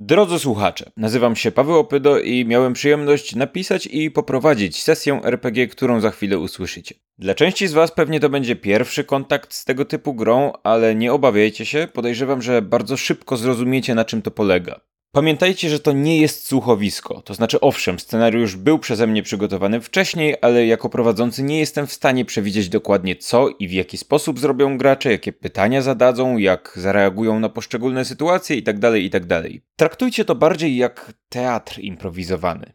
Drodzy 0.00 0.38
słuchacze, 0.38 0.90
nazywam 0.96 1.36
się 1.36 1.52
Paweł 1.52 1.78
Opydo 1.78 2.18
i 2.18 2.44
miałem 2.44 2.72
przyjemność 2.72 3.34
napisać 3.34 3.86
i 3.86 4.10
poprowadzić 4.10 4.82
sesję 4.82 5.20
RPG, 5.24 5.68
którą 5.68 6.00
za 6.00 6.10
chwilę 6.10 6.38
usłyszycie. 6.38 6.94
Dla 7.18 7.34
części 7.34 7.68
z 7.68 7.72
Was 7.72 7.92
pewnie 7.92 8.20
to 8.20 8.28
będzie 8.28 8.56
pierwszy 8.56 9.04
kontakt 9.04 9.54
z 9.54 9.64
tego 9.64 9.84
typu 9.84 10.14
grą, 10.14 10.52
ale 10.62 10.94
nie 10.94 11.12
obawiajcie 11.12 11.66
się, 11.66 11.88
podejrzewam, 11.92 12.42
że 12.42 12.62
bardzo 12.62 12.96
szybko 12.96 13.36
zrozumiecie 13.36 13.94
na 13.94 14.04
czym 14.04 14.22
to 14.22 14.30
polega. 14.30 14.80
Pamiętajcie, 15.12 15.70
że 15.70 15.80
to 15.80 15.92
nie 15.92 16.20
jest 16.20 16.46
słuchowisko. 16.46 17.22
To 17.22 17.34
znaczy, 17.34 17.60
owszem, 17.60 17.98
scenariusz 17.98 18.56
był 18.56 18.78
przeze 18.78 19.06
mnie 19.06 19.22
przygotowany 19.22 19.80
wcześniej, 19.80 20.36
ale 20.42 20.66
jako 20.66 20.88
prowadzący 20.88 21.42
nie 21.42 21.58
jestem 21.58 21.86
w 21.86 21.92
stanie 21.92 22.24
przewidzieć 22.24 22.68
dokładnie 22.68 23.16
co 23.16 23.48
i 23.48 23.68
w 23.68 23.72
jaki 23.72 23.98
sposób 23.98 24.40
zrobią 24.40 24.78
gracze, 24.78 25.10
jakie 25.10 25.32
pytania 25.32 25.82
zadadzą, 25.82 26.36
jak 26.36 26.72
zareagują 26.76 27.40
na 27.40 27.48
poszczególne 27.48 28.04
sytuacje 28.04 28.56
itd. 28.56 29.00
itd. 29.00 29.42
Traktujcie 29.76 30.24
to 30.24 30.34
bardziej 30.34 30.76
jak 30.76 31.12
teatr 31.28 31.78
improwizowany. 31.78 32.72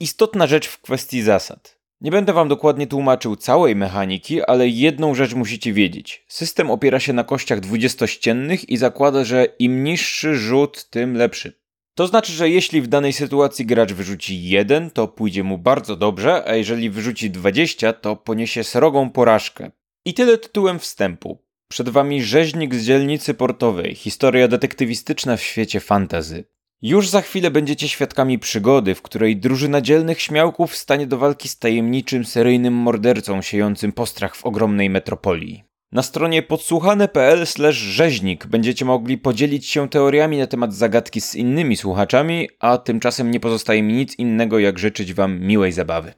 Istotna 0.00 0.46
rzecz 0.46 0.68
w 0.68 0.80
kwestii 0.80 1.22
zasad. 1.22 1.78
Nie 2.00 2.10
będę 2.10 2.32
wam 2.32 2.48
dokładnie 2.48 2.86
tłumaczył 2.86 3.36
całej 3.36 3.76
mechaniki, 3.76 4.42
ale 4.42 4.68
jedną 4.68 5.14
rzecz 5.14 5.34
musicie 5.34 5.72
wiedzieć. 5.72 6.24
System 6.28 6.70
opiera 6.70 7.00
się 7.00 7.12
na 7.12 7.24
kościach 7.24 7.60
dwudziestościennych 7.60 8.68
i 8.68 8.76
zakłada, 8.76 9.24
że 9.24 9.46
im 9.58 9.84
niższy 9.84 10.34
rzut, 10.34 10.90
tym 10.90 11.14
lepszy. 11.14 11.58
To 11.98 12.06
znaczy, 12.06 12.32
że 12.32 12.50
jeśli 12.50 12.82
w 12.82 12.86
danej 12.86 13.12
sytuacji 13.12 13.66
gracz 13.66 13.92
wyrzuci 13.92 14.48
1, 14.48 14.90
to 14.90 15.08
pójdzie 15.08 15.44
mu 15.44 15.58
bardzo 15.58 15.96
dobrze, 15.96 16.44
a 16.48 16.54
jeżeli 16.54 16.90
wyrzuci 16.90 17.30
20, 17.30 17.92
to 17.92 18.16
poniesie 18.16 18.64
srogą 18.64 19.10
porażkę. 19.10 19.70
I 20.04 20.14
tyle 20.14 20.38
tytułem 20.38 20.78
wstępu. 20.78 21.38
Przed 21.68 21.88
wami 21.88 22.22
rzeźnik 22.22 22.74
z 22.74 22.84
dzielnicy 22.84 23.34
portowej, 23.34 23.94
historia 23.94 24.48
detektywistyczna 24.48 25.36
w 25.36 25.42
świecie 25.42 25.80
fantazy. 25.80 26.44
Już 26.82 27.08
za 27.08 27.20
chwilę 27.20 27.50
będziecie 27.50 27.88
świadkami 27.88 28.38
przygody, 28.38 28.94
w 28.94 29.02
której 29.02 29.36
drużyna 29.36 29.80
dzielnych 29.80 30.20
śmiałków 30.20 30.76
stanie 30.76 31.06
do 31.06 31.18
walki 31.18 31.48
z 31.48 31.58
tajemniczym 31.58 32.24
seryjnym 32.24 32.74
mordercą 32.74 33.42
siejącym 33.42 33.92
postrach 33.92 34.36
w 34.36 34.44
ogromnej 34.44 34.90
metropolii. 34.90 35.67
Na 35.92 36.02
stronie 36.02 36.42
podsłuchane.pl 36.42 37.46
rzeźnik 37.70 38.46
będziecie 38.46 38.84
mogli 38.84 39.18
podzielić 39.18 39.66
się 39.66 39.88
teoriami 39.88 40.38
na 40.38 40.46
temat 40.46 40.74
zagadki 40.74 41.20
z 41.20 41.34
innymi 41.34 41.76
słuchaczami, 41.76 42.48
a 42.60 42.78
tymczasem 42.78 43.30
nie 43.30 43.40
pozostaje 43.40 43.82
mi 43.82 43.94
nic 43.94 44.18
innego 44.18 44.58
jak 44.58 44.78
życzyć 44.78 45.14
wam 45.14 45.40
miłej 45.40 45.72
zabawy. 45.72 46.12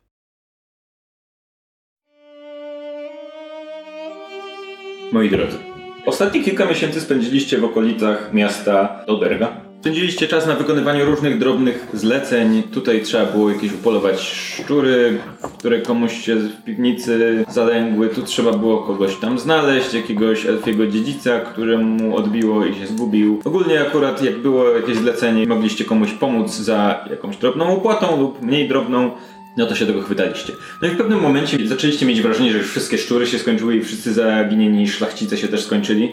Moi 5.12 5.30
drodzy, 5.30 5.58
ostatnie 6.06 6.44
kilka 6.44 6.64
miesięcy 6.66 7.00
spędziliście 7.00 7.58
w 7.58 7.64
okolicach 7.64 8.32
miasta 8.32 9.04
Oderga. 9.06 9.69
Spędziliście 9.80 10.28
czas 10.28 10.46
na 10.46 10.54
wykonywaniu 10.54 11.04
różnych 11.04 11.38
drobnych 11.38 11.86
zleceń. 11.94 12.62
Tutaj 12.62 13.02
trzeba 13.02 13.26
było 13.26 13.50
jakieś 13.50 13.72
upolować 13.72 14.20
szczury, 14.20 15.18
które 15.58 15.80
komuś 15.80 16.24
się 16.24 16.36
w 16.36 16.64
piwnicy 16.64 17.44
zalęgły. 17.48 18.08
Tu 18.08 18.22
trzeba 18.22 18.52
było 18.52 18.78
kogoś 18.78 19.16
tam 19.16 19.38
znaleźć, 19.38 19.94
jakiegoś 19.94 20.46
elfiego 20.46 20.86
dziedzica, 20.86 21.40
któremu 21.40 22.16
odbiło 22.16 22.64
i 22.64 22.74
się 22.74 22.86
zgubił. 22.86 23.40
Ogólnie 23.44 23.80
akurat 23.80 24.22
jak 24.24 24.38
było 24.38 24.68
jakieś 24.68 24.96
zlecenie, 24.96 25.46
mogliście 25.46 25.84
komuś 25.84 26.12
pomóc 26.12 26.56
za 26.56 27.04
jakąś 27.10 27.36
drobną 27.36 27.76
opłatą 27.76 28.20
lub 28.20 28.42
mniej 28.42 28.68
drobną, 28.68 29.10
no 29.56 29.66
to 29.66 29.74
się 29.74 29.86
tego 29.86 30.02
chwytaliście. 30.02 30.52
No 30.82 30.88
i 30.88 30.90
w 30.90 30.96
pewnym 30.96 31.20
momencie 31.20 31.68
zaczęliście 31.68 32.06
mieć 32.06 32.22
wrażenie, 32.22 32.52
że 32.52 32.58
już 32.58 32.70
wszystkie 32.70 32.98
szczury 32.98 33.26
się 33.26 33.38
skończyły 33.38 33.76
i 33.76 33.82
wszyscy 33.82 34.12
zaginieni 34.12 34.88
szlachcice 34.88 35.36
się 35.36 35.48
też 35.48 35.64
skończyli 35.64 36.12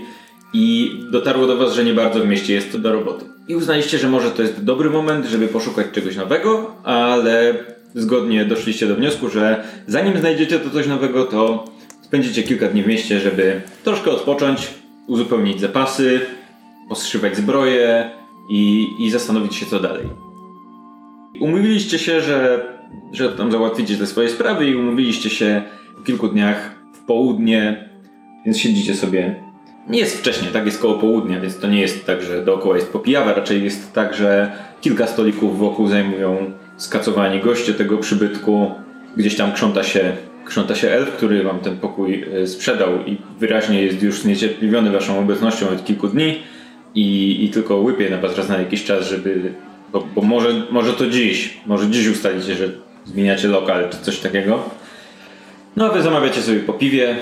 i 0.54 0.96
dotarło 1.12 1.48
do 1.48 1.58
Was, 1.58 1.74
że 1.74 1.84
nie 1.84 1.94
bardzo 1.94 2.20
w 2.20 2.28
mieście 2.28 2.54
jest 2.54 2.78
do 2.78 2.94
roboty. 2.94 3.26
I 3.48 3.56
uznaliście, 3.56 3.98
że 3.98 4.10
może 4.10 4.32
to 4.32 4.42
jest 4.42 4.64
dobry 4.64 4.90
moment, 4.90 5.26
żeby 5.26 5.48
poszukać 5.48 5.88
czegoś 5.92 6.16
nowego, 6.16 6.76
ale 6.84 7.54
zgodnie 7.96 8.46
doszliście 8.46 8.88
do 8.88 8.96
wniosku, 8.96 9.30
że 9.30 9.64
zanim 9.88 10.18
znajdziecie 10.20 10.60
to 10.60 10.70
coś 10.70 10.88
nowego, 10.88 11.26
to 11.26 11.66
spędzicie 12.02 12.44
kilka 12.44 12.68
dni 12.68 12.84
w 12.84 12.88
mieście, 12.88 13.20
żeby 13.20 13.62
troszkę 13.84 14.12
odpocząć, 14.12 14.68
uzupełnić 15.08 15.60
zapasy, 15.60 16.22
poszywać 16.90 17.38
zbroję 17.38 18.12
i, 18.50 18.88
i 19.00 19.12
zastanowić 19.12 19.56
się 19.56 19.66
co 19.66 19.80
dalej. 19.80 20.06
Umówiliście 21.40 22.00
się, 22.00 22.22
że, 22.22 22.66
że 23.14 23.30
tam 23.30 23.52
załatwicie 23.52 23.98
te 23.98 24.08
swoje 24.08 24.30
sprawy 24.30 24.70
i 24.70 24.76
umówiliście 24.76 25.30
się 25.30 25.62
po 25.98 26.04
kilku 26.04 26.28
dniach 26.28 26.76
w 26.94 27.06
południe, 27.06 27.90
więc 28.46 28.58
siedzicie 28.58 28.96
sobie 28.96 29.47
nie 29.90 30.00
jest 30.00 30.18
wcześnie, 30.18 30.48
tak 30.48 30.66
jest 30.66 30.82
koło 30.82 30.94
południa, 30.94 31.40
więc 31.40 31.60
to 31.60 31.68
nie 31.68 31.82
jest 31.82 32.06
tak, 32.06 32.22
że 32.22 32.46
dookoła 32.46 32.76
jest 32.76 32.92
popijawa, 32.92 33.34
raczej 33.34 33.64
jest 33.64 33.94
tak, 33.94 34.14
że 34.14 34.52
kilka 34.82 35.08
stolików 35.08 35.60
wokół 35.60 35.88
zajmują 35.88 36.52
skacowani 36.78 37.40
goście 37.40 37.74
tego 37.74 37.98
przybytku. 37.98 38.72
Gdzieś 39.18 39.36
tam 39.36 39.52
krząta 39.52 39.84
się, 39.84 40.16
krząta 40.46 40.76
się 40.76 40.90
elf, 40.90 41.12
który 41.12 41.44
wam 41.44 41.60
ten 41.60 41.78
pokój 41.78 42.26
e, 42.44 42.48
sprzedał 42.48 43.06
i 43.06 43.18
wyraźnie 43.40 43.82
jest 43.82 44.04
już 44.04 44.22
zniecierpliwiony 44.22 44.92
waszą 44.92 45.20
obecnością 45.20 45.70
od 45.70 45.86
kilku 45.86 46.08
dni 46.08 46.40
i, 46.96 47.38
i 47.46 47.50
tylko 47.50 47.78
łypie 47.78 48.10
na 48.10 48.18
was 48.18 48.38
raz 48.38 48.50
na 48.50 48.58
jakiś 48.58 48.84
czas, 48.84 49.10
żeby... 49.10 49.54
Bo, 49.94 50.08
bo 50.16 50.22
może, 50.22 50.50
może 50.72 50.94
to 50.94 51.08
dziś, 51.08 51.58
może 51.66 51.90
dziś 51.90 52.08
ustalicie, 52.08 52.56
że 52.56 52.70
zmieniacie 53.06 53.48
lokal 53.48 53.90
czy 53.90 53.98
coś 53.98 54.20
takiego. 54.20 54.64
No 55.76 55.86
a 55.86 55.90
wy 55.90 56.02
zamawiacie 56.02 56.42
sobie 56.42 56.60
po 56.60 56.74
piwie, 56.74 57.16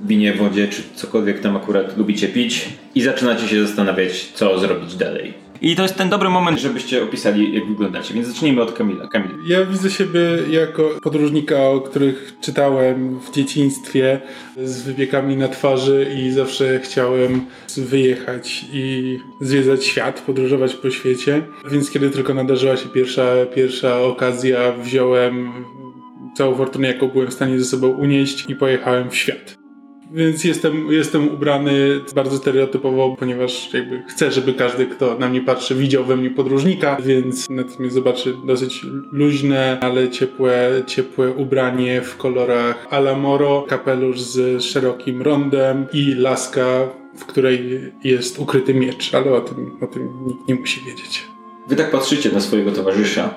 winie, 0.00 0.32
wodzie, 0.34 0.68
czy 0.68 0.82
cokolwiek 0.94 1.40
tam 1.40 1.56
akurat 1.56 1.96
lubicie 1.96 2.28
pić 2.28 2.68
i 2.94 3.02
zaczynacie 3.02 3.48
się 3.48 3.66
zastanawiać, 3.66 4.32
co 4.34 4.58
zrobić 4.58 4.94
dalej. 4.96 5.44
I 5.62 5.76
to 5.76 5.82
jest 5.82 5.96
ten 5.96 6.08
dobry 6.08 6.28
moment, 6.28 6.60
żebyście 6.60 7.02
opisali, 7.02 7.54
jak 7.54 7.66
wyglądacie. 7.66 8.14
Więc 8.14 8.26
zacznijmy 8.26 8.62
od 8.62 8.72
Kamila. 8.72 9.08
Kamil. 9.08 9.30
Ja 9.46 9.64
widzę 9.64 9.90
siebie 9.90 10.20
jako 10.50 10.90
podróżnika, 11.02 11.62
o 11.62 11.80
których 11.80 12.34
czytałem 12.40 13.20
w 13.20 13.30
dzieciństwie, 13.30 14.20
z 14.64 14.82
wybiegami 14.82 15.36
na 15.36 15.48
twarzy 15.48 16.06
i 16.18 16.30
zawsze 16.30 16.80
chciałem 16.80 17.44
wyjechać 17.76 18.64
i 18.72 19.18
zwiedzać 19.40 19.84
świat, 19.84 20.20
podróżować 20.20 20.74
po 20.74 20.90
świecie. 20.90 21.42
Więc 21.70 21.90
kiedy 21.90 22.10
tylko 22.10 22.34
nadarzyła 22.34 22.76
się 22.76 22.88
pierwsza, 22.88 23.26
pierwsza 23.54 24.00
okazja, 24.00 24.72
wziąłem 24.72 25.52
całą 26.36 26.54
fortunę, 26.54 26.88
jaką 26.88 27.08
byłem 27.08 27.28
w 27.30 27.34
stanie 27.34 27.58
ze 27.58 27.64
sobą 27.64 27.88
unieść 27.88 28.44
i 28.48 28.56
pojechałem 28.56 29.10
w 29.10 29.16
świat. 29.16 29.63
Więc 30.14 30.44
jestem, 30.44 30.92
jestem 30.92 31.34
ubrany 31.34 32.00
bardzo 32.14 32.36
stereotypowo, 32.36 33.16
ponieważ 33.18 33.74
jakby 33.74 34.02
chcę, 34.08 34.32
żeby 34.32 34.54
każdy, 34.54 34.86
kto 34.86 35.18
na 35.18 35.28
mnie 35.28 35.40
patrzy, 35.40 35.74
widział 35.74 36.04
we 36.04 36.16
mnie 36.16 36.30
podróżnika, 36.30 36.96
więc 37.02 37.50
natomiast 37.50 37.94
zobaczy 37.94 38.34
dosyć 38.44 38.86
luźne, 39.12 39.78
ale 39.80 40.10
ciepłe, 40.10 40.82
ciepłe 40.86 41.30
ubranie 41.30 42.02
w 42.02 42.16
kolorach 42.16 42.86
Alamoro, 42.90 43.64
kapelusz 43.68 44.20
z 44.20 44.62
szerokim 44.62 45.22
rondem 45.22 45.86
i 45.92 46.14
laska, 46.14 46.88
w 47.16 47.24
której 47.24 47.80
jest 48.04 48.38
ukryty 48.38 48.74
miecz, 48.74 49.14
ale 49.14 49.32
o 49.32 49.40
tym, 49.40 49.70
o 49.80 49.86
tym 49.86 50.08
nikt 50.26 50.48
nie 50.48 50.54
musi 50.54 50.80
wiedzieć. 50.80 51.24
Wy 51.68 51.76
tak 51.76 51.90
patrzycie 51.90 52.30
na 52.32 52.40
swojego 52.40 52.72
towarzysza. 52.72 53.34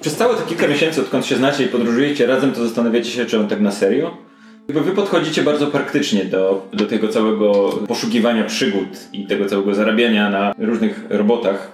Przez 0.00 0.16
całe 0.16 0.34
te 0.34 0.42
kilka 0.42 0.68
miesięcy, 0.68 1.00
odkąd 1.00 1.26
się 1.26 1.36
znacie 1.36 1.64
i 1.64 1.68
podróżujecie 1.68 2.26
razem, 2.26 2.52
to 2.52 2.64
zastanawiacie 2.64 3.10
się, 3.10 3.26
czy 3.26 3.40
on 3.40 3.48
tak 3.48 3.60
na 3.60 3.72
serio? 3.72 4.27
Wy 4.68 4.92
podchodzicie 4.92 5.42
bardzo 5.42 5.66
praktycznie 5.66 6.24
do, 6.24 6.66
do 6.72 6.86
tego 6.86 7.08
całego 7.08 7.70
poszukiwania 7.88 8.44
przygód 8.44 8.88
i 9.12 9.26
tego 9.26 9.46
całego 9.46 9.74
zarabiania 9.74 10.30
na 10.30 10.54
różnych 10.58 11.04
robotach. 11.10 11.72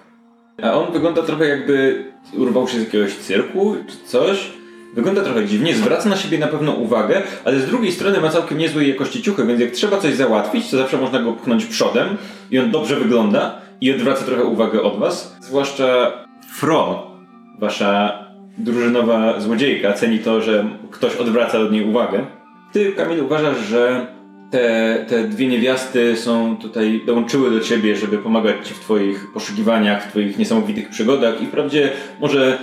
A 0.62 0.72
on 0.72 0.92
wygląda 0.92 1.22
trochę 1.22 1.48
jakby 1.48 2.04
urwał 2.36 2.68
się 2.68 2.78
z 2.78 2.80
jakiegoś 2.80 3.14
cyrku 3.14 3.76
czy 3.88 3.96
coś. 4.08 4.50
Wygląda 4.94 5.22
trochę 5.22 5.46
dziwnie, 5.46 5.74
zwraca 5.74 6.08
na 6.08 6.16
siebie 6.16 6.38
na 6.38 6.46
pewno 6.46 6.72
uwagę, 6.72 7.22
ale 7.44 7.60
z 7.60 7.66
drugiej 7.66 7.92
strony 7.92 8.20
ma 8.20 8.28
całkiem 8.28 8.58
niezłej 8.58 8.88
jakości 8.88 9.22
ciuchy, 9.22 9.46
więc 9.46 9.60
jak 9.60 9.70
trzeba 9.70 9.98
coś 9.98 10.14
załatwić, 10.14 10.70
to 10.70 10.76
zawsze 10.76 10.96
można 10.96 11.18
go 11.18 11.32
pchnąć 11.32 11.64
przodem 11.64 12.08
i 12.50 12.58
on 12.58 12.70
dobrze 12.70 12.96
wygląda 12.96 13.60
i 13.80 13.92
odwraca 13.92 14.24
trochę 14.24 14.44
uwagę 14.44 14.82
od 14.82 14.98
was. 14.98 15.36
Zwłaszcza 15.40 16.12
Fro, 16.52 17.10
wasza 17.58 18.24
drużynowa 18.58 19.40
złodziejka, 19.40 19.92
ceni 19.92 20.18
to, 20.18 20.40
że 20.40 20.64
ktoś 20.90 21.16
odwraca 21.16 21.58
od 21.58 21.72
niej 21.72 21.84
uwagę. 21.84 22.26
Ty, 22.74 22.92
Kamil, 22.92 23.22
uważasz, 23.22 23.58
że 23.58 24.06
te, 24.50 24.96
te 25.08 25.24
dwie 25.24 25.46
niewiasty 25.46 26.16
są 26.16 26.56
tutaj, 26.56 27.02
dołączyły 27.06 27.50
do 27.50 27.60
ciebie, 27.60 27.96
żeby 27.96 28.18
pomagać 28.18 28.68
ci 28.68 28.74
w 28.74 28.80
twoich 28.80 29.32
poszukiwaniach, 29.32 30.04
w 30.04 30.10
twoich 30.10 30.38
niesamowitych 30.38 30.88
przygodach 30.88 31.42
i 31.42 31.46
wprawdzie 31.46 31.92
może 32.20 32.58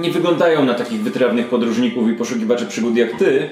nie 0.00 0.10
wyglądają 0.10 0.64
na 0.64 0.74
takich 0.74 1.00
wytrawnych 1.00 1.48
podróżników 1.48 2.08
i 2.08 2.12
poszukiwaczy 2.12 2.66
przygód 2.66 2.96
jak 2.96 3.18
ty, 3.18 3.50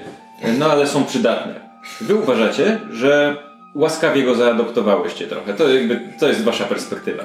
no 0.58 0.66
ale 0.66 0.86
są 0.86 1.04
przydatne. 1.04 1.54
Wy 2.00 2.14
uważacie, 2.14 2.80
że 2.90 3.36
łaskawie 3.74 4.22
go 4.22 4.34
zaadoptowałyście 4.34 5.26
trochę. 5.26 5.54
To 5.54 5.68
jakby, 5.68 6.00
to 6.20 6.28
jest 6.28 6.44
wasza 6.44 6.64
perspektywa. 6.64 7.24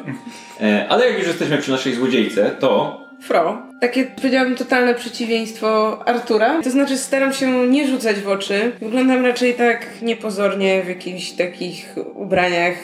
E, 0.61 0.85
ale 0.89 1.07
jak 1.07 1.17
już 1.17 1.27
jesteśmy 1.27 1.57
przy 1.57 1.71
naszej 1.71 1.93
złodziejce, 1.93 2.51
to 2.59 3.02
Fro. 3.23 3.61
Takie 3.81 4.05
powiedziałabym 4.05 4.55
totalne 4.55 4.95
przeciwieństwo 4.95 5.99
Artura. 6.07 6.61
To 6.61 6.69
znaczy 6.69 6.97
staram 6.97 7.33
się 7.33 7.67
nie 7.67 7.87
rzucać 7.87 8.19
w 8.19 8.27
oczy. 8.27 8.71
Wyglądam 8.81 9.25
raczej 9.25 9.53
tak 9.53 9.87
niepozornie 10.01 10.83
w 10.83 10.87
jakichś 10.87 11.31
takich 11.31 11.95
ubraniach 12.15 12.75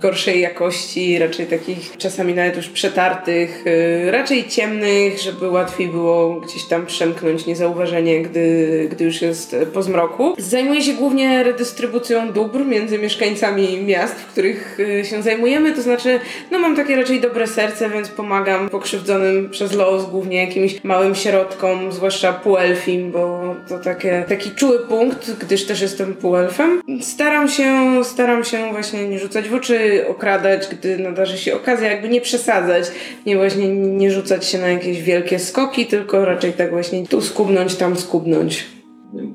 gorszej 0.00 0.40
jakości, 0.40 1.18
raczej 1.18 1.46
takich 1.46 1.96
czasami 1.96 2.34
nawet 2.34 2.56
już 2.56 2.68
przetartych, 2.68 3.66
y, 3.66 4.10
raczej 4.10 4.48
ciemnych, 4.48 5.18
żeby 5.18 5.50
łatwiej 5.50 5.88
było 5.88 6.40
gdzieś 6.40 6.64
tam 6.64 6.86
przemknąć 6.86 7.46
niezauważenie, 7.46 8.22
gdy, 8.22 8.88
gdy 8.90 9.04
już 9.04 9.22
jest 9.22 9.56
po 9.74 9.82
zmroku. 9.82 10.34
Zajmuję 10.38 10.82
się 10.82 10.92
głównie 10.92 11.42
redystrybucją 11.42 12.32
dóbr 12.32 12.64
między 12.64 12.98
mieszkańcami 12.98 13.82
miast, 13.82 14.14
w 14.14 14.26
których 14.26 14.80
y, 14.80 15.04
się 15.04 15.22
zajmujemy, 15.22 15.72
to 15.72 15.82
znaczy, 15.82 16.20
no 16.50 16.58
mam 16.58 16.76
takie 16.76 16.96
raczej 16.96 17.20
dobre 17.20 17.46
serce, 17.46 17.90
więc 17.90 18.08
pomagam 18.08 18.68
pokrzywdzonym 18.68 19.50
przez 19.50 19.72
los, 19.72 20.10
głównie 20.10 20.44
jakimś 20.44 20.84
małym 20.84 21.14
środkom, 21.14 21.92
zwłaszcza 21.92 22.32
półelfim, 22.32 23.10
bo 23.12 23.54
to 23.68 23.78
takie, 23.78 24.24
taki 24.28 24.50
czuły 24.50 24.78
punkt, 24.78 25.30
gdyż 25.40 25.66
też 25.66 25.80
jestem 25.80 26.14
półelfem. 26.14 26.82
Staram 27.00 27.48
się, 27.48 28.00
staram 28.04 28.44
się 28.44 28.72
właśnie 28.72 29.08
nie 29.08 29.18
rzucać 29.18 29.48
w 29.48 29.54
oczy, 29.54 29.89
okradać, 30.08 30.68
gdy 30.72 30.98
nadarzy 30.98 31.38
się 31.38 31.54
okazja, 31.54 31.90
jakby 31.90 32.08
nie 32.08 32.20
przesadzać, 32.20 32.84
nie 33.26 33.36
właśnie 33.36 33.68
nie 33.68 34.10
rzucać 34.10 34.44
się 34.44 34.58
na 34.58 34.68
jakieś 34.68 35.02
wielkie 35.02 35.38
skoki, 35.38 35.86
tylko 35.86 36.24
raczej 36.24 36.52
tak 36.52 36.70
właśnie 36.70 37.06
tu 37.06 37.20
skubnąć, 37.20 37.74
tam 37.74 37.96
skubnąć. 37.96 38.66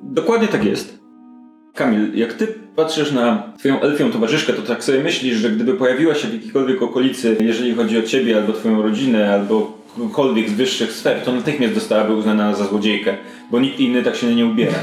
Dokładnie 0.04 0.48
tak 0.48 0.66
jest. 0.66 1.00
Kamil, 1.74 2.12
jak 2.16 2.34
ty 2.34 2.48
patrzysz 2.75 3.12
na 3.12 3.54
twoją 3.60 3.81
elfią 3.81 4.12
towarzyszkę, 4.12 4.54
to 4.54 4.62
tak 4.62 4.84
sobie 4.84 5.00
myślisz, 5.00 5.38
że 5.38 5.50
gdyby 5.50 5.74
pojawiła 5.74 6.16
się 6.16 6.28
w 6.28 6.34
jakiejkolwiek 6.34 6.81
okolicy, 6.81 7.38
jeżeli 7.40 7.75
chodzi 7.75 7.98
o 7.98 8.01
ciebie, 8.01 8.38
albo 8.38 8.54
twoją 8.54 8.81
rodzinę, 8.81 9.34
albo 9.34 9.78
kogokolwiek 9.96 10.50
z 10.50 10.54
wyższych 10.54 10.92
sfer, 10.92 11.22
to 11.22 11.31
natychmiast 11.31 11.74
zostałaby 11.74 12.13
uznana 12.13 12.56
za 12.56 12.66
złodziejkę, 12.66 13.18
bo 13.51 13.60
nikt 13.60 13.80
inny 13.80 14.04
tak 14.04 14.16
się 14.16 14.36
nie 14.36 14.46
ubiera. 14.46 14.80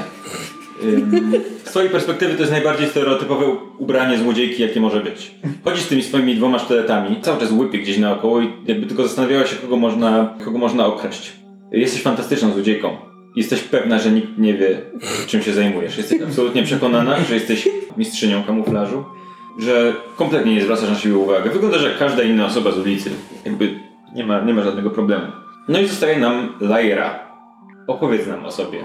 Z 1.65 1.71
twojej 1.71 1.91
perspektywy 1.91 2.35
to 2.35 2.41
jest 2.41 2.53
najbardziej 2.53 2.89
stereotypowe 2.89 3.47
ubranie 3.79 4.19
złodziejki, 4.19 4.63
jakie 4.63 4.81
może 4.81 5.01
być. 5.01 5.35
Chodzisz 5.65 5.83
z 5.83 5.89
tymi 5.89 6.03
swoimi 6.03 6.35
dwoma 6.35 6.59
sztyletami, 6.59 7.17
cały 7.23 7.41
czas 7.41 7.53
łypie 7.53 7.79
gdzieś 7.79 7.99
naokoło 7.99 8.41
i 8.41 8.51
jakby 8.67 8.87
tylko 8.87 9.03
zastanawiała 9.03 9.47
się, 9.47 9.57
kogo 9.57 9.77
można, 9.77 10.35
kogo 10.45 10.59
można 10.59 10.87
okraść. 10.87 11.33
Jesteś 11.73 12.03
fantastyczną 12.03 12.53
złodziejką. 12.53 12.97
Jesteś 13.37 13.61
pewna, 13.61 13.99
że 13.99 14.11
nikt 14.11 14.39
nie 14.39 14.55
wie, 14.55 14.81
czym 15.27 15.43
się 15.43 15.53
zajmujesz. 15.53 15.99
Jesteś 15.99 16.23
absolutnie 16.23 16.63
przekonana, 16.63 17.17
że 17.29 17.35
jesteś 17.35 17.69
mistrzynią 17.97 18.43
kamuflażu, 18.45 19.05
że 19.59 19.93
kompletnie 20.17 20.55
nie 20.55 20.63
zwracasz 20.63 20.89
na 20.89 20.95
siebie 20.95 21.17
uwagi. 21.17 21.51
Wyglądasz 21.51 21.83
jak 21.83 21.99
każda 21.99 22.23
inna 22.23 22.47
osoba 22.47 22.73
z 22.73 22.79
ulicy. 22.79 23.11
Jakby 23.45 23.75
nie 24.15 24.25
ma, 24.25 24.41
nie 24.41 24.55
ma 24.55 24.63
żadnego 24.63 24.91
problemu. 24.91 25.27
No 25.69 25.81
i 25.81 25.87
zostaje 25.87 26.19
nam 26.19 26.55
Lyra. 26.61 27.19
Opowiedz 27.87 28.27
nam 28.27 28.45
o 28.45 28.53
sobie. 28.53 28.79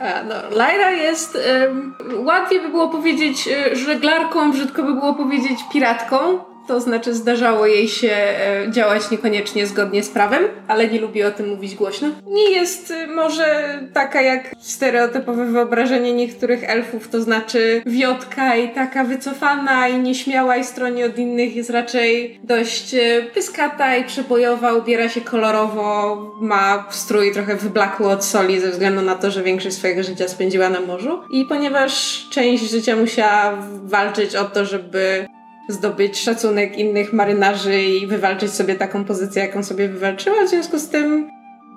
A, 0.00 0.22
no, 0.22 0.34
Lyra 0.50 0.90
jest. 0.90 1.38
Um, 1.62 1.94
łatwiej 2.26 2.60
by 2.60 2.68
było 2.68 2.88
powiedzieć 2.88 3.48
e, 3.48 3.76
żeglarką, 3.76 4.52
brzydko 4.52 4.82
by 4.82 4.94
było 4.94 5.14
powiedzieć 5.14 5.58
piratką. 5.72 6.51
To 6.66 6.80
znaczy 6.80 7.14
zdarzało 7.14 7.66
jej 7.66 7.88
się 7.88 8.10
e, 8.12 8.66
działać 8.70 9.10
niekoniecznie 9.10 9.66
zgodnie 9.66 10.02
z 10.02 10.08
prawem, 10.08 10.42
ale 10.68 10.88
nie 10.88 11.00
lubi 11.00 11.24
o 11.24 11.30
tym 11.30 11.48
mówić 11.48 11.74
głośno. 11.74 12.08
Nie 12.26 12.50
jest 12.50 12.90
e, 12.90 13.06
może 13.06 13.78
taka 13.92 14.22
jak 14.22 14.50
stereotypowe 14.60 15.46
wyobrażenie 15.46 16.12
niektórych 16.12 16.64
elfów, 16.64 17.08
to 17.08 17.20
znaczy 17.20 17.82
wiotka 17.86 18.56
i 18.56 18.68
taka 18.68 19.04
wycofana 19.04 19.88
i 19.88 19.98
nieśmiała 19.98 20.56
i 20.56 20.64
stroni 20.64 21.04
od 21.04 21.18
innych 21.18 21.56
jest 21.56 21.70
raczej 21.70 22.40
dość 22.44 22.94
e, 22.94 23.22
pyskata 23.34 23.96
i 23.96 24.04
przebojowa, 24.04 24.72
ubiera 24.72 25.08
się 25.08 25.20
kolorowo, 25.20 26.16
ma 26.40 26.86
strój 26.90 27.32
trochę 27.32 27.56
wyblakły 27.56 28.08
od 28.08 28.24
soli 28.24 28.60
ze 28.60 28.70
względu 28.70 29.02
na 29.02 29.14
to, 29.14 29.30
że 29.30 29.42
większość 29.42 29.76
swojego 29.76 30.02
życia 30.02 30.28
spędziła 30.28 30.68
na 30.68 30.80
morzu 30.80 31.20
i 31.30 31.44
ponieważ 31.44 32.24
część 32.30 32.70
życia 32.70 32.96
musiała 32.96 33.58
walczyć 33.84 34.36
o 34.36 34.44
to, 34.44 34.64
żeby 34.64 35.26
zdobyć 35.68 36.18
szacunek 36.18 36.78
innych 36.78 37.12
marynarzy 37.12 37.82
i 37.82 38.06
wywalczyć 38.06 38.50
sobie 38.52 38.74
taką 38.74 39.04
pozycję, 39.04 39.42
jaką 39.42 39.62
sobie 39.62 39.88
wywalczyła. 39.88 40.44
W 40.46 40.48
związku 40.48 40.78
z 40.78 40.88
tym 40.88 41.30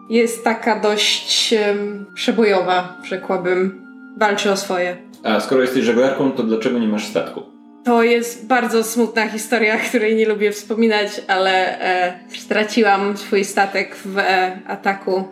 jest 0.10 0.44
taka 0.44 0.80
dość 0.80 1.54
um, 1.54 2.06
przebojowa, 2.14 2.98
rzekłabym. 3.04 3.86
Walczy 4.18 4.52
o 4.52 4.58
swoje. 4.58 4.98
A 5.24 5.40
skoro 5.40 5.62
jesteś 5.62 5.84
żeglarką, 5.84 6.32
to 6.32 6.44
dlaczego 6.44 6.80
nie 6.80 6.88
masz 6.88 7.06
statku? 7.06 7.42
To 7.86 8.04
jest 8.04 8.48
bardzo 8.48 8.84
smutna 8.84 9.28
historia, 9.28 9.78
której 9.90 10.16
nie 10.16 10.26
lubię 10.28 10.52
wspominać, 10.52 11.22
ale 11.28 11.80
e, 11.82 12.20
straciłam 12.30 13.18
swój 13.18 13.46
statek 13.46 13.96
w 13.96 14.18
e, 14.18 14.60
ataku 14.68 15.24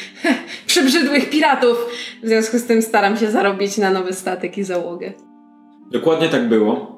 przebrzydłych 0.66 1.30
piratów. 1.30 1.76
W 2.22 2.26
związku 2.26 2.58
z 2.58 2.64
tym 2.64 2.82
staram 2.82 3.16
się 3.16 3.30
zarobić 3.30 3.78
na 3.78 3.90
nowy 3.90 4.12
statek 4.12 4.58
i 4.58 4.64
załogę. 4.64 5.12
Dokładnie 5.90 6.28
tak 6.28 6.48
było. 6.48 6.97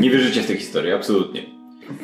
Nie 0.00 0.10
wierzycie 0.10 0.42
w 0.42 0.46
tę 0.46 0.56
historię, 0.56 0.94
absolutnie. 0.94 1.42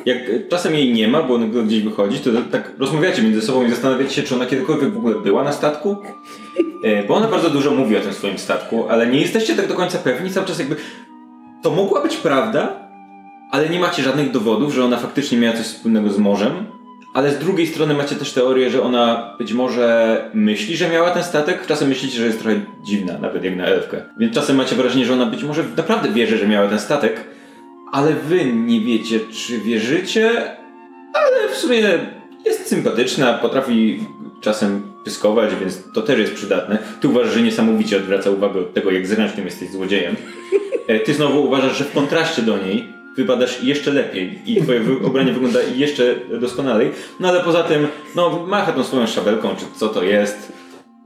Jak 0.05 0.17
czasem 0.49 0.75
jej 0.75 0.93
nie 0.93 1.07
ma, 1.07 1.23
bo 1.23 1.35
ona 1.35 1.45
gdzieś 1.45 1.81
wychodzi, 1.81 2.19
to 2.19 2.29
tak 2.51 2.71
rozmawiacie 2.79 3.23
między 3.23 3.41
sobą 3.41 3.65
i 3.65 3.69
zastanawiacie 3.69 4.13
się, 4.15 4.23
czy 4.23 4.35
ona 4.35 4.45
kiedykolwiek 4.45 4.93
w 4.93 4.97
ogóle 4.97 5.15
była 5.15 5.43
na 5.43 5.51
statku. 5.51 5.97
E, 6.83 7.03
bo 7.03 7.15
ona 7.15 7.27
bardzo 7.27 7.49
dużo 7.49 7.71
mówi 7.71 7.97
o 7.97 8.01
tym 8.01 8.13
swoim 8.13 8.37
statku, 8.37 8.89
ale 8.89 9.07
nie 9.07 9.21
jesteście 9.21 9.55
tak 9.55 9.67
do 9.67 9.73
końca 9.73 9.97
pewni, 9.97 10.29
cały 10.29 10.47
czas 10.47 10.59
jakby 10.59 10.75
to 11.63 11.71
mogła 11.71 12.01
być 12.01 12.17
prawda, 12.17 12.89
ale 13.51 13.69
nie 13.69 13.79
macie 13.79 14.03
żadnych 14.03 14.31
dowodów, 14.31 14.73
że 14.73 14.85
ona 14.85 14.97
faktycznie 14.97 15.37
miała 15.37 15.57
coś 15.57 15.65
wspólnego 15.65 16.09
z 16.09 16.17
morzem. 16.17 16.65
Ale 17.13 17.31
z 17.31 17.39
drugiej 17.39 17.67
strony 17.67 17.93
macie 17.93 18.15
też 18.15 18.33
teorię, 18.33 18.69
że 18.69 18.81
ona 18.81 19.35
być 19.39 19.53
może 19.53 20.17
myśli, 20.33 20.77
że 20.77 20.89
miała 20.89 21.11
ten 21.11 21.23
statek, 21.23 21.65
czasem 21.65 21.89
myślicie, 21.89 22.17
że 22.17 22.25
jest 22.25 22.41
trochę 22.41 22.61
dziwna, 22.83 23.17
nawet 23.17 23.43
jak 23.43 23.55
na 23.55 23.65
elfkę. 23.65 24.01
Więc 24.17 24.33
czasem 24.33 24.55
macie 24.55 24.75
wrażenie, 24.75 25.05
że 25.05 25.13
ona 25.13 25.25
być 25.25 25.43
może 25.43 25.63
naprawdę 25.77 26.09
wierzy, 26.09 26.37
że 26.37 26.47
miała 26.47 26.67
ten 26.69 26.79
statek, 26.79 27.23
ale 27.91 28.13
wy 28.13 28.45
nie 28.45 28.81
wiecie, 28.81 29.19
czy 29.19 29.59
wierzycie, 29.59 30.57
ale 31.13 31.49
w 31.53 31.55
sumie 31.55 31.81
jest 32.45 32.67
sympatyczna, 32.67 33.33
potrafi 33.33 33.99
czasem 34.41 34.93
pyskować, 35.03 35.55
więc 35.55 35.83
to 35.93 36.01
też 36.01 36.19
jest 36.19 36.33
przydatne. 36.33 36.77
Ty 37.01 37.07
uważasz, 37.07 37.33
że 37.33 37.41
niesamowicie 37.41 37.97
odwraca 37.97 38.29
uwagę 38.29 38.59
od 38.59 38.73
tego, 38.73 38.91
jak 38.91 39.07
zręcznym 39.07 39.45
jesteś 39.45 39.71
złodziejem. 39.71 40.15
E, 40.87 40.99
ty 40.99 41.13
znowu 41.13 41.43
uważasz, 41.43 41.77
że 41.77 41.83
w 41.83 41.93
kontraście 41.93 42.41
do 42.41 42.57
niej 42.57 42.93
wypadasz 43.17 43.63
jeszcze 43.63 43.91
lepiej 43.91 44.39
i 44.45 44.61
twoje 44.61 44.81
ubranie 45.07 45.33
wygląda 45.33 45.59
jeszcze 45.75 46.15
doskonalej. 46.41 46.91
No 47.19 47.29
ale 47.29 47.39
poza 47.39 47.63
tym, 47.63 47.87
no 48.15 48.45
macha 48.47 48.71
tą 48.71 48.83
swoją 48.83 49.07
szabelką, 49.07 49.55
czy 49.55 49.65
co 49.79 49.89
to 49.89 50.03
jest. 50.03 50.51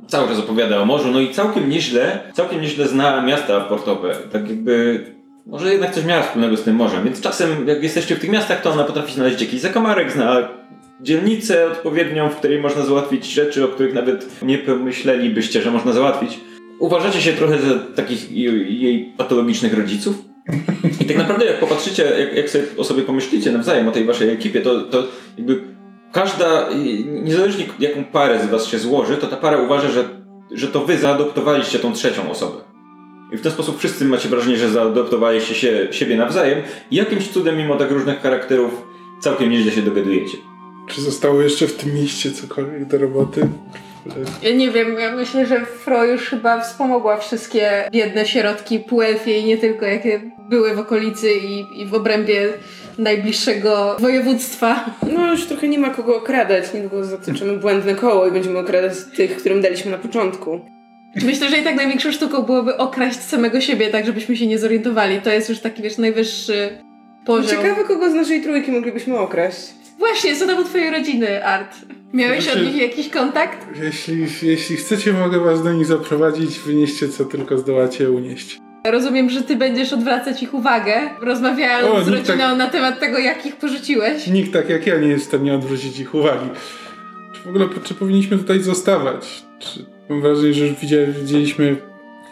Cały 0.08 0.28
czas 0.28 0.40
opowiada 0.40 0.82
o 0.82 0.86
morzu, 0.86 1.12
no 1.12 1.20
i 1.20 1.34
całkiem 1.34 1.70
nieźle, 1.70 2.20
całkiem 2.34 2.62
nieźle 2.62 2.88
zna 2.88 3.22
miasta 3.22 3.62
portowe. 3.62 4.16
Tak 4.32 4.50
jakby, 4.50 5.06
może 5.46 5.72
jednak 5.72 5.94
coś 5.94 6.06
miała 6.06 6.24
wspólnego 6.24 6.58
z 6.58 6.64
tym 6.64 6.76
morzem, 6.76 7.04
więc 7.04 7.22
czasem 7.22 7.68
jak 7.68 7.84
jesteście 7.84 8.16
w 8.16 8.20
tych 8.20 8.30
miastach, 8.30 8.62
to 8.62 8.72
ona 8.72 8.84
potrafi 8.84 9.14
znaleźć 9.14 9.42
jakiś 9.42 9.62
zakamarek, 9.62 10.12
zna 10.12 10.50
dzielnicę 11.02 11.68
odpowiednią, 11.68 12.30
w 12.30 12.36
której 12.36 12.60
można 12.60 12.86
załatwić 12.86 13.26
rzeczy, 13.34 13.66
o 13.66 13.68
których 13.68 13.94
nawet 13.94 14.42
nie 14.42 14.58
pomyślelibyście, 14.58 15.62
że 15.62 15.72
można 15.72 15.92
załatwić. 15.92 16.40
Uważacie 16.80 17.22
się 17.22 17.34
trochę 17.34 17.60
za 17.60 17.80
takich 17.96 18.32
jej 18.32 19.14
patologicznych 19.18 19.74
rodziców? 19.74 20.27
I 21.02 21.06
tak 21.06 21.18
naprawdę 21.18 21.46
jak 21.46 21.60
popatrzycie, 21.60 22.04
jak, 22.20 22.34
jak 22.36 22.50
sobie 22.50 22.64
o 22.78 22.84
sobie 22.84 23.04
pomyślicie 23.04 23.52
nawzajem 23.52 23.88
o 23.88 23.92
tej 23.92 24.06
waszej 24.06 24.30
ekipie, 24.30 24.62
to, 24.62 24.82
to 24.82 25.04
jakby 25.38 25.62
każda, 26.12 26.70
niezależnie 27.06 27.66
jaką 27.80 28.04
parę 28.04 28.40
z 28.40 28.50
was 28.50 28.66
się 28.66 28.80
złoży, 28.80 29.18
to 29.18 29.28
ta 29.28 29.38
para 29.38 29.58
uważa, 29.58 29.90
że, 29.90 30.10
że 30.52 30.68
to 30.68 30.86
wy 30.86 30.98
zaadoptowaliście 30.98 31.80
tą 31.80 31.94
trzecią 31.94 32.32
osobę. 32.32 32.58
I 33.34 33.38
w 33.38 33.42
ten 33.42 33.52
sposób 33.52 33.80
wszyscy 33.80 34.06
macie 34.06 34.30
wrażenie, 34.30 34.58
że 34.58 34.70
zaadoptowaliście 34.70 35.56
się, 35.56 35.88
siebie 35.92 36.18
nawzajem 36.18 36.60
i 36.92 36.96
jakimś 36.96 37.28
cudem, 37.28 37.58
mimo 37.58 37.76
tak 37.76 37.92
różnych 37.92 38.22
charakterów, 38.22 38.88
całkiem 39.22 39.50
nieźle 39.50 39.72
się 39.72 39.82
dogadujecie. 39.82 40.38
Czy 40.88 41.02
zostało 41.02 41.42
jeszcze 41.42 41.68
w 41.68 41.74
tym 41.74 41.94
mieście 41.94 42.32
cokolwiek 42.32 42.86
do 42.86 42.98
roboty? 42.98 43.48
Ja 44.44 44.56
nie 44.56 44.72
wiem, 44.72 45.00
ja 45.00 45.16
myślę, 45.16 45.46
że 45.46 45.66
Fro 45.66 46.06
już 46.06 46.30
chyba 46.30 46.62
wspomogła 46.62 47.18
wszystkie 47.18 47.90
biedne 47.92 48.26
środki 48.26 48.80
półelfie 48.80 49.40
i 49.40 49.46
nie 49.46 49.58
tylko, 49.58 49.86
jakie 49.86 50.22
były 50.50 50.76
w 50.76 50.80
okolicy 50.80 51.34
i, 51.34 51.82
i 51.82 51.86
w 51.86 51.94
obrębie 51.94 52.54
najbliższego 52.98 53.98
województwa. 54.00 54.86
No 55.14 55.32
już 55.32 55.46
trochę 55.46 55.68
nie 55.68 55.80
ma 55.80 55.90
kogo 55.90 56.18
okradać, 56.18 56.74
niedługo 56.74 57.06
zatoczymy 57.06 57.58
błędne 57.58 57.96
koło 57.96 58.28
i 58.28 58.32
będziemy 58.32 58.60
okradać 58.60 58.94
tych, 59.16 59.38
którym 59.38 59.62
daliśmy 59.62 59.92
na 59.92 59.98
początku. 59.98 60.62
Myślę, 61.26 61.50
że 61.50 61.58
i 61.58 61.64
tak 61.64 61.76
największą 61.76 62.12
sztuką 62.12 62.42
byłoby 62.42 62.78
okraść 62.78 63.20
samego 63.20 63.62
siebie, 63.62 63.88
tak 63.88 64.06
żebyśmy 64.06 64.38
się 64.38 64.48
nie 64.48 64.60
zorientowali. 64.60 65.22
To 65.22 65.30
jest 65.30 65.50
już 65.50 65.60
taki, 65.60 65.82
wiesz, 65.84 65.98
najwyższy 65.98 66.70
poziom. 67.26 67.50
Ciekawe, 67.50 67.84
kogo 67.84 68.12
z 68.12 68.14
naszej 68.14 68.42
trójki 68.42 68.72
moglibyśmy 68.72 69.20
okraść. 69.20 69.58
Właśnie, 70.00 70.36
co 70.36 70.48
tam 70.48 70.60
u 70.60 70.64
twojej 70.64 70.92
rodziny, 70.92 71.46
Art? 71.46 71.76
Miałeś 72.14 72.44
znaczy, 72.44 72.60
od 72.60 72.66
nich 72.66 72.82
jakiś 72.82 73.10
kontakt? 73.10 73.58
Jeśli, 73.84 74.28
jeśli 74.42 74.76
chcecie, 74.76 75.14
mogę 75.14 75.40
was 75.40 75.64
do 75.64 75.74
nich 75.74 75.86
zaprowadzić. 75.86 76.60
Wynieście 76.60 77.10
co 77.10 77.26
tylko 77.26 77.58
zdołacie 77.58 78.12
unieść. 78.12 78.60
Rozumiem, 78.92 79.30
że 79.30 79.42
ty 79.42 79.56
będziesz 79.56 79.94
odwracać 79.94 80.44
ich 80.44 80.54
uwagę, 80.54 80.94
rozmawiając 81.22 81.96
o, 81.96 82.04
z 82.04 82.08
rodziną 82.08 82.38
tak, 82.38 82.58
na 82.58 82.70
temat 82.70 83.00
tego, 83.00 83.18
jak 83.18 83.46
ich 83.46 83.56
porzuciłeś. 83.56 84.28
Nikt 84.28 84.54
tak 84.54 84.70
jak 84.70 84.88
ja 84.88 84.98
nie 85.00 85.08
jest 85.08 85.26
w 85.26 85.28
stanie 85.28 85.56
odwrócić 85.56 86.00
ich 86.00 86.16
uwagi. 86.16 86.50
Czy 87.34 87.42
w 87.42 87.48
ogóle 87.48 87.66
czy 87.84 87.94
powinniśmy 87.94 88.38
tutaj 88.38 88.60
zostawać? 88.60 89.44
Czy, 89.60 89.86
mam 90.10 90.22
wrażenie, 90.22 90.54
że 90.54 90.68
już 90.68 90.76
widzieliśmy 91.22 91.76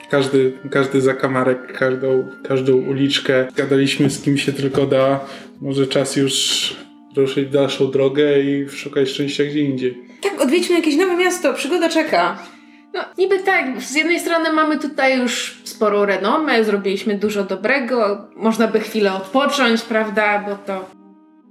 każdy, 0.10 0.54
każdy 0.72 1.02
zakamarek, 1.02 1.78
każdą, 1.78 2.28
każdą 2.48 2.78
uliczkę. 2.78 3.48
Gadaliśmy 3.56 4.10
z 4.10 4.22
kim 4.22 4.38
się 4.38 4.54
tylko 4.54 4.86
da. 4.86 5.20
Może 5.62 5.88
czas 5.88 6.16
już 6.16 6.76
ruszyć 7.16 7.48
w 7.48 7.52
dalszą 7.52 7.92
drogę 7.92 8.42
i 8.42 8.70
szukać 8.70 9.10
szczęścia 9.10 9.44
gdzie 9.44 9.60
indziej. 9.60 9.98
Tak, 10.22 10.42
odwiedźmy 10.42 10.76
jakieś 10.76 10.96
nowe 10.96 11.18
miasto, 11.18 11.54
przygoda 11.54 11.90
czeka. 11.90 12.55
No, 12.96 13.02
niby 13.18 13.40
tak, 13.40 13.82
z 13.82 13.96
jednej 13.96 14.20
strony 14.20 14.54
mamy 14.54 14.80
tutaj 14.80 15.20
już 15.20 15.62
sporą 15.64 16.06
renomę, 16.06 16.64
zrobiliśmy 16.64 17.16
dużo 17.16 17.44
dobrego, 17.44 18.28
można 18.36 18.68
by 18.68 18.80
chwilę 18.80 19.14
odpocząć, 19.14 19.82
prawda, 19.82 20.40
bo 20.50 20.56
to 20.56 20.86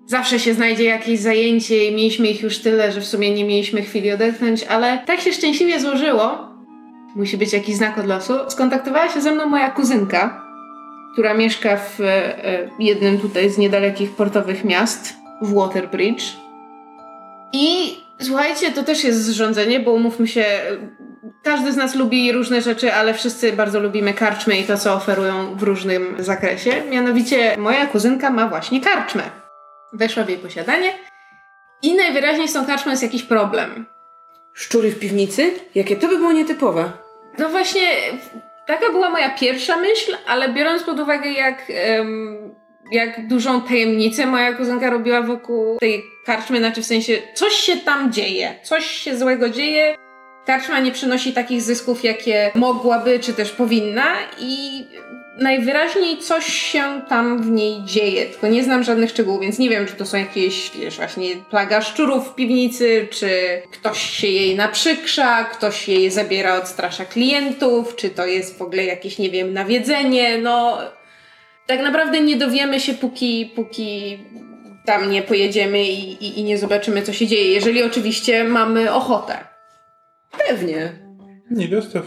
zawsze 0.06 0.38
się 0.38 0.54
znajdzie 0.54 0.84
jakieś 0.84 1.20
zajęcie 1.20 1.84
i 1.84 1.94
mieliśmy 1.94 2.28
ich 2.28 2.42
już 2.42 2.58
tyle, 2.58 2.92
że 2.92 3.00
w 3.00 3.06
sumie 3.06 3.34
nie 3.34 3.44
mieliśmy 3.44 3.82
chwili 3.82 4.12
odetchnąć, 4.12 4.64
ale 4.64 4.98
tak 5.06 5.20
się 5.20 5.32
szczęśliwie 5.32 5.80
złożyło, 5.80 6.38
musi 7.16 7.36
być 7.36 7.52
jakiś 7.52 7.76
znak 7.76 7.98
od 7.98 8.06
losu, 8.06 8.34
skontaktowała 8.48 9.08
się 9.08 9.20
ze 9.20 9.32
mną 9.32 9.46
moja 9.46 9.70
kuzynka, 9.70 10.42
która 11.12 11.34
mieszka 11.34 11.76
w 11.76 12.00
e, 12.00 12.70
jednym 12.78 13.18
tutaj 13.18 13.50
z 13.50 13.58
niedalekich 13.58 14.10
portowych 14.10 14.64
miast, 14.64 15.14
w 15.42 15.54
Waterbridge. 15.54 16.24
I 17.52 17.96
słuchajcie, 18.20 18.72
to 18.72 18.82
też 18.82 19.04
jest 19.04 19.24
zrządzenie, 19.24 19.80
bo 19.80 19.92
umówmy 19.92 20.26
się, 20.26 20.44
każdy 21.42 21.72
z 21.72 21.76
nas 21.76 21.94
lubi 21.94 22.32
różne 22.32 22.62
rzeczy, 22.62 22.94
ale 22.94 23.14
wszyscy 23.14 23.52
bardzo 23.52 23.80
lubimy 23.80 24.14
karczmy 24.14 24.58
i 24.58 24.64
to, 24.64 24.78
co 24.78 24.94
oferują 24.94 25.56
w 25.56 25.62
różnym 25.62 26.16
zakresie. 26.18 26.82
Mianowicie 26.90 27.56
moja 27.58 27.86
kuzynka 27.86 28.30
ma 28.30 28.48
właśnie 28.48 28.80
karczmę. 28.80 29.22
Weszła 29.92 30.24
w 30.24 30.28
jej 30.28 30.38
posiadanie 30.38 30.92
i 31.82 31.94
najwyraźniej 31.94 32.48
z 32.48 32.52
tą 32.52 32.66
karczmą 32.66 32.90
jest 32.90 33.02
jakiś 33.02 33.22
problem. 33.22 33.86
Szczury 34.52 34.90
w 34.90 34.98
piwnicy? 34.98 35.54
Jakie 35.74 35.96
to 35.96 36.08
by 36.08 36.16
było 36.16 36.32
nietypowe. 36.32 36.92
No 37.38 37.48
właśnie, 37.48 37.88
taka 38.66 38.90
była 38.90 39.10
moja 39.10 39.30
pierwsza 39.30 39.76
myśl, 39.76 40.16
ale 40.26 40.52
biorąc 40.52 40.82
pod 40.82 41.00
uwagę, 41.00 41.32
jak, 41.32 41.62
em, 41.68 42.54
jak 42.92 43.26
dużą 43.26 43.62
tajemnicę 43.62 44.26
moja 44.26 44.52
kuzynka 44.52 44.90
robiła 44.90 45.22
wokół 45.22 45.78
tej 45.78 46.04
karczmy, 46.26 46.58
znaczy 46.58 46.82
w 46.82 46.86
sensie 46.86 47.22
coś 47.34 47.52
się 47.52 47.76
tam 47.76 48.12
dzieje, 48.12 48.54
coś 48.62 48.86
się 48.86 49.18
złego 49.18 49.48
dzieje. 49.48 50.03
Karczma 50.46 50.80
nie 50.80 50.92
przynosi 50.92 51.32
takich 51.32 51.62
zysków, 51.62 52.04
jakie 52.04 52.50
mogłaby, 52.54 53.20
czy 53.20 53.32
też 53.32 53.50
powinna 53.50 54.04
i 54.38 54.84
najwyraźniej 55.38 56.18
coś 56.18 56.46
się 56.46 57.02
tam 57.08 57.42
w 57.42 57.50
niej 57.50 57.82
dzieje, 57.84 58.26
tylko 58.26 58.48
nie 58.48 58.64
znam 58.64 58.84
żadnych 58.84 59.10
szczegółów, 59.10 59.40
więc 59.40 59.58
nie 59.58 59.70
wiem, 59.70 59.86
czy 59.86 59.92
to 59.92 60.06
są 60.06 60.16
jakieś, 60.16 60.70
wiesz, 60.70 60.96
właśnie 60.96 61.36
plaga 61.50 61.82
szczurów 61.82 62.28
w 62.28 62.34
piwnicy, 62.34 63.08
czy 63.10 63.62
ktoś 63.72 64.00
się 64.00 64.26
jej 64.26 64.56
naprzykrza, 64.56 65.44
ktoś 65.44 65.88
jej 65.88 66.10
zabiera, 66.10 66.58
odstrasza 66.58 67.04
klientów, 67.04 67.96
czy 67.96 68.10
to 68.10 68.26
jest 68.26 68.58
w 68.58 68.62
ogóle 68.62 68.84
jakieś, 68.84 69.18
nie 69.18 69.30
wiem, 69.30 69.52
nawiedzenie, 69.52 70.38
no... 70.38 70.78
Tak 71.66 71.82
naprawdę 71.82 72.20
nie 72.20 72.36
dowiemy 72.36 72.80
się, 72.80 72.94
póki, 72.94 73.52
póki 73.54 74.18
tam 74.84 75.10
nie 75.10 75.22
pojedziemy 75.22 75.84
i, 75.84 76.24
i, 76.24 76.40
i 76.40 76.44
nie 76.44 76.58
zobaczymy, 76.58 77.02
co 77.02 77.12
się 77.12 77.26
dzieje, 77.26 77.52
jeżeli 77.52 77.82
oczywiście 77.82 78.44
mamy 78.44 78.92
ochotę. 78.92 79.53
Pewnie. 80.48 80.92
Nie 81.50 81.68
dostaw 81.68 82.02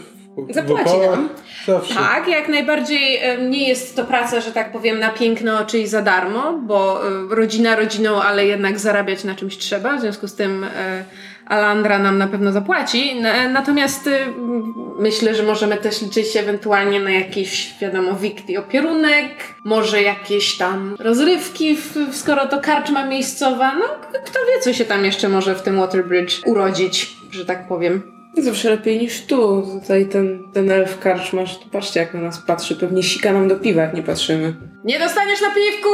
w 0.48 0.54
Zapłaci 0.54 0.82
opałach 0.82 1.10
nam. 1.10 1.28
Zawsze. 1.66 1.94
Tak, 1.94 2.28
jak 2.28 2.48
najbardziej 2.48 3.20
nie 3.48 3.68
jest 3.68 3.96
to 3.96 4.04
praca, 4.04 4.40
że 4.40 4.52
tak 4.52 4.72
powiem, 4.72 4.98
na 4.98 5.08
piękno, 5.10 5.64
czyli 5.66 5.86
za 5.86 6.02
darmo, 6.02 6.52
bo 6.52 7.08
e, 7.08 7.10
rodzina 7.34 7.76
rodziną, 7.76 8.22
ale 8.22 8.46
jednak 8.46 8.78
zarabiać 8.78 9.24
na 9.24 9.34
czymś 9.34 9.56
trzeba, 9.58 9.96
w 9.96 10.00
związku 10.00 10.28
z 10.28 10.34
tym 10.34 10.64
e, 10.64 11.04
Alandra 11.46 11.98
nam 11.98 12.18
na 12.18 12.26
pewno 12.26 12.52
zapłaci. 12.52 13.10
N- 13.10 13.52
Natomiast 13.52 14.06
e, 14.06 14.22
m, 14.24 14.74
myślę, 14.98 15.34
że 15.34 15.42
możemy 15.42 15.76
też 15.76 16.02
liczyć 16.02 16.36
ewentualnie 16.36 17.00
na 17.00 17.10
jakiś, 17.10 17.74
wiadomo, 17.80 18.14
wikt 18.14 18.50
i 18.50 18.56
opierunek, 18.56 19.28
może 19.64 20.02
jakieś 20.02 20.56
tam 20.56 20.96
rozrywki, 20.98 21.76
skoro 22.12 22.46
to 22.46 22.60
karczma 22.60 23.06
miejscowa. 23.06 23.74
No, 23.74 23.84
kto 24.24 24.38
wie, 24.40 24.60
co 24.62 24.72
się 24.72 24.84
tam 24.84 25.04
jeszcze 25.04 25.28
może 25.28 25.54
w 25.54 25.62
tym 25.62 25.76
Waterbridge 25.76 26.40
urodzić, 26.46 27.16
że 27.30 27.44
tak 27.44 27.68
powiem. 27.68 28.17
Zawsze 28.42 28.70
lepiej 28.70 28.98
niż 28.98 29.26
tu. 29.26 29.62
Tutaj 29.80 30.06
ten, 30.08 30.38
ten 30.54 30.70
elf 30.70 30.98
karczmasz, 30.98 31.58
to 31.58 31.64
patrzcie 31.72 32.00
jak 32.00 32.14
na 32.14 32.20
nas 32.20 32.38
patrzy. 32.46 32.76
Pewnie 32.76 33.02
sika 33.02 33.32
nam 33.32 33.48
do 33.48 33.56
piwa, 33.56 33.82
jak 33.82 33.94
nie 33.94 34.02
patrzymy. 34.02 34.54
Nie 34.84 34.98
dostaniesz 34.98 35.40
na 35.40 35.48
piwku! 35.50 35.88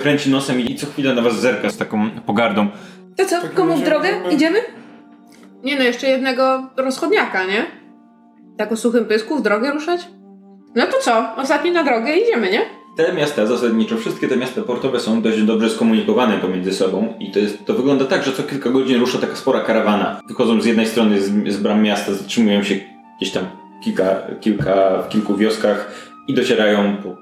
Kręci 0.00 0.30
nosem 0.30 0.60
i 0.60 0.74
co 0.74 0.86
chwilę 0.86 1.14
na 1.14 1.22
was 1.22 1.40
zerka 1.40 1.70
z 1.70 1.76
taką 1.76 2.10
pogardą. 2.26 2.68
To 3.16 3.24
co, 3.24 3.40
Tak 3.42 3.54
komu 3.54 3.70
w 3.72 3.74
będzie, 3.74 3.90
drogę? 3.90 4.08
mamy- 4.20 4.34
Idziemy? 4.34 4.58
Nie 5.64 5.76
no, 5.76 5.84
jeszcze 5.84 6.06
jednego 6.08 6.70
rozchodniaka, 6.76 7.44
nie? 7.44 7.66
Tak 8.58 8.72
o 8.72 8.76
suchym 8.76 9.04
pysku 9.04 9.36
w 9.36 9.42
drogę 9.42 9.70
ruszać? 9.70 10.08
No 10.74 10.86
to 10.86 10.98
co? 11.00 11.36
Ostatni 11.36 11.70
na 11.70 11.84
drogę 11.84 12.16
idziemy, 12.16 12.50
nie? 12.50 12.60
Te 12.96 13.12
miasta 13.12 13.46
zasadniczo, 13.46 13.96
wszystkie 13.96 14.28
te 14.28 14.36
miasta 14.36 14.62
portowe 14.62 15.00
są 15.00 15.22
dość 15.22 15.42
dobrze 15.42 15.70
skomunikowane 15.70 16.38
pomiędzy 16.38 16.72
sobą 16.72 17.14
i 17.20 17.30
to, 17.30 17.38
jest, 17.38 17.64
to 17.64 17.74
wygląda 17.74 18.04
tak, 18.04 18.22
że 18.22 18.32
co 18.32 18.42
kilka 18.42 18.70
godzin 18.70 19.00
rusza 19.00 19.18
taka 19.18 19.36
spora 19.36 19.60
karawana. 19.60 20.20
Wychodzą 20.28 20.60
z 20.60 20.66
jednej 20.66 20.86
strony 20.86 21.20
z, 21.20 21.48
z 21.48 21.56
bram 21.56 21.82
miasta, 21.82 22.12
zatrzymują 22.12 22.62
się 22.62 22.74
gdzieś 23.16 23.32
tam 23.32 23.44
kilka, 23.84 24.16
kilka, 24.40 25.02
w 25.02 25.08
kilku 25.08 25.36
wioskach 25.36 25.92
i 26.28 26.34
docierają 26.34 26.96
po 26.96 27.16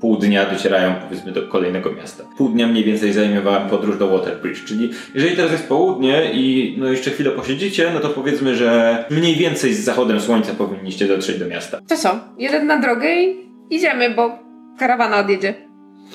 pół 0.00 0.16
dnia 0.16 0.46
docierają 0.50 0.94
powiedzmy 1.08 1.32
do 1.32 1.48
kolejnego 1.48 1.92
miasta. 1.92 2.24
Pół 2.38 2.48
dnia 2.48 2.66
mniej 2.66 2.84
więcej 2.84 3.12
zajmie 3.12 3.40
wam 3.40 3.68
podróż 3.68 3.98
do 3.98 4.08
Waterbridge, 4.08 4.64
czyli 4.64 4.90
jeżeli 5.14 5.36
teraz 5.36 5.52
jest 5.52 5.68
południe 5.68 6.30
i 6.32 6.74
no 6.78 6.86
jeszcze 6.86 7.10
chwilę 7.10 7.30
posiedzicie, 7.30 7.90
no 7.94 8.00
to 8.00 8.08
powiedzmy, 8.08 8.56
że 8.56 9.04
mniej 9.10 9.36
więcej 9.36 9.74
z 9.74 9.84
zachodem 9.84 10.20
słońca 10.20 10.54
powinniście 10.54 11.06
dotrzeć 11.06 11.38
do 11.38 11.46
miasta. 11.46 11.80
To 11.88 11.96
co? 11.96 12.20
Jeden 12.38 12.66
na 12.66 12.80
drogę 12.80 13.22
i 13.22 13.36
idziemy, 13.70 14.10
bo 14.10 14.47
karawana 14.78 15.18
odjedzie. 15.18 15.54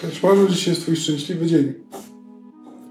Kaczmarzu, 0.01 0.47
dziś 0.49 0.67
jest 0.67 0.81
twój 0.81 0.95
szczęśliwy 0.95 1.45
dzień. 1.45 1.73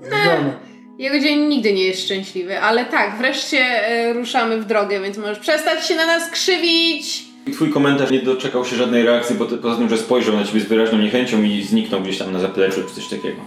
Zdamy. 0.07 0.53
Jego 0.99 1.21
dzień 1.21 1.49
nigdy 1.49 1.73
nie 1.73 1.85
jest 1.85 2.05
szczęśliwy, 2.05 2.61
ale 2.61 2.85
tak, 2.85 3.19
wreszcie 3.19 3.59
e, 3.59 4.13
ruszamy 4.13 4.61
w 4.61 4.65
drogę, 4.65 5.01
więc 5.01 5.19
możesz 5.19 5.39
przestać 5.39 5.87
się 5.87 5.95
na 5.95 6.07
nas 6.07 6.31
krzywić. 6.31 7.25
Twój 7.53 7.71
komentarz 7.71 8.11
nie 8.11 8.23
doczekał 8.23 8.65
się 8.65 8.77
żadnej 8.77 9.03
reakcji, 9.03 9.37
bo 9.37 9.45
poza 9.47 9.77
tym, 9.77 9.89
że 9.89 9.99
spojrzał 9.99 10.37
na 10.37 10.45
ciebie 10.45 10.61
z 10.61 10.65
wyraźną 10.65 10.99
niechęcią 10.99 11.43
i 11.43 11.63
zniknął 11.63 12.01
gdzieś 12.01 12.19
tam 12.19 12.33
na 12.33 12.39
zapleczu 12.39 12.81
czy 12.89 12.95
coś 12.95 13.09
takiego. 13.09 13.43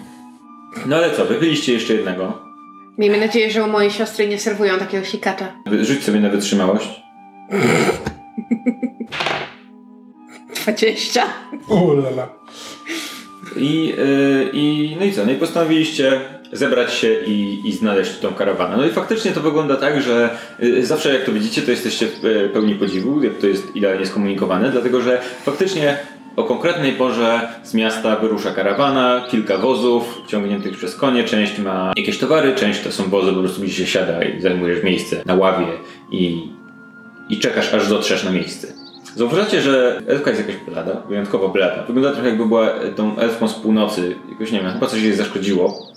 No 0.86 0.96
ale 0.96 1.12
co, 1.12 1.26
wypiliście 1.26 1.74
jeszcze 1.74 1.94
jednego. 1.94 2.42
Miejmy 2.98 3.20
nadzieję, 3.20 3.52
że 3.52 3.64
u 3.64 3.68
mojej 3.68 3.92
siostry 3.92 4.28
nie 4.28 4.40
serwują 4.40 4.78
takiego 4.78 5.06
sikacza. 5.06 5.54
Rzuć 5.82 6.04
sobie 6.04 6.20
na 6.20 6.30
wytrzymałość. 6.30 6.90
20. 10.64 11.24
Ulala. 11.68 12.30
I, 13.56 13.86
yy, 13.86 14.50
i 14.54 14.96
no 15.00 15.06
i 15.06 15.12
co, 15.12 15.26
no 15.26 15.32
i 15.32 15.36
postanowiliście 15.36 16.22
zebrać 16.52 16.94
się 16.94 17.14
i, 17.26 17.62
i 17.66 17.74
znaleźć 17.74 18.20
tą 18.20 18.34
karawanę. 18.34 18.78
No 18.78 18.86
i 18.86 18.90
faktycznie 18.90 19.32
to 19.32 19.42
wygląda 19.42 19.76
tak, 19.76 20.02
że 20.02 20.38
yy, 20.60 20.86
zawsze 20.86 21.14
jak 21.14 21.24
to 21.24 21.32
widzicie, 21.32 21.62
to 21.62 21.72
jesteście 21.72 22.08
yy, 22.24 22.50
pełni 22.50 22.76
podziwu, 22.76 23.24
jak 23.24 23.38
to 23.38 23.48
jest 23.48 23.76
idealnie 23.76 24.06
skomunikowane, 24.06 24.72
dlatego 24.72 25.02
że 25.02 25.22
faktycznie 25.44 25.98
o 26.36 26.44
konkretnej 26.44 26.94
porze 26.94 27.48
z 27.64 27.74
miasta 27.74 28.16
wyrusza 28.16 28.52
karawana, 28.52 29.26
kilka 29.32 29.58
wozów 29.58 30.22
ciągniętych 30.28 30.78
przez 30.78 30.96
konie, 30.96 31.24
część 31.24 31.60
ma 31.60 31.94
jakieś 31.98 32.18
towary, 32.18 32.56
część 32.56 32.82
to 32.82 32.92
są 32.92 33.04
wozy, 33.04 33.34
po 33.34 33.40
prostu 33.40 33.62
gdzie 33.62 33.74
się 33.74 33.88
siada 33.88 34.24
i 34.24 34.42
zajmujesz 34.42 34.84
miejsce 34.84 35.22
na 35.26 35.36
ławie 35.36 35.68
i, 36.12 36.50
i 37.30 37.40
czekasz 37.40 37.74
aż 37.74 37.90
dotrzesz 37.90 38.24
na 38.24 38.32
miejsce. 38.32 38.85
Zauważacie, 39.16 39.62
że 39.62 40.02
elfka 40.08 40.30
jest 40.32 40.48
jakaś 40.48 40.56
blada, 40.68 41.02
wyjątkowo 41.10 41.50
blada. 41.50 41.84
Wygląda 41.88 42.12
trochę 42.12 42.30
jakby 42.30 42.46
była 42.46 42.70
tą 42.96 43.18
elfką 43.18 43.48
z 43.48 43.54
północy. 43.54 44.16
Jakoś 44.30 44.52
nie 44.52 44.60
wiem, 44.60 44.74
chyba 44.74 44.88
coś 44.88 45.02
jej 45.02 45.14
zaszkodziło. 45.14 45.88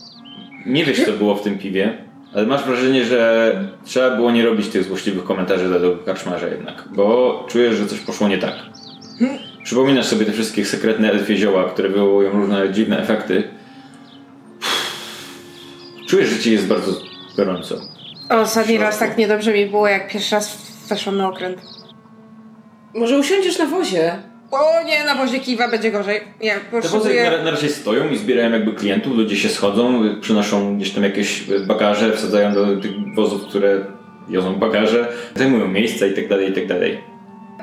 Nie 0.67 0.85
wiesz 0.85 1.05
co 1.05 1.13
było 1.13 1.35
w 1.35 1.43
tym 1.43 1.59
piwie, 1.59 1.99
ale 2.35 2.47
masz 2.47 2.65
wrażenie, 2.65 3.05
że 3.05 3.53
trzeba 3.85 4.17
było 4.17 4.31
nie 4.31 4.45
robić 4.45 4.69
tych 4.69 4.85
złośliwych 4.85 5.25
komentarzy 5.25 5.69
dla 5.69 5.79
tego 5.79 5.97
karczmarza 5.97 6.47
jednak, 6.49 6.85
bo 6.93 7.47
czujesz, 7.49 7.75
że 7.75 7.87
coś 7.87 7.99
poszło 8.01 8.29
nie 8.29 8.39
tak. 8.39 8.55
Przypominasz 9.65 10.07
sobie 10.07 10.27
te 10.27 10.33
wszystkie 10.33 10.65
sekretne 10.65 11.11
elfie 11.13 11.37
zioła, 11.37 11.65
które 11.65 11.89
wywołują 11.89 12.31
różne 12.31 12.73
dziwne 12.73 12.99
efekty. 13.03 13.43
Czujesz, 16.09 16.29
że 16.29 16.39
ci 16.39 16.53
jest 16.53 16.67
bardzo 16.67 16.93
gorąco. 17.37 17.81
Ostatni 18.29 18.79
raz 18.79 18.99
tak 18.99 19.19
niedobrze 19.19 19.53
mi 19.53 19.67
było, 19.67 19.89
jak 19.89 20.13
pierwszy 20.13 20.35
raz 20.35 20.73
weszłam 20.89 21.17
na 21.17 21.29
okręt. 21.29 21.78
Może 22.95 23.19
usiądziesz 23.19 23.59
na 23.59 23.67
wozie? 23.67 24.13
O 24.51 24.85
nie, 24.87 25.05
na 25.05 25.15
wozie 25.15 25.41
kiwa 25.41 25.69
będzie 25.69 25.91
gorzej. 25.91 26.21
Ja 26.41 26.55
Te 26.55 26.61
wozy 26.71 26.89
potrzebuję... 26.89 27.31
na, 27.31 27.43
na 27.43 27.51
razie 27.51 27.69
stoją 27.69 28.09
i 28.09 28.17
zbierają 28.17 28.53
jakby 28.53 28.73
klientów, 28.73 29.17
ludzie 29.17 29.37
się 29.37 29.49
schodzą, 29.49 30.03
przynoszą 30.21 30.77
gdzieś 30.77 30.91
tam 30.91 31.05
jakieś 31.05 31.45
bagaże, 31.67 32.13
wsadzają 32.13 32.55
do 32.55 32.77
tych 32.77 32.91
wozów, 33.15 33.43
które 33.49 33.85
wiozą 34.29 34.55
bagaże, 34.55 35.13
zajmują 35.35 35.69
miejsca 35.69 36.07
i 36.07 36.15
tak 36.15 36.29
dalej, 36.29 36.51
i 36.51 36.53
tak 36.53 36.67
dalej. 36.67 37.01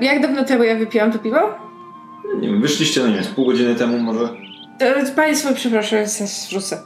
Jak 0.02 0.22
dawno 0.22 0.44
temu 0.44 0.64
ja 0.64 0.76
wypiłam 0.76 1.12
to 1.12 1.20
piwo? 1.20 1.60
No 2.34 2.40
Nie 2.40 2.48
wiem, 2.48 2.62
wyszliście, 2.62 3.02
no 3.02 3.08
nie 3.08 3.14
wiem, 3.14 3.24
z 3.24 3.28
pół 3.28 3.46
godziny 3.46 3.76
temu 3.76 4.00
może? 4.00 4.30
To 4.80 5.16
Państwo, 5.16 5.50
przepraszam, 5.56 6.08
zaraz 6.08 6.48
wrzucę. 6.48 6.82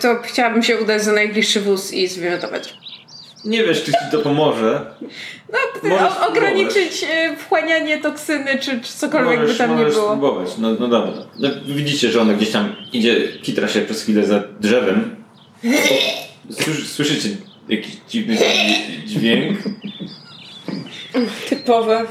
To 0.00 0.16
chciałabym 0.22 0.62
się 0.62 0.76
udać 0.80 1.04
za 1.04 1.12
najbliższy 1.12 1.60
wóz 1.60 1.92
i 1.92 2.08
zwymiotować. 2.08 2.76
Nie 3.44 3.64
wiesz, 3.64 3.84
czy 3.84 3.92
ci 3.92 3.98
to 4.12 4.18
pomoże. 4.18 4.86
No, 5.52 5.58
Możesz 5.90 6.12
o, 6.22 6.26
ograniczyć 6.28 7.04
e, 7.10 7.36
wchłanianie 7.36 7.98
toksyny, 7.98 8.58
czy, 8.58 8.80
czy 8.80 8.92
cokolwiek 8.92 9.40
możesz, 9.40 9.52
by 9.52 9.58
tam 9.58 9.78
nie 9.78 9.84
było. 9.84 10.04
spróbować. 10.04 10.48
No, 10.58 10.68
no 10.80 10.88
dobra. 10.88 11.12
No, 11.38 11.48
widzicie, 11.66 12.10
że 12.10 12.20
ona 12.20 12.32
gdzieś 12.34 12.50
tam 12.50 12.76
idzie, 12.92 13.28
kitra 13.42 13.68
się 13.68 13.80
przez 13.80 14.02
chwilę 14.02 14.26
za 14.26 14.42
drzewem. 14.60 15.16
Słysz, 16.50 16.88
słyszycie 16.88 17.28
jakiś 17.68 17.96
dziwny 18.08 18.36
dźwię- 18.36 19.04
dźwięk, 19.06 19.58
Typowe. 21.48 22.04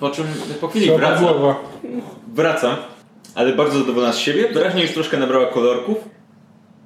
po 0.00 0.10
czym 0.10 0.24
po 0.60 0.68
chwili 0.68 0.90
wraca. 0.90 1.34
Wraca, 2.34 2.76
ale 3.34 3.52
bardzo 3.52 3.78
zadowolona 3.78 4.12
z 4.12 4.18
siebie. 4.18 4.48
Wyraźnie 4.52 4.82
już 4.82 4.92
troszkę 4.92 5.16
nabrała 5.16 5.46
kolorków. 5.46 5.96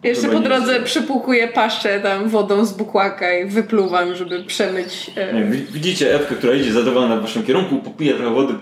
Jeszcze 0.03 0.29
po 0.29 0.41
drodze 0.41 0.83
przypłukuję 0.83 1.49
paszczę 1.49 2.01
tam 2.01 2.29
wodą 2.29 2.65
z 2.65 2.73
bukłaka 2.73 3.33
i 3.39 3.47
wypluwam, 3.47 4.15
żeby 4.17 4.45
przemyć. 4.45 5.11
E, 5.17 5.33
Nie, 5.35 5.45
wi- 5.45 5.67
widzicie 5.73 6.15
Ewkę, 6.15 6.35
która 6.35 6.55
idzie 6.55 6.73
zadowolona 6.73 7.17
w 7.17 7.21
waszym 7.23 7.43
kierunku, 7.43 7.77
popija 7.79 8.17
trochę 8.17 8.35
wody, 8.35 8.55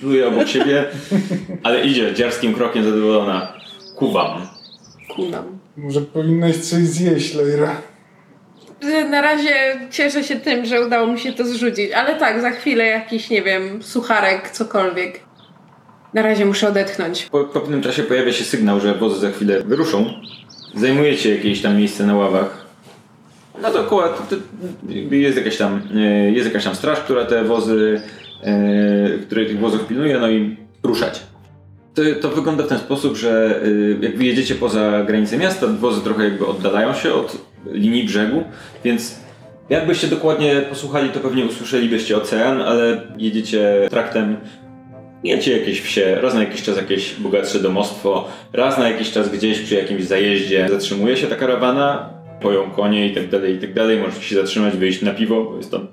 pluje 0.00 0.28
obok 0.28 0.48
siebie, 0.54 0.84
ale 1.62 1.84
idzie 1.86 2.14
dziarskim 2.14 2.54
krokiem 2.54 2.84
zadowolona 2.84 3.52
ku 3.96 4.12
wam. 4.12 4.46
kunam. 5.16 5.58
Może 5.76 6.00
powinnaś 6.00 6.56
coś 6.56 6.82
zjeść, 6.82 7.34
Lejra. 7.34 7.76
Że 8.82 9.08
Na 9.08 9.20
razie 9.20 9.54
cieszę 9.90 10.24
się 10.24 10.36
tym, 10.36 10.66
że 10.66 10.86
udało 10.86 11.06
mi 11.06 11.18
się 11.18 11.32
to 11.32 11.44
zrzucić, 11.44 11.92
ale 11.92 12.16
tak, 12.16 12.40
za 12.40 12.50
chwilę 12.50 12.84
jakiś, 12.86 13.30
nie 13.30 13.42
wiem, 13.42 13.82
sucharek, 13.82 14.50
cokolwiek. 14.50 15.20
Na 16.14 16.22
razie 16.22 16.44
muszę 16.46 16.68
odetchnąć. 16.68 17.26
Po, 17.30 17.44
po 17.44 17.60
pewnym 17.60 17.82
czasie 17.82 18.02
pojawia 18.02 18.32
się 18.32 18.44
sygnał, 18.44 18.80
że 18.80 18.94
wozy 18.94 19.20
za 19.20 19.30
chwilę 19.30 19.62
wyruszą. 19.62 20.14
Zajmujecie 20.74 21.36
jakieś 21.36 21.62
tam 21.62 21.76
miejsce 21.76 22.06
na 22.06 22.14
ławach. 22.14 22.66
No 23.62 23.70
to, 23.70 23.84
to 24.30 24.36
jest, 25.10 25.36
jakaś 25.36 25.56
tam, 25.56 25.82
e, 25.96 26.30
jest 26.30 26.46
jakaś 26.46 26.64
tam 26.64 26.74
straż, 26.74 27.00
która 27.00 27.24
te 27.24 27.44
wozy, 27.44 28.00
e, 28.42 29.18
które 29.18 29.46
tych 29.46 29.58
wozów 29.58 29.86
pilnuje, 29.86 30.18
no 30.18 30.30
i 30.30 30.56
ruszać. 30.82 31.22
To, 31.94 32.02
to 32.20 32.28
wygląda 32.28 32.64
w 32.64 32.68
ten 32.68 32.78
sposób, 32.78 33.16
że 33.16 33.60
e, 34.00 34.04
jak 34.04 34.16
wyjedziecie 34.16 34.54
poza 34.54 35.04
granicę 35.04 35.38
miasta, 35.38 35.66
wozy 35.66 36.00
trochę 36.00 36.24
jakby 36.24 36.46
oddalają 36.46 36.94
się 36.94 37.12
od 37.12 37.36
linii 37.72 38.04
brzegu, 38.04 38.44
więc 38.84 39.20
jakbyście 39.70 40.06
dokładnie 40.06 40.62
posłuchali, 40.68 41.08
to 41.10 41.20
pewnie 41.20 41.44
usłyszelibyście 41.44 42.16
ocean, 42.16 42.62
ale 42.62 43.02
jedziecie 43.18 43.88
traktem 43.90 44.36
Jecie 45.24 45.58
jakieś 45.58 45.80
wsie, 45.80 46.16
raz 46.20 46.34
na 46.34 46.40
jakiś 46.40 46.62
czas 46.62 46.76
jakieś 46.76 47.14
bogatsze 47.14 47.60
domostwo, 47.60 48.28
raz 48.52 48.78
na 48.78 48.88
jakiś 48.88 49.10
czas 49.10 49.28
gdzieś 49.28 49.58
przy 49.58 49.74
jakimś 49.74 50.04
zajeździe 50.04 50.68
zatrzymuje 50.70 51.16
się 51.16 51.26
ta 51.26 51.36
karawana, 51.36 52.10
poją 52.40 52.70
konie 52.70 53.06
i 53.06 53.14
tak 53.14 53.28
dalej, 53.28 53.54
i 53.54 53.58
tak 53.58 53.74
dalej. 53.74 53.98
Możecie 53.98 54.22
się 54.22 54.34
zatrzymać, 54.34 54.76
wyjść 54.76 55.02
na 55.02 55.14
piwo, 55.14 55.44
bo 55.44 55.56
jest 55.56 55.70
tam 55.70 55.88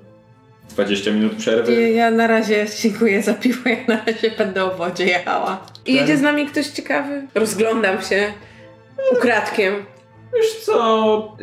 20 0.70 1.10
minut 1.10 1.34
przerwy. 1.34 1.90
Ja 1.90 2.10
na 2.10 2.26
razie 2.26 2.66
dziękuję 2.82 3.22
za 3.22 3.34
piwo, 3.34 3.68
ja 3.68 3.76
na 3.88 4.04
razie 4.04 4.30
będę 4.38 4.64
o 4.64 4.76
wodzie 4.76 5.04
jechała. 5.04 5.66
I 5.86 5.94
jedzie 5.94 6.16
z 6.16 6.22
nami 6.22 6.46
ktoś 6.46 6.66
ciekawy? 6.66 7.22
Rozglądam 7.34 8.02
się. 8.02 8.32
Ukradkiem. 9.12 9.74
Wiesz 10.34 10.64
co, 10.64 11.36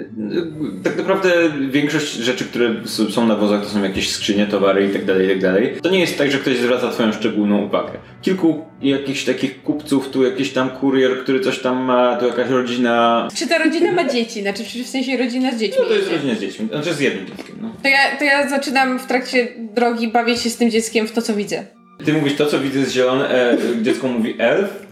tak 0.83 0.97
naprawdę 0.97 1.29
większość 1.69 2.13
rzeczy, 2.13 2.45
które 2.45 2.73
są 3.09 3.27
na 3.27 3.35
wozach 3.35 3.63
to 3.63 3.69
są 3.69 3.83
jakieś 3.83 4.11
skrzynie, 4.11 4.47
towary 4.47 4.85
i 4.85 4.89
tak 4.89 5.05
dalej, 5.05 5.25
i 5.25 5.29
tak 5.29 5.41
dalej. 5.41 5.75
To 5.81 5.89
nie 5.89 5.99
jest 5.99 6.17
tak, 6.17 6.31
że 6.31 6.37
ktoś 6.37 6.57
zwraca 6.57 6.91
twoją 6.91 7.13
szczególną 7.13 7.65
uwagę. 7.65 7.91
Kilku 8.21 8.65
jakichś 8.81 9.23
takich 9.23 9.63
kupców, 9.63 10.09
tu 10.09 10.23
jakiś 10.23 10.53
tam 10.53 10.69
kurier, 10.69 11.19
który 11.23 11.39
coś 11.39 11.59
tam 11.59 11.83
ma, 11.83 12.15
tu 12.15 12.27
jakaś 12.27 12.49
rodzina. 12.49 13.27
Czy 13.35 13.47
ta 13.47 13.57
rodzina 13.57 13.91
ma 13.91 14.09
dzieci? 14.09 14.41
Znaczy, 14.41 14.63
czy 14.63 14.83
w 14.83 14.87
sensie 14.87 15.17
rodzina 15.17 15.51
z 15.51 15.59
dziećmi? 15.59 15.77
No 15.79 15.87
to 15.89 15.95
jest 15.95 16.11
rodzina 16.11 16.35
z 16.35 16.39
dziećmi, 16.39 16.67
znaczy 16.67 16.93
z 16.93 16.99
jednym 16.99 17.27
dzieckiem. 17.27 17.55
No. 17.61 17.75
To 17.83 17.89
ja, 17.89 18.17
to 18.19 18.23
ja 18.23 18.49
zaczynam 18.49 18.99
w 18.99 19.05
trakcie 19.05 19.47
drogi 19.75 20.07
bawić 20.07 20.41
się 20.41 20.49
z 20.49 20.57
tym 20.57 20.71
dzieckiem 20.71 21.07
w 21.07 21.11
to, 21.11 21.21
co 21.21 21.33
widzę. 21.33 21.65
Ty 22.05 22.13
mówisz 22.13 22.35
to, 22.35 22.45
co 22.45 22.59
widzę 22.59 22.79
jest 22.79 22.91
zielone, 22.91 23.29
e, 23.29 23.57
dziecko 23.81 24.07
mówi 24.07 24.35
elf. 24.39 24.85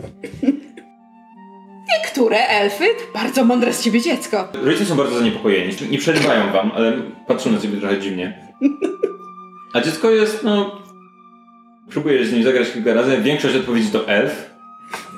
Niektóre 1.97 2.47
elfy? 2.47 2.85
Bardzo 3.13 3.45
mądre 3.45 3.73
z 3.73 3.83
ciebie 3.83 4.01
dziecko. 4.01 4.47
Rodzice 4.53 4.85
są 4.85 4.95
bardzo 4.95 5.19
zaniepokojeni, 5.19 5.75
nie 5.89 5.97
przerywają 5.97 6.51
wam, 6.51 6.71
ale 6.75 6.93
patrzą 7.27 7.51
na 7.51 7.59
ciebie 7.59 7.77
trochę 7.77 7.99
dziwnie. 7.99 8.53
A 9.73 9.81
dziecko 9.81 10.09
jest, 10.09 10.43
no... 10.43 10.83
Próbujesz 11.89 12.27
z 12.27 12.33
nim 12.33 12.43
zagrać 12.43 12.71
kilka 12.71 12.93
razy, 12.93 13.17
większość 13.17 13.55
odpowiedzi 13.55 13.91
to 13.91 14.07
elf. 14.07 14.52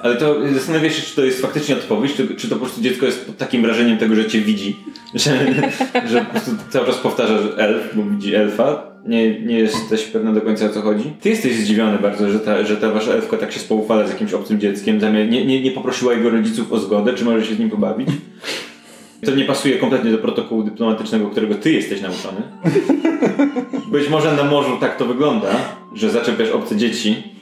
Ale 0.01 0.15
to 0.15 0.35
zastanawiasz 0.53 0.95
się, 0.95 1.01
czy 1.01 1.15
to 1.15 1.23
jest 1.23 1.41
faktycznie 1.41 1.75
odpowiedź, 1.75 2.13
czy, 2.13 2.35
czy 2.35 2.49
to 2.49 2.55
po 2.55 2.61
prostu 2.61 2.81
dziecko 2.81 3.05
jest 3.05 3.25
pod 3.25 3.37
takim 3.37 3.61
wrażeniem 3.61 3.97
tego, 3.97 4.15
że 4.15 4.25
cię 4.25 4.41
widzi. 4.41 4.75
Że, 5.15 5.31
że 6.09 6.21
po 6.21 6.31
prostu 6.31 6.51
cały 6.69 6.85
czas 6.85 6.97
powtarza, 6.97 7.37
że 7.41 7.57
elf, 7.57 7.95
bo 7.95 8.03
widzi 8.03 8.35
elfa. 8.35 8.95
Nie, 9.05 9.39
nie 9.39 9.59
jesteś 9.59 10.03
pewna 10.03 10.33
do 10.33 10.41
końca 10.41 10.65
o 10.65 10.69
co 10.69 10.81
chodzi. 10.81 11.13
Ty 11.21 11.29
jesteś 11.29 11.55
zdziwiony 11.55 11.99
bardzo, 11.99 12.29
że 12.29 12.39
ta, 12.39 12.65
że 12.65 12.77
ta 12.77 12.91
wasza 12.91 13.11
elfka 13.11 13.37
tak 13.37 13.51
się 13.51 13.59
spoufala 13.59 14.07
z 14.07 14.09
jakimś 14.09 14.33
obcym 14.33 14.59
dzieckiem. 14.59 15.01
Zamiast, 15.01 15.31
nie, 15.31 15.45
nie, 15.45 15.61
nie 15.61 15.71
poprosiła 15.71 16.13
jego 16.13 16.29
rodziców 16.29 16.73
o 16.73 16.79
zgodę, 16.79 17.13
czy 17.13 17.25
może 17.25 17.45
się 17.45 17.55
z 17.55 17.59
nim 17.59 17.69
pobawić. 17.69 18.07
To 19.25 19.31
nie 19.31 19.45
pasuje 19.45 19.77
kompletnie 19.77 20.11
do 20.11 20.17
protokołu 20.17 20.63
dyplomatycznego, 20.63 21.29
którego 21.29 21.55
ty 21.55 21.71
jesteś 21.71 22.01
nauczony. 22.01 22.41
Być 23.91 24.09
może 24.09 24.33
na 24.33 24.43
morzu 24.43 24.77
tak 24.79 24.97
to 24.97 25.05
wygląda, 25.05 25.47
że 25.93 26.09
zaczepiasz 26.09 26.49
obce 26.49 26.75
dzieci. 26.75 27.34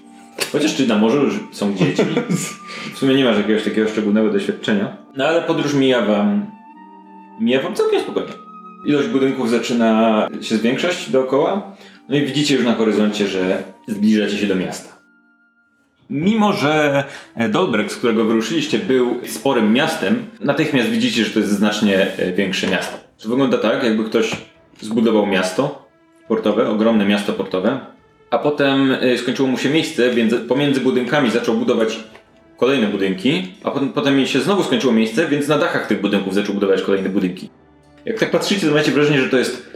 Chociaż 0.52 0.76
czy 0.76 0.88
na 0.88 0.98
morzu 0.98 1.24
już 1.24 1.40
są 1.52 1.76
dzieci? 1.76 2.04
W 2.94 2.98
sumie 2.98 3.16
nie 3.16 3.26
masz 3.26 3.38
jakiegoś 3.38 3.64
takiego 3.64 3.90
szczególnego 3.90 4.30
doświadczenia. 4.30 4.98
No 5.18 5.26
ale 5.26 5.42
podróż 5.42 5.74
mija 5.74 6.02
wam... 6.02 6.46
Mija 7.40 7.62
wam 7.62 7.76
całkiem 7.76 8.02
spokojnie. 8.02 8.34
Ilość 8.86 9.08
budynków 9.08 9.50
zaczyna 9.50 10.28
się 10.42 10.58
zwiększać 10.58 11.10
dookoła. 11.10 11.76
No 12.10 12.16
i 12.16 12.26
widzicie 12.26 12.56
już 12.56 12.66
na 12.66 12.76
horyzoncie, 12.76 13.28
że 13.28 13.64
zbliżacie 13.88 14.38
się 14.38 14.48
do 14.48 14.56
miasta. 14.56 14.94
Mimo, 16.10 16.54
że 16.54 17.04
Dolbrek, 17.50 17.92
z 17.92 17.96
którego 17.96 18.26
wyruszyliście, 18.26 18.80
był 18.80 19.20
sporym 19.26 19.74
miastem, 19.74 20.26
natychmiast 20.42 20.90
widzicie, 20.90 21.26
że 21.26 21.32
to 21.32 21.40
jest 21.40 21.52
znacznie 21.52 22.18
e, 22.18 22.34
większe 22.34 22.68
miasto. 22.68 22.98
To 23.24 23.30
wygląda 23.30 23.58
tak, 23.58 23.84
jakby 23.84 24.04
ktoś 24.04 24.32
zbudował 24.82 25.26
miasto 25.26 25.88
portowe, 26.28 26.70
ogromne 26.70 27.06
miasto 27.06 27.34
portowe, 27.34 27.80
a 28.34 28.38
potem 28.38 28.92
e, 28.92 29.18
skończyło 29.18 29.48
mu 29.48 29.58
się 29.58 29.70
miejsce, 29.70 30.10
więc 30.10 30.34
pomiędzy 30.48 30.82
budynkami 30.82 31.32
zaczął 31.32 31.56
budować 31.56 32.00
kolejne 32.58 32.88
budynki, 32.88 33.48
a 33.64 33.72
potem, 33.72 33.90
potem 33.90 34.28
się 34.28 34.42
znowu 34.42 34.64
skończyło 34.64 34.94
miejsce, 34.94 35.28
więc 35.28 35.48
na 35.48 35.58
dachach 35.58 35.88
tych 35.88 36.02
budynków 36.02 36.34
zaczął 36.34 36.54
budować 36.54 36.82
kolejne 36.82 37.10
budynki. 37.10 37.50
Jak 38.06 38.20
tak 38.20 38.32
patrzycie, 38.32 38.68
to 38.68 38.74
macie 38.74 38.92
wrażenie, 38.92 39.22
że 39.22 39.30
to 39.30 39.38
jest 39.38 39.70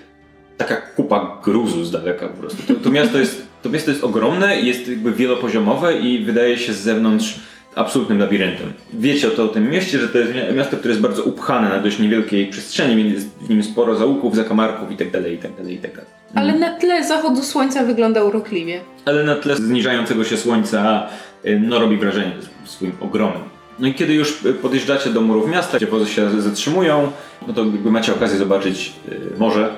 taka 0.58 0.76
kupa 0.76 1.42
gruzu 1.44 1.86
z 1.86 1.92
daleka 1.92 2.28
po 2.28 2.38
prostu. 2.38 2.74
To, 2.74 2.80
to 2.80 2.92
miasto 2.92 3.18
jest, 3.18 3.48
to 3.62 3.70
miasto 3.70 3.92
jest 3.92 4.04
ogromne, 4.04 4.62
jest 4.62 4.88
jakby 4.88 5.12
wielopoziomowe 5.12 5.98
i 5.98 6.20
wydaje 6.20 6.58
się 6.58 6.74
z 6.74 6.80
zewnątrz 6.80 7.40
absolutnym 7.76 8.20
labiryntem. 8.20 8.74
Wiecie 8.94 9.28
o, 9.28 9.32
to, 9.32 9.44
o 9.44 9.48
tym 9.48 9.70
mieście, 9.70 10.00
że 10.00 10.08
to 10.08 10.18
jest 10.18 10.34
mia- 10.34 10.54
miasto, 10.56 10.78
które 10.78 10.92
jest 10.92 11.02
bardzo 11.02 11.24
upchane 11.24 11.70
na 11.70 11.80
dość 11.80 12.00
niewielkiej 12.00 12.48
przestrzeni, 12.48 12.96
więc 12.96 13.14
jest 13.14 13.28
w 13.42 13.50
nim 13.50 13.64
sporo 13.64 13.96
zaułków, 13.96 14.36
zakamarków 14.36 14.92
itd., 14.92 15.32
itd., 15.32 15.72
itd. 15.72 16.02
Ale 16.36 16.60
na 16.60 16.76
tle 16.76 17.04
zachodu 17.04 17.44
słońca 17.44 17.84
wygląda 17.84 18.24
urokliwie. 18.24 18.82
Ale 19.06 19.24
na 19.24 19.36
tle 19.36 19.56
zniżającego 19.56 20.24
się 20.24 20.38
słońca 20.38 21.08
y, 21.46 21.60
no, 21.60 21.80
robi 21.80 21.98
wrażenie 21.98 22.32
swoim 22.66 22.92
ogromem. 23.00 23.42
No 23.80 23.88
i 23.88 23.94
kiedy 23.94 24.14
już 24.14 24.46
y, 24.46 24.54
podjeżdżacie 24.54 25.10
do 25.10 25.22
murów 25.22 25.50
miasta, 25.50 25.78
gdzie 25.78 25.88
wozy 25.88 26.12
się 26.12 26.42
zatrzymują, 26.42 27.12
no 27.48 27.54
to 27.54 27.62
jakby 27.66 27.92
macie 27.92 28.14
okazję 28.14 28.38
zobaczyć 28.38 28.94
y, 29.12 29.40
morze, 29.40 29.70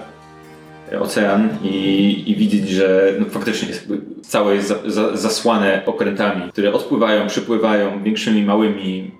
ocean 0.99 1.49
i, 1.63 2.23
i 2.27 2.35
widzieć, 2.35 2.69
że 2.69 3.13
no, 3.19 3.25
faktycznie 3.29 3.67
jest 3.67 3.87
całe 4.21 4.55
jest 4.55 4.67
za, 4.67 4.75
za, 4.85 5.17
zasłane 5.17 5.81
okrętami, 5.85 6.51
które 6.51 6.73
odpływają, 6.73 7.27
przypływają, 7.27 8.03
większymi, 8.03 8.43
małymi. 8.43 9.11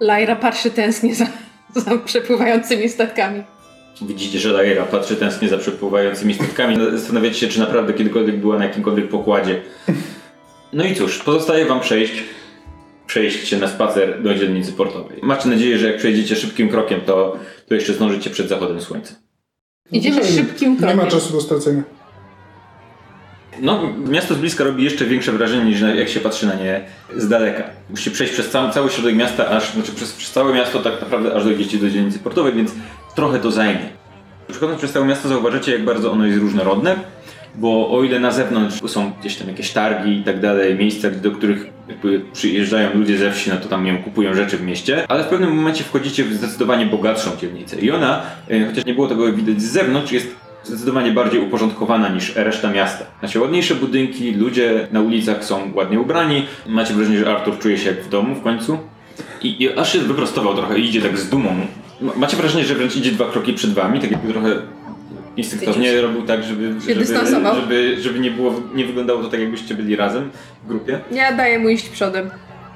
Lyra 0.00 0.36
patrzy 0.36 0.70
tęsknie 0.70 1.14
za, 1.14 1.26
za 1.76 1.98
przepływającymi 2.04 2.88
statkami. 2.88 3.42
Widzicie, 4.02 4.38
że 4.38 4.52
Laira 4.52 4.84
patrzy 4.84 5.16
tęsknie 5.16 5.48
za 5.48 5.58
przepływającymi 5.58 6.34
statkami. 6.34 6.76
Zastanawiacie 6.92 7.34
się, 7.34 7.48
czy 7.48 7.60
naprawdę 7.60 7.92
kiedykolwiek 7.92 8.36
była 8.36 8.58
na 8.58 8.64
jakimkolwiek 8.64 9.08
pokładzie. 9.08 9.60
No 10.72 10.84
i 10.84 10.94
cóż, 10.94 11.18
pozostaje 11.18 11.66
wam 11.66 11.80
przejść 11.80 12.24
przejść 13.08 13.48
się 13.48 13.56
na 13.56 13.68
spacer 13.68 14.22
do 14.22 14.34
dzielnicy 14.34 14.72
portowej. 14.72 15.18
Macie 15.22 15.48
nadzieję, 15.48 15.78
że 15.78 15.86
jak 15.86 15.96
przejdziecie 15.96 16.36
szybkim 16.36 16.68
krokiem, 16.68 17.00
to, 17.00 17.36
to 17.68 17.74
jeszcze 17.74 17.92
zdążycie 17.92 18.30
przed 18.30 18.48
zachodem 18.48 18.80
słońca. 18.80 19.14
Idziemy 19.92 20.24
szybkim 20.24 20.74
Nie 20.74 20.86
ma 20.86 20.92
krokiem. 20.92 21.10
czasu 21.10 21.32
do 21.32 21.40
stracenia. 21.40 21.82
No, 23.60 23.80
miasto 24.08 24.34
z 24.34 24.38
bliska 24.38 24.64
robi 24.64 24.84
jeszcze 24.84 25.04
większe 25.04 25.32
wrażenie 25.32 25.64
niż 25.64 25.80
na- 25.80 25.94
jak 25.94 26.08
się 26.08 26.20
patrzy 26.20 26.46
na 26.46 26.54
nie 26.54 26.80
z 27.16 27.28
daleka. 27.28 27.62
Musicie 27.90 28.10
przejść 28.10 28.32
przez 28.32 28.50
cały, 28.50 28.72
cały 28.72 28.90
środek 28.90 29.14
miasta, 29.16 29.48
aż, 29.48 29.72
znaczy 29.74 29.92
przez, 29.92 30.12
przez 30.12 30.30
całe 30.32 30.54
miasto 30.54 30.78
tak 30.78 31.00
naprawdę 31.00 31.34
aż 31.34 31.44
dojdziecie 31.44 31.78
do 31.78 31.90
dzielnicy 31.90 32.18
portowej, 32.18 32.52
więc 32.52 32.70
trochę 33.14 33.38
to 33.38 33.50
zajmie. 33.50 33.88
Przechodząc 34.48 34.78
przez 34.78 34.92
całe 34.92 35.06
miasto 35.06 35.28
zauważycie, 35.28 35.72
jak 35.72 35.84
bardzo 35.84 36.12
ono 36.12 36.26
jest 36.26 36.38
różnorodne 36.38 36.96
bo 37.58 37.90
o 37.90 38.02
ile 38.04 38.20
na 38.20 38.30
zewnątrz 38.32 38.80
są 38.86 39.12
gdzieś 39.20 39.36
tam 39.36 39.48
jakieś 39.48 39.70
targi 39.70 40.12
i 40.12 40.22
tak 40.24 40.40
dalej, 40.40 40.74
miejsca, 40.74 41.10
do 41.10 41.30
których 41.30 41.66
przyjeżdżają 42.32 42.94
ludzie 42.94 43.18
ze 43.18 43.32
wsi, 43.32 43.50
no 43.50 43.56
to 43.56 43.68
tam 43.68 43.84
nie 43.84 43.92
wiem, 43.92 44.02
kupują 44.02 44.34
rzeczy 44.34 44.56
w 44.56 44.62
mieście, 44.62 45.04
ale 45.08 45.24
w 45.24 45.26
pewnym 45.26 45.54
momencie 45.54 45.84
wchodzicie 45.84 46.24
w 46.24 46.32
zdecydowanie 46.32 46.86
bogatszą 46.86 47.30
dzielnicę 47.40 47.80
i 47.80 47.90
ona, 47.90 48.22
e, 48.50 48.66
chociaż 48.66 48.84
nie 48.84 48.94
było 48.94 49.06
tego 49.06 49.32
widać 49.32 49.62
z 49.62 49.72
zewnątrz, 49.72 50.12
jest 50.12 50.34
zdecydowanie 50.64 51.12
bardziej 51.12 51.40
uporządkowana 51.40 52.08
niż 52.08 52.36
reszta 52.36 52.70
miasta. 52.70 53.04
Macie 53.22 53.40
ładniejsze 53.40 53.74
budynki, 53.74 54.32
ludzie 54.32 54.88
na 54.92 55.00
ulicach 55.00 55.44
są 55.44 55.72
ładnie 55.74 56.00
ubrani, 56.00 56.46
macie 56.66 56.94
wrażenie, 56.94 57.18
że 57.18 57.30
Artur 57.32 57.58
czuje 57.58 57.78
się 57.78 57.90
jak 57.90 58.02
w 58.04 58.08
domu 58.08 58.34
w 58.34 58.42
końcu. 58.42 58.78
I, 59.42 59.62
i 59.62 59.78
aż 59.78 59.92
się 59.92 59.98
wyprostował 59.98 60.54
trochę 60.54 60.78
i 60.78 60.84
idzie 60.86 61.02
tak 61.02 61.18
z 61.18 61.28
dumą. 61.28 61.54
Ma- 62.00 62.12
Macie 62.16 62.36
wrażenie, 62.36 62.64
że 62.64 62.74
wręcz 62.74 62.96
idzie 62.96 63.12
dwa 63.12 63.24
kroki 63.24 63.52
przed 63.52 63.72
wami, 63.72 64.00
tak 64.00 64.10
jakby 64.10 64.32
trochę 64.32 64.48
instynktownie 65.38 66.00
robił 66.00 66.22
tak, 66.22 66.44
żeby, 66.44 66.74
żeby, 66.88 67.04
żeby, 67.54 67.96
żeby 68.00 68.18
nie, 68.18 68.30
było, 68.30 68.54
nie 68.74 68.86
wyglądało 68.86 69.22
to 69.22 69.28
tak, 69.28 69.40
jakbyście 69.40 69.74
byli 69.74 69.96
razem 69.96 70.30
w 70.64 70.68
grupie. 70.68 71.00
Ja 71.12 71.32
daję 71.36 71.58
mu 71.58 71.68
iść 71.68 71.88
przodem. 71.88 72.30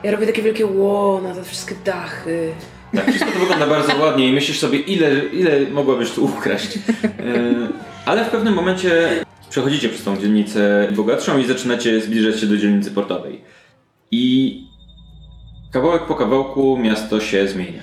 Ja 0.05 0.11
robię 0.11 0.27
takie 0.27 0.43
wielkie 0.43 0.67
ło 0.67 1.21
na 1.25 1.35
te 1.35 1.45
wszystkie 1.45 1.75
dachy. 1.85 2.53
Tak, 2.95 3.09
wszystko 3.11 3.33
to 3.33 3.39
wygląda 3.39 3.67
bardzo 3.67 3.97
ładnie 3.97 4.29
i 4.29 4.33
myślisz 4.33 4.59
sobie, 4.59 4.79
ile, 4.79 5.25
ile 5.33 5.71
mogłabyś 5.71 6.11
tu 6.11 6.25
ukraść. 6.25 6.77
E, 6.77 7.69
Ale 8.07 8.25
w 8.25 8.29
pewnym 8.29 8.55
momencie 8.55 9.09
przechodzicie 9.51 9.89
przez 9.89 10.05
tą 10.05 10.17
dzielnicę 10.17 10.89
bogatszą 10.97 11.39
i 11.39 11.47
zaczynacie 11.47 12.01
zbliżać 12.01 12.41
się 12.41 12.47
do 12.47 12.57
dzielnicy 12.57 12.91
portowej. 12.91 13.41
I 14.11 14.57
kawałek 15.73 16.03
po 16.07 16.15
kawałku 16.15 16.79
miasto 16.79 17.21
się 17.21 17.49
zmienia. 17.49 17.83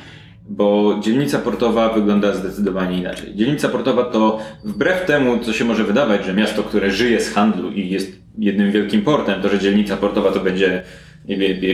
Bo 0.52 1.00
dzielnica 1.04 1.40
portowa 1.40 1.94
wygląda 1.94 2.34
zdecydowanie 2.34 2.98
inaczej. 2.98 3.36
Dzielnica 3.36 3.70
portowa 3.70 4.04
to 4.04 4.40
wbrew 4.64 5.06
temu, 5.06 5.40
co 5.40 5.54
się 5.54 5.66
może 5.66 5.84
wydawać, 5.84 6.26
że 6.26 6.34
miasto, 6.34 6.64
które 6.64 6.92
żyje 6.92 7.22
z 7.22 7.34
handlu 7.34 7.72
i 7.72 7.90
jest 7.90 8.12
jednym 8.38 8.72
wielkim 8.72 9.02
portem, 9.02 9.42
to 9.42 9.50
że 9.50 9.60
dzielnica 9.60 9.98
portowa 9.98 10.32
to 10.32 10.40
będzie 10.40 10.84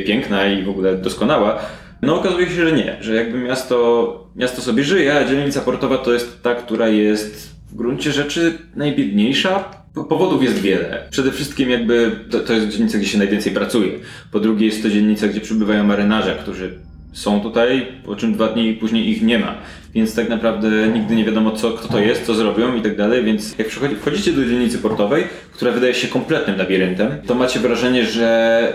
piękna 0.08 0.46
i 0.48 0.64
w 0.64 0.70
ogóle 0.70 0.98
doskonała, 0.98 1.60
no 2.02 2.20
okazuje 2.20 2.48
się, 2.48 2.70
że 2.70 2.72
nie, 2.72 2.98
że 3.02 3.16
jakby 3.16 3.38
miasto, 3.40 4.30
miasto 4.36 4.62
sobie 4.62 4.84
żyje, 4.84 5.14
a 5.18 5.28
dzielnica 5.30 5.62
portowa 5.62 5.98
to 5.98 6.14
jest 6.14 6.44
ta, 6.44 6.56
która 6.56 6.88
jest 6.88 7.56
w 7.72 7.76
gruncie 7.76 8.12
rzeczy 8.12 8.58
najbiedniejsza. 8.76 9.64
Po- 9.94 10.04
Powodów 10.04 10.44
jest 10.44 10.60
wiele. 10.62 11.08
Przede 11.10 11.32
wszystkim 11.32 11.70
jakby 11.70 12.12
to, 12.32 12.40
to 12.40 12.54
jest 12.54 12.68
dzielnica, 12.68 12.98
gdzie 12.98 13.08
się 13.08 13.18
najwięcej 13.18 13.54
pracuje. 13.54 13.92
Po 14.32 14.40
drugie 14.40 14.66
jest 14.66 14.84
to 14.84 14.90
dzielnica, 14.90 15.28
gdzie 15.28 15.42
przybywają 15.42 15.84
marynarze, 15.84 16.36
którzy 16.42 16.80
są 17.16 17.42
tutaj, 17.42 17.88
po 18.06 18.16
czym 18.16 18.34
dwa 18.34 18.48
dni 18.48 18.74
później 18.74 19.10
ich 19.10 19.22
nie 19.22 19.40
ma. 19.40 19.56
Więc 19.94 20.16
tak 20.16 20.30
naprawdę 20.30 20.88
nigdy 20.88 21.16
nie 21.16 21.26
wiadomo, 21.26 21.52
co, 21.52 21.72
kto 21.72 21.88
to 21.88 22.00
jest, 22.00 22.26
co 22.26 22.34
zrobią 22.34 22.76
i 22.76 22.82
tak 22.82 22.98
dalej. 22.98 23.24
Więc 23.24 23.56
jak 23.58 23.68
wchodzicie 24.00 24.32
do 24.32 24.46
dzielnicy 24.46 24.78
portowej, 24.78 25.24
która 25.54 25.72
wydaje 25.72 25.94
się 25.94 26.08
kompletnym 26.08 26.58
labiryntem, 26.58 27.12
to 27.28 27.36
macie 27.36 27.60
wrażenie, 27.60 28.06
że, 28.06 28.74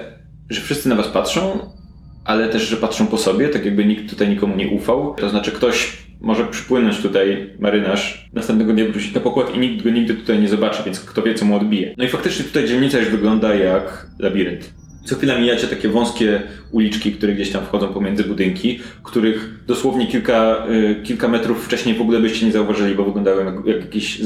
że 0.50 0.60
wszyscy 0.60 0.88
na 0.88 0.94
was 0.94 1.08
patrzą, 1.08 1.58
ale 2.24 2.48
też, 2.48 2.62
że 2.62 2.76
patrzą 2.76 3.06
po 3.06 3.18
sobie, 3.18 3.48
tak 3.48 3.64
jakby 3.64 3.84
nikt 3.84 4.10
tutaj 4.10 4.28
nikomu 4.28 4.56
nie 4.56 4.68
ufał. 4.68 5.14
To 5.14 5.28
znaczy 5.28 5.50
ktoś 5.50 5.96
może 6.20 6.46
przypłynąć 6.46 6.98
tutaj, 6.98 7.50
marynarz, 7.58 8.28
następnego 8.32 8.72
dnia 8.72 8.84
wrócić 8.84 9.14
na 9.14 9.20
pokład 9.20 9.54
i 9.54 9.58
nikt 9.58 9.84
go 9.84 9.90
nigdy 9.90 10.14
tutaj 10.14 10.38
nie 10.38 10.48
zobaczy, 10.48 10.82
więc 10.84 11.00
kto 11.00 11.22
wie, 11.22 11.34
co 11.34 11.44
mu 11.44 11.56
odbije. 11.56 11.94
No 11.98 12.04
i 12.04 12.08
faktycznie 12.08 12.44
tutaj 12.44 12.68
dzielnica 12.68 12.98
już 12.98 13.08
wygląda 13.08 13.54
jak 13.54 14.06
labirynt. 14.18 14.79
Co 15.04 15.16
chwila 15.16 15.38
mijacie 15.38 15.66
takie 15.66 15.88
wąskie 15.88 16.42
uliczki, 16.70 17.12
które 17.12 17.32
gdzieś 17.32 17.50
tam 17.50 17.64
wchodzą 17.64 17.88
pomiędzy 17.88 18.24
budynki, 18.24 18.80
których 19.02 19.64
dosłownie 19.66 20.06
kilka, 20.06 20.66
y, 20.70 21.02
kilka 21.02 21.28
metrów 21.28 21.64
wcześniej 21.64 21.94
w 21.94 22.00
ogóle 22.00 22.20
byście 22.20 22.46
nie 22.46 22.52
zauważyli, 22.52 22.94
bo 22.94 23.04
wyglądały 23.04 23.44
jak, 23.44 23.66
jak, 23.66 23.80
jakiś, 23.80 24.20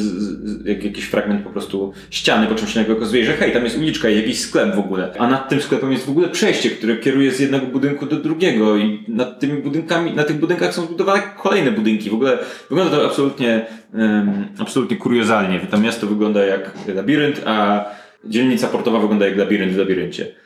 jak 0.64 0.84
jakiś 0.84 1.04
fragment 1.04 1.42
po 1.42 1.50
prostu 1.50 1.92
ściany, 2.10 2.46
po 2.46 2.54
czym 2.54 2.68
się 2.68 2.80
nagle 2.80 2.96
okazuje, 2.96 3.24
że 3.24 3.32
hej, 3.32 3.52
tam 3.52 3.64
jest 3.64 3.78
uliczka 3.78 4.08
i 4.08 4.16
jakiś 4.16 4.40
sklep 4.40 4.74
w 4.74 4.78
ogóle. 4.78 5.12
A 5.18 5.28
nad 5.28 5.48
tym 5.48 5.60
sklepem 5.62 5.92
jest 5.92 6.06
w 6.06 6.10
ogóle 6.10 6.28
przejście, 6.28 6.70
które 6.70 6.96
kieruje 6.96 7.32
z 7.32 7.40
jednego 7.40 7.66
budynku 7.66 8.06
do 8.06 8.16
drugiego 8.16 8.76
i 8.76 9.04
nad 9.08 9.40
tymi 9.40 9.62
budynkami, 9.62 10.12
na 10.12 10.24
tych 10.24 10.36
budynkach 10.36 10.74
są 10.74 10.82
zbudowane 10.82 11.22
kolejne 11.42 11.72
budynki. 11.72 12.10
W 12.10 12.14
ogóle 12.14 12.38
wygląda 12.68 12.96
to 12.96 13.06
absolutnie, 13.06 13.66
absolutnie 14.58 14.96
kuriozalnie. 14.96 15.60
To 15.70 15.78
miasto 15.78 16.06
wygląda 16.06 16.44
jak 16.44 16.70
labirynt, 16.94 17.40
a 17.46 17.84
dzielnica 18.24 18.68
portowa 18.68 18.98
wygląda 18.98 19.26
jak 19.26 19.36
labirynt 19.36 19.72
w 19.72 19.78
labiryncie. 19.78 20.43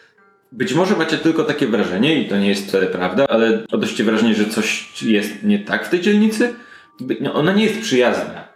Być 0.53 0.75
może 0.75 0.97
macie 0.97 1.19
tylko 1.19 1.45
takie 1.45 1.67
wrażenie, 1.67 2.23
i 2.23 2.29
to 2.29 2.39
nie 2.39 2.49
jest 2.49 2.69
wcale 2.69 2.87
prawda, 2.87 3.27
ale 3.29 3.63
odnoście 3.73 4.05
wrażenie, 4.05 4.35
że 4.35 4.45
coś 4.45 5.03
jest 5.03 5.43
nie 5.43 5.59
tak 5.59 5.87
w 5.87 5.91
tej 5.91 6.01
dzielnicy. 6.01 6.55
No, 7.21 7.35
ona 7.35 7.53
nie 7.53 7.65
jest 7.65 7.81
przyjazna. 7.81 8.49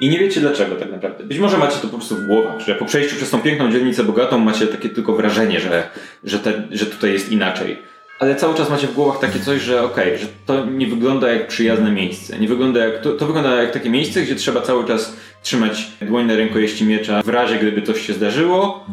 I 0.00 0.10
nie 0.10 0.18
wiecie 0.18 0.40
dlaczego 0.40 0.76
tak 0.76 0.90
naprawdę. 0.92 1.24
Być 1.24 1.38
może 1.38 1.58
macie 1.58 1.76
to 1.76 1.88
po 1.88 1.96
prostu 1.96 2.16
w 2.16 2.26
głowach, 2.26 2.60
że 2.60 2.74
po 2.74 2.84
przejściu 2.84 3.16
przez 3.16 3.30
tą 3.30 3.40
piękną 3.40 3.72
dzielnicę 3.72 4.04
bogatą 4.04 4.38
macie 4.38 4.66
takie 4.66 4.88
tylko 4.88 5.12
wrażenie, 5.12 5.60
że, 5.60 5.88
że, 6.24 6.38
te, 6.38 6.62
że 6.70 6.86
tutaj 6.86 7.12
jest 7.12 7.32
inaczej. 7.32 7.78
Ale 8.20 8.36
cały 8.36 8.54
czas 8.54 8.70
macie 8.70 8.86
w 8.86 8.94
głowach 8.94 9.20
takie 9.20 9.40
coś, 9.40 9.62
że 9.62 9.82
okej, 9.82 10.18
że 10.18 10.26
to 10.46 10.66
nie 10.66 10.86
wygląda 10.86 11.32
jak 11.32 11.48
przyjazne 11.48 11.90
miejsce. 11.90 12.38
Nie 12.38 12.48
wygląda 12.48 12.80
jak, 12.84 13.02
to, 13.02 13.12
to 13.12 13.26
wygląda 13.26 13.62
jak 13.62 13.72
takie 13.72 13.90
miejsce, 13.90 14.22
gdzie 14.22 14.34
trzeba 14.34 14.60
cały 14.60 14.86
czas 14.86 15.16
trzymać 15.42 15.90
dłoń 16.02 16.26
na 16.26 16.36
rękojeści 16.36 16.84
miecza 16.84 17.22
w 17.22 17.28
razie, 17.28 17.58
gdyby 17.58 17.82
coś 17.82 18.06
się 18.06 18.12
zdarzyło. 18.12 18.86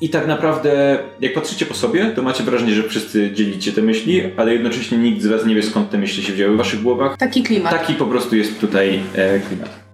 I 0.00 0.08
tak 0.08 0.26
naprawdę, 0.26 0.98
jak 1.20 1.34
patrzycie 1.34 1.66
po 1.66 1.74
sobie, 1.74 2.06
to 2.06 2.22
macie 2.22 2.44
wrażenie, 2.44 2.74
że 2.74 2.82
wszyscy 2.82 3.32
dzielicie 3.32 3.72
te 3.72 3.82
myśli, 3.82 4.22
ale 4.36 4.52
jednocześnie 4.52 4.98
nikt 4.98 5.22
z 5.22 5.26
was 5.26 5.46
nie 5.46 5.54
wie 5.54 5.62
skąd 5.62 5.90
te 5.90 5.98
myśli 5.98 6.22
się 6.22 6.32
wzięły 6.32 6.54
w 6.54 6.58
waszych 6.58 6.82
głowach. 6.82 7.16
Taki 7.16 7.42
klimat. 7.42 7.72
Taki 7.72 7.94
po 7.94 8.06
prostu 8.06 8.36
jest 8.36 8.60
tutaj 8.60 9.00
e, 9.14 9.40
klimat. 9.40 9.84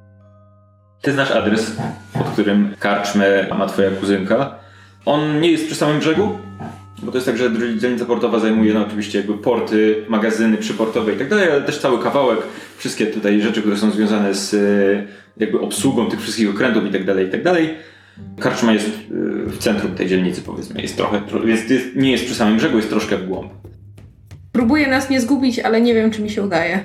Ty 1.03 1.13
znasz 1.13 1.31
adres, 1.31 1.77
pod 2.13 2.29
którym 2.29 2.75
karczmę 2.79 3.47
ma 3.59 3.67
twoja 3.67 3.91
kuzynka. 3.91 4.55
On 5.05 5.41
nie 5.41 5.53
jest 5.53 5.67
przy 5.67 5.75
samym 5.75 5.99
brzegu, 5.99 6.39
bo 7.03 7.13
to 7.13 7.19
jest 7.19 7.27
tak, 7.27 7.37
że 7.37 7.51
dzielnica 7.79 8.05
portowa 8.05 8.39
zajmuje 8.39 8.75
no, 8.75 8.87
oczywiście 8.87 9.19
jakby 9.19 9.39
porty, 9.39 10.05
magazyny 10.09 10.57
przyportowe 10.57 11.13
i 11.13 11.17
tak 11.17 11.29
dalej, 11.29 11.51
ale 11.51 11.63
też 11.63 11.79
cały 11.79 12.03
kawałek, 12.03 12.39
wszystkie 12.77 13.07
tutaj 13.07 13.43
rzeczy, 13.43 13.61
które 13.61 13.77
są 13.77 13.91
związane 13.91 14.35
z 14.35 14.55
e, 14.55 15.07
jakby 15.37 15.61
obsługą 15.61 16.11
tych 16.11 16.21
wszystkich 16.21 16.51
okrętów 16.51 16.87
i 16.87 16.91
tak 16.91 17.05
dalej, 17.05 17.27
i 17.27 17.31
tak 17.31 17.43
dalej. 17.43 17.75
Karczma 18.41 18.73
jest 18.73 18.87
e, 18.87 18.91
w 19.51 19.59
centrum 19.59 19.95
tej 19.95 20.09
dzielnicy 20.09 20.43
powiedzmy, 20.43 20.83
jest 20.83 20.97
trochę, 20.97 21.21
tro- 21.21 21.47
jest, 21.49 21.71
jest, 21.71 21.87
nie 21.97 22.11
jest 22.13 22.25
przy 22.25 22.35
samym 22.35 22.57
brzegu, 22.57 22.77
jest 22.77 22.89
troszkę 22.91 23.17
w 23.17 23.27
głąb. 23.29 23.53
Próbuję 24.53 24.87
nas 24.87 25.11
nie 25.11 25.21
zgubić, 25.21 25.59
ale 25.59 25.81
nie 25.81 25.95
wiem, 25.95 26.11
czy 26.11 26.23
mi 26.23 26.31
się 26.31 26.43
udaje. 26.43 26.81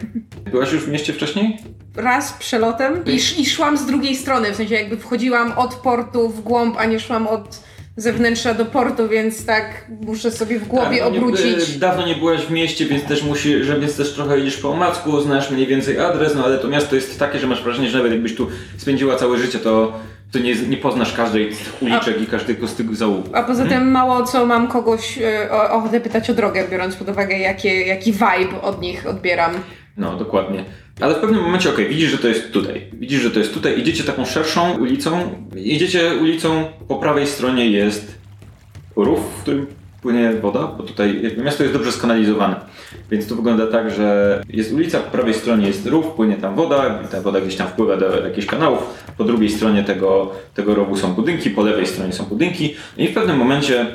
Byłaś 0.52 0.74
już 0.74 0.84
w 0.84 0.88
mieście 0.92 1.14
wcześniej? 1.14 1.58
Raz 1.96 2.34
przelotem 2.34 3.06
i, 3.06 3.16
sz- 3.16 3.40
i 3.40 3.46
szłam 3.46 3.78
z 3.78 3.86
drugiej 3.86 4.16
strony, 4.16 4.52
w 4.52 4.56
sensie 4.56 4.76
jakby 4.76 4.98
wchodziłam 4.98 5.52
od 5.58 5.76
portu 5.76 6.30
w 6.30 6.42
głąb, 6.42 6.76
a 6.78 6.86
nie 6.86 7.00
szłam 7.00 7.28
od 7.28 7.64
zewnętrza 7.98 8.54
do 8.54 8.66
portu, 8.66 9.10
więc 9.10 9.46
tak 9.46 9.86
muszę 10.02 10.32
sobie 10.32 10.60
w 10.60 10.68
głowie 10.68 10.98
Tak, 10.98 11.06
no 11.06 11.10
nie- 11.10 11.18
obrócić. 11.18 11.76
y, 11.76 11.80
Dawno 11.80 12.08
nie 12.08 12.16
byłaś 12.16 12.42
w 12.42 12.52
mieście, 12.52 12.86
więc 12.86 13.04
też 13.04 13.24
musi, 13.24 13.64
że 13.64 13.80
więc 13.80 13.98
też 13.98 14.14
trochę 14.14 14.40
idziesz 14.40 14.58
po 14.58 14.70
omacku, 14.72 15.22
znasz 15.22 15.52
mniej 15.52 15.68
więcej 15.68 16.00
adres, 16.00 16.36
no 16.36 16.46
ale 16.46 16.58
to 16.58 16.68
miasto 16.68 16.96
jest 16.96 17.20
takie, 17.20 17.40
że 17.40 17.48
masz 17.48 17.64
wrażenie, 17.64 17.90
że 17.90 17.98
nawet 17.98 18.12
jakbyś 18.12 18.36
tu 18.36 18.48
spędziła 18.78 19.16
całe 19.16 19.38
życie, 19.38 19.60
to, 19.60 20.00
to 20.36 20.40
nie, 20.40 20.56
nie 20.56 20.78
poznasz 20.78 21.14
każdej 21.14 21.54
z 21.54 21.58
tych 21.58 21.82
uliczek 21.82 22.22
i 22.22 22.28
każdego 22.28 22.68
z 22.68 22.76
tych 22.76 22.96
zaułków. 22.96 23.36
A 23.36 23.44
poza 23.44 23.66
tym 23.66 23.92
mało 23.92 24.24
co 24.24 24.46
mam 24.46 24.68
kogoś 24.68 25.18
e, 25.18 25.52
o 25.52 25.70
ochotę 25.72 26.02
pytać 26.02 26.30
o 26.30 26.34
drogę, 26.34 26.68
biorąc 26.72 26.96
pod 26.96 27.10
uwagę 27.10 27.38
jakie, 27.38 27.82
jaki 27.82 28.12
vibe 28.12 28.62
od 28.62 28.82
nich 28.82 29.08
odbieram. 29.08 29.52
No, 29.98 30.18
dokładnie. 30.18 30.66
Ale 31.02 31.16
w 31.16 31.18
pewnym 31.18 31.42
momencie, 31.42 31.70
okej, 31.70 31.88
widzisz, 31.90 32.12
że 32.12 32.18
to 32.18 32.28
jest 32.28 32.52
tutaj. 32.52 32.82
Widzisz, 32.94 33.22
że 33.22 33.32
to 33.32 33.40
jest 33.40 33.54
tutaj. 33.54 33.80
Idziecie 33.80 34.04
taką 34.04 34.26
szerszą 34.26 34.78
ulicą. 34.78 35.36
Idziecie 35.56 36.16
ulicą, 36.22 36.66
po 36.88 36.96
prawej 36.96 37.28
stronie 37.28 37.70
jest 37.70 38.18
rów, 38.96 39.20
w 39.20 39.42
którym 39.42 39.68
płynie 40.06 40.34
woda, 40.42 40.68
bo 40.78 40.84
tutaj 40.84 41.22
miasto 41.44 41.64
jest 41.64 41.76
dobrze 41.76 41.92
skanalizowane. 41.92 42.56
Więc 43.12 43.28
to 43.28 43.36
wygląda 43.36 43.68
tak, 43.68 43.92
że 43.92 44.42
jest 44.50 44.74
ulica, 44.74 45.00
po 45.00 45.12
prawej 45.12 45.34
stronie 45.34 45.68
jest 45.68 45.86
rów, 45.86 46.06
płynie 46.08 46.36
tam 46.36 46.56
woda, 46.56 47.00
ta 47.12 47.22
woda 47.22 47.42
gdzieś 47.42 47.56
tam 47.56 47.68
wpływa 47.68 47.98
do 47.98 48.28
jakichś 48.28 48.48
kanałów. 48.48 48.80
Po 49.18 49.24
drugiej 49.24 49.50
stronie 49.50 49.84
tego, 49.84 50.32
tego 50.54 50.76
rowu 50.76 50.98
są 50.98 51.14
budynki, 51.14 51.50
po 51.50 51.62
lewej 51.62 51.88
stronie 51.88 52.14
są 52.14 52.26
budynki. 52.26 52.76
I 52.98 53.08
w 53.08 53.14
pewnym 53.14 53.38
momencie 53.38 53.86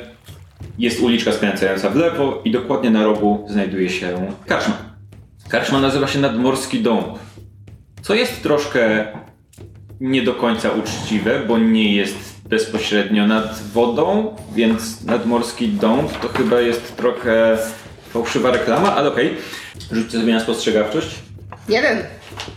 jest 0.77 1.01
uliczka 1.01 1.31
skręcająca 1.31 1.89
w 1.89 1.95
lewo 1.95 2.41
i 2.45 2.51
dokładnie 2.51 2.89
na 2.89 3.03
rogu 3.03 3.45
znajduje 3.49 3.89
się 3.89 4.33
karczma. 4.45 4.77
Karczma 5.49 5.79
nazywa 5.79 6.07
się 6.07 6.19
Nadmorski 6.19 6.79
Dąb. 6.79 7.07
Co 8.01 8.13
jest 8.13 8.43
troszkę 8.43 9.07
nie 10.01 10.21
do 10.21 10.33
końca 10.33 10.69
uczciwe, 10.71 11.39
bo 11.47 11.57
nie 11.57 11.95
jest 11.95 12.30
bezpośrednio 12.51 13.27
nad 13.27 13.61
wodą, 13.73 14.35
więc 14.55 15.03
Nadmorski 15.03 15.67
Dąb 15.67 16.11
to 16.21 16.27
chyba 16.27 16.61
jest 16.61 16.97
trochę 16.97 17.57
fałszywa 18.13 18.51
reklama, 18.51 18.95
ale 18.95 19.09
okej. 19.09 19.37
Rzućcie 19.91 20.19
sobie 20.19 20.33
na 20.33 20.39
spostrzegawczość. 20.39 21.15
Jeden. 21.69 21.97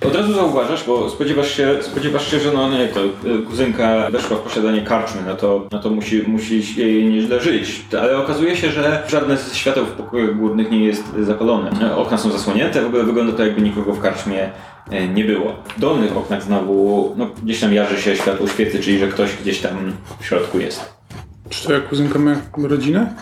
Od 0.07 0.15
razu 0.15 0.35
zauważasz, 0.35 0.85
bo 0.87 1.11
spodziewasz 1.11 1.57
się, 1.57 1.83
spodziewasz 1.83 2.31
się 2.31 2.41
że 2.41 2.53
no 2.53 2.71
nie, 2.71 2.89
to 2.89 3.05
y, 3.05 3.43
kuzynka 3.43 4.11
weszła 4.11 4.37
w 4.37 4.41
posiadanie 4.41 4.83
karczmy, 4.83 5.21
no 5.27 5.35
to, 5.35 5.69
no 5.73 5.79
to 5.79 5.91
musi, 5.91 6.23
musi 6.27 6.81
jej 6.81 7.05
nieźle 7.05 7.41
żyć. 7.41 7.85
Ale 8.01 8.19
okazuje 8.19 8.57
się, 8.57 8.71
że 8.71 9.03
żadne 9.09 9.37
z 9.37 9.55
świateł 9.55 9.87
w 9.87 9.91
pokojach 9.93 10.39
górnych 10.39 10.71
nie 10.71 10.85
jest 10.85 11.05
zapalone. 11.21 11.97
Okna 11.97 12.19
są 12.19 12.31
zasłonięte, 12.31 12.83
w 12.83 12.87
ogóle 12.87 13.05
wygląda 13.05 13.33
to 13.33 13.45
jakby 13.45 13.63
nikogo 13.63 13.93
w 13.93 14.01
karczmie 14.01 14.51
e, 14.91 15.09
nie 15.09 15.25
było. 15.25 15.55
W 15.77 15.81
dolnych 15.81 16.17
oknach 16.17 16.43
znowu, 16.43 17.15
no 17.17 17.27
gdzieś 17.43 17.61
tam 17.61 17.75
jarzy 17.75 18.03
się 18.03 18.17
światło 18.17 18.49
świecy, 18.49 18.81
czyli 18.81 18.99
że 18.99 19.09
ktoś 19.09 19.37
gdzieś 19.43 19.61
tam 19.61 19.93
w 20.21 20.27
środku 20.27 20.59
jest. 20.59 20.95
Czy 21.49 21.63
twoja 21.63 21.81
kuzynka 21.81 22.19
ma 22.19 22.37
rodzinę? 22.57 23.15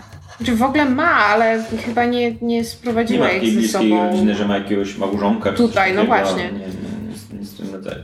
Czy 0.45 0.57
w 0.57 0.63
ogóle 0.63 0.85
ma, 0.91 1.11
ale 1.15 1.65
chyba 1.85 2.05
nie, 2.05 2.31
nie 2.31 2.39
Nie 2.41 2.65
sprowadziła 2.65 3.27
ma 3.27 3.33
takiej 3.33 3.49
ich 3.49 3.61
ze 3.63 3.69
sobą. 3.69 4.09
rodziny, 4.11 4.35
że 4.35 4.49
ma 4.49 4.59
jakiegoś 4.59 4.99
małżonka. 4.99 5.51
czy 5.51 5.57
Tutaj, 5.57 5.95
no 5.95 6.05
właśnie. 6.05 6.45
Nie, 6.45 6.59
nie, 6.59 7.39
nic, 7.41 7.53
w 7.53 7.57
tym 7.57 7.75
rodzaju. 7.75 8.03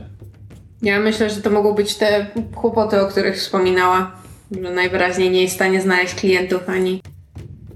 Ja 0.81 0.99
myślę, 0.99 1.29
że 1.29 1.41
to 1.41 1.49
mogą 1.49 1.73
być 1.73 1.95
te 1.95 2.25
kłopoty, 2.55 3.01
o 3.01 3.07
których 3.07 3.35
wspominała. 3.37 4.11
Że 4.63 4.71
najwyraźniej 4.71 5.31
nie 5.31 5.41
jest 5.41 5.53
w 5.53 5.55
stanie 5.55 5.81
znaleźć 5.81 6.15
klientów 6.15 6.69
ani, 6.69 7.01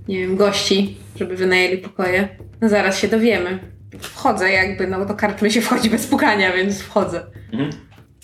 nie 0.07 0.19
wiem, 0.19 0.35
gości, 0.35 0.97
żeby 1.15 1.35
wynajęli 1.35 1.77
pokoje. 1.77 2.27
No 2.61 2.69
zaraz 2.69 2.99
się 2.99 3.07
dowiemy. 3.07 3.59
Wchodzę 3.99 4.51
jakby, 4.51 4.87
no 4.87 5.05
do 5.05 5.13
karczmy 5.13 5.51
się 5.51 5.61
wchodzi 5.61 5.89
bez 5.89 6.07
pukania, 6.07 6.53
więc 6.53 6.81
wchodzę. 6.81 7.23
Mhm. 7.51 7.69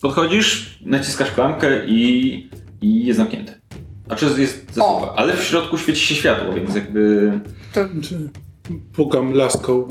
Podchodzisz, 0.02 0.80
naciskasz 0.86 1.32
klamkę 1.32 1.86
i, 1.86 2.50
i 2.82 3.06
jest 3.06 3.18
zamknięte. 3.18 3.59
Znaczy 4.10 4.26
jest 4.42 4.66
zasuwa, 4.74 5.14
ale 5.16 5.38
w 5.38 5.44
środku 5.44 5.78
świeci 5.78 6.06
się 6.08 6.16
światło, 6.16 6.54
więc 6.54 6.76
jakby... 6.76 7.32
To 7.74 7.86
Czy 8.02 8.30
pukam 8.94 9.34
laską? 9.34 9.88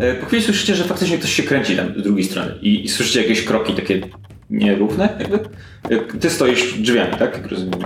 E, 0.00 0.14
Po 0.14 0.26
chwili 0.26 0.42
słyszycie, 0.42 0.74
że 0.74 0.84
faktycznie 0.84 1.18
ktoś 1.18 1.32
się 1.32 1.42
kręci 1.42 1.76
tam 1.76 1.86
z 1.98 2.02
drugiej 2.02 2.24
strony 2.24 2.54
i, 2.62 2.84
i 2.84 2.88
słyszycie 2.88 3.22
jakieś 3.22 3.44
kroki 3.44 3.72
takie 3.72 4.00
nierówne 4.50 5.16
jakby. 5.20 5.38
E, 5.90 6.18
Ty 6.20 6.30
stoisz 6.30 6.78
drzwiami, 6.78 7.10
tak? 7.18 7.34
Jak 7.34 7.46
rozumiem. 7.46 7.80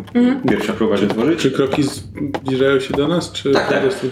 Pierwsza 0.48 0.72
próba 0.72 0.96
się 0.96 1.06
otworzyć. 1.06 1.40
Czy 1.40 1.50
kroki 1.50 1.82
zbliżają 1.82 2.80
się 2.80 2.94
do 2.94 3.08
nas, 3.08 3.32
czy 3.32 3.52
Tak, 3.52 3.66
po 3.66 3.72
tak. 3.72 3.82
prostu... 3.82 4.10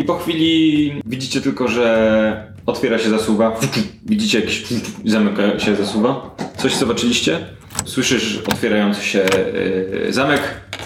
I 0.00 0.04
po 0.04 0.18
chwili 0.18 0.92
widzicie 1.06 1.40
tylko, 1.40 1.68
że 1.68 2.52
otwiera 2.66 2.98
się 2.98 3.10
zasuwa. 3.10 3.60
Widzicie 4.06 4.40
jakiś 4.40 4.64
zamyka 5.04 5.58
się 5.58 5.76
zasuwa. 5.76 6.36
Coś 6.56 6.76
zobaczyliście? 6.76 7.38
Słyszysz 7.84 8.42
otwierający 8.46 9.04
się 9.04 9.18
yy, 9.18 10.12
zamek 10.12 10.40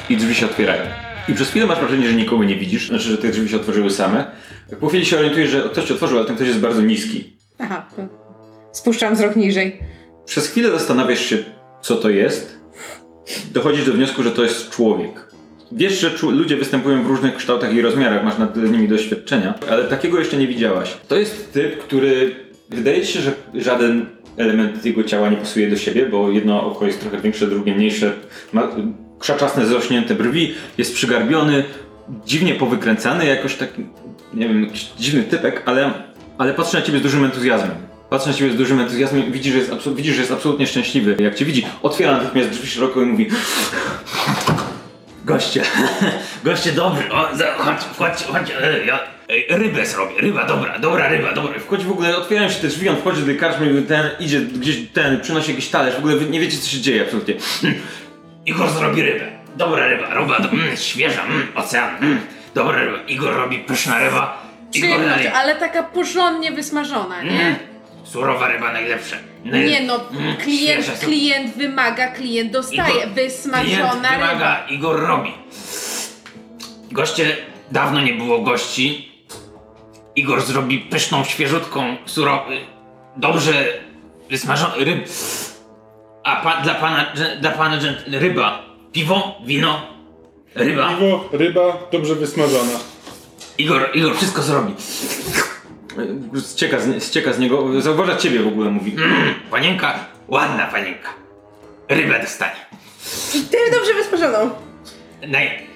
i 0.09 0.17
drzwi 0.17 0.35
się 0.35 0.47
otwierają. 0.47 0.83
I 1.29 1.35
przez 1.35 1.51
chwilę 1.51 1.67
masz 1.67 1.79
wrażenie, 1.79 2.09
że 2.09 2.15
nikogo 2.15 2.45
nie 2.45 2.57
widzisz, 2.57 2.89
znaczy, 2.89 3.05
że 3.05 3.19
te 3.19 3.29
drzwi 3.29 3.49
się 3.49 3.57
otworzyły 3.57 3.91
same. 3.91 4.25
Po 4.81 4.89
chwili 4.89 5.07
się 5.07 5.19
orientujesz, 5.19 5.51
że 5.51 5.63
ktoś 5.63 5.85
cię 5.85 5.95
otworzył, 5.95 6.19
ale 6.19 6.27
ten 6.27 6.37
ktoś 6.37 6.49
jest 6.49 6.61
bardzo 6.61 6.83
niski. 6.83 7.37
Aha, 7.59 7.87
spuszczam 8.73 9.15
wzrok 9.15 9.37
niżej. 9.37 9.81
Przez 10.27 10.49
chwilę 10.49 10.71
zastanawiasz 10.71 11.21
się, 11.21 11.39
co 11.83 11.97
to 11.97 12.11
jest. 12.11 12.59
Dochodzisz 13.53 13.87
do 13.87 13.93
wniosku, 13.93 14.23
że 14.23 14.31
to 14.31 14.43
jest 14.43 14.71
człowiek. 14.71 15.35
Wiesz, 15.73 16.01
że 16.01 16.11
ludzie 16.31 16.57
występują 16.57 17.05
w 17.05 17.07
różnych 17.07 17.37
kształtach 17.37 17.75
i 17.75 17.83
rozmiarach, 17.83 18.25
masz 18.25 18.39
nad 18.39 18.57
nimi 18.57 18.89
doświadczenia, 18.89 19.55
ale 19.71 19.85
takiego 19.85 20.19
jeszcze 20.19 20.37
nie 20.37 20.47
widziałaś. 20.47 20.97
To 21.09 21.17
jest 21.17 21.53
typ, 21.53 21.79
który 21.79 22.35
wydaje 22.69 23.07
się, 23.07 23.21
że 23.21 23.33
żaden 23.55 24.07
element 24.37 24.87
jego 24.87 25.05
ciała 25.05 25.29
nie 25.29 25.37
pasuje 25.37 25.71
do 25.71 25.77
siebie, 25.77 26.07
bo 26.07 26.31
jedno 26.31 26.67
oko 26.67 26.87
jest 26.87 27.01
trochę 27.01 27.21
większe, 27.21 27.47
drugie 27.47 27.75
mniejsze. 27.75 28.13
Ma 28.53 28.69
krzaczasne, 29.19 29.67
zrośnięte 29.67 30.15
brwi, 30.15 30.55
jest 30.79 30.95
przygarbiony, 30.95 31.65
dziwnie 32.27 32.55
powykręcany, 32.55 33.27
jakoś 33.27 33.57
taki, 33.57 33.87
nie 34.35 34.49
wiem, 34.49 34.71
dziwny 34.99 35.23
typek, 35.23 35.63
ale, 35.67 35.93
ale 36.39 36.55
patrzy 36.55 36.77
na 36.77 36.83
ciebie 36.83 36.99
z 36.99 37.03
dużym 37.03 37.25
entuzjazmem. 37.25 37.77
Patrzy 38.11 38.29
na 38.29 38.35
ciebie 38.35 38.53
z 38.53 38.57
dużym 38.57 38.81
entuzjazmem 38.81 39.29
i 39.29 39.31
widzi, 39.31 39.53
że 39.53 39.59
jest, 39.59 39.71
absol- 39.71 39.95
widzi, 39.95 40.13
że 40.15 40.21
jest 40.21 40.33
absolutnie 40.33 40.67
szczęśliwy. 40.67 41.17
Jak 41.19 41.35
cię 41.35 41.45
widzi, 41.45 41.67
otwiera 41.83 42.13
natychmiast 42.13 42.51
drzwi 42.51 42.67
szeroko 42.67 43.03
i 43.03 43.07
mówi 43.07 43.29
Goście, 45.25 45.63
goście 46.45 46.73
dobry, 46.73 47.13
o, 47.13 47.29
chodź, 47.59 47.81
chodź, 47.99 48.25
chodź, 48.25 48.53
e, 48.61 48.87
ja 48.87 49.14
e, 49.29 49.57
rybę 49.59 49.87
zrobię, 49.87 50.15
ryba 50.21 50.45
dobra, 50.45 50.79
dobra 50.79 51.09
ryba, 51.09 51.33
dobra. 51.33 51.59
Wchodzi 51.61 51.85
w 51.85 51.91
ogóle, 51.91 52.17
otwierają 52.17 52.49
się 52.49 52.61
te 52.61 52.69
drzwi, 52.69 52.89
on 52.89 52.97
wchodzi 52.97 53.21
do 53.21 53.27
tej 53.27 53.37
karczmy, 53.37 53.83
ten 53.83 54.11
idzie 54.21 54.41
gdzieś, 54.41 54.77
ten 54.93 55.21
przynosi 55.21 55.51
jakiś 55.51 55.69
talerz, 55.69 55.95
w 55.95 55.99
ogóle 55.99 56.15
nie 56.17 56.41
wiecie 56.41 56.59
co 56.59 56.69
się 56.71 56.81
dzieje 56.81 57.03
absolutnie. 57.03 57.35
Igor 58.47 58.71
zrobi 58.71 59.03
rybę, 59.03 59.27
dobra 59.57 59.87
ryba, 59.89 60.15
ryba, 60.15 60.39
do, 60.41 60.49
mm, 60.49 60.77
świeża, 60.77 61.23
mm, 61.25 61.47
ocean, 61.55 61.97
mm, 62.01 62.21
dobra 62.55 62.85
ryba, 62.85 62.99
Igor 63.09 63.35
robi 63.37 63.59
pyszna 63.59 63.99
ryba, 63.99 64.43
Igor 64.75 65.01
dalej, 65.05 65.29
ale 65.29 65.57
taka 65.57 65.83
porządnie 65.83 66.53
wysmażona, 66.53 67.23
nie? 67.23 67.31
mm, 67.41 67.55
surowa 68.05 68.49
ryba 68.49 68.73
najlepsza. 68.73 69.17
Nie 69.45 69.81
no, 69.83 70.01
Mm, 70.11 70.37
klient, 70.37 70.85
świeża, 70.85 70.97
su- 70.97 71.07
klient 71.07 71.57
wymaga, 71.57 72.09
klient 72.09 72.53
dostaje. 72.53 72.95
Igor, 72.95 73.09
Wysmażona 73.15 73.63
klient 73.63 74.03
ryba. 74.03 74.27
wymaga, 74.29 74.67
Igor 74.71 75.01
robi. 75.01 75.33
Goście, 76.93 77.37
dawno 77.73 78.01
nie 78.01 78.15
było 78.15 78.39
gości. 78.39 79.14
Igor 80.17 80.43
zrobi 80.43 80.79
pyszną, 80.79 81.25
świeżutką, 81.25 81.97
surowy, 82.07 82.57
dobrze 83.17 83.53
wysmażoną 84.31 84.75
ryb. 84.77 85.09
A 86.25 86.37
pa, 86.37 86.61
dla 86.63 86.75
pana, 86.75 87.13
dla 87.41 87.51
pana 87.51 87.79
ryba, 88.07 88.63
piwo, 88.93 89.35
wino, 89.47 89.87
ryba. 90.55 90.89
Piwo, 90.89 91.29
ryba, 91.33 91.63
dobrze 91.93 92.15
wysmażona. 92.15 92.79
Igor, 93.59 93.91
Igor 93.95 94.17
wszystko 94.17 94.43
zrobi. 94.43 94.75
Ścieka 96.51 96.81
z, 96.81 97.05
ścieka 97.05 97.33
z 97.33 97.39
niego, 97.39 97.83
zauważa 97.83 98.17
ciebie 98.17 98.41
w 98.41 98.47
ogóle, 98.47 98.71
mówi. 98.71 98.93
Mm, 98.93 99.35
panienka, 99.51 99.95
ładna 100.29 100.67
panienka. 100.67 101.09
Rybę 101.89 102.21
dostanie. 102.21 102.67
I 103.35 103.41
też 103.41 103.71
dobrze 103.73 103.95
wysmażoną. 103.95 104.51
Naj... 105.29 105.67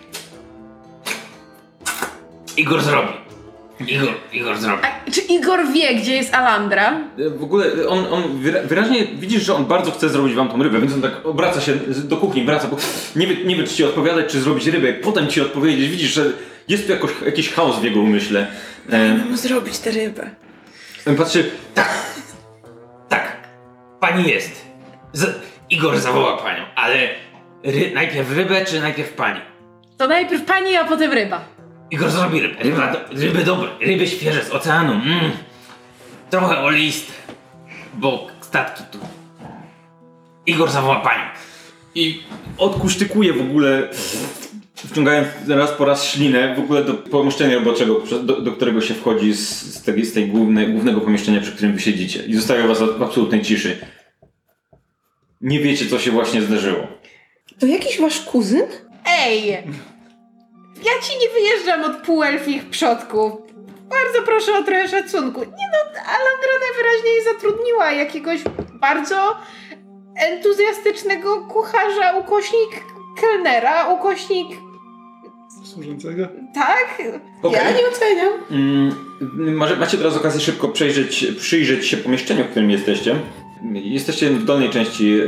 Igor 2.57 2.83
zrobi. 2.83 3.28
Igor, 3.87 4.09
Igor 4.33 4.59
zrobi. 4.59 4.83
A 5.07 5.11
czy 5.11 5.21
Igor 5.21 5.61
wie, 5.73 5.95
gdzie 5.95 6.15
jest 6.17 6.35
Alandra? 6.35 7.01
W 7.37 7.43
ogóle 7.43 7.67
on, 7.89 8.07
on 8.11 8.23
wyra- 8.23 8.67
wyraźnie 8.67 9.07
widzisz, 9.07 9.43
że 9.43 9.55
on 9.55 9.65
bardzo 9.65 9.91
chce 9.91 10.09
zrobić 10.09 10.35
wam 10.35 10.49
tą 10.49 10.63
rybę, 10.63 10.81
więc 10.81 10.95
on 10.95 11.03
tak 11.03 11.27
obraca 11.27 11.61
się 11.61 11.77
do 12.05 12.17
kuchni, 12.17 12.45
wraca, 12.45 12.69
bo 12.69 12.77
nie 13.17 13.27
wie, 13.27 13.45
nie 13.45 13.57
wie 13.57 13.65
czy 13.65 13.75
ci 13.75 13.85
odpowiadać, 13.85 14.27
czy 14.33 14.41
zrobić 14.41 14.67
rybę, 14.67 14.93
potem 14.93 15.29
ci 15.29 15.41
odpowiedzieć, 15.41 15.89
widzisz, 15.91 16.11
że 16.15 16.33
jest 16.69 16.87
tu 16.87 16.93
jakoś, 16.93 17.11
jakiś 17.27 17.51
chaos 17.53 17.79
w 17.81 17.85
jego 17.85 18.01
umyśle. 18.01 18.47
E, 18.91 19.15
Mam 19.15 19.37
zrobić 19.37 19.79
tę 19.79 19.91
rybę. 19.91 20.31
on 21.07 21.17
patrzy, 21.17 21.51
tak, 21.75 21.89
tak, 23.09 23.37
pani 24.01 24.29
jest. 24.31 24.65
Z, 25.13 25.41
Igor 25.71 25.99
zawoła 25.99 26.37
panią, 26.37 26.63
ale 26.77 26.95
ry, 27.65 27.91
najpierw 27.95 28.37
rybę, 28.37 28.65
czy 28.65 28.81
najpierw 28.81 29.13
pani? 29.13 29.41
To 29.99 30.09
najpierw 30.09 30.45
pani, 30.45 30.77
a 30.77 30.85
potem 30.85 31.13
ryba. 31.13 31.45
Igor 31.91 32.11
zrobi 32.11 32.41
rybę. 32.41 32.63
Ryba, 32.63 32.93
do, 32.93 32.99
ryby 33.11 33.45
dobre, 33.45 33.69
ryby 33.81 34.07
świeże 34.07 34.45
z 34.45 34.51
oceanu. 34.51 34.93
Mm. 34.93 35.31
Trochę 36.31 36.59
oliste, 36.59 37.13
bo 37.95 38.27
statki 38.41 38.83
tu. 38.91 38.99
Igor 40.47 40.71
zawoła 40.71 41.01
panią. 41.01 41.25
I 41.95 42.23
odkusztykuje 42.59 43.33
w 43.33 43.41
ogóle, 43.41 43.89
wciągając 44.75 45.29
raz 45.49 45.71
po 45.71 45.85
raz 45.85 46.05
ślinę, 46.05 46.55
w 46.55 46.59
ogóle 46.59 46.85
do 46.85 46.95
pomieszczenia 46.95 47.55
roboczego, 47.55 48.03
do, 48.23 48.41
do 48.41 48.53
którego 48.53 48.81
się 48.81 48.95
wchodzi 48.95 49.33
z, 49.33 49.75
z, 49.75 49.83
tej, 49.83 50.05
z 50.05 50.13
tej 50.13 50.29
głównej, 50.29 50.73
głównego 50.73 51.01
pomieszczenia, 51.01 51.41
przy 51.41 51.53
którym 51.53 51.73
wy 51.73 51.81
siedzicie. 51.81 52.23
I 52.27 52.35
zostawia 52.35 52.67
was 52.67 52.79
w 52.99 53.03
absolutnej 53.03 53.43
ciszy. 53.43 53.79
Nie 55.41 55.61
wiecie, 55.61 55.87
co 55.87 55.99
się 55.99 56.11
właśnie 56.11 56.43
zdarzyło. 56.43 56.87
To 57.59 57.67
jakiś 57.67 58.01
wasz 58.01 58.21
kuzyn? 58.21 58.67
Ej! 59.07 59.63
Ja 60.83 60.93
ci 61.03 61.19
nie 61.19 61.29
wyjeżdżam 61.29 61.85
od 61.85 61.97
półelfich 61.97 62.71
przodków. 62.71 63.33
Bardzo 63.91 64.23
proszę 64.27 64.59
o 64.59 64.63
trochę 64.63 64.89
szacunku. 64.89 65.41
Nie 65.41 65.69
no, 65.73 66.01
Alandra 66.01 66.53
najwyraźniej 66.67 67.25
zatrudniła 67.25 67.93
jakiegoś 67.93 68.41
bardzo 68.81 69.37
entuzjastycznego 70.17 71.47
kucharza, 71.47 72.19
ukośnik 72.19 72.85
kelnera, 73.21 73.89
ukośnik... 73.93 74.49
Służącego? 75.65 76.29
Tak? 76.55 77.03
Okej. 77.43 77.61
Ja 77.65 77.71
nie 77.71 77.89
oceniam. 77.89 78.33
Mm, 78.51 79.57
może 79.57 79.77
macie 79.77 79.99
teraz 79.99 80.17
okazję 80.17 80.41
szybko 80.41 80.69
przejrzeć, 80.69 81.27
przyjrzeć 81.39 81.87
się 81.87 81.97
pomieszczeniu, 81.97 82.45
w 82.45 82.51
którym 82.51 82.71
jesteście. 82.71 83.17
Jesteście 83.73 84.31
w 84.31 84.45
dolnej 84.45 84.71
części 84.71 85.21
e, 85.21 85.27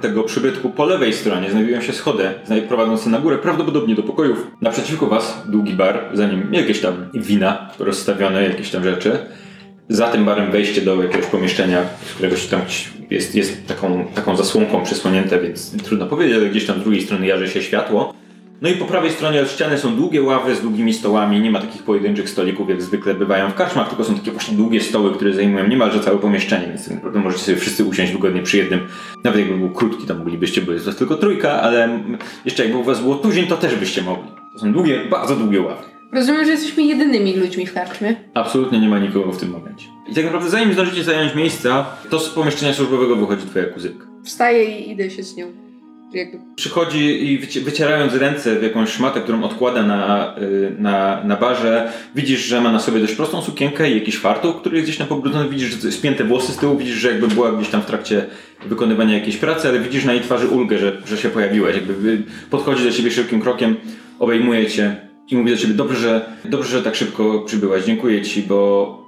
tego 0.00 0.22
przybytku. 0.22 0.70
Po 0.70 0.84
lewej 0.84 1.12
stronie 1.12 1.50
znajdują 1.50 1.80
się 1.80 1.92
schody 1.92 2.24
prowadzące 2.68 3.10
na 3.10 3.18
górę, 3.18 3.38
prawdopodobnie 3.38 3.94
do 3.94 4.02
pokojów. 4.02 4.46
Naprzeciwko 4.60 5.06
was 5.06 5.42
długi 5.48 5.74
bar, 5.74 6.04
za 6.12 6.26
nim 6.26 6.54
jakieś 6.54 6.80
tam 6.80 6.94
wina 7.14 7.70
rozstawione, 7.78 8.44
jakieś 8.44 8.70
tam 8.70 8.84
rzeczy. 8.84 9.18
Za 9.88 10.08
tym 10.08 10.24
barem 10.24 10.50
wejście 10.50 10.80
do 10.80 11.02
jakiegoś 11.02 11.26
pomieszczenia, 11.26 11.82
z 12.06 12.14
któregoś 12.14 12.46
tam 12.46 12.60
jest, 13.10 13.34
jest 13.34 13.66
taką, 13.66 14.06
taką 14.14 14.36
zasłonką 14.36 14.84
przysłonięte, 14.84 15.40
więc 15.40 15.82
trudno 15.82 16.06
powiedzieć, 16.06 16.36
ale 16.36 16.46
gdzieś 16.46 16.66
tam 16.66 16.80
z 16.80 16.82
drugiej 16.82 17.02
strony 17.02 17.26
jarzy 17.26 17.48
się 17.48 17.62
światło. 17.62 18.14
No 18.62 18.68
i 18.68 18.74
po 18.74 18.84
prawej 18.84 19.10
stronie 19.10 19.42
od 19.42 19.50
ściany 19.50 19.78
są 19.78 19.96
długie 19.96 20.22
ławy 20.22 20.54
z 20.54 20.60
długimi 20.60 20.92
stołami. 20.92 21.40
Nie 21.40 21.50
ma 21.50 21.60
takich 21.60 21.82
pojedynczych 21.82 22.30
stolików, 22.30 22.68
jak 22.68 22.82
zwykle 22.82 23.14
bywają 23.14 23.50
w 23.50 23.54
karczmach, 23.54 23.88
tylko 23.88 24.04
są 24.04 24.14
takie 24.14 24.30
właśnie 24.30 24.56
długie 24.56 24.80
stoły, 24.80 25.14
które 25.14 25.34
zajmują 25.34 25.68
niemalże 25.68 26.00
całe 26.00 26.18
pomieszczenie, 26.18 26.66
więc 26.66 26.84
tak 26.84 26.94
naprawdę 26.94 27.20
możecie 27.20 27.44
sobie 27.44 27.58
wszyscy 27.58 27.84
usiąść 27.84 28.12
wygodnie 28.12 28.42
przy 28.42 28.56
jednym. 28.56 28.80
Nawet 29.24 29.40
jakby 29.40 29.56
był 29.58 29.70
krótki, 29.70 30.06
to 30.06 30.14
moglibyście, 30.14 30.62
bo 30.62 30.72
jest 30.72 30.84
was 30.86 30.96
tylko 30.96 31.16
trójka, 31.16 31.62
ale 31.62 32.00
jeszcze 32.44 32.62
jakby 32.62 32.78
u 32.78 32.82
was 32.82 33.00
było 33.00 33.14
tuzin, 33.14 33.46
to 33.46 33.56
też 33.56 33.74
byście 33.74 34.02
mogli. 34.02 34.30
To 34.52 34.58
są 34.58 34.72
długie, 34.72 35.00
bardzo 35.10 35.36
długie 35.36 35.60
ławy. 35.60 35.82
Rozumiem, 36.12 36.44
że 36.44 36.50
jesteśmy 36.50 36.82
jedynymi 36.82 37.36
ludźmi 37.36 37.66
w 37.66 37.74
karczmie. 37.74 38.16
Absolutnie 38.34 38.80
nie 38.80 38.88
ma 38.88 38.98
nikogo 38.98 39.32
w 39.32 39.40
tym 39.40 39.50
momencie. 39.50 39.86
I 40.10 40.14
tak 40.14 40.24
naprawdę 40.24 40.50
zanim 40.50 40.72
zdążycie 40.72 41.04
zająć 41.04 41.34
miejsca, 41.34 41.86
to 42.10 42.18
z 42.18 42.28
pomieszczenia 42.28 42.74
służbowego 42.74 43.16
wychodzi 43.16 43.46
twoja 43.46 43.64
kuzynka. 43.64 44.06
Wstaję 44.24 44.78
i 44.78 44.90
idę 44.90 45.10
się 45.10 45.22
z 45.22 45.36
nią. 45.36 45.69
Jakby 46.12 46.38
Przychodzi 46.56 47.32
i 47.32 47.40
wyci- 47.40 47.60
wycierając 47.60 48.14
ręce 48.14 48.58
w 48.60 48.62
jakąś 48.62 48.88
szmatę, 48.90 49.20
którą 49.20 49.42
odkłada 49.42 49.82
na, 49.82 50.34
y, 50.38 50.72
na, 50.78 51.24
na 51.24 51.36
barze, 51.36 51.92
widzisz, 52.14 52.40
że 52.40 52.60
ma 52.60 52.72
na 52.72 52.78
sobie 52.80 53.00
dość 53.00 53.14
prostą 53.14 53.42
sukienkę 53.42 53.90
i 53.90 53.94
jakiś 53.94 54.18
fartuch, 54.18 54.60
który 54.60 54.76
jest 54.76 54.86
gdzieś 54.88 54.98
tam 54.98 55.06
pobrudzony, 55.06 55.48
widzisz 55.48 55.82
że 55.82 55.92
spięte 55.92 56.24
włosy 56.24 56.52
z 56.52 56.56
tyłu, 56.56 56.76
widzisz, 56.76 56.94
że 56.96 57.08
jakby 57.08 57.28
była 57.28 57.52
gdzieś 57.52 57.68
tam 57.68 57.82
w 57.82 57.86
trakcie 57.86 58.26
wykonywania 58.66 59.14
jakiejś 59.14 59.36
pracy, 59.36 59.68
ale 59.68 59.80
widzisz 59.80 60.04
na 60.04 60.12
jej 60.12 60.22
twarzy 60.22 60.48
ulgę, 60.48 60.78
że, 60.78 61.02
że 61.06 61.16
się 61.18 61.28
pojawiłeś. 61.28 61.76
Jakby 61.76 62.22
podchodzi 62.50 62.84
do 62.84 62.92
ciebie 62.92 63.10
szybkim 63.10 63.40
krokiem, 63.40 63.76
obejmuje 64.18 64.66
cię 64.66 64.96
i 65.30 65.36
mówi 65.36 65.50
do 65.50 65.56
ciebie, 65.56 65.74
dobrze, 65.74 65.96
że, 66.00 66.26
dobrze, 66.50 66.70
że 66.78 66.82
tak 66.82 66.94
szybko 66.94 67.40
przybyłaś, 67.40 67.84
dziękuję 67.84 68.22
ci, 68.22 68.42
bo 68.42 69.00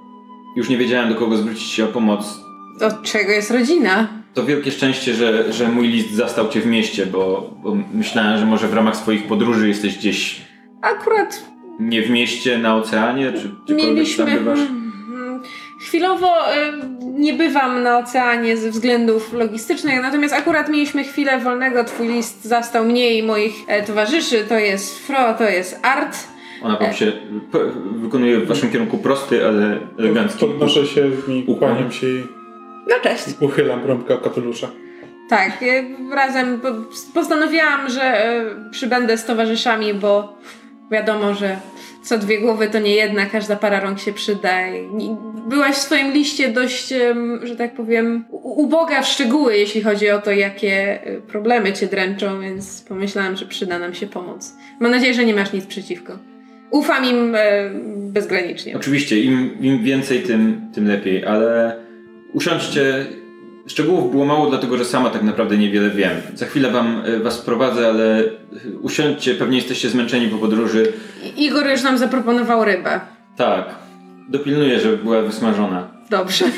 już 0.55 0.69
nie 0.69 0.77
wiedziałem 0.77 1.09
do 1.09 1.15
kogo 1.15 1.37
zwrócić 1.37 1.67
się 1.71 1.85
o 1.85 1.87
pomoc. 1.87 2.39
od 2.81 3.03
czego 3.03 3.31
jest 3.31 3.51
rodzina? 3.51 4.22
To 4.33 4.43
wielkie 4.45 4.71
szczęście, 4.71 5.13
że, 5.13 5.53
że 5.53 5.67
mój 5.69 5.87
list 5.87 6.11
zastał 6.11 6.49
cię 6.49 6.61
w 6.61 6.65
mieście, 6.65 7.05
bo, 7.05 7.49
bo 7.63 7.77
myślałem, 7.93 8.39
że 8.39 8.45
może 8.45 8.67
w 8.67 8.73
ramach 8.73 8.95
swoich 8.95 9.27
podróży 9.27 9.67
jesteś 9.67 9.97
gdzieś 9.97 10.41
Akurat 10.81 11.43
nie 11.79 12.01
w 12.01 12.09
mieście, 12.09 12.57
na 12.57 12.75
oceanie, 12.75 13.33
czy 13.33 13.49
gdziekolwiek 13.65 13.95
mieliśmy. 13.95 14.25
tam 14.25 14.33
bywasz. 14.33 14.59
mm, 14.59 15.41
Chwilowo 15.81 16.27
y, 16.27 16.55
nie 17.03 17.33
bywam 17.33 17.83
na 17.83 17.97
oceanie 17.97 18.57
ze 18.57 18.69
względów 18.71 19.33
logistycznych, 19.33 20.01
natomiast 20.01 20.33
akurat 20.33 20.69
mieliśmy 20.69 21.03
chwilę 21.03 21.39
wolnego. 21.39 21.83
Twój 21.83 22.07
list 22.07 22.43
zastał 22.45 22.85
mnie 22.85 23.17
i 23.17 23.23
moich 23.23 23.53
e, 23.67 23.83
towarzyszy. 23.83 24.43
To 24.49 24.57
jest 24.59 24.99
Fro, 25.07 25.33
to 25.37 25.43
jest 25.43 25.79
Art. 25.83 26.17
Ona 26.63 26.77
wam 26.77 26.93
się 26.93 27.11
p- 27.51 27.71
wykonuje 27.95 28.39
w 28.39 28.47
waszym 28.47 28.71
kierunku 28.71 28.97
prosty, 28.97 29.47
ale 29.47 29.79
elegancki. 29.99 30.39
Podnoszę 30.45 30.85
się 30.85 31.01
i 31.27 31.43
Ukłon. 31.47 31.57
kłaniam 31.71 31.91
się 31.91 32.07
i 32.07 32.23
No 32.89 32.95
cześć. 33.03 33.23
uchylam 33.39 33.85
rąbka 33.85 34.17
kapelusza. 34.17 34.69
Tak, 35.29 35.63
e, 35.63 35.83
razem 36.15 36.59
po- 36.61 37.11
postanowiłam, 37.13 37.89
że 37.89 38.01
e, 38.03 38.45
przybędę 38.71 39.17
z 39.17 39.25
towarzyszami, 39.25 39.93
bo 39.93 40.37
wiadomo, 40.91 41.33
że 41.33 41.57
co 42.03 42.17
dwie 42.17 42.39
głowy 42.39 42.67
to 42.67 42.79
nie 42.79 42.95
jedna, 42.95 43.25
każda 43.25 43.55
para 43.55 43.79
rąk 43.79 43.99
się 43.99 44.13
przyda. 44.13 44.49
Byłaś 45.49 45.75
w 45.75 45.81
swoim 45.81 46.11
liście 46.11 46.49
dość, 46.49 46.93
że 47.43 47.55
tak 47.55 47.73
powiem, 47.73 48.25
uboga 48.31 49.01
w 49.01 49.07
szczegóły, 49.07 49.57
jeśli 49.57 49.81
chodzi 49.81 50.09
o 50.09 50.21
to, 50.21 50.31
jakie 50.31 51.03
e, 51.03 51.21
problemy 51.21 51.73
cię 51.73 51.87
dręczą, 51.87 52.41
więc 52.41 52.81
pomyślałam, 52.81 53.35
że 53.35 53.45
przyda 53.45 53.79
nam 53.79 53.93
się 53.93 54.07
pomoc. 54.07 54.53
Mam 54.79 54.91
nadzieję, 54.91 55.13
że 55.13 55.25
nie 55.25 55.33
masz 55.35 55.53
nic 55.53 55.65
przeciwko. 55.65 56.17
Ufam 56.71 57.05
im 57.05 57.35
e, 57.35 57.39
bezgranicznie. 57.95 58.75
Oczywiście, 58.77 59.19
im, 59.19 59.57
im 59.61 59.83
więcej, 59.83 60.19
tym, 60.23 60.61
tym 60.73 60.87
lepiej, 60.87 61.25
ale 61.25 61.75
usiądźcie. 62.33 63.05
Szczegółów 63.67 64.11
było 64.11 64.25
mało, 64.25 64.49
dlatego 64.49 64.77
że 64.77 64.85
sama 64.85 65.09
tak 65.09 65.23
naprawdę 65.23 65.57
niewiele 65.57 65.89
wiem. 65.89 66.11
Za 66.35 66.45
chwilę 66.45 66.71
wam, 66.71 67.01
e, 67.05 67.19
was 67.19 67.37
prowadzę, 67.41 67.87
ale 67.87 68.19
e, 68.19 68.23
usiądźcie, 68.81 69.35
pewnie 69.35 69.57
jesteście 69.57 69.89
zmęczeni 69.89 70.27
po 70.27 70.37
podróży. 70.37 70.93
I- 71.35 71.45
Igor 71.45 71.67
już 71.69 71.83
nam 71.83 71.97
zaproponował 71.97 72.65
rybę. 72.65 72.99
Tak, 73.37 73.65
dopilnuję, 74.29 74.79
żeby 74.79 74.97
była 74.97 75.21
wysmażona. 75.21 75.87
Dobrze. 76.09 76.45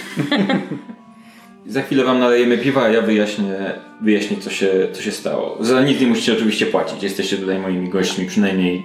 Za 1.68 1.82
chwilę 1.82 2.04
wam 2.04 2.20
nalejemy 2.20 2.58
piwa, 2.58 2.82
a 2.84 2.90
ja 2.90 3.02
wyjaśnię, 3.02 3.56
wyjaśnię 4.02 4.38
co, 4.38 4.50
się, 4.50 4.88
co 4.94 5.02
się 5.02 5.12
stało. 5.12 5.58
Za 5.60 5.82
nic 5.82 6.02
nie 6.02 6.08
musicie 6.08 6.34
oczywiście 6.34 6.66
płacić. 6.66 7.04
Jesteście 7.04 7.38
tutaj 7.38 7.60
moimi 7.60 7.90
gośćmi, 7.90 8.26
przynajmniej 8.26 8.84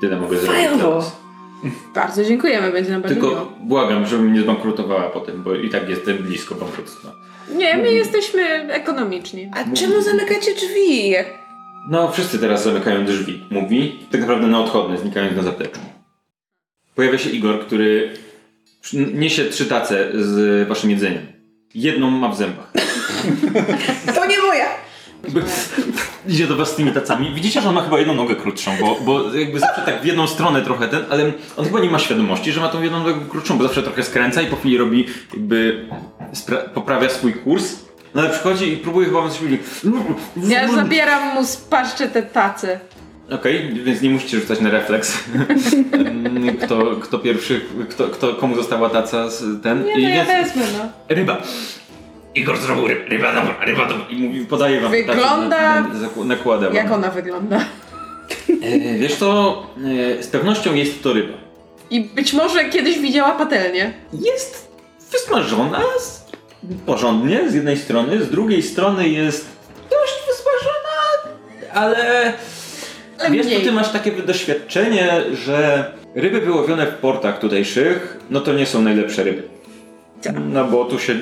tyle 0.00 0.16
mogę 0.20 0.38
zrobić. 0.38 0.62
Dla 0.78 0.88
was. 0.90 1.16
Bardzo 1.94 2.24
dziękujemy, 2.24 2.72
będzie 2.72 2.90
nam 2.90 3.02
bardzo 3.02 3.16
miło. 3.16 3.30
Tylko 3.30 3.52
błagam, 3.60 4.06
żebym 4.06 4.32
nie 4.32 4.40
zbankrutowała 4.40 5.10
potem, 5.10 5.42
bo 5.42 5.54
i 5.54 5.70
tak 5.70 5.88
jestem 5.88 6.16
blisko 6.18 6.54
bankructwa. 6.54 7.12
Nie, 7.54 7.76
my 7.76 7.92
jesteśmy 7.92 8.42
ekonomiczni. 8.72 9.50
A 9.54 9.76
czemu 9.76 10.02
zamykacie 10.02 10.54
drzwi? 10.54 11.14
No, 11.90 12.12
wszyscy 12.12 12.38
teraz 12.38 12.64
zamykają 12.64 13.04
drzwi, 13.04 13.44
mówi. 13.50 13.98
Tak 14.10 14.20
naprawdę 14.20 14.46
na 14.46 14.60
odchodne, 14.60 14.98
znikając 14.98 15.36
na 15.36 15.42
zapleczu. 15.42 15.80
Pojawia 16.94 17.18
się 17.18 17.30
Igor, 17.30 17.66
który 17.66 18.10
niesie 18.92 19.44
trzy 19.44 19.66
tace 19.66 20.10
z 20.14 20.68
waszym 20.68 20.90
jedzeniem. 20.90 21.26
Jedną 21.74 22.10
ma 22.10 22.28
w 22.28 22.36
zębach. 22.36 22.72
To 24.14 24.26
nie 24.26 24.38
moja! 24.38 24.66
Idzie 26.28 26.46
do 26.46 26.56
was 26.56 26.72
z 26.72 26.76
tymi 26.76 26.92
tacami. 26.92 27.34
Widzicie, 27.34 27.60
że 27.60 27.68
on 27.68 27.74
ma 27.74 27.82
chyba 27.82 27.98
jedną 27.98 28.14
nogę 28.14 28.36
krótszą, 28.36 28.70
bo, 28.80 28.98
bo 29.00 29.34
jakby 29.34 29.60
zawsze 29.60 29.82
tak 29.82 30.02
w 30.02 30.04
jedną 30.04 30.26
stronę 30.26 30.62
trochę 30.62 30.88
ten, 30.88 31.04
ale 31.10 31.32
on 31.56 31.64
chyba 31.64 31.80
nie 31.80 31.90
ma 31.90 31.98
świadomości, 31.98 32.52
że 32.52 32.60
ma 32.60 32.68
tą 32.68 32.82
jedną 32.82 32.98
nogę 32.98 33.14
krótszą, 33.28 33.58
bo 33.58 33.64
zawsze 33.64 33.82
trochę 33.82 34.02
skręca 34.02 34.42
i 34.42 34.46
po 34.46 34.56
chwili 34.56 34.78
robi 34.78 35.06
jakby 35.32 35.86
poprawia 36.74 37.08
swój 37.08 37.34
kurs. 37.34 37.76
No 38.14 38.22
ale 38.22 38.30
przychodzi 38.30 38.72
i 38.72 38.76
próbuje 38.76 39.06
chyba 39.06 39.28
coś 39.28 39.38
powiedzieć. 39.38 39.60
Ja 40.48 40.72
zabieram 40.72 41.34
mu 41.34 41.44
z 41.44 41.56
paszczy 41.56 42.08
te 42.08 42.22
tacy. 42.22 42.78
Okej, 43.30 43.74
więc 43.84 44.02
nie 44.02 44.10
musicie 44.10 44.40
rzucać 44.40 44.60
na 44.60 44.70
refleks. 44.70 45.18
kto, 46.62 46.96
kto 46.96 47.18
pierwszy, 47.18 47.60
kto, 47.90 48.08
kto, 48.08 48.34
komu 48.34 48.56
została 48.56 48.90
taca 48.90 49.28
ten. 49.62 49.84
Nie, 49.84 49.92
no 49.92 50.08
ja 50.08 50.24
więc, 50.24 50.48
wezmę, 50.48 50.62
no. 50.78 50.88
ryba. 51.08 51.42
Igor 52.36 52.56
zrobił 52.58 52.88
ryb, 52.88 53.08
ryba, 53.08 53.34
dobra, 53.34 53.56
ryba, 53.64 53.88
dobra. 53.88 54.06
I 54.10 54.16
mówi, 54.16 54.46
podaje 54.46 54.80
wam 54.80 54.90
Wygląda- 54.92 55.80
na- 55.82 55.88
na- 55.88 55.94
zaku- 56.08 56.24
nakłada 56.24 56.66
wam. 56.66 56.74
Jak 56.76 56.92
ona 56.92 57.10
wygląda? 57.10 57.60
E, 58.62 58.98
wiesz 58.98 59.14
to, 59.16 59.62
e, 60.18 60.22
z 60.22 60.26
pewnością 60.26 60.74
jest 60.74 61.02
to 61.02 61.12
ryba. 61.12 61.34
I 61.90 62.00
być 62.00 62.32
może 62.32 62.64
kiedyś 62.64 62.98
widziała 62.98 63.32
patelnię. 63.32 63.92
Jest 64.12 64.68
wysmażona 65.12 65.80
z, 66.00 66.26
porządnie 66.86 67.50
z 67.50 67.54
jednej 67.54 67.76
strony, 67.76 68.22
z 68.22 68.30
drugiej 68.30 68.62
strony 68.62 69.08
jest 69.08 69.46
dość 69.90 70.14
wysmażona, 70.26 70.96
ale... 71.74 72.32
Ale 73.18 73.30
Wiesz, 73.30 73.46
mniej. 73.46 73.58
to 73.58 73.64
ty 73.64 73.72
masz 73.72 73.88
takie 73.92 74.12
doświadczenie, 74.12 75.22
że 75.44 75.90
ryby 76.14 76.40
wyłowione 76.40 76.86
w 76.86 76.94
portach 76.94 77.38
tutejszych, 77.38 78.16
no 78.30 78.40
to 78.40 78.52
nie 78.52 78.66
są 78.66 78.82
najlepsze 78.82 79.24
ryby. 79.24 79.42
No 80.52 80.64
bo 80.64 80.84
tu 80.84 80.98
się 80.98 81.14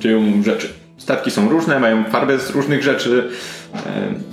dzieją 0.00 0.42
rzeczy. 0.42 0.68
Statki 0.96 1.30
są 1.30 1.48
różne, 1.48 1.80
mają 1.80 2.04
farbę 2.04 2.38
z 2.38 2.50
różnych 2.50 2.82
rzeczy. 2.82 3.28
E, 3.74 3.78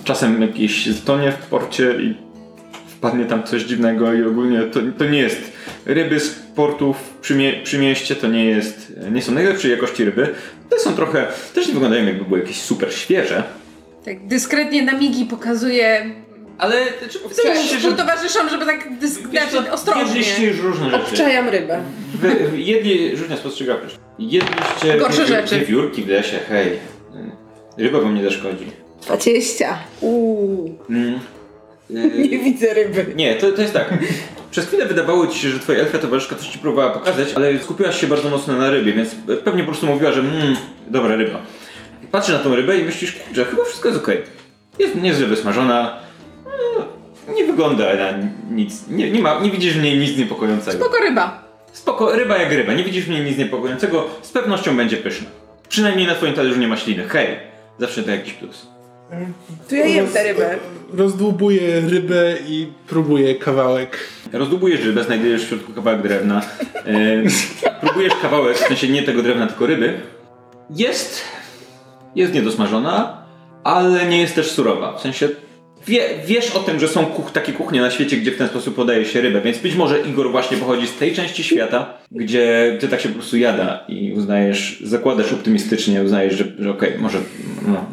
Czasem 0.03 0.41
jakieś 0.41 0.95
ztonie 0.95 1.31
w 1.31 1.37
porcie 1.37 1.95
i 2.01 2.15
wpadnie 2.87 3.25
tam 3.25 3.43
coś 3.43 3.63
dziwnego 3.63 4.13
i 4.13 4.23
ogólnie 4.23 4.61
to, 4.61 4.79
to 4.97 5.05
nie 5.05 5.19
jest 5.19 5.51
ryby 5.85 6.19
z 6.19 6.29
portów 6.55 6.97
przy, 7.21 7.35
mie- 7.35 7.63
przy 7.63 7.77
mieście, 7.77 8.15
to 8.15 8.27
nie 8.27 8.45
jest, 8.45 8.93
nie 9.11 9.21
są 9.21 9.31
najlepszej 9.31 9.71
jakości 9.71 10.05
ryby. 10.05 10.27
Te 10.69 10.79
są 10.79 10.93
trochę, 10.93 11.27
też 11.53 11.67
nie 11.67 11.73
wyglądają 11.73 12.05
jakby 12.05 12.25
były 12.25 12.39
jakieś 12.39 12.61
super 12.61 12.93
świeże, 12.93 13.43
Tak 14.05 14.27
dyskretnie 14.27 14.81
na 14.81 14.93
migi 14.93 15.25
pokazuje 15.25 16.05
ale 16.57 16.75
czy 17.09 17.19
wydaje 17.19 17.59
mi 17.63 17.67
się, 17.67 17.73
że 17.73 17.79
współtowarzyszom, 17.79 18.49
żeby 18.49 18.65
tak 18.65 18.99
dyskretnie, 18.99 19.71
ostrożnie. 19.73 20.03
Jedliście 20.05 20.47
już 20.47 20.59
różne 20.59 20.89
rzeczy. 20.91 21.03
Obczajam 21.03 21.49
rybę. 21.49 21.83
Wy, 22.15 22.35
jedli, 22.61 23.15
różnie 23.15 23.37
spostrzegawczość. 23.37 23.95
Jedliście 24.19 24.97
Gorsze 24.99 25.21
wiewiór- 25.21 25.27
rzeczy. 25.27 25.59
wiewiórki 25.59 26.01
w 26.03 26.07
lesie, 26.07 26.39
hej. 26.49 26.79
Ryba 27.77 27.99
wam 27.99 28.15
nie 28.15 28.23
zaszkodzi. 28.23 28.71
20. 29.05 29.79
Uuu. 30.01 30.77
Mm. 30.89 31.19
Nie 32.29 32.39
widzę 32.39 32.73
ryby. 32.73 33.05
Nie, 33.15 33.35
to, 33.35 33.51
to 33.51 33.61
jest 33.61 33.73
tak. 33.73 33.93
Przez 34.51 34.67
chwilę 34.67 34.85
wydawało 34.85 35.27
ci 35.27 35.39
się, 35.39 35.49
że 35.49 35.59
twoja 35.59 35.79
elfia 35.79 35.97
towarzyszka 35.97 36.35
coś 36.35 36.47
ci 36.47 36.59
próbowała 36.59 36.91
pokazać, 36.91 37.27
ale 37.35 37.59
skupiłaś 37.59 38.01
się 38.01 38.07
bardzo 38.07 38.29
mocno 38.29 38.57
na 38.57 38.69
rybie, 38.69 38.93
więc 38.93 39.15
pewnie 39.43 39.63
po 39.63 39.67
prostu 39.69 39.85
mówiła, 39.85 40.11
że 40.11 40.19
mmm, 40.19 40.55
dobra 40.87 41.15
ryba. 41.15 41.41
Patrzysz 42.11 42.33
na 42.33 42.39
tą 42.39 42.55
rybę 42.55 42.77
i 42.77 42.83
myślisz, 42.83 43.17
że 43.33 43.45
chyba 43.45 43.63
wszystko 43.63 43.89
jest 43.89 44.01
okej. 44.01 44.21
Jest 44.79 44.95
niezłe 44.95 45.27
wysmażona. 45.27 46.04
No, 46.77 47.33
Nie 47.33 47.45
wygląda 47.45 47.95
na 47.95 48.11
nic. 48.51 48.87
Nie, 48.87 49.11
nie, 49.11 49.21
ma, 49.21 49.39
nie 49.39 49.51
widzisz 49.51 49.73
w 49.73 49.83
niej 49.83 49.97
nic 49.97 50.17
niepokojącego. 50.17 50.85
Spoko 50.85 50.97
ryba. 51.03 51.43
Spoko, 51.73 52.15
ryba 52.15 52.37
jak 52.37 52.51
ryba. 52.51 52.73
Nie 52.73 52.83
widzisz 52.83 53.05
w 53.05 53.09
niej 53.09 53.21
nic 53.21 53.37
niepokojącego. 53.37 54.07
Z 54.21 54.31
pewnością 54.31 54.77
będzie 54.77 54.97
pyszna. 54.97 55.27
Przynajmniej 55.69 56.07
na 56.07 56.15
twoim 56.15 56.33
talerzu 56.33 56.59
nie 56.59 56.67
ma 56.67 56.77
śliny. 56.77 57.03
Hej, 57.07 57.27
zawsze 57.79 58.03
to 58.03 58.11
jakiś 58.11 58.33
plus. 58.33 58.67
Tu 59.69 59.75
ja 59.75 59.85
jem 59.85 60.07
tę 60.07 60.23
rybę. 60.23 60.57
Rozdłubuję 60.93 61.81
rybę 61.81 62.35
i 62.47 62.67
próbuję 62.87 63.35
kawałek. 63.35 63.97
Rozdłubujesz 64.33 64.81
rybę, 64.85 65.03
znajdujesz 65.03 65.45
w 65.45 65.49
środku 65.49 65.73
kawałek 65.73 66.01
drewna. 66.01 66.41
E, 66.85 67.23
próbujesz 67.81 68.13
kawałek, 68.21 68.57
w 68.57 68.67
sensie 68.67 68.87
nie 68.87 69.03
tego 69.03 69.23
drewna, 69.23 69.47
tylko 69.47 69.65
ryby. 69.65 70.01
Jest. 70.69 71.21
Jest 72.15 72.33
niedosmażona, 72.33 73.17
ale 73.63 74.05
nie 74.05 74.21
jest 74.21 74.35
też 74.35 74.51
surowa. 74.51 74.97
W 74.97 75.01
sensie 75.01 75.29
wie, 75.87 76.09
wiesz 76.25 76.51
o 76.51 76.59
tym, 76.59 76.79
że 76.79 76.87
są 76.87 77.05
kuch, 77.05 77.31
takie 77.31 77.53
kuchnie 77.53 77.81
na 77.81 77.91
świecie, 77.91 78.17
gdzie 78.17 78.31
w 78.31 78.37
ten 78.37 78.47
sposób 78.47 78.75
podaje 78.75 79.05
się 79.05 79.21
rybę, 79.21 79.41
więc 79.41 79.57
być 79.57 79.75
może 79.75 79.99
Igor 79.99 80.31
właśnie 80.31 80.57
pochodzi 80.57 80.87
z 80.87 80.97
tej 80.97 81.13
części 81.13 81.43
świata, 81.43 81.97
gdzie 82.11 82.77
ty 82.79 82.87
tak 82.87 83.01
się 83.01 83.09
po 83.09 83.15
prostu 83.15 83.37
jada 83.37 83.85
i 83.87 84.13
uznajesz, 84.13 84.81
zakładasz 84.83 85.33
optymistycznie, 85.33 86.03
uznajesz, 86.03 86.33
że, 86.33 86.45
że 86.59 86.71
okej, 86.71 86.93
może, 86.99 87.17
no, 87.67 87.85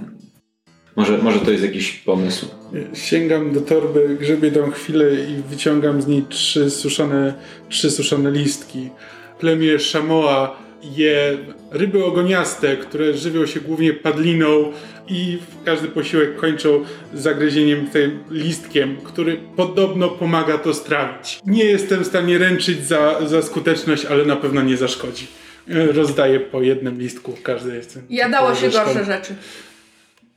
może, 0.96 1.18
może 1.18 1.38
to 1.38 1.50
jest 1.50 1.64
jakiś 1.64 1.92
pomysł. 1.92 2.46
Sięgam 2.94 3.52
do 3.52 3.60
torby, 3.60 4.16
grzebię 4.20 4.52
tam 4.52 4.72
chwilę 4.72 5.04
i 5.14 5.50
wyciągam 5.50 6.02
z 6.02 6.06
niej 6.06 6.24
trzy 6.28 6.70
suszone, 6.70 7.34
trzy 7.68 7.90
suszone 7.90 8.30
listki. 8.30 8.90
Plemię 9.38 9.78
Szamoa 9.78 10.62
je 10.96 11.38
ryby 11.70 12.04
ogoniaste, 12.04 12.76
które 12.76 13.14
żywią 13.14 13.46
się 13.46 13.60
głównie 13.60 13.92
padliną 13.92 14.72
i 15.08 15.38
w 15.50 15.64
każdy 15.64 15.88
posiłek 15.88 16.36
kończą 16.36 16.84
zagryzieniem 17.14 17.90
tym 17.90 18.24
listkiem, 18.30 18.96
który 19.04 19.40
podobno 19.56 20.08
pomaga 20.08 20.58
to 20.58 20.74
strawić. 20.74 21.40
Nie 21.46 21.64
jestem 21.64 22.04
w 22.04 22.06
stanie 22.06 22.38
ręczyć 22.38 22.86
za, 22.86 23.26
za 23.26 23.42
skuteczność, 23.42 24.04
ale 24.04 24.24
na 24.24 24.36
pewno 24.36 24.62
nie 24.62 24.76
zaszkodzi. 24.76 25.26
Rozdaję 25.68 26.40
po 26.40 26.62
jednym 26.62 26.98
listku, 26.98 27.34
każdy 27.42 27.76
jest. 27.76 27.98
Jadało 28.10 28.54
się 28.54 28.66
łyżką. 28.66 28.84
gorsze 28.84 29.04
rzeczy. 29.04 29.34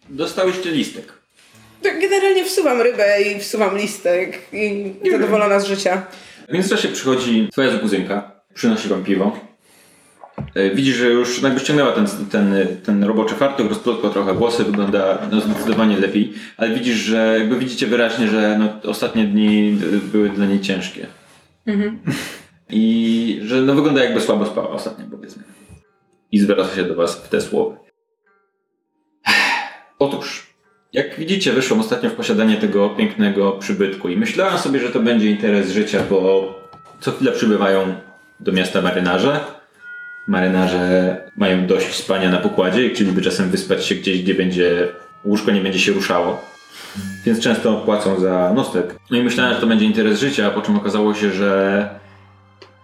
Dostałyście 0.10 0.72
listek. 0.72 1.14
To 1.82 1.90
generalnie 2.02 2.46
wsuwam 2.46 2.82
rybę 2.82 3.22
i 3.22 3.40
wsuwam 3.40 3.78
listek 3.78 4.42
i 4.54 4.94
zadowolona 5.12 5.60
z 5.60 5.66
życia. 5.66 6.06
W 6.50 6.54
międzyczasie 6.54 6.88
przychodzi 6.88 7.48
twoja 7.52 7.78
kuzynka, 7.78 8.32
przynosi 8.54 8.88
wam 8.90 9.04
piwo. 9.04 9.40
E, 10.56 10.70
Widzisz, 10.76 10.96
że 10.96 11.08
już 11.08 11.42
jakby 11.42 11.60
ściągnęła 11.60 11.92
ten, 11.92 12.08
ten, 12.32 12.56
ten 12.84 13.04
roboczy 13.04 13.36
fartuch, 13.36 13.70
rozplotła 13.70 14.10
trochę 14.10 14.34
włosy, 14.34 14.64
wygląda 14.64 15.28
no, 15.32 15.42
zdecydowanie 15.42 15.98
lepiej, 15.98 16.34
ale 16.58 16.74
widzisz, 16.74 16.96
że 16.96 17.36
jakby 17.40 17.60
widzicie 17.60 17.88
wyraźnie, 17.88 18.28
że 18.28 18.60
no, 18.60 18.90
ostatnie 18.90 19.24
dni 19.24 19.78
y, 19.94 19.98
były 20.12 20.30
dla 20.30 20.46
niej 20.46 20.60
ciężkie. 20.60 21.08
I 22.70 23.40
że 23.44 23.62
no, 23.62 23.76
wygląda 23.76 24.04
jakby 24.04 24.22
słabo 24.22 24.46
spała 24.46 24.70
ostatnio, 24.70 25.06
powiedzmy. 25.12 25.44
I 26.32 26.40
zwraca 26.40 26.76
się 26.76 26.84
do 26.84 26.96
was 26.96 27.16
w 27.16 27.30
te 27.30 27.42
słowy. 27.42 27.78
Otóż, 30.00 30.54
jak 30.94 31.16
widzicie, 31.20 31.54
wyszłam 31.54 31.80
ostatnio 31.80 32.10
w 32.10 32.14
posiadanie 32.14 32.58
tego 32.58 32.90
pięknego 32.90 33.52
przybytku 33.52 34.10
i 34.10 34.18
myślałam 34.18 34.58
sobie, 34.58 34.80
że 34.80 34.90
to 34.90 35.00
będzie 35.00 35.30
interes 35.30 35.72
życia, 35.72 36.04
bo 36.10 36.54
co 37.00 37.12
chwilę 37.12 37.32
przybywają 37.32 37.96
do 38.40 38.52
miasta 38.52 38.82
marynarze. 38.82 39.40
Marynarze 40.28 41.18
mają 41.38 41.68
dość 41.68 41.96
spania 41.96 42.30
na 42.30 42.38
pokładzie 42.38 42.88
i 42.88 42.90
chcieliby 42.90 43.22
czasem 43.22 43.50
wyspać 43.50 43.86
się 43.86 43.96
gdzieś, 43.96 44.24
gdzie 44.24 44.36
będzie 44.36 44.88
łóżko 45.24 45.52
nie 45.52 45.62
będzie 45.62 45.80
się 45.80 45.92
ruszało. 45.92 46.42
Więc 47.26 47.40
często 47.40 47.74
płacą 47.74 48.20
za 48.20 48.54
nocleg. 48.56 48.96
No 49.12 49.18
i 49.18 49.24
myślałem, 49.24 49.54
że 49.54 49.62
to 49.62 49.68
będzie 49.68 49.86
interes 49.86 50.20
życia, 50.20 50.50
po 50.50 50.62
czym 50.62 50.78
okazało 50.78 51.14
się, 51.14 51.32
że 51.32 51.90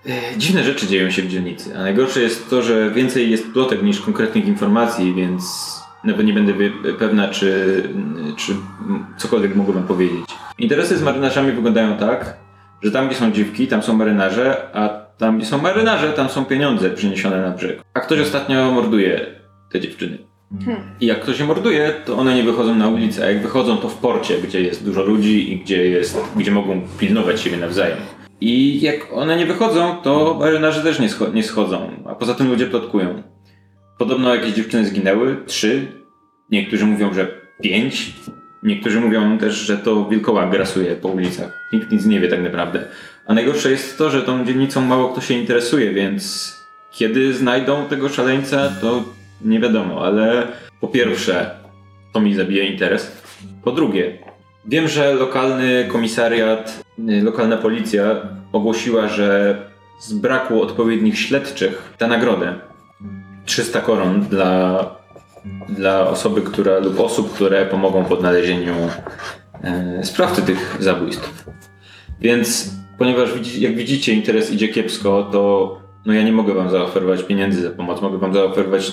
e, 0.06 0.38
dziwne 0.38 0.64
rzeczy 0.64 0.88
dzieją 0.88 1.12
się 1.12 1.22
w 1.22 1.28
dzielnicy. 1.28 1.78
A 1.78 1.82
najgorsze 1.82 2.22
jest 2.22 2.50
to, 2.50 2.62
że 2.62 2.92
więcej 2.92 3.32
jest 3.32 3.52
plotek 3.52 3.84
niż 3.84 4.02
konkretnych 4.02 4.46
informacji, 4.46 5.14
więc 5.14 5.44
nawet 6.04 6.26
nie 6.26 6.34
będę 6.34 6.54
pewna, 7.00 7.28
czy, 7.28 7.84
czy 8.38 8.54
cokolwiek 9.18 9.56
mogę 9.56 9.84
powiedzieć. 9.84 10.26
Interesy 10.58 10.98
z 10.98 11.02
marynarzami 11.02 11.52
wyglądają 11.52 11.98
tak, 11.98 12.38
że 12.82 12.92
tam, 12.92 13.08
gdzie 13.08 13.18
są 13.18 13.32
dziwki, 13.32 13.68
tam 13.68 13.84
są 13.84 13.94
marynarze, 13.94 14.70
a 14.74 15.01
tam, 15.22 15.38
gdzie 15.38 15.47
są 15.47 15.57
marynarze, 15.61 16.13
tam 16.13 16.30
są 16.30 16.45
pieniądze 16.45 16.89
przyniesione 16.89 17.41
na 17.41 17.49
brzeg. 17.51 17.82
A 17.93 17.99
ktoś 17.99 18.19
ostatnio 18.19 18.72
morduje 18.72 19.26
te 19.72 19.80
dziewczyny. 19.80 20.17
I 21.01 21.05
jak 21.05 21.19
ktoś 21.19 21.39
je 21.39 21.45
morduje, 21.45 21.93
to 22.05 22.17
one 22.17 22.36
nie 22.36 22.43
wychodzą 22.43 22.76
na 22.76 22.88
ulicę, 22.88 23.26
a 23.26 23.32
jak 23.32 23.41
wychodzą, 23.41 23.78
to 23.78 23.89
w 23.89 23.97
porcie, 23.97 24.41
gdzie 24.41 24.61
jest 24.61 24.86
dużo 24.86 25.03
ludzi 25.03 25.53
i 25.53 25.59
gdzie, 25.59 25.89
jest, 25.89 26.22
gdzie 26.36 26.51
mogą 26.51 26.82
pilnować 26.99 27.41
siebie 27.41 27.57
nawzajem. 27.57 27.97
I 28.41 28.82
jak 28.82 29.13
one 29.13 29.38
nie 29.38 29.45
wychodzą, 29.45 29.95
to 30.03 30.38
marynarze 30.39 30.84
też 30.84 30.99
nie, 30.99 31.09
scho- 31.09 31.34
nie 31.34 31.43
schodzą, 31.43 31.91
a 32.07 32.15
poza 32.15 32.34
tym 32.34 32.49
ludzie 32.49 32.65
plotkują. 32.65 33.24
Podobno 33.97 34.36
jakieś 34.36 34.53
dziewczyny 34.53 34.86
zginęły, 34.86 35.38
trzy, 35.45 35.88
niektórzy 36.51 36.86
mówią, 36.86 37.13
że 37.13 37.28
pięć, 37.61 38.13
niektórzy 38.63 38.99
mówią 39.01 39.38
też, 39.38 39.53
że 39.55 39.78
to 39.78 40.05
wilkołak 40.05 40.49
grasuje 40.51 40.95
po 40.95 41.07
ulicach. 41.07 41.69
Nikt 41.74 41.91
nic 41.91 42.05
nie 42.05 42.19
wie 42.19 42.28
tak 42.28 42.41
naprawdę. 42.43 42.88
A 43.28 43.34
najgorsze 43.34 43.72
jest 43.72 43.97
to, 43.97 44.09
że 44.09 44.22
tą 44.22 44.45
dzielnicą 44.45 44.82
mało 44.82 45.09
kto 45.09 45.22
się 45.22 45.34
interesuje, 45.34 45.93
więc 45.93 46.55
kiedy 46.91 47.34
znajdą 47.34 47.86
tego 47.86 48.09
szaleńca, 48.09 48.69
to 48.82 49.03
nie 49.41 49.59
wiadomo, 49.59 50.05
ale 50.05 50.47
po 50.82 50.88
pierwsze, 50.88 51.55
to 52.13 52.19
mi 52.19 52.36
zabija 52.36 52.63
interes. 52.63 53.11
Po 53.63 53.72
drugie, 53.72 54.17
wiem, 54.65 54.88
że 54.88 55.13
lokalny 55.13 55.86
komisariat, 55.88 56.84
y, 57.09 57.22
lokalna 57.22 57.57
policja 57.57 58.15
ogłosiła, 58.51 59.07
że 59.07 59.57
z 60.01 60.13
braku 60.13 60.61
odpowiednich 60.61 61.19
śledczych 61.19 61.93
da 61.99 62.07
nagrodę 62.07 62.55
300 63.45 63.82
koron 63.82 64.22
dla, 64.22 64.86
dla 65.69 66.07
osoby, 66.07 66.41
która 66.41 66.80
lub 66.80 66.99
osób, 66.99 67.34
które 67.34 67.65
pomogą 67.65 68.03
w 68.03 68.11
odnalezieniu 68.11 68.76
e, 69.63 70.03
sprawcy 70.03 70.41
tych 70.41 70.78
zabójstw. 70.80 71.45
Więc 72.22 72.72
ponieważ 73.02 73.34
widzi, 73.34 73.62
jak 73.62 73.76
widzicie 73.76 74.14
interes 74.14 74.54
idzie 74.54 74.68
kiepsko, 74.68 75.30
to 75.32 75.78
no 76.06 76.14
ja 76.14 76.24
nie 76.24 76.32
mogę 76.32 76.54
wam 76.54 76.70
zaoferować 76.70 77.24
pieniędzy 77.24 77.62
za 77.62 77.70
pomoc. 77.70 78.02
Mogę 78.02 78.18
wam 78.18 78.34
zaoferować 78.34 78.91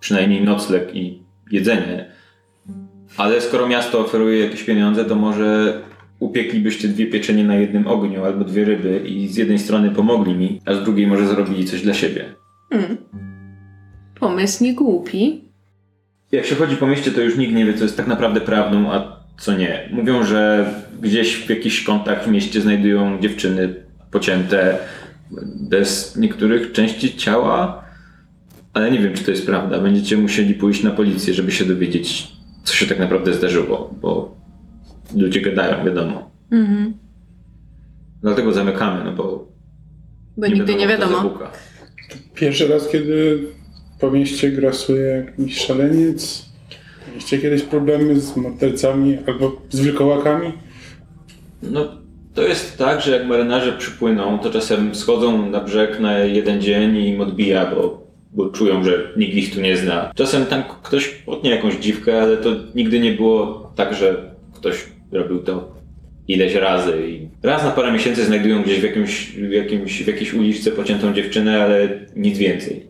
przynajmniej 0.00 0.44
nocleg 0.44 0.96
i 0.96 1.22
jedzenie. 1.50 2.10
Ale 3.16 3.40
skoro 3.40 3.68
miasto 3.68 4.00
oferuje 4.00 4.44
jakieś 4.44 4.62
pieniądze, 4.62 5.04
to 5.04 5.14
może 5.14 5.80
upieklibyście 6.18 6.88
dwie 6.88 7.06
pieczenie 7.06 7.44
na 7.44 7.54
jednym 7.54 7.86
ogniu 7.86 8.24
albo 8.24 8.44
dwie 8.44 8.64
ryby 8.64 8.98
i 8.98 9.28
z 9.28 9.36
jednej 9.36 9.58
strony 9.58 9.90
pomogli 9.90 10.34
mi, 10.34 10.60
a 10.66 10.74
z 10.74 10.84
drugiej 10.84 11.06
może 11.06 11.26
zrobili 11.26 11.64
coś 11.64 11.82
dla 11.82 11.94
siebie. 11.94 12.24
Pomysł 14.20 14.64
nie 14.64 14.74
głupi. 14.74 15.44
Jak 16.32 16.46
się 16.46 16.54
chodzi 16.54 16.76
po 16.76 16.86
mieście, 16.86 17.10
to 17.10 17.20
już 17.20 17.36
nikt 17.36 17.54
nie 17.54 17.64
wie, 17.64 17.74
co 17.74 17.84
jest 17.84 17.96
tak 17.96 18.06
naprawdę 18.06 18.40
prawdą, 18.40 18.92
a 18.92 19.16
co 19.38 19.56
nie. 19.56 19.88
Mówią, 19.92 20.24
że 20.24 20.66
gdzieś 21.02 21.36
w 21.36 21.50
jakichś 21.50 21.84
kątach 21.84 22.24
w 22.24 22.30
mieście 22.30 22.60
znajdują 22.60 23.20
dziewczyny 23.20 23.74
pocięte 24.10 24.78
bez 25.70 26.16
niektórych 26.16 26.72
części 26.72 27.16
ciała, 27.16 27.84
ale 28.72 28.90
nie 28.90 28.98
wiem, 28.98 29.14
czy 29.14 29.24
to 29.24 29.30
jest 29.30 29.46
prawda. 29.46 29.78
Będziecie 29.78 30.16
musieli 30.16 30.54
pójść 30.54 30.82
na 30.82 30.90
policję, 30.90 31.34
żeby 31.34 31.52
się 31.52 31.64
dowiedzieć, 31.64 32.28
co 32.64 32.74
się 32.74 32.86
tak 32.86 32.98
naprawdę 32.98 33.34
zdarzyło, 33.34 33.94
bo 34.00 34.36
ludzie 35.16 35.40
gadają, 35.40 35.84
wiadomo. 35.84 36.30
Mhm. 36.50 36.94
Dlatego 38.22 38.52
zamykamy, 38.52 39.04
no 39.04 39.12
bo 39.12 39.48
Bo 40.36 40.46
nigdy 40.46 40.74
nie 40.74 40.88
wiadomo. 40.88 41.38
Pierwszy 42.34 42.68
raz, 42.68 42.88
kiedy 42.88 43.38
po 44.00 44.10
mieście 44.10 44.50
grasuje 44.50 45.32
jakiś 45.38 45.58
szaleniec. 45.58 46.46
Mieliście 47.08 47.38
kiedyś 47.38 47.62
problemy 47.62 48.20
z 48.20 48.36
mordercami 48.36 49.18
albo 49.26 49.62
z 49.70 49.80
wilkołakami? 49.80 50.52
No, 51.70 51.88
to 52.34 52.42
jest 52.42 52.78
tak, 52.78 53.00
że 53.00 53.10
jak 53.10 53.26
marynarze 53.26 53.72
przypłyną, 53.72 54.38
to 54.38 54.50
czasem 54.50 54.94
schodzą 54.94 55.50
na 55.50 55.60
brzeg 55.60 56.00
na 56.00 56.18
jeden 56.18 56.60
dzień 56.60 56.96
i 56.96 57.08
im 57.08 57.20
odbija, 57.20 57.66
bo, 57.66 58.06
bo 58.32 58.48
czują, 58.48 58.84
że 58.84 59.12
nikt 59.16 59.34
ich 59.34 59.54
tu 59.54 59.60
nie 59.60 59.76
zna. 59.76 60.12
Czasem 60.14 60.46
tam 60.46 60.62
ktoś 60.82 61.08
potnie 61.08 61.50
jakąś 61.50 61.74
dziwkę, 61.74 62.22
ale 62.22 62.36
to 62.36 62.50
nigdy 62.74 63.00
nie 63.00 63.12
było 63.12 63.72
tak, 63.76 63.94
że 63.94 64.34
ktoś 64.54 64.84
robił 65.12 65.38
to 65.38 65.74
ileś 66.28 66.54
razy. 66.54 67.08
I 67.08 67.28
raz 67.42 67.64
na 67.64 67.70
parę 67.70 67.92
miesięcy 67.92 68.24
znajdują 68.24 68.62
gdzieś 68.62 68.80
w, 68.80 68.84
jakimś, 68.84 69.32
w, 69.32 69.50
jakimś, 69.50 70.02
w 70.02 70.06
jakiejś 70.06 70.34
uliczce 70.34 70.70
pociętą 70.70 71.14
dziewczynę, 71.14 71.62
ale 71.62 72.06
nic 72.16 72.38
więcej. 72.38 72.86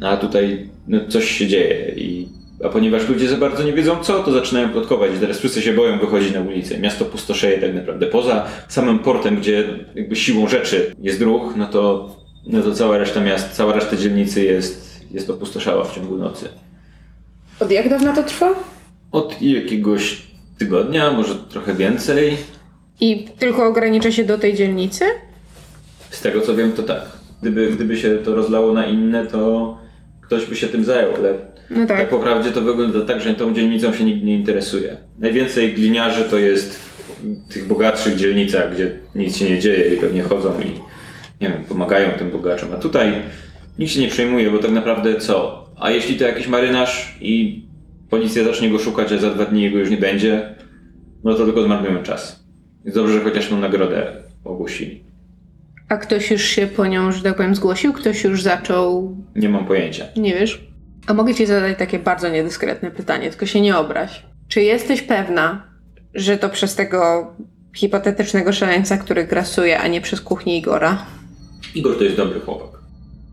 No 0.00 0.08
a 0.08 0.16
tutaj 0.16 0.68
no, 0.88 1.00
coś 1.08 1.30
się 1.30 1.46
dzieje 1.46 1.94
i 1.96 2.28
a 2.64 2.68
ponieważ 2.68 3.08
ludzie 3.08 3.28
za 3.28 3.36
bardzo 3.36 3.62
nie 3.62 3.72
wiedzą 3.72 4.04
co, 4.04 4.22
to 4.22 4.32
zaczynają 4.32 4.68
plotkować 4.68 5.10
teraz 5.20 5.38
wszyscy 5.38 5.62
się 5.62 5.72
boją 5.72 5.98
wychodzić 5.98 6.34
na 6.34 6.40
ulicę. 6.40 6.78
Miasto 6.78 7.04
pustoszeje 7.04 7.58
tak 7.58 7.74
naprawdę. 7.74 8.06
Poza 8.06 8.46
samym 8.68 8.98
portem, 8.98 9.36
gdzie 9.36 9.64
jakby 9.94 10.16
siłą 10.16 10.48
rzeczy 10.48 10.94
jest 11.00 11.22
ruch, 11.22 11.52
no 11.56 11.66
to, 11.66 12.16
no 12.46 12.62
to 12.62 12.72
cała 12.72 12.98
reszta 12.98 13.20
miast, 13.20 13.52
cała 13.52 13.72
reszta 13.72 13.96
dzielnicy 13.96 14.44
jest, 14.44 15.04
jest 15.10 15.30
opustoszała 15.30 15.84
w 15.84 15.94
ciągu 15.94 16.16
nocy. 16.16 16.48
Od 17.60 17.70
jak 17.70 17.88
dawna 17.88 18.12
to 18.12 18.22
trwa? 18.22 18.54
Od 19.12 19.42
jakiegoś 19.42 20.22
tygodnia, 20.58 21.12
może 21.12 21.34
trochę 21.34 21.74
więcej. 21.74 22.36
I 23.00 23.26
tylko 23.38 23.66
ogranicza 23.66 24.12
się 24.12 24.24
do 24.24 24.38
tej 24.38 24.54
dzielnicy? 24.54 25.04
Z 26.10 26.20
tego 26.20 26.40
co 26.40 26.54
wiem, 26.54 26.72
to 26.72 26.82
tak. 26.82 27.02
Gdyby, 27.42 27.70
gdyby 27.70 27.96
się 27.96 28.18
to 28.24 28.34
rozlało 28.34 28.72
na 28.72 28.86
inne, 28.86 29.26
to 29.26 29.78
ktoś 30.28 30.46
by 30.46 30.56
się 30.56 30.66
tym 30.68 30.84
zajął, 30.84 31.14
ale 31.14 31.34
No 31.70 31.86
tak 31.86 31.98
tak. 31.98 32.08
po 32.08 32.18
prawdzie 32.18 32.50
to 32.50 32.60
wygląda 32.60 33.00
tak, 33.00 33.20
że 33.20 33.34
tą 33.34 33.54
dzielnicą 33.54 33.92
się 33.92 34.04
nikt 34.04 34.24
nie 34.24 34.34
interesuje. 34.34 34.96
Najwięcej 35.18 35.72
gliniarzy 35.74 36.24
to 36.24 36.38
jest 36.38 36.78
w 37.48 37.52
tych 37.54 37.66
bogatszych 37.66 38.16
dzielnicach, 38.16 38.74
gdzie 38.74 38.90
nic 39.14 39.36
się 39.36 39.50
nie 39.50 39.58
dzieje 39.58 39.94
i 39.94 39.96
pewnie 39.96 40.22
chodzą 40.22 40.60
i 40.60 40.64
nie 41.44 41.48
wiem, 41.48 41.64
pomagają 41.68 42.10
tym 42.18 42.30
bogaczom. 42.30 42.68
A 42.74 42.76
tutaj 42.76 43.12
nikt 43.78 43.92
się 43.92 44.00
nie 44.00 44.08
przejmuje, 44.08 44.50
bo 44.50 44.58
tak 44.58 44.70
naprawdę 44.70 45.16
co? 45.20 45.64
A 45.76 45.90
jeśli 45.90 46.16
to 46.16 46.24
jakiś 46.24 46.48
marynarz 46.48 47.18
i 47.20 47.62
policja 48.10 48.44
zacznie 48.44 48.70
go 48.70 48.78
szukać, 48.78 49.12
a 49.12 49.18
za 49.18 49.30
dwa 49.30 49.44
dni 49.44 49.62
jego 49.62 49.78
już 49.78 49.90
nie 49.90 49.96
będzie, 49.96 50.54
no 51.24 51.34
to 51.34 51.44
tylko 51.44 51.62
zmarnujemy 51.62 52.02
czas. 52.02 52.44
Jest 52.84 52.96
dobrze, 52.96 53.12
że 53.14 53.20
chociaż 53.20 53.48
tą 53.48 53.60
nagrodę 53.60 54.06
ogłosili. 54.44 55.04
A 55.88 55.96
ktoś 55.96 56.30
już 56.30 56.42
się 56.42 56.66
po 56.66 56.86
nią, 56.86 57.12
że 57.12 57.22
tak 57.22 57.36
powiem, 57.36 57.54
zgłosił? 57.54 57.92
Ktoś 57.92 58.24
już 58.24 58.42
zaczął... 58.42 59.16
Nie 59.36 59.48
mam 59.48 59.66
pojęcia. 59.66 60.04
Nie 60.16 60.34
wiesz? 60.34 60.68
A 61.06 61.14
mogę 61.14 61.34
ci 61.34 61.46
zadać 61.46 61.78
takie 61.78 61.98
bardzo 61.98 62.28
niedyskretne 62.28 62.90
pytanie, 62.90 63.30
tylko 63.30 63.46
się 63.46 63.60
nie 63.60 63.76
obraź. 63.76 64.22
Czy 64.48 64.62
jesteś 64.62 65.02
pewna, 65.02 65.62
że 66.14 66.38
to 66.38 66.48
przez 66.48 66.74
tego 66.74 67.32
hipotetycznego 67.76 68.52
szaleńca, 68.52 68.96
który 68.96 69.24
grasuje, 69.24 69.80
a 69.80 69.88
nie 69.88 70.00
przez 70.00 70.20
kuchnię 70.20 70.58
Igora? 70.58 71.06
Igor 71.74 71.98
to 71.98 72.04
jest 72.04 72.16
dobry 72.16 72.40
chłopak. 72.40 72.80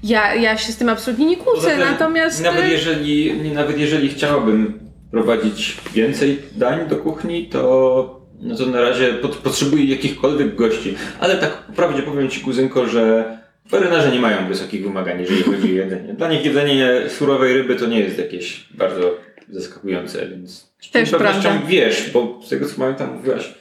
Ja, 0.03 0.35
ja 0.35 0.57
się 0.57 0.73
z 0.73 0.77
tym 0.77 0.89
absolutnie 0.89 1.25
nie 1.25 1.37
Poza 1.37 1.51
kłócę, 1.51 1.69
tym, 1.69 1.79
natomiast... 1.79 2.43
Nawet 2.43 2.65
y, 2.65 2.69
jeżeli, 2.69 3.41
nawet 3.51 3.79
jeżeli 3.79 4.09
chciałabym 4.09 4.79
prowadzić 5.11 5.77
więcej 5.93 6.41
dań 6.55 6.87
do 6.89 6.95
kuchni, 6.95 7.49
to, 7.49 8.24
no 8.45 8.55
to 8.55 8.65
na 8.65 8.81
razie 8.81 9.13
pot, 9.13 9.35
potrzebuję 9.35 9.85
jakichkolwiek 9.85 10.55
gości. 10.55 10.95
Ale 11.19 11.37
tak 11.37 11.63
prawdzie 11.75 12.01
powiem 12.01 12.29
Ci, 12.29 12.41
kuzynko, 12.41 12.87
że 12.87 13.37
marynarze 13.71 14.11
nie 14.11 14.19
mają 14.19 14.47
wysokich 14.47 14.83
wymagań, 14.83 15.21
jeżeli 15.21 15.43
chodzi 15.43 15.71
o 15.71 15.83
jedzenie. 15.83 16.13
Dla 16.13 16.29
nich 16.29 16.45
jedzenie 16.45 16.89
surowej 17.09 17.53
ryby 17.53 17.75
to 17.75 17.85
nie 17.85 17.99
jest 17.99 18.17
jakieś 18.17 18.67
bardzo 18.71 19.17
zaskakujące, 19.49 20.27
więc 20.27 20.71
z 20.81 20.89
pewnością 20.89 21.41
prawda. 21.41 21.67
wiesz, 21.67 22.09
bo 22.13 22.39
z 22.45 22.49
tego 22.49 22.65
co 22.65 22.75
pamiętam 22.75 23.15
mówiłaś, 23.15 23.53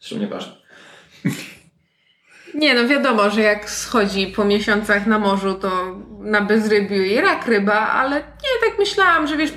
zresztą 0.00 0.18
nieważne. 0.18 0.52
Nie, 2.56 2.74
no 2.74 2.88
wiadomo, 2.88 3.30
że 3.30 3.40
jak 3.40 3.70
schodzi 3.70 4.26
po 4.26 4.44
miesiącach 4.44 5.06
na 5.06 5.18
morzu, 5.18 5.54
to 5.54 5.70
na 6.20 6.40
bezrybiu 6.40 7.02
i 7.02 7.20
rak 7.20 7.46
ryba, 7.46 7.88
ale 7.88 8.16
nie, 8.16 8.68
tak 8.68 8.78
myślałam, 8.78 9.26
że 9.26 9.36
wiesz, 9.36 9.52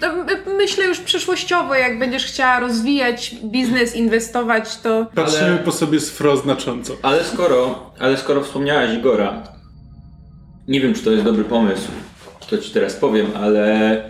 myślę 0.58 0.86
już 0.86 1.00
przyszłościowo, 1.00 1.76
jak 1.76 2.00
będziesz 2.00 2.26
chciała 2.26 2.60
rozwijać 2.60 3.36
biznes, 3.44 3.96
inwestować, 3.96 4.78
to 4.78 5.08
Patrzymy 5.16 5.52
Ale- 5.52 5.58
po 5.58 5.72
sobie 5.72 6.00
z 6.00 6.10
fro 6.10 6.38
znacząco. 6.38 6.94
Ale 7.02 7.24
skoro, 7.24 7.92
ale 8.00 8.18
skoro 8.18 8.44
wspomniałaś 8.44 8.94
Igora, 8.94 9.44
nie 10.68 10.82
wiem, 10.82 10.94
czy 10.94 11.04
to 11.04 11.12
jest 11.12 11.24
dobry 11.24 11.44
pomysł, 11.44 11.88
to 12.50 12.58
ci 12.58 12.72
teraz 12.72 12.96
powiem, 12.96 13.28
ale 13.36 14.04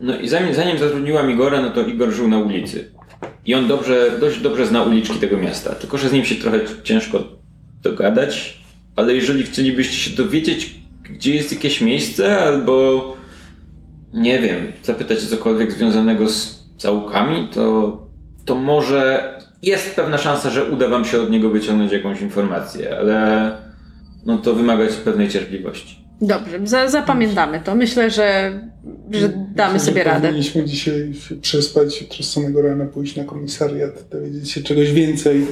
no 0.00 0.18
i 0.18 0.28
zanim, 0.28 0.54
zanim 0.54 0.78
zatrudniłam 0.78 1.30
Igora, 1.30 1.60
no 1.60 1.70
to 1.70 1.80
Igor 1.80 2.10
żył 2.10 2.28
na 2.28 2.38
ulicy. 2.38 2.92
I 3.46 3.54
on 3.54 3.68
dobrze, 3.68 4.10
dość 4.20 4.40
dobrze 4.40 4.66
zna 4.66 4.82
uliczki 4.82 5.18
tego 5.18 5.36
miasta, 5.36 5.74
tylko 5.74 5.98
że 5.98 6.08
z 6.08 6.12
nim 6.12 6.24
się 6.24 6.34
trochę 6.34 6.60
ciężko 6.82 7.41
dogadać, 7.82 8.62
ale 8.96 9.14
jeżeli 9.14 9.42
chcielibyście 9.42 9.96
się 9.96 10.16
dowiedzieć, 10.16 10.74
gdzie 11.02 11.34
jest 11.34 11.52
jakieś 11.52 11.80
miejsce, 11.80 12.38
albo 12.38 13.16
nie 14.12 14.38
wiem, 14.38 14.72
zapytać 14.82 15.18
o 15.18 15.26
cokolwiek 15.26 15.72
związanego 15.72 16.28
z 16.28 16.64
zaułkami, 16.78 17.48
to, 17.54 17.98
to 18.44 18.54
może 18.54 19.32
jest 19.62 19.96
pewna 19.96 20.18
szansa, 20.18 20.50
że 20.50 20.64
uda 20.64 20.88
wam 20.88 21.04
się 21.04 21.20
od 21.20 21.30
niego 21.30 21.50
wyciągnąć 21.50 21.92
jakąś 21.92 22.20
informację, 22.20 22.98
ale 22.98 23.50
no 24.26 24.38
to 24.38 24.54
wymagać 24.54 24.92
pewnej 24.92 25.28
cierpliwości. 25.28 26.01
Dobrze, 26.20 26.60
za, 26.64 26.88
zapamiętamy 26.88 27.60
to. 27.60 27.74
Myślę, 27.74 28.10
że, 28.10 28.60
że 29.10 29.28
damy 29.54 29.74
Myślę, 29.74 29.86
sobie 29.86 30.04
że 30.04 30.10
radę. 30.10 30.28
Powinniśmy 30.28 30.64
dzisiaj 30.64 31.14
się 31.14 31.36
przespać, 31.36 32.00
jutro 32.00 32.22
z 32.24 32.32
samego 32.32 32.62
rana 32.62 32.84
pójść 32.84 33.16
na 33.16 33.24
komisariat, 33.24 34.08
dowiedzieć 34.10 34.50
się 34.50 34.62
czegoś 34.62 34.92
więcej 34.92 35.46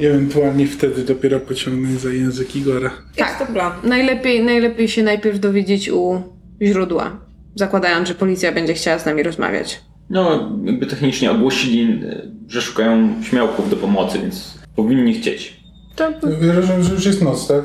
i 0.00 0.06
ewentualnie 0.06 0.66
wtedy 0.66 1.04
dopiero 1.04 1.40
pociągnąć 1.40 2.00
za 2.00 2.10
język 2.10 2.56
Igora. 2.56 2.90
Tak, 3.16 3.38
to 3.38 3.52
plan. 3.52 3.72
Najlepiej, 3.84 4.44
najlepiej 4.44 4.88
się 4.88 5.02
najpierw 5.02 5.40
dowiedzieć 5.40 5.90
u 5.90 6.22
źródła, 6.62 7.20
zakładając, 7.54 8.08
że 8.08 8.14
policja 8.14 8.52
będzie 8.52 8.74
chciała 8.74 8.98
z 8.98 9.06
nami 9.06 9.22
rozmawiać. 9.22 9.80
No, 10.10 10.52
jakby 10.64 10.86
technicznie 10.86 11.30
ogłosili, 11.30 12.00
że 12.48 12.62
szukają 12.62 13.22
śmiałków 13.22 13.70
do 13.70 13.76
pomocy, 13.76 14.18
więc 14.18 14.58
powinni 14.76 15.14
chcieć. 15.14 15.63
To 15.96 16.10
Ja 16.46 16.52
rozumiem, 16.52 16.82
że 16.82 16.94
już 16.94 17.06
jest 17.06 17.22
noc, 17.22 17.48
tak? 17.48 17.64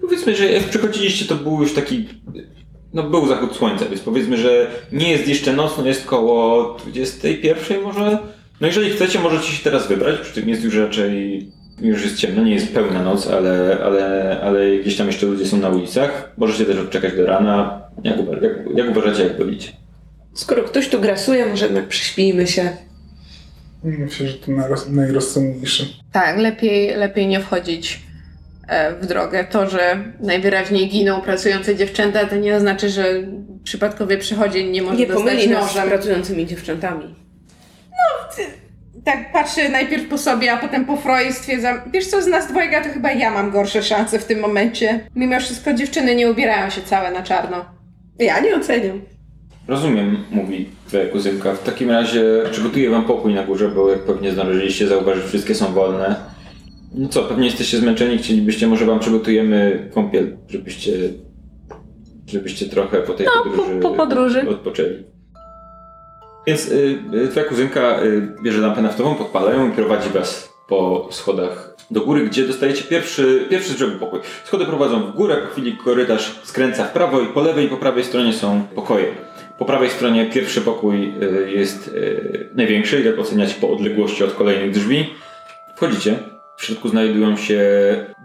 Powiedzmy, 0.00 0.36
że 0.36 0.52
jak 0.52 0.64
przychodziliście, 0.64 1.24
to 1.24 1.34
był 1.34 1.62
już 1.62 1.74
taki. 1.74 2.08
No, 2.94 3.02
był 3.02 3.28
zachód 3.28 3.56
słońca, 3.56 3.84
więc 3.84 4.00
powiedzmy, 4.00 4.36
że 4.36 4.70
nie 4.92 5.10
jest 5.10 5.28
jeszcze 5.28 5.52
noc, 5.52 5.72
no 5.78 5.86
jest 5.86 6.04
koło 6.04 6.74
21 6.84 7.82
może. 7.82 8.18
No, 8.60 8.66
jeżeli 8.66 8.90
chcecie, 8.90 9.18
możecie 9.18 9.52
się 9.52 9.64
teraz 9.64 9.88
wybrać, 9.88 10.20
przy 10.20 10.34
tym 10.34 10.48
jest 10.48 10.64
już 10.64 10.76
raczej. 10.76 11.46
Już 11.80 12.04
jest 12.04 12.16
ciemno, 12.16 12.44
nie 12.44 12.54
jest 12.54 12.74
pełna 12.74 13.02
noc, 13.02 13.26
ale, 13.26 13.78
ale, 13.84 14.36
ale 14.42 14.76
gdzieś 14.76 14.96
tam 14.96 15.06
jeszcze 15.06 15.26
ludzie 15.26 15.46
są 15.46 15.56
na 15.56 15.68
ulicach. 15.68 16.32
Możecie 16.38 16.64
też 16.64 16.76
odczekać 16.78 17.16
do 17.16 17.26
rana. 17.26 17.82
Jak, 18.04 18.16
jak, 18.42 18.52
jak 18.74 18.90
uważacie, 18.90 19.22
jak 19.22 19.38
wolicie? 19.38 19.72
Skoro 20.34 20.62
ktoś 20.62 20.88
tu 20.88 21.00
grasuje, 21.00 21.46
może 21.46 21.64
jednak 21.64 21.88
prześpijmy 21.88 22.46
się. 22.46 22.70
Myślę, 23.84 24.26
że 24.28 24.34
to 24.38 24.52
najroz- 24.52 24.90
najrozsądniejsze. 24.90 25.84
tak, 26.12 26.36
lepiej, 26.38 26.96
lepiej 26.96 27.26
nie 27.26 27.40
wchodzić 27.40 28.00
e, 28.68 28.94
w 28.94 29.06
drogę. 29.06 29.44
To, 29.44 29.70
że 29.70 30.04
najwyraźniej 30.20 30.88
giną 30.88 31.20
pracujące 31.20 31.76
dziewczęta, 31.76 32.26
to 32.26 32.36
nie 32.36 32.56
oznacza, 32.56 32.88
że 32.88 33.04
przypadkowy 33.64 34.18
przechodzień 34.18 34.70
nie 34.70 34.82
może 34.82 34.96
Nie 34.96 35.06
dostać 35.06 35.42
z 35.42 35.46
nożem. 35.50 35.88
pracującymi 35.88 36.46
dziewczętami. 36.46 37.14
Tak 39.04 39.32
patrzę 39.32 39.68
najpierw 39.68 40.08
po 40.08 40.18
sobie, 40.18 40.52
a 40.52 40.56
potem 40.56 40.84
po 40.84 40.98
i 41.28 41.32
stwierdzam, 41.32 41.80
wiesz 41.92 42.06
co, 42.06 42.22
z 42.22 42.26
nas 42.26 42.48
dwojga 42.48 42.84
to 42.84 42.90
chyba 42.90 43.12
ja 43.12 43.30
mam 43.30 43.50
gorsze 43.50 43.82
szanse 43.82 44.18
w 44.18 44.24
tym 44.24 44.40
momencie. 44.40 45.00
Mimo 45.14 45.40
wszystko 45.40 45.74
dziewczyny 45.74 46.14
nie 46.14 46.30
ubierają 46.30 46.70
się 46.70 46.82
całe 46.82 47.10
na 47.10 47.22
czarno. 47.22 47.64
Ja 48.18 48.40
nie 48.40 48.56
oceniam. 48.56 49.00
Rozumiem, 49.74 50.16
mówi 50.30 50.68
twoja 50.88 51.06
kuzynka. 51.06 51.54
W 51.54 51.62
takim 51.62 51.90
razie 51.90 52.24
przygotuję 52.50 52.90
wam 52.90 53.04
pokój 53.04 53.34
na 53.34 53.42
górze, 53.42 53.68
bo 53.68 53.90
jak 53.90 54.00
pewnie 54.04 54.32
zdążyliście 54.32 54.86
zauważyć, 54.88 55.24
wszystkie 55.24 55.54
są 55.54 55.72
wolne. 55.72 56.16
No 56.94 57.08
co, 57.08 57.22
pewnie 57.22 57.46
jesteście 57.46 57.78
zmęczeni, 57.78 58.18
chcielibyście, 58.18 58.66
może 58.66 58.86
wam 58.86 58.98
przygotujemy 58.98 59.90
kąpiel, 59.94 60.36
żebyście, 60.48 60.92
żebyście 62.26 62.66
trochę 62.66 62.98
po 63.02 63.12
tej 63.12 63.26
No, 63.26 63.32
po- 63.32 63.50
podróży, 63.50 63.80
po 63.80 63.90
podróży. 63.90 64.48
odpoczęli. 64.48 65.04
Więc 66.46 66.68
y, 66.68 66.98
y, 67.24 67.28
twoja 67.28 67.46
kuzynka 67.46 68.02
y, 68.02 68.28
bierze 68.42 68.60
lampę 68.60 68.82
naftową, 68.82 69.14
podpala 69.14 69.52
ją 69.52 69.68
i 69.68 69.72
prowadzi 69.72 70.08
was 70.10 70.52
po 70.68 71.08
schodach 71.10 71.76
do 71.90 72.00
góry, 72.00 72.26
gdzie 72.26 72.46
dostajecie 72.46 72.84
pierwszy, 72.84 73.46
pierwszy 73.50 73.72
z 73.72 73.76
brzegu 73.76 73.98
pokój. 73.98 74.20
Schody 74.44 74.64
prowadzą 74.66 75.02
w 75.02 75.16
górę, 75.16 75.36
po 75.36 75.48
chwili 75.52 75.76
korytarz 75.76 76.40
skręca 76.44 76.84
w 76.84 76.92
prawo 76.92 77.20
i 77.20 77.26
po 77.26 77.40
lewej 77.40 77.66
i 77.66 77.68
po 77.68 77.76
prawej 77.76 78.04
stronie 78.04 78.32
są 78.32 78.62
pokoje. 78.74 79.06
Po 79.60 79.66
prawej 79.66 79.90
stronie 79.90 80.26
pierwszy 80.26 80.60
pokój 80.60 81.14
y, 81.22 81.50
jest 81.50 81.88
y, 81.88 82.48
największy, 82.54 83.02
jak 83.02 83.18
oceniacie 83.18 83.54
po 83.60 83.70
odległości 83.70 84.24
od 84.24 84.34
kolejnych 84.34 84.70
drzwi. 84.70 85.14
Wchodzicie. 85.76 86.18
W 86.56 86.64
środku 86.64 86.88
znajdują 86.88 87.36
się 87.36 87.60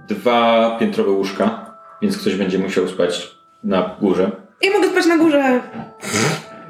dwa 0.07 0.77
piętrowe 0.79 1.11
łóżka, 1.11 1.75
więc 2.01 2.17
ktoś 2.17 2.36
będzie 2.36 2.59
musiał 2.59 2.88
spać 2.88 3.36
na 3.63 3.95
górze. 4.01 4.31
Ja 4.61 4.71
mogę 4.71 4.89
spać 4.89 5.05
na 5.05 5.17
górze. 5.17 5.61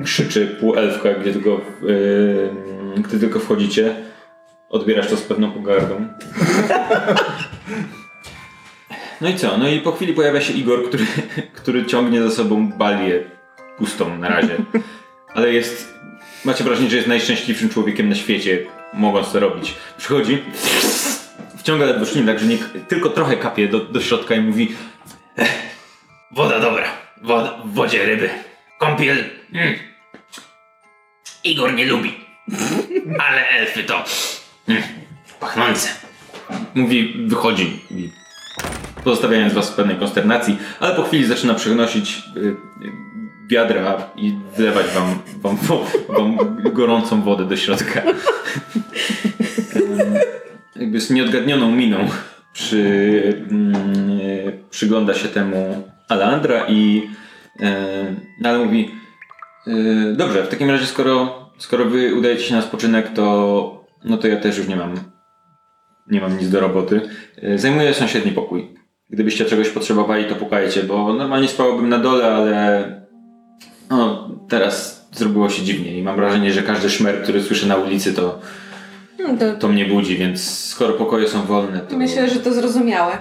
Krzyczy 0.04 0.48
półelfka, 0.60 1.14
gdy 1.14 1.34
tylko, 1.34 1.62
yy, 1.82 2.50
gdy 2.98 3.20
tylko 3.20 3.40
wchodzicie. 3.40 3.96
Odbierasz 4.70 5.10
to 5.10 5.18
z 5.18 5.22
pewną 5.22 5.52
pogardą. 5.52 6.08
No 9.22 9.30
i 9.30 9.36
co? 9.36 9.58
No 9.58 9.70
i 9.70 9.80
po 9.80 9.92
chwili 9.92 10.14
pojawia 10.14 10.42
się 10.42 10.54
Igor, 10.54 10.88
który, 10.88 11.06
który 11.62 11.86
ciągnie 11.86 12.24
za 12.24 12.30
sobą 12.30 12.72
balię 12.72 13.35
pustą 13.78 14.18
na 14.18 14.30
razie. 14.30 14.58
Ale 15.34 15.54
jest... 15.54 15.96
Macie 16.46 16.64
wrażenie, 16.64 16.90
że 16.90 16.96
jest 16.96 17.08
najszczęśliwszym 17.08 17.70
człowiekiem 17.70 18.10
na 18.10 18.16
świecie, 18.16 18.66
mogąc 18.94 19.32
to 19.32 19.40
robić. 19.40 19.76
Przychodzi, 19.98 20.44
wciąga 21.58 21.86
ledwo 21.86 22.06
szlin, 22.06 22.40
że 22.40 22.46
nie, 22.46 22.58
tylko 22.88 23.10
trochę 23.10 23.38
kapie 23.38 23.68
do, 23.68 23.80
do 23.80 24.02
środka 24.02 24.36
i 24.36 24.42
mówi 24.42 24.76
"Ech, 25.38 25.76
Woda 26.32 26.60
dobra, 26.60 26.88
Woda, 27.22 27.58
w 27.66 27.74
wodzie 27.74 28.06
ryby, 28.06 28.30
kąpiel. 28.80 29.24
Mm. 29.54 29.74
Igor 31.44 31.74
nie 31.74 31.86
lubi, 31.86 32.14
ale 33.20 33.48
elfy 33.50 33.84
to 33.84 34.04
mm, 34.68 34.84
pachnące. 35.40 35.90
Mówi, 36.76 37.14
wychodzi, 37.28 37.80
i 37.92 38.10
pozostawiając 39.04 39.54
was 39.54 39.72
w 39.72 39.76
pewnej 39.76 39.98
konsternacji, 39.98 40.58
ale 40.80 40.96
po 40.96 41.04
chwili 41.04 41.26
zaczyna 41.26 41.54
przynosić 41.54 42.18
y, 42.38 42.40
y, 42.40 42.56
wiadra 43.50 44.10
i 44.16 44.36
wlewać 44.58 44.86
wam, 44.88 45.20
wam, 45.42 45.58
wam 46.08 46.38
gorącą 46.74 47.22
wodę 47.22 47.46
do 47.46 47.58
środka. 47.58 48.02
Jakby 50.76 51.02
z 51.02 51.12
nieodgadnioną 51.12 51.72
miną 51.72 51.98
przy, 52.54 53.46
mm, 53.52 53.76
przygląda 54.70 55.14
się 55.14 55.28
temu 55.28 55.90
Alandra 56.10 56.68
i 56.68 57.10
no 58.42 58.50
ale 58.50 58.66
mówi 58.66 58.92
e, 59.68 60.14
dobrze, 60.14 60.44
w 60.44 60.50
takim 60.50 60.70
razie 60.70 60.86
skoro, 60.86 61.40
skoro 61.58 61.86
wy 61.86 62.16
udajecie 62.16 62.44
się 62.44 62.56
na 62.56 62.62
spoczynek, 62.62 63.14
to 63.14 63.86
no 64.04 64.18
to 64.18 64.28
ja 64.28 64.38
też 64.38 64.58
już 64.58 64.68
nie 64.68 64.76
mam 64.76 64.96
nie 66.08 66.22
mam 66.22 66.38
nic 66.38 66.50
do 66.50 66.60
roboty. 66.60 67.02
E, 67.42 67.58
Zajmuję 67.58 67.94
sąsiedni 67.94 68.32
pokój. 68.32 68.74
Gdybyście 69.10 69.46
czegoś 69.46 69.70
potrzebowali, 69.70 70.26
to 70.26 70.36
pukajcie, 70.36 70.84
bo 70.84 71.14
normalnie 71.14 71.48
spałbym 71.48 71.90
na 71.90 71.98
dole, 71.98 72.34
ale 72.34 73.05
no 73.90 74.30
teraz 74.50 75.06
zrobiło 75.12 75.50
się 75.50 75.64
dziwnie 75.64 75.98
i 75.98 76.04
mam 76.04 76.16
wrażenie, 76.16 76.52
że 76.54 76.64
każdy 76.64 76.90
szmer, 76.90 77.24
który 77.24 77.44
słyszę 77.44 77.68
na 77.68 77.76
ulicy, 77.76 78.14
to, 78.14 78.40
No 79.20 79.38
to 79.38 79.54
to 79.60 79.68
mnie 79.68 79.86
budzi, 79.86 80.18
więc 80.18 80.50
skoro 80.70 80.94
pokoje 80.94 81.28
są 81.28 81.42
wolne, 81.46 81.80
to... 81.80 81.98
myślę, 81.98 82.30
że 82.30 82.40
to 82.40 82.54
zrozumiałe. 82.54 83.18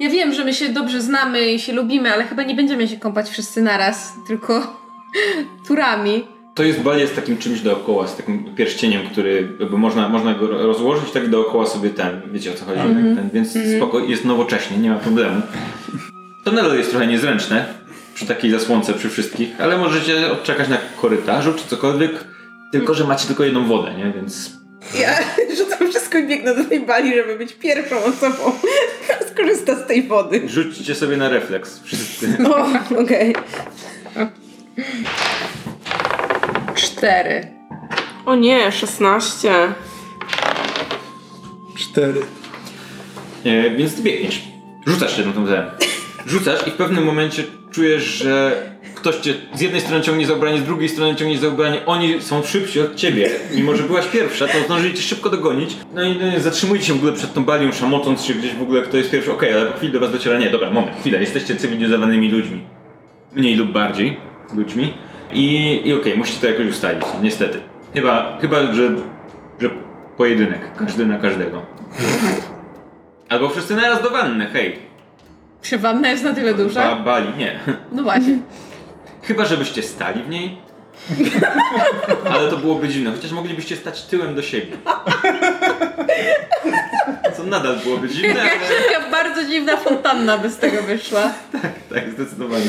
Ja 0.00 0.10
wiem, 0.10 0.34
że 0.34 0.44
my 0.44 0.54
się 0.54 0.68
dobrze 0.68 1.00
znamy 1.02 1.52
i 1.52 1.58
się 1.58 1.72
lubimy, 1.72 2.12
ale 2.12 2.24
chyba 2.24 2.42
nie 2.42 2.54
będziemy 2.54 2.88
się 2.88 2.96
kąpać 2.96 3.30
wszyscy 3.30 3.62
naraz, 3.62 4.12
tylko 4.26 4.76
turami. 5.68 6.24
To 6.54 6.62
jest 6.62 6.80
bal 6.80 6.98
jest 6.98 7.16
takim 7.16 7.38
czymś 7.38 7.60
dookoła, 7.60 8.06
z 8.08 8.16
takim 8.16 8.54
pierścieniem, 8.54 9.02
który 9.12 9.48
jakby 9.60 9.78
można, 9.78 10.08
można 10.08 10.34
go 10.34 10.46
rozłożyć 10.46 11.10
tak 11.10 11.28
dookoła 11.30 11.66
sobie 11.66 11.90
ten, 11.90 12.20
wiecie 12.32 12.50
o 12.50 12.54
co 12.54 12.64
chodzi, 12.64 12.80
Mhm. 12.80 13.16
ten, 13.16 13.30
więc 13.30 13.58
spoko, 13.76 13.98
jest 14.00 14.24
nowocześnie, 14.24 14.78
nie 14.78 14.90
ma 14.90 14.96
problemu. 14.96 15.42
To 16.44 16.52
nadal 16.52 16.78
jest 16.78 16.90
trochę 16.90 17.06
niezręczne 17.06 17.64
przy 18.14 18.26
takiej 18.26 18.50
zasłonce 18.50 18.94
przy 18.94 19.10
wszystkich, 19.10 19.48
ale 19.60 19.78
możecie 19.78 20.32
odczekać 20.32 20.68
na 20.68 20.78
korytarzu 21.00 21.54
czy 21.54 21.68
cokolwiek, 21.68 22.10
tylko 22.72 22.94
że 22.94 23.04
macie 23.04 23.26
tylko 23.26 23.44
jedną 23.44 23.66
wodę, 23.66 23.94
nie, 23.94 24.12
więc 24.16 24.50
Ja 25.00 25.16
rzucam 25.58 25.88
wszystko 25.90 26.18
i 26.18 26.26
biegnę 26.26 26.54
do 26.54 26.64
tej 26.64 26.80
bali, 26.80 27.14
żeby 27.14 27.38
być 27.38 27.52
pierwszą 27.52 27.96
osobą, 28.04 28.52
która 29.04 29.30
skorzysta 29.30 29.76
z 29.84 29.86
tej 29.86 30.02
wody. 30.02 30.42
rzućcie 30.48 30.94
sobie 30.94 31.16
na 31.16 31.28
refleks 31.28 31.80
wszyscy. 31.84 32.36
O, 32.48 32.66
okej. 33.02 33.34
Cztery. 36.74 37.46
O 38.26 38.34
nie, 38.34 38.72
16. 38.72 39.50
Cztery. 41.78 42.20
E, 43.44 43.70
więc 43.70 43.94
ty 43.96 44.02
biegniesz. 44.02 44.42
Rzucasz 44.86 45.16
się 45.16 45.26
na 45.26 45.32
tą 45.32 45.44
wodę. 45.44 45.70
Rzucasz 46.26 46.66
i 46.66 46.70
w 46.70 46.74
pewnym 46.74 47.04
momencie 47.04 47.44
czujesz, 47.72 48.04
że 48.04 48.62
ktoś 48.94 49.16
cię 49.16 49.34
z 49.54 49.60
jednej 49.60 49.80
strony 49.80 50.04
ciągnie 50.04 50.26
za 50.26 50.34
ubranie, 50.34 50.58
z 50.58 50.64
drugiej 50.64 50.88
strony 50.88 51.16
ciągnie 51.16 51.38
za 51.38 51.48
ubranie. 51.48 51.86
Oni 51.86 52.22
są 52.22 52.42
szybsi 52.42 52.80
od 52.80 52.94
ciebie. 52.94 53.30
Mimo, 53.54 53.76
że 53.76 53.82
byłaś 53.82 54.06
pierwsza, 54.06 54.48
to 54.48 54.58
zdążyli 54.64 54.94
cię 54.94 55.02
szybko 55.02 55.30
dogonić. 55.30 55.76
No 55.94 56.02
i 56.02 56.16
no, 56.16 56.40
zatrzymujecie 56.40 56.86
się 56.86 56.92
w 56.92 56.96
ogóle 56.96 57.12
przed 57.12 57.34
tą 57.34 57.44
balią, 57.44 57.72
szamocąc 57.72 58.24
się 58.24 58.34
gdzieś 58.34 58.54
w 58.54 58.62
ogóle, 58.62 58.82
kto 58.82 58.96
jest 58.96 59.10
pierwszy. 59.10 59.32
Okej, 59.32 59.52
ale 59.52 59.66
po 59.66 59.76
chwili 59.76 59.92
do 59.92 60.00
was 60.00 60.12
dociera. 60.12 60.38
Nie, 60.38 60.50
dobra, 60.50 60.70
moment, 60.70 60.96
chwila. 61.00 61.18
Jesteście 61.18 61.56
cywilizowanymi 61.56 62.30
ludźmi. 62.30 62.60
Mniej 63.32 63.56
lub 63.56 63.72
bardziej 63.72 64.16
ludźmi. 64.54 64.94
I, 65.32 65.80
i 65.84 65.92
okej, 65.92 66.16
musicie 66.16 66.40
to 66.40 66.46
jakoś 66.46 66.66
ustalić. 66.66 67.04
Niestety. 67.22 67.58
Chyba, 67.94 68.38
chyba 68.40 68.72
że, 68.72 68.90
że 69.60 69.70
pojedynek. 70.16 70.76
Każdy 70.78 71.06
na 71.06 71.18
każdego. 71.18 71.62
Albo 73.28 73.48
wszyscy 73.48 73.76
naraz 73.76 74.02
do 74.02 74.10
wanny, 74.10 74.46
hej. 74.46 74.91
Czy 75.62 75.78
wanna 75.78 76.10
jest 76.10 76.24
na 76.24 76.34
tyle 76.34 76.52
Ba, 76.54 76.58
duża? 76.62 76.96
bali, 76.96 77.36
nie. 77.38 77.60
No 77.92 78.02
właśnie. 78.02 78.38
Chyba, 79.22 79.44
żebyście 79.44 79.82
stali 79.82 80.22
w 80.22 80.28
niej. 80.28 80.58
Ale 82.32 82.50
to 82.50 82.56
byłoby 82.56 82.88
dziwne, 82.88 83.10
chociaż 83.16 83.32
moglibyście 83.32 83.76
stać 83.76 84.02
tyłem 84.02 84.34
do 84.34 84.42
siebie. 84.42 84.76
Co 87.36 87.42
nadal 87.44 87.76
byłoby 87.84 88.08
dziwne, 88.08 88.40
ale 88.40 88.50
Taka 88.50 89.10
bardzo 89.10 89.44
dziwna 89.44 89.76
fontanna 89.76 90.38
by 90.38 90.50
z 90.50 90.56
tego 90.58 90.82
wyszła. 90.82 91.32
tak, 91.94 92.10
zdecydowanie. 92.14 92.64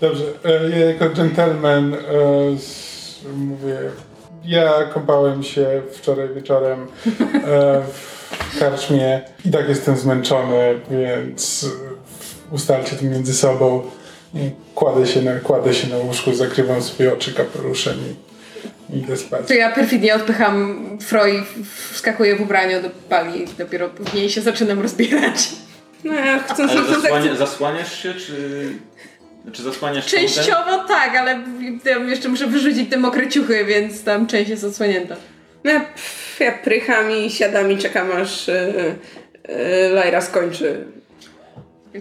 Dobrze, 0.00 0.24
e, 0.44 0.70
ja 0.78 0.86
jako 0.86 1.08
gentleman 1.10 1.94
e, 1.94 1.98
mówię, 3.36 3.76
ja 4.44 4.70
kąpałem 4.94 5.42
się 5.42 5.82
wczoraj 5.92 6.28
wieczorem 6.34 6.86
e, 7.44 7.82
w 8.50 8.58
karczmie 8.60 9.20
i 9.44 9.50
tak 9.50 9.68
jestem 9.68 9.96
zmęczony, 9.96 10.80
więc 10.90 11.66
e, 11.84 11.87
ustalcie 12.50 12.96
to 12.96 13.04
między 13.04 13.34
sobą. 13.34 13.82
I 14.34 14.50
Kładę 14.74 15.06
się, 15.06 15.22
na, 15.22 15.32
kładę 15.40 15.74
się 15.74 15.88
na 15.88 15.96
łóżku, 15.96 16.34
zakrywam 16.34 16.82
sobie 16.82 17.12
oczy 17.12 17.34
kapeluszem 17.34 17.94
i 18.90 18.98
idę 18.98 19.16
spać. 19.16 19.48
To 19.48 19.54
ja 19.54 19.72
perfidnie 19.72 20.14
odpycham 20.14 20.78
Froj, 21.00 21.42
wskakuję 21.92 22.36
w 22.36 22.40
ubraniu 22.40 22.82
do 22.82 22.90
pali 23.08 23.42
i 23.42 23.46
dopiero 23.58 23.88
później 23.88 24.30
się 24.30 24.40
zaczynam 24.40 24.80
rozbierać. 24.80 25.48
No 26.04 26.14
ja 26.14 26.38
chcę 26.38 26.62
Ale 26.62 26.72
sobie 26.72 27.00
zasłania, 27.00 27.34
zasłaniasz 27.34 28.02
się, 28.02 28.14
czy... 28.14 28.34
Czy 29.52 29.62
zasłaniasz 29.62 30.04
kątem? 30.04 30.28
Częściowo 30.28 30.84
tak, 30.88 31.16
ale 31.16 31.40
jeszcze 32.06 32.28
muszę 32.28 32.46
wyrzucić 32.46 32.90
te 32.90 32.96
mokre 32.96 33.28
ciuchy, 33.28 33.64
więc 33.64 34.04
tam 34.04 34.26
część 34.26 34.50
jest 34.50 34.64
odsłonięta. 34.64 35.16
No 35.64 35.70
ja, 35.70 35.80
pff, 35.80 36.40
ja 36.40 36.52
prycham 36.52 37.10
i 37.10 37.30
siadam 37.30 37.72
i 37.72 37.78
czekam 37.78 38.12
aż 38.12 38.48
e, 38.48 38.94
Lajra 39.90 40.20
skończy. 40.20 40.84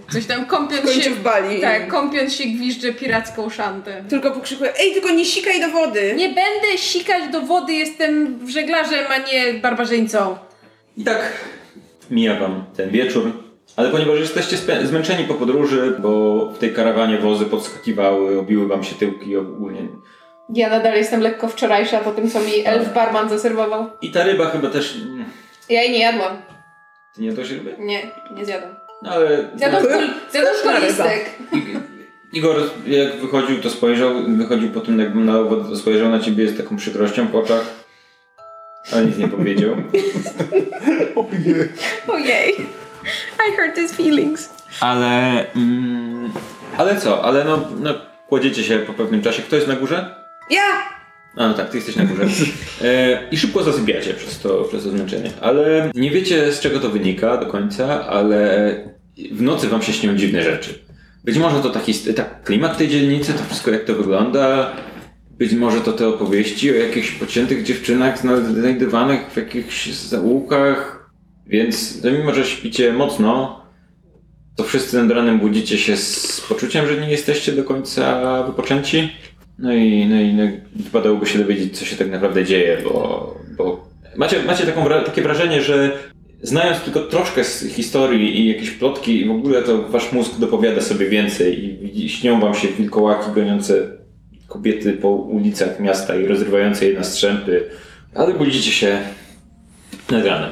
Coś 0.10 0.26
tam 0.26 0.46
kąpiąc 0.46 0.92
się... 0.92 1.10
w 1.10 1.22
bali. 1.22 1.62
Tak, 1.62 1.88
kąpiąc 1.88 2.34
się 2.34 2.44
gwizdże 2.44 2.94
piracką 2.94 3.50
szantę. 3.50 4.04
Tylko 4.10 4.32
pokrzykuję, 4.32 4.74
ej, 4.80 4.94
tylko 4.94 5.10
nie 5.10 5.26
sikaj 5.26 5.62
do 5.62 5.70
wody! 5.70 6.14
Nie 6.18 6.28
będę 6.28 6.78
sikać 6.78 7.32
do 7.32 7.42
wody, 7.42 7.74
jestem 7.74 8.40
żeglarzem, 8.50 9.06
a 9.10 9.18
nie 9.18 9.54
barbarzyńcą. 9.54 10.38
I 10.98 11.04
tak 11.04 11.34
mija 12.12 12.40
wam 12.40 12.66
ten 12.76 12.90
wieczór. 12.90 13.32
Ale 13.76 13.90
ponieważ 13.90 14.20
jesteście 14.20 14.58
zmęczeni 14.84 15.24
po 15.24 15.34
podróży, 15.34 15.96
bo 16.00 16.46
w 16.52 16.58
tej 16.58 16.74
karawanie 16.74 17.18
wozy 17.18 17.46
podskakiwały, 17.46 18.40
obiły 18.40 18.68
wam 18.68 18.84
się 18.84 18.96
tyłki 18.96 19.38
ogólnie. 19.38 19.88
Ja 20.54 20.70
nadal 20.70 20.94
jestem 20.94 21.22
lekko 21.22 21.48
wczorajsza 21.48 22.00
po 22.00 22.12
tym, 22.12 22.30
co 22.30 22.40
mi 22.40 22.66
elf 22.66 22.94
barman 22.94 23.30
zaserwował. 23.30 23.90
I 24.02 24.12
ta 24.12 24.24
ryba 24.24 24.50
chyba 24.50 24.70
też... 24.70 24.98
Ja 25.70 25.82
jej 25.82 25.92
nie 25.92 26.00
jadłam. 26.00 26.42
Ty 27.16 27.22
nie 27.22 27.28
jadłeś 27.28 27.52
ryby? 27.52 27.76
Nie, 27.80 28.02
nie 28.36 28.46
zjadłam. 28.46 28.76
No 29.02 29.12
ale... 29.12 29.50
Kulistek. 30.64 31.30
I- 31.54 31.98
Igor 32.38 32.56
jak 32.88 33.16
wychodził 33.16 33.62
to 33.62 33.70
spojrzał, 33.70 34.10
wychodził 34.28 34.70
po 34.70 34.80
tym 34.80 35.00
jak 35.00 35.16
na 35.16 35.34
spojrzał 35.76 36.10
na 36.10 36.20
ciebie 36.20 36.48
z 36.48 36.58
taką 36.58 36.78
przykrością 36.78 37.28
w 37.28 37.36
oczach. 37.36 37.66
Ale 38.94 39.06
nic 39.06 39.18
nie 39.18 39.28
powiedział. 39.28 39.72
Ojej. 41.16 41.70
Ojej. 42.08 42.54
I 43.50 43.56
hurt 43.56 43.76
his 43.76 43.92
feelings. 43.92 44.50
Ale... 44.80 45.46
Mm, 45.56 46.32
ale 46.78 47.02
co? 47.02 47.24
Ale 47.24 47.44
no, 47.44 47.68
no 47.80 47.94
kładziecie 48.30 48.64
się 48.64 48.80
po 48.80 48.94
pewnym 48.94 49.22
czasie. 49.22 49.44
Kto 49.44 49.56
jest 49.56 49.68
na 49.68 49.76
górze? 49.76 50.16
Ja! 50.50 50.97
A 51.38 51.48
no 51.48 51.54
tak, 51.54 51.70
ty 51.70 51.78
jesteś 51.78 51.96
na 51.96 52.06
górze. 52.06 52.24
E, 52.82 53.20
I 53.32 53.38
szybko 53.38 53.64
zasypiacie 53.64 54.14
przez 54.14 54.40
to, 54.40 54.64
przez 54.64 54.84
to 54.84 54.90
zmęczenie. 54.90 55.32
Ale 55.42 55.92
nie 55.96 56.12
wiecie 56.12 56.52
z 56.52 56.60
czego 56.60 56.80
to 56.80 56.90
wynika 56.90 57.38
do 57.38 57.46
końca, 57.46 58.08
ale 58.08 58.76
w 59.32 59.42
nocy 59.42 59.68
wam 59.68 59.82
się 59.82 59.94
śnią 59.94 60.16
dziwne 60.16 60.44
rzeczy. 60.44 60.80
Być 61.24 61.38
może 61.38 61.62
to 61.62 61.70
taki 61.70 61.94
tak, 61.94 62.44
klimat 62.44 62.78
tej 62.78 62.88
dzielnicy, 62.88 63.34
to 63.34 63.44
wszystko 63.44 63.72
jak 63.72 63.84
to 63.84 63.96
wygląda. 63.96 64.72
Być 65.32 65.54
może 65.54 65.82
to 65.82 65.94
te 65.94 66.08
opowieści 66.08 66.72
o 66.72 66.74
jakichś 66.74 67.12
pociętych 67.12 67.64
dziewczynach 67.64 68.20
znajdywanych 68.20 69.32
w 69.32 69.38
jakichś 69.38 69.90
zaułkach. 69.90 71.10
Więc 71.48 72.04
no 72.04 72.12
mimo, 72.12 72.34
że 72.34 72.46
śpicie 72.46 72.94
mocno, 72.94 73.62
to 74.56 74.64
wszyscy 74.64 74.98
nad 75.04 75.12
ranem 75.12 75.40
budzicie 75.40 75.78
się 75.78 75.98
z 75.98 76.42
poczuciem, 76.50 76.88
że 76.88 77.02
nie 77.02 77.10
jesteście 77.10 77.52
do 77.52 77.64
końca 77.64 78.44
wypoczęci. 78.44 79.10
No 79.60 79.74
i, 79.74 80.06
no 80.06 80.22
i 80.22 80.34
no, 80.34 80.44
wypadałoby 80.76 81.26
się 81.26 81.40
dowiedzieć, 81.40 81.80
co 81.80 81.86
się 81.86 81.96
tak 81.96 82.10
naprawdę 82.12 82.46
dzieje, 82.46 82.78
bo, 82.84 83.36
bo 83.58 83.90
macie, 84.16 84.44
macie 84.44 84.66
taką, 84.66 84.86
takie 85.06 85.22
wrażenie, 85.22 85.62
że 85.62 85.92
znając 86.42 86.82
tylko 86.82 87.00
troszkę 87.00 87.44
z 87.44 87.74
historii 87.74 88.40
i 88.40 88.48
jakieś 88.48 88.72
plotki 88.72 89.22
i 89.22 89.26
w 89.26 89.32
ogóle, 89.32 89.62
to 89.62 89.82
wasz 89.82 90.12
mózg 90.12 90.40
dopowiada 90.40 90.82
sobie 90.82 91.10
więcej 91.10 91.66
i 91.66 91.78
widzi- 91.78 92.10
śnią 92.10 92.40
wam 92.40 92.54
się 92.56 92.68
wilkołaki 92.68 93.32
goniące 93.36 93.74
kobiety 94.48 94.94
po 94.94 95.10
ulicach 95.10 95.80
miasta 95.80 96.16
i 96.16 96.26
rozrywające 96.26 96.86
je 96.86 96.98
na 96.98 97.04
strzępy, 97.04 97.70
ale 98.16 98.34
budzicie 98.34 98.72
się 98.72 99.00
nad 100.12 100.26
ranem. 100.26 100.50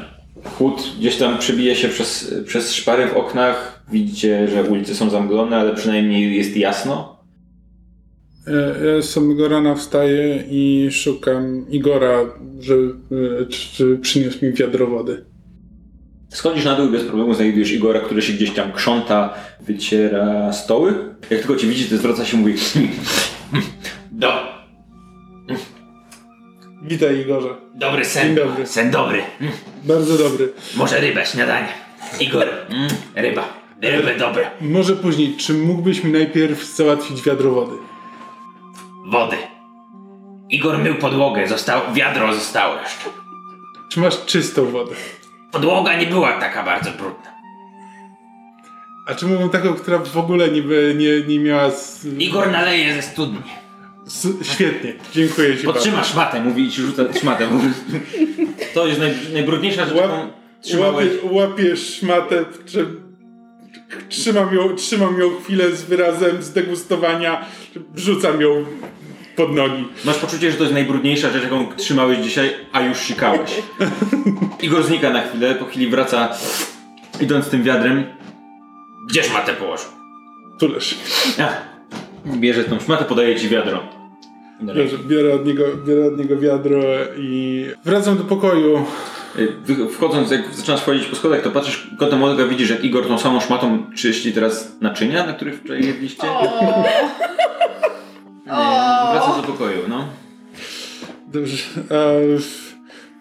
Chłód 0.58 0.92
gdzieś 1.00 1.18
tam 1.18 1.38
przebija 1.38 1.76
się 1.76 1.88
przez, 1.90 2.34
przez 2.46 2.74
szpary 2.74 3.08
w 3.08 3.18
oknach, 3.18 3.84
widzicie, 3.92 4.48
że 4.48 4.64
ulice 4.64 4.96
są 4.96 5.10
zamglone, 5.10 5.58
ale 5.58 5.76
przynajmniej 5.76 6.38
jest 6.38 6.58
jasno. 6.58 7.15
E, 8.48 8.86
Ja 8.86 9.02
z 9.02 9.10
samego 9.10 9.48
rana 9.50 9.76
wstaję 9.76 10.44
i 10.50 10.90
szukam 10.92 11.66
Igora, 11.70 12.20
że, 12.60 12.74
e, 12.76 13.46
czy, 13.46 13.98
przyniósł 14.02 14.46
mi 14.46 14.54
wiadro 14.54 14.88
wody. 14.88 15.26
Schodzisz 16.30 16.66
na 16.66 16.76
dół 16.76 16.88
i 16.88 16.92
bez 16.92 17.04
problemu 17.04 17.34
znajdujesz 17.34 17.72
Igora, 17.72 18.00
który 18.00 18.22
się 18.22 18.34
gdzieś 18.34 18.52
tam 18.52 18.72
krząta, 18.72 19.34
wyciera 19.62 20.54
stoły. 20.54 20.94
Jak 21.30 21.40
tylko 21.40 21.56
cię 21.56 21.68
widzi, 21.68 21.86
to 21.86 21.98
zwraca 21.98 22.26
się 22.26 22.38
i 22.38 22.40
mówi 22.40 22.54
Do, 24.12 24.56
Witaj 26.84 27.20
Igorze. 27.20 27.50
Dobry 27.76 28.06
sen. 28.06 28.36
Dobry. 28.36 28.68
Sen 28.68 28.92
dobry. 28.92 29.22
Bardzo 29.84 30.18
dobry. 30.18 30.54
Może 30.76 31.00
rybę, 31.02 31.26
śniadanie. 31.26 31.68
Igor, 32.20 32.48
mm, 32.70 32.90
ryba. 33.16 33.54
Ryby 33.82 34.16
dobre. 34.20 34.52
Może 34.62 34.96
później, 34.96 35.36
czy 35.38 35.54
mógłbyś 35.54 36.04
mi 36.04 36.12
najpierw 36.12 36.76
załatwić 36.76 37.22
wiadro 37.22 37.52
wody? 37.52 37.76
Wody. 39.06 39.38
Igor 40.50 40.78
mył 40.78 40.96
podłogę, 40.96 41.48
został, 41.48 41.82
wiadro 41.94 42.34
zostało 42.34 42.76
jeszcze. 42.76 43.10
Czy 43.92 44.00
masz 44.00 44.26
czystą 44.26 44.66
wodę? 44.66 44.92
Podłoga 45.52 45.98
nie 46.00 46.06
była 46.08 46.40
taka 46.40 46.64
bardzo 46.64 46.92
brudna. 46.92 47.36
A 49.08 49.16
czy 49.16 49.26
mówię 49.26 49.50
taką, 49.50 49.74
która 49.74 49.98
w 50.00 50.18
ogóle 50.18 50.50
nie, 50.50 50.62
by- 50.62 50.96
nie, 50.98 51.22
nie 51.22 51.40
miała... 51.40 51.72
Z... 51.72 52.06
Igor 52.20 52.52
naleje 52.52 52.94
ze 52.94 53.02
studni. 53.02 53.42
S- 54.08 54.28
świetnie, 54.54 54.94
dziękuję 55.14 55.58
ci 55.58 55.66
Podtrzymasz 55.66 56.08
szmatę, 56.12 56.42
mówi 56.44 56.64
i 56.64 56.72
ci 56.72 56.82
rzuca 56.82 57.04
szmatę. 57.20 57.48
To 58.74 58.88
jest 58.88 59.00
naj, 59.00 59.14
najbrudniejsza 59.34 59.86
rzecz, 59.86 59.94
Łap- 59.96 60.02
jaką 60.02 60.28
trzymałeś. 60.62 61.08
Łapie, 61.24 61.36
łapiesz 61.36 61.96
szmatę, 62.00 62.46
trze- 62.66 62.96
trzymam 64.10 64.56
ją, 64.56 64.76
trzymam 64.76 65.20
ją 65.20 65.30
chwilę 65.44 65.72
z 65.76 65.84
wyrazem 65.84 66.44
zdegustowania, 66.44 67.46
wrzucam 67.94 68.42
ją 68.42 68.66
pod 69.36 69.56
nogi. 69.56 69.88
Masz 70.06 70.18
poczucie, 70.18 70.52
że 70.52 70.58
to 70.58 70.64
jest 70.64 70.74
najbrudniejsza 70.74 71.30
rzecz, 71.30 71.44
jaką 71.44 71.76
trzymałeś 71.78 72.20
dzisiaj, 72.20 72.50
a 72.72 72.82
już 72.82 72.98
sikałeś. 72.98 73.52
Igor 74.64 74.84
znika 74.84 75.10
na 75.10 75.22
chwilę, 75.22 75.56
po 75.56 75.66
chwili 75.66 75.88
wraca, 75.88 76.30
idąc 77.22 77.50
tym 77.50 77.64
wiadrem. 77.64 78.04
Gdzie 79.10 79.24
szmatę 79.24 79.54
położył? 79.54 79.90
Tulesz. 80.60 80.98
Ach, 81.40 81.62
bierze 82.26 82.64
tą 82.64 82.80
szmatę, 82.80 83.06
podaje 83.06 83.36
ci 83.36 83.50
wiadro. 83.50 83.84
Biorę, 84.62 84.86
biorę, 85.08 85.36
od 85.36 85.46
niego, 85.46 85.64
biorę 85.88 86.08
od 86.08 86.18
niego 86.18 86.38
wiadro 86.38 86.80
i 87.18 87.66
wracam 87.86 88.18
do 88.18 88.24
pokoju. 88.24 88.86
Wchodząc, 89.92 90.32
jak 90.32 90.54
zaczynasz 90.54 90.82
wchodzić 90.82 91.06
po 91.06 91.16
schodach, 91.16 91.42
to 91.42 91.52
patrzysz 91.52 91.88
kątem 92.00 92.24
oka, 92.24 92.46
widzisz, 92.46 92.70
jak 92.70 92.84
Igor 92.84 93.08
tą 93.08 93.18
samą 93.18 93.40
szmatą 93.40 93.86
czyści 93.96 94.34
teraz 94.34 94.72
naczynia, 94.82 95.26
na 95.26 95.34
których 95.34 95.60
wczoraj 95.60 95.86
jedliście. 95.86 96.28
O. 96.32 96.84
Wracasz 99.12 99.42
do 99.42 99.44
pokoju, 99.44 99.80
no. 99.88 100.08
Dobrze. 101.28 101.58
E, 101.92 102.65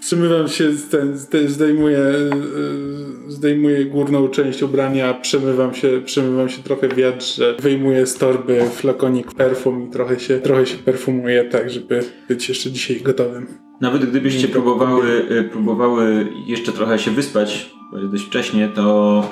przemywam 0.04 0.48
się, 0.48 0.70
ten, 0.90 1.18
ten, 1.30 1.48
zdejmuję, 1.48 1.98
e, 1.98 2.30
zdejmuję 3.28 3.84
górną 3.84 4.28
część 4.28 4.62
ubrania, 4.62 5.14
przemywam 5.14 5.74
się, 5.74 6.02
przemywam 6.04 6.48
się 6.48 6.62
trochę 6.62 6.88
w 6.88 6.94
wiatrze, 6.94 7.54
wyjmuję 7.58 8.06
z 8.06 8.14
torby 8.14 8.60
flakonik 8.70 9.34
perfum 9.34 9.88
i 9.88 9.90
trochę 9.90 10.20
się, 10.20 10.38
trochę 10.38 10.66
się 10.66 10.78
perfumuję, 10.78 11.44
tak, 11.44 11.70
żeby 11.70 12.04
być 12.28 12.48
jeszcze 12.48 12.70
dzisiaj 12.70 13.00
gotowym. 13.00 13.46
Nawet 13.80 14.10
gdybyście 14.10 14.48
próbowały, 14.48 15.26
y, 15.30 15.44
próbowały 15.44 16.26
jeszcze 16.46 16.72
trochę 16.72 16.98
się 16.98 17.10
wyspać, 17.10 17.70
bo 17.92 17.98
jest 17.98 18.10
dość 18.10 18.24
wcześnie, 18.24 18.68
to 18.74 19.28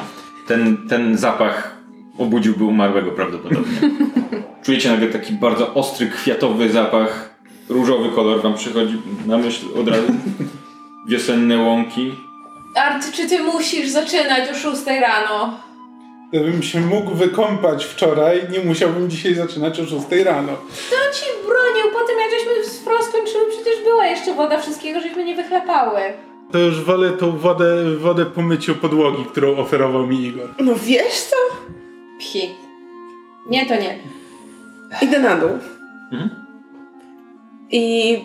ten, 0.49 0.77
ten 0.89 1.19
zapach 1.19 1.77
obudziłby 2.19 2.65
umarłego 2.65 3.11
prawdopodobnie. 3.11 3.79
Czujecie 4.65 4.91
nagle 4.91 5.09
taki 5.09 5.33
bardzo 5.33 5.75
ostry, 5.75 6.07
kwiatowy 6.07 6.69
zapach, 6.69 7.35
różowy 7.69 8.09
kolor 8.09 8.43
wam 8.43 8.55
przychodzi 8.55 8.99
na 9.27 9.39
myśl 9.39 9.67
od 9.81 9.89
razu. 9.89 10.13
Wiosenne 11.07 11.59
łąki. 11.59 12.15
Art, 12.75 13.13
czy 13.13 13.29
ty 13.29 13.43
musisz 13.43 13.89
zaczynać 13.89 14.51
o 14.51 14.55
6 14.55 14.87
rano? 14.87 15.59
Gdybym 16.33 16.63
się 16.63 16.81
mógł 16.81 17.15
wykąpać 17.15 17.85
wczoraj, 17.85 18.43
nie 18.51 18.61
musiałbym 18.61 19.11
dzisiaj 19.11 19.35
zaczynać 19.35 19.81
o 19.81 19.87
6 19.87 20.07
rano. 20.25 20.53
Kto 20.53 20.97
ci 21.19 21.25
bronił 21.47 21.93
po 21.93 22.07
tym, 22.07 22.17
jak 22.19 22.31
żeśmy 22.31 22.65
z 22.65 22.81
Fro 22.85 23.03
skończyły? 23.03 23.45
Przecież 23.51 23.85
była 23.85 24.07
jeszcze 24.07 24.35
woda, 24.35 24.61
wszystkiego 24.61 25.01
żeśmy 25.01 25.25
nie 25.25 25.37
wychlapały. 25.37 26.01
To 26.53 26.59
już 26.59 26.81
wolę 26.85 27.11
tą 27.11 27.37
wodę, 27.39 27.97
wodę 27.99 28.25
po 28.27 28.43
myciu 28.43 28.75
podłogi, 28.75 29.25
którą 29.25 29.57
oferował 29.57 30.07
mi 30.07 30.23
Igor. 30.23 30.49
No 30.61 30.75
wiesz 30.85 31.21
co? 31.21 31.37
Pchi. 32.19 32.55
Nie, 33.51 33.67
to 33.67 33.75
nie. 33.75 33.99
Idę 35.03 35.19
na 35.19 35.37
dół. 35.37 35.51
Mhm. 36.13 36.31
I 37.71 38.19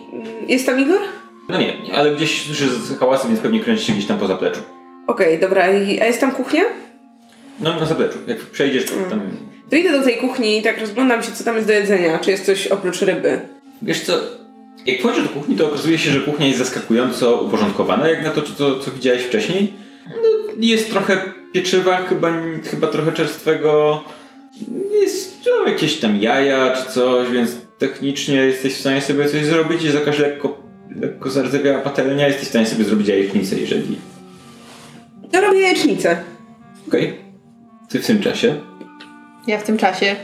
jest 0.48 0.66
tam 0.66 0.80
Igor? 0.80 1.00
No 1.48 1.58
nie, 1.58 1.82
nie, 1.82 1.94
ale 1.94 2.16
gdzieś 2.16 2.46
słyszę 2.46 2.68
z 2.68 2.98
hałasem, 2.98 3.28
więc 3.28 3.40
pewnie 3.40 3.60
kręci 3.60 3.84
się 3.84 3.92
gdzieś 3.92 4.06
tam 4.06 4.18
po 4.18 4.26
zapleczu. 4.26 4.60
Okej, 5.06 5.38
dobra. 5.38 5.70
I, 5.72 6.00
a 6.00 6.06
jest 6.06 6.20
tam 6.20 6.32
kuchnia? 6.32 6.62
No 7.60 7.80
na 7.80 7.86
zapleczu. 7.86 8.18
Jak 8.26 8.38
przejdziesz, 8.38 8.84
to 8.84 8.90
tam... 9.10 9.20
To 9.70 9.76
idę 9.76 9.92
do 9.92 10.04
tej 10.04 10.16
kuchni 10.16 10.58
i 10.58 10.62
tak 10.62 10.80
rozglądam 10.80 11.22
się, 11.22 11.32
co 11.32 11.44
tam 11.44 11.56
jest 11.56 11.68
do 11.68 11.72
jedzenia. 11.72 12.18
Czy 12.18 12.30
jest 12.30 12.46
coś 12.46 12.66
oprócz 12.66 13.02
ryby? 13.02 13.40
Wiesz 13.82 14.00
co, 14.00 14.20
jak 14.86 15.00
wchodzisz 15.00 15.22
do 15.22 15.28
kuchni, 15.28 15.56
to 15.56 15.66
okazuje 15.66 15.98
się, 15.98 16.10
że 16.10 16.20
kuchnia 16.20 16.46
jest 16.46 16.58
zaskakująco 16.58 17.42
uporządkowana, 17.42 18.08
jak 18.08 18.24
na 18.24 18.30
to, 18.30 18.42
co, 18.42 18.80
co 18.80 18.90
widziałeś 18.90 19.22
wcześniej. 19.22 19.72
No, 20.06 20.52
jest 20.60 20.90
trochę 20.90 21.32
pieczywa, 21.52 21.96
chyba, 21.96 22.32
chyba 22.70 22.86
trochę 22.86 23.12
czerstwego. 23.12 24.04
Jest 24.92 25.38
no, 25.46 25.70
jakieś 25.70 25.96
tam 25.96 26.22
jaja 26.22 26.76
czy 26.76 26.92
coś, 26.92 27.30
więc 27.30 27.50
technicznie 27.78 28.34
jesteś 28.34 28.74
w 28.74 28.80
stanie 28.80 29.00
sobie 29.00 29.28
coś 29.28 29.44
zrobić. 29.44 29.82
Jest 29.82 29.94
jakaś 29.94 30.18
lekko, 30.18 30.67
lekko 30.96 31.30
zardzewiała 31.30 31.80
patelnia, 31.80 32.26
jesteś 32.28 32.46
w 32.46 32.50
stanie 32.50 32.66
sobie 32.66 32.84
zrobić 32.84 33.08
jajecznicę, 33.08 33.56
jeżeli... 33.60 33.98
To 35.32 35.40
robię 35.40 35.60
jajecznicę. 35.60 36.22
Okej. 36.88 37.18
Ty 37.88 37.98
w 38.02 38.06
tym 38.06 38.22
czasie 38.22 38.54
Ja 39.46 39.58
w 39.58 39.62
tym 39.62 39.76
czasie 39.78 40.16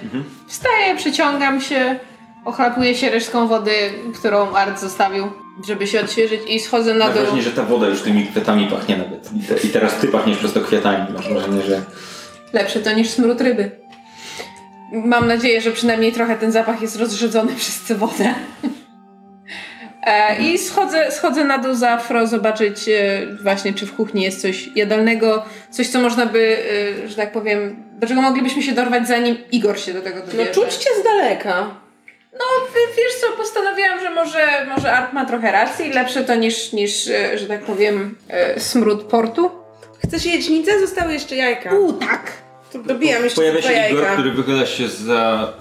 wstaję, 0.49 0.97
przyciągam 0.97 1.61
się, 1.61 1.99
ochlapuję 2.45 2.95
się 2.95 3.11
resztką 3.11 3.49
wody, 3.49 3.73
którą 4.19 4.55
Art 4.55 4.81
zostawił, 4.81 5.25
żeby 5.67 5.87
się 5.87 6.01
odświeżyć 6.01 6.41
i 6.49 6.61
schodzę 6.61 6.95
na 6.95 7.05
dół. 7.05 7.15
wrażenie, 7.15 7.43
że 7.43 7.51
ta 7.51 7.63
woda 7.63 7.87
już 7.89 8.03
tymi 8.03 8.27
kwiatami 8.27 8.67
pachnie 8.67 8.97
nawet. 8.97 9.31
I, 9.37 9.41
te, 9.41 9.55
I 9.69 9.71
teraz 9.71 9.99
ty 9.99 10.09
pachniesz 10.09 10.39
przez 10.39 10.53
to 10.53 10.61
kwiatami. 10.61 11.13
Masz 11.15 11.29
wrażenie, 11.29 11.63
że... 11.63 11.83
Lepsze 12.53 12.81
to 12.81 12.93
niż 12.93 13.11
smród 13.11 13.41
ryby. 13.41 13.71
Mam 14.93 15.29
nadzieję, 15.29 15.61
że 15.61 15.71
przynajmniej 15.73 16.13
trochę 16.13 16.37
ten 16.37 16.53
zapach 16.53 16.83
jest 16.83 16.97
rozrzedzony 16.97 17.55
przez 17.61 17.83
tę 17.83 17.95
wodę. 17.95 18.35
E, 20.07 20.37
I 20.43 20.59
schodzę, 20.59 21.11
schodzę 21.13 21.45
na 21.45 21.59
dół 21.59 21.75
za 21.75 21.99
Fro 21.99 22.27
zobaczyć 22.27 22.89
e, 22.89 23.27
właśnie, 23.43 23.75
czy 23.75 23.87
w 23.87 23.95
kuchni 23.97 24.23
jest 24.23 24.43
coś 24.43 24.69
jadalnego, 24.77 25.45
coś, 25.71 25.89
co 25.89 26.01
można 26.01 26.27
by, 26.27 26.57
e, 27.05 27.09
że 27.09 27.17
tak 27.17 27.33
powiem, 27.33 27.77
do 27.93 28.07
czego 28.07 28.23
moglibyśmy 28.23 28.63
się 28.63 28.73
dorwać, 28.73 29.09
zanim 29.09 29.37
Igor 29.53 29.79
się 29.81 29.93
do 29.93 30.03
tego 30.03 30.21
No 30.21 30.27
dobierze. 30.27 30.51
czuć 30.51 30.75
cię 30.75 30.91
z 31.01 31.05
daleka. 31.05 31.67
No, 32.33 32.45
wiesz 32.97 33.15
co, 33.21 33.37
postanowiłam, 33.37 34.01
że 34.01 34.11
może, 34.11 34.67
może 34.77 34.93
Art 34.93 35.13
ma 35.13 35.25
trochę 35.25 35.53
racji, 35.53 35.93
lepsze 35.93 36.25
to 36.25 36.35
niż, 36.35 36.73
niż 36.73 37.05
że 37.35 37.47
tak 37.49 37.61
powiem, 37.65 38.17
smród 38.59 39.03
portu. 39.03 39.51
Chcesz 40.05 40.27
jajecznicę? 40.27 40.81
Zostały 40.81 41.13
jeszcze 41.13 41.37
jajka. 41.37 41.75
U, 41.75 41.93
tak! 41.93 42.33
To 42.73 42.79
dobijam 42.79 43.25
jeszcze 43.25 43.37
Pojawia 43.41 43.63
się 43.63 43.73
jajka. 43.73 43.95
Igor, 43.97 44.07
który 44.13 44.31
wychyla 44.33 44.67
się 44.67 44.89
za, 44.89 45.53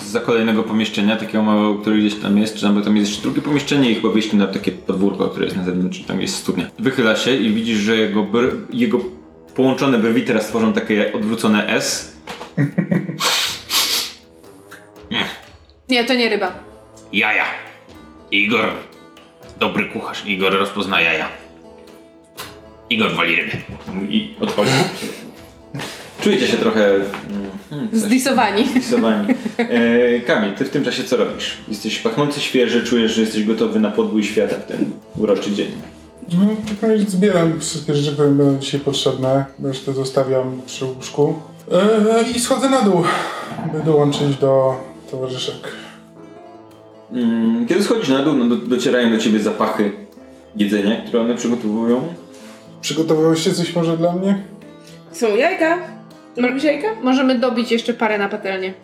za 0.00 0.20
kolejnego 0.20 0.62
pomieszczenia, 0.62 1.16
takiego 1.16 1.42
małego, 1.42 1.80
który 1.80 1.98
gdzieś 1.98 2.14
tam 2.14 2.38
jest, 2.38 2.54
czy 2.54 2.62
tam, 2.62 2.74
bo 2.74 2.80
tam 2.80 2.96
jest 2.96 3.08
jeszcze 3.10 3.22
drugie 3.22 3.42
pomieszczenie 3.42 3.90
i 3.90 3.94
chyba 3.94 4.08
wyjście 4.08 4.36
na 4.36 4.46
takie 4.46 4.72
podwórko, 4.72 5.28
które 5.28 5.44
jest 5.44 5.56
na 5.56 5.64
zewnątrz, 5.64 6.00
tam 6.02 6.20
jest 6.20 6.34
studnia. 6.36 6.66
Wychyla 6.78 7.16
się 7.16 7.36
i 7.36 7.50
widzisz, 7.50 7.78
że 7.78 7.96
jego, 7.96 8.22
br- 8.22 8.56
jego 8.72 9.00
połączone 9.54 9.98
brwi 9.98 10.22
teraz 10.22 10.46
tworzą 10.46 10.72
takie 10.72 11.12
odwrócone 11.12 11.66
S. 11.68 12.16
Nie, 15.88 16.04
to 16.04 16.14
nie 16.14 16.28
ryba. 16.28 16.52
Jaja. 17.12 17.44
Igor. 18.30 18.70
Dobry 19.60 19.84
kucharz. 19.84 20.26
Igor 20.26 20.52
rozpozna 20.52 21.00
jaja. 21.00 21.28
Igor 22.90 23.14
wali 23.14 23.36
ryby. 23.36 23.52
i 24.10 24.34
odchodzi. 24.40 24.70
Czujecie 26.22 26.46
się 26.46 26.56
trochę... 26.56 26.94
Mm, 26.94 27.47
coś- 27.70 28.00
Zdisowani. 28.00 28.68
Zdisowani. 28.68 29.34
E, 29.58 30.20
Kamil, 30.20 30.52
ty 30.54 30.64
w 30.64 30.70
tym 30.70 30.84
czasie 30.84 31.04
co 31.04 31.16
robisz? 31.16 31.58
Jesteś 31.68 31.98
pachnący 31.98 32.40
świeży, 32.40 32.84
czujesz, 32.84 33.12
że 33.12 33.20
jesteś 33.20 33.44
gotowy 33.44 33.80
na 33.80 33.90
podbój 33.90 34.24
świata 34.24 34.54
w 34.56 34.66
ten 34.66 34.90
uroczy 35.18 35.52
dzień. 35.52 35.68
No, 36.82 36.88
jak 36.88 37.00
zbieram 37.10 37.60
wszystkie 37.60 37.94
rzeczy, 37.94 38.12
które 38.12 38.28
będą 38.28 38.58
dzisiaj 38.58 38.80
potrzebne. 38.80 39.44
Resztę 39.62 39.92
zostawiam 39.92 40.60
przy 40.66 40.84
łóżku. 40.84 41.34
E, 41.72 42.30
I 42.36 42.40
schodzę 42.40 42.68
na 42.70 42.82
dół, 42.82 43.02
by 43.72 43.82
dołączyć 43.82 44.36
do 44.36 44.74
towarzyszek. 45.10 45.56
Mm, 47.12 47.66
Kiedy 47.66 47.82
schodzisz 47.82 48.08
na 48.08 48.22
dół, 48.22 48.34
no, 48.34 48.44
do, 48.44 48.56
docierają 48.56 49.10
do 49.10 49.18
ciebie 49.18 49.38
zapachy 49.40 49.92
jedzenia, 50.56 51.02
które 51.06 51.22
one 51.22 51.34
przygotowują. 51.34 52.02
Przygotowałyście 52.80 53.52
coś 53.52 53.74
może 53.76 53.96
dla 53.96 54.12
mnie? 54.12 54.42
Są 55.12 55.36
jajka? 55.36 55.78
Robisz 56.38 56.64
jajka? 56.64 56.88
Możemy 57.02 57.38
dobić 57.38 57.72
jeszcze 57.72 57.94
parę 57.94 58.18
na 58.18 58.28
patelnię. 58.28 58.74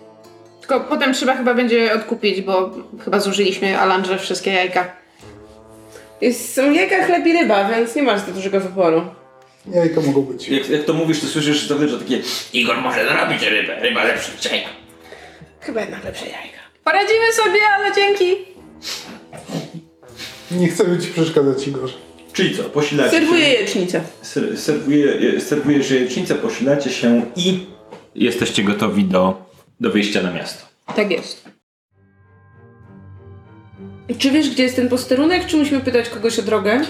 Tylko 0.60 0.80
potem 0.80 1.14
trzeba 1.14 1.36
chyba 1.36 1.54
będzie 1.54 1.94
odkupić, 1.94 2.40
bo 2.40 2.70
chyba 3.04 3.20
zużyliśmy 3.20 3.78
Alandrze 3.78 4.18
wszystkie 4.18 4.52
jajka. 4.52 4.92
Jest, 6.20 6.54
są 6.54 6.72
jajka, 6.72 7.06
chleb 7.06 7.26
i 7.26 7.32
ryba, 7.32 7.70
więc 7.70 7.94
nie 7.94 8.02
masz 8.02 8.20
za 8.20 8.32
dużego 8.32 8.60
wyboru. 8.60 9.02
Jajka 9.74 10.00
mogą 10.00 10.22
być. 10.22 10.48
Jak, 10.48 10.68
jak 10.68 10.84
to 10.84 10.92
mówisz, 10.92 11.20
to 11.20 11.26
słyszysz 11.26 11.68
za 11.68 11.88
że 11.88 11.98
takie 11.98 12.20
Igor 12.52 12.76
może 12.76 13.08
zrobić 13.08 13.42
rybę. 13.42 13.80
Ryba 13.80 14.04
lepsza 14.04 14.32
niż 14.32 14.44
jaja. 14.44 14.68
Chyba 15.60 15.80
jednak 15.80 16.04
lepsze 16.04 16.24
jajka. 16.24 16.58
Poradzimy 16.84 17.32
sobie, 17.32 17.60
ale 17.76 17.94
dzięki! 17.94 18.36
Nie 20.50 20.68
chcemy 20.68 20.98
ci 20.98 21.08
przeszkadzać, 21.08 21.68
Igor. 21.68 21.90
Czyli 22.34 22.56
co, 22.56 22.62
posilacie 22.64 23.10
Serwuję 23.10 23.44
się, 23.44 23.52
jajecznicę. 23.52 24.00
ser, 24.22 24.58
serwuje, 24.58 25.40
serwujesz 25.40 25.90
jajecznicę, 25.90 26.34
posilacie 26.34 26.90
się 26.90 27.22
i 27.36 27.66
jesteście 28.14 28.62
gotowi 28.64 29.04
do, 29.04 29.42
do 29.80 29.90
wyjścia 29.90 30.22
na 30.22 30.32
miasto. 30.32 30.66
Tak 30.96 31.10
jest. 31.10 31.48
Czy 34.18 34.30
wiesz, 34.30 34.50
gdzie 34.50 34.62
jest 34.62 34.76
ten 34.76 34.88
posterunek, 34.88 35.46
czy 35.46 35.56
musimy 35.56 35.80
pytać 35.80 36.08
kogoś 36.08 36.38
o 36.38 36.42
drogę? 36.42 36.80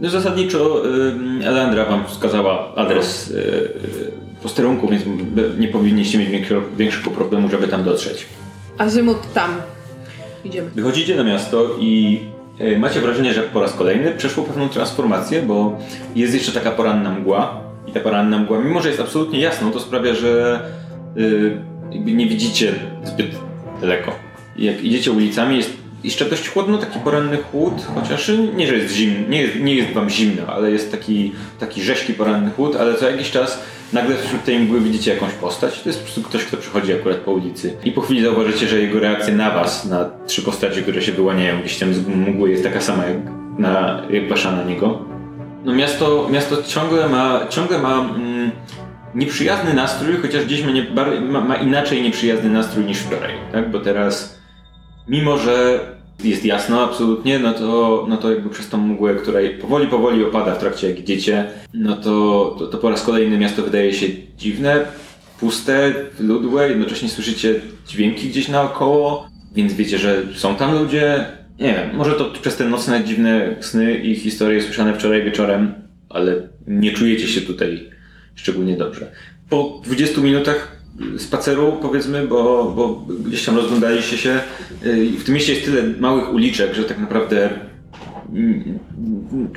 No 0.00 0.10
zasadniczo 0.10 0.86
y, 0.86 1.46
Elandra 1.46 1.84
wam 1.84 2.06
wskazała 2.06 2.74
adres 2.74 3.30
y, 3.30 3.34
y, 3.34 4.42
posterunku, 4.42 4.88
więc 4.88 5.02
nie 5.58 5.68
powinniście 5.68 6.18
mieć 6.18 6.28
większego, 6.28 6.62
większego 6.76 7.10
problemu, 7.10 7.50
żeby 7.50 7.68
tam 7.68 7.84
dotrzeć. 7.84 8.26
Azymut 8.78 9.32
tam. 9.34 9.50
Idziemy. 10.44 10.70
Wychodzicie 10.70 11.16
na 11.16 11.24
miasto 11.24 11.76
i 11.80 12.20
macie 12.78 13.00
wrażenie, 13.00 13.34
że 13.34 13.42
po 13.42 13.60
raz 13.60 13.72
kolejny 13.72 14.12
przeszło 14.12 14.44
pewną 14.44 14.68
transformację, 14.68 15.42
bo 15.42 15.78
jest 16.16 16.34
jeszcze 16.34 16.52
taka 16.52 16.70
poranna 16.70 17.10
mgła. 17.10 17.60
I 17.86 17.92
ta 17.92 18.00
poranna 18.00 18.38
mgła, 18.38 18.58
mimo 18.58 18.80
że 18.82 18.88
jest 18.88 19.00
absolutnie 19.00 19.40
jasno, 19.40 19.70
to 19.70 19.80
sprawia, 19.80 20.14
że 20.14 20.60
y, 21.16 21.56
jakby 21.90 22.12
nie 22.12 22.26
widzicie 22.26 22.74
zbyt 23.04 23.26
daleko. 23.80 24.12
Jak 24.56 24.84
idziecie 24.84 25.12
ulicami, 25.12 25.56
jest 25.56 25.72
jeszcze 26.04 26.24
dość 26.24 26.48
chłodno, 26.48 26.78
taki 26.78 26.98
poranny 26.98 27.36
chłód, 27.36 27.74
chociaż 27.94 28.30
nie, 28.56 28.66
że 28.66 28.76
jest 28.76 28.94
zimny, 28.94 29.28
nie 29.28 29.42
jest, 29.42 29.60
nie 29.60 29.74
jest 29.74 29.92
wam 29.92 30.10
zimno, 30.10 30.46
ale 30.46 30.70
jest 30.70 30.90
taki, 30.90 31.32
taki 31.60 31.82
rzeźki 31.82 32.14
poranny 32.14 32.50
chłód, 32.50 32.76
ale 32.76 32.94
co 32.94 33.10
jakiś 33.10 33.30
czas 33.30 33.62
nagle 33.92 34.16
wśród 34.16 34.44
tej 34.44 34.58
mgły 34.58 34.80
widzicie 34.80 35.14
jakąś 35.14 35.32
postać. 35.32 35.82
To 35.82 35.88
jest 35.88 35.98
po 35.98 36.04
prostu 36.04 36.22
ktoś, 36.22 36.44
kto 36.44 36.56
przychodzi 36.56 36.92
akurat 36.92 37.16
po 37.16 37.32
ulicy. 37.32 37.76
I 37.84 37.92
po 37.92 38.00
chwili 38.00 38.22
zauważycie, 38.22 38.68
że 38.68 38.78
jego 38.78 39.00
reakcja 39.00 39.34
na 39.34 39.50
was, 39.50 39.84
na 39.84 40.10
trzy 40.26 40.42
postacie, 40.42 40.82
które 40.82 41.02
się 41.02 41.12
wyłaniają 41.12 41.60
gdzieś 41.60 41.78
tam 41.78 41.94
z 41.94 42.06
mgły 42.06 42.50
jest 42.50 42.64
taka 42.64 42.80
sama 42.80 43.06
jak, 43.06 43.16
na, 43.58 44.02
jak 44.10 44.28
wasza 44.28 44.52
na 44.52 44.64
niego. 44.64 45.04
No 45.64 45.74
miasto, 45.74 46.28
miasto 46.30 46.62
ciągle 46.62 47.08
ma, 47.08 47.40
ciągle 47.48 47.78
ma 47.78 47.94
mm, 47.94 48.50
nieprzyjazny 49.14 49.74
nastrój, 49.74 50.16
chociaż 50.22 50.44
gdzieś 50.44 50.64
ma, 50.64 50.70
nie, 50.70 50.86
ma, 51.20 51.40
ma 51.40 51.56
inaczej 51.56 52.02
nieprzyjazny 52.02 52.50
nastrój 52.50 52.84
niż 52.84 52.98
wczoraj, 52.98 53.32
tak? 53.52 53.70
Bo 53.70 53.80
teraz, 53.80 54.38
mimo 55.08 55.38
że 55.38 55.80
jest 56.24 56.44
jasno 56.44 56.84
absolutnie, 56.84 57.38
no 57.38 57.52
to, 57.52 58.06
no 58.08 58.16
to 58.16 58.30
jakby 58.30 58.50
przez 58.50 58.68
tą 58.68 58.78
mgłę, 58.78 59.14
która 59.14 59.40
powoli, 59.60 59.86
powoli 59.86 60.24
opada 60.24 60.54
w 60.54 60.58
trakcie 60.58 60.88
jak 60.88 60.98
idziecie, 60.98 61.46
no 61.74 61.96
to, 61.96 62.56
to, 62.58 62.66
to 62.66 62.78
po 62.78 62.90
raz 62.90 63.02
kolejny 63.02 63.38
miasto 63.38 63.62
wydaje 63.62 63.92
się 63.92 64.06
dziwne, 64.36 64.86
puste, 65.40 65.92
ludłe, 66.20 66.68
jednocześnie 66.68 67.08
słyszycie 67.08 67.54
dźwięki 67.86 68.28
gdzieś 68.28 68.48
naokoło, 68.48 69.28
więc 69.54 69.72
wiecie, 69.72 69.98
że 69.98 70.22
są 70.34 70.56
tam 70.56 70.78
ludzie. 70.78 71.26
Nie 71.60 71.74
wiem, 71.74 71.96
może 71.96 72.12
to 72.12 72.24
przez 72.24 72.56
te 72.56 72.64
nocne 72.64 73.04
dziwne 73.04 73.56
sny 73.60 73.94
i 73.94 74.16
historie 74.16 74.62
słyszane 74.62 74.94
wczoraj 74.94 75.24
wieczorem, 75.24 75.74
ale 76.08 76.48
nie 76.66 76.92
czujecie 76.92 77.28
się 77.28 77.40
tutaj 77.40 77.90
szczególnie 78.34 78.76
dobrze. 78.76 79.12
Po 79.48 79.80
20 79.84 80.20
minutach 80.20 80.77
spaceru, 81.18 81.78
powiedzmy, 81.82 82.26
bo, 82.26 82.72
bo 82.76 82.88
gdzieś 83.24 83.44
tam 83.44 83.56
rozglądaliście 83.56 84.18
się, 84.18 84.40
yy, 84.82 85.06
w 85.06 85.24
tym 85.24 85.34
mieście 85.34 85.52
jest 85.52 85.64
tyle 85.64 85.82
małych 85.98 86.34
uliczek, 86.34 86.74
że 86.74 86.84
tak 86.84 86.98
naprawdę 86.98 87.50
mm, 88.34 88.78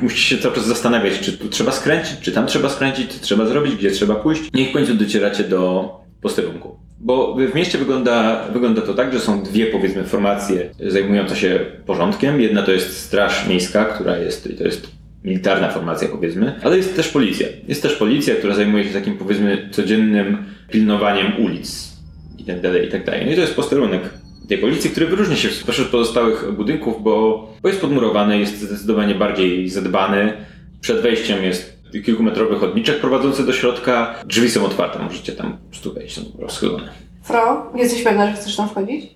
musicie 0.02 0.36
się 0.36 0.42
cały 0.42 0.56
czas 0.56 0.68
zastanawiać, 0.68 1.20
czy 1.20 1.38
tu 1.38 1.50
trzeba 1.50 1.72
skręcić, 1.72 2.20
czy 2.22 2.32
tam 2.32 2.48
trzeba 2.48 2.70
skręcić, 2.70 3.14
co 3.14 3.24
trzeba 3.24 3.46
zrobić, 3.46 3.76
gdzie 3.76 3.92
trzeba 3.92 4.16
pójść. 4.16 4.50
Niech 4.54 4.70
w 4.70 4.74
końcu 4.74 4.94
docieracie 4.94 5.44
do 5.44 5.92
posterunku. 6.22 6.80
Bo 7.00 7.36
w 7.36 7.56
mieście 7.56 7.78
wygląda, 7.78 8.48
wygląda 8.54 8.82
to 8.82 8.94
tak, 8.94 9.14
że 9.14 9.20
są 9.20 9.44
dwie 9.44 9.66
powiedzmy 9.66 10.04
formacje 10.04 10.70
zajmujące 10.88 11.36
się 11.36 11.60
porządkiem. 11.86 12.42
Jedna 12.42 12.64
to 12.64 12.72
jest 12.72 12.98
Straż 12.98 13.48
Miejska, 13.48 13.86
która 13.86 14.18
jest, 14.18 14.58
to 14.58 14.64
jest 14.64 14.88
militarna 15.24 15.70
formacja 15.70 16.08
powiedzmy, 16.08 16.60
ale 16.64 16.78
jest 16.78 16.96
też 16.96 17.08
policja. 17.08 17.48
Jest 17.68 17.82
też 17.82 17.96
policja, 17.96 18.36
która 18.36 18.56
zajmuje 18.56 18.84
się 18.84 18.94
takim 18.94 19.18
powiedzmy 19.18 19.70
codziennym 19.72 20.38
pilnowaniem 20.72 21.46
ulic 21.46 21.92
i 22.38 22.44
tak 22.44 22.62
dalej, 22.62 22.88
i 22.88 22.92
tak 22.92 23.06
dalej. 23.06 23.26
No 23.26 23.32
i 23.32 23.36
to 23.36 23.42
jest 23.42 23.56
posterunek 23.56 24.02
tej 24.50 24.58
policji, 24.58 24.90
który 24.90 25.06
wyróżnia 25.06 25.36
się 25.36 25.50
spośród 25.50 25.88
pozostałych 25.88 26.52
budynków, 26.52 27.04
bo, 27.04 27.48
bo 27.62 27.70
jest 27.70 27.82
podmurowany, 27.82 28.40
jest 28.40 28.58
zdecydowanie 28.58 29.16
bardziej 29.16 29.70
zadbany. 29.70 30.34
Przed 30.82 31.02
wejściem 31.02 31.44
jest 31.44 31.78
kilkumetrowy 32.06 32.56
chodniczek 32.56 33.00
prowadzący 33.00 33.46
do 33.46 33.54
środka. 33.54 34.16
Drzwi 34.26 34.50
są 34.50 34.66
otwarte, 34.66 35.00
możecie 35.00 35.34
tam 35.34 35.58
po 35.58 35.70
prostu 35.70 35.94
wejść, 35.94 36.16
są 36.16 36.22
rozchylone. 36.40 36.90
Fro, 37.24 37.72
jesteś 37.76 38.04
pewna, 38.04 38.28
że 38.28 38.34
chcesz 38.34 38.56
tam 38.56 38.70
wchodzić? 38.70 39.16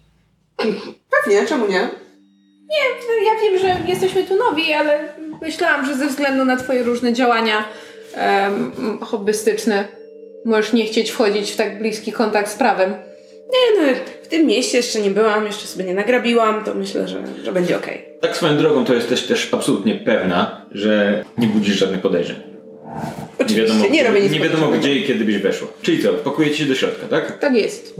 Pewnie, 1.23 1.47
czemu 1.47 1.67
nie? 1.67 1.89
No, 2.69 3.13
ja 3.25 3.41
wiem, 3.41 3.59
że 3.59 3.89
jesteśmy 3.91 4.23
tu 4.23 4.35
nowi, 4.35 4.73
ale 4.73 5.13
myślałam, 5.41 5.85
że 5.85 5.95
ze 5.95 6.07
względu 6.07 6.45
na 6.45 6.57
twoje 6.57 6.83
różne 6.83 7.13
działania 7.13 7.65
em, 8.13 8.71
hobbystyczne 9.01 9.87
możesz 10.45 10.73
nie 10.73 10.85
chcieć 10.85 11.11
wchodzić 11.11 11.51
w 11.51 11.55
tak 11.55 11.79
bliski 11.79 12.11
kontakt 12.11 12.51
z 12.51 12.55
prawem. 12.55 12.93
Nie 13.53 13.81
no, 13.81 13.93
w 14.23 14.27
tym 14.27 14.45
mieście 14.45 14.77
jeszcze 14.77 15.01
nie 15.01 15.09
byłam, 15.09 15.45
jeszcze 15.45 15.67
sobie 15.67 15.85
nie 15.85 15.93
nagrabiłam, 15.93 16.63
to 16.63 16.73
myślę, 16.73 17.07
że, 17.07 17.23
że 17.43 17.51
będzie 17.51 17.77
okej. 17.77 18.05
Tak 18.21 18.37
swoją 18.37 18.57
drogą 18.57 18.85
to 18.85 18.93
jesteś 18.93 19.21
też 19.21 19.49
absolutnie 19.51 19.95
pewna, 19.95 20.65
że 20.71 21.23
nie 21.37 21.47
budzisz 21.47 21.77
żadnych 21.77 22.01
podejrzeń. 22.01 22.35
Nie 22.35 23.45
Oczywiście, 23.45 23.73
wiadomo, 23.73 23.89
nie 23.89 24.03
robię 24.03 24.21
nic 24.21 24.31
nie 24.31 24.39
wiadomo 24.39 24.67
gdzie 24.67 24.95
i 24.95 25.03
kiedy 25.03 25.25
byś 25.25 25.37
weszła. 25.37 25.67
Czyli 25.81 26.03
co, 26.03 26.13
wpakujecie 26.13 26.57
się 26.57 26.65
do 26.65 26.75
środka, 26.75 27.07
tak? 27.07 27.39
Tak 27.39 27.55
jest. 27.55 27.95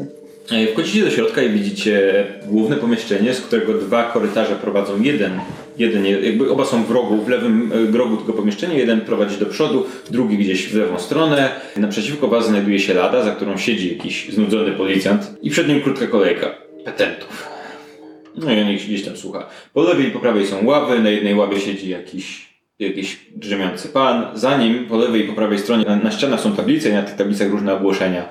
E, 0.52 0.68
Wchodzicie 0.68 1.06
do 1.06 1.12
środka 1.12 1.42
i 1.42 1.50
widzicie 1.50 2.26
główne 2.46 2.76
pomieszczenie, 2.76 3.34
z 3.34 3.42
którego 3.42 3.74
dwa 3.74 4.04
korytarze 4.04 4.56
prowadzą 4.56 5.02
jeden, 5.02 5.40
jeden 5.78 6.06
jakby 6.06 6.52
oba 6.52 6.66
są 6.66 6.84
w 6.84 6.92
rogu, 6.92 7.22
w 7.22 7.30
lewym 7.30 7.72
e, 7.94 7.98
rogu 7.98 8.18
tego 8.18 8.34
pomieszczenia, 8.34 8.74
jeden 8.74 9.02
prowadzi 9.02 9.38
do 9.38 9.46
przodu, 9.46 9.86
drugi 10.12 10.38
gdzieś 10.38 10.68
w 10.68 10.76
lewą 10.76 11.00
stronę. 11.00 11.50
Naprzeciwko 11.78 12.28
was 12.28 12.48
znajduje 12.48 12.80
się 12.80 12.94
lada, 12.94 13.24
za 13.24 13.32
którą 13.32 13.58
siedzi 13.58 13.98
jakiś 13.98 14.30
znudzony 14.30 14.72
policjant 14.72 15.38
i 15.42 15.50
przed 15.50 15.68
nim 15.68 15.82
krótka 15.82 16.08
kolejka 16.08 16.56
petentów. 16.86 17.48
No 18.36 18.54
i 18.54 18.62
on 18.62 18.76
gdzieś 18.76 19.06
tam 19.06 19.18
słucha. 19.18 19.48
Po 19.74 19.84
lewej 19.84 20.08
i 20.08 20.12
po 20.12 20.20
prawej 20.20 20.48
są 20.48 20.66
ławy, 20.66 21.00
na 21.00 21.10
jednej 21.10 21.36
ławie 21.36 21.60
siedzi 21.60 21.90
jakiś, 21.90 22.50
jakiś 22.80 23.20
drzemiący 23.36 23.90
pan. 23.90 24.26
Za 24.34 24.58
nim, 24.58 24.86
po 24.86 24.98
lewej 24.98 25.22
i 25.22 25.28
po 25.28 25.34
prawej 25.34 25.60
stronie, 25.60 25.86
na, 25.86 25.96
na 25.96 26.12
ścianach 26.12 26.40
są 26.40 26.56
tablice 26.56 26.90
i 26.90 26.94
na 26.94 27.04
tych 27.04 27.16
tablicach 27.16 27.52
różne 27.52 27.74
ogłoszenia. 27.74 28.30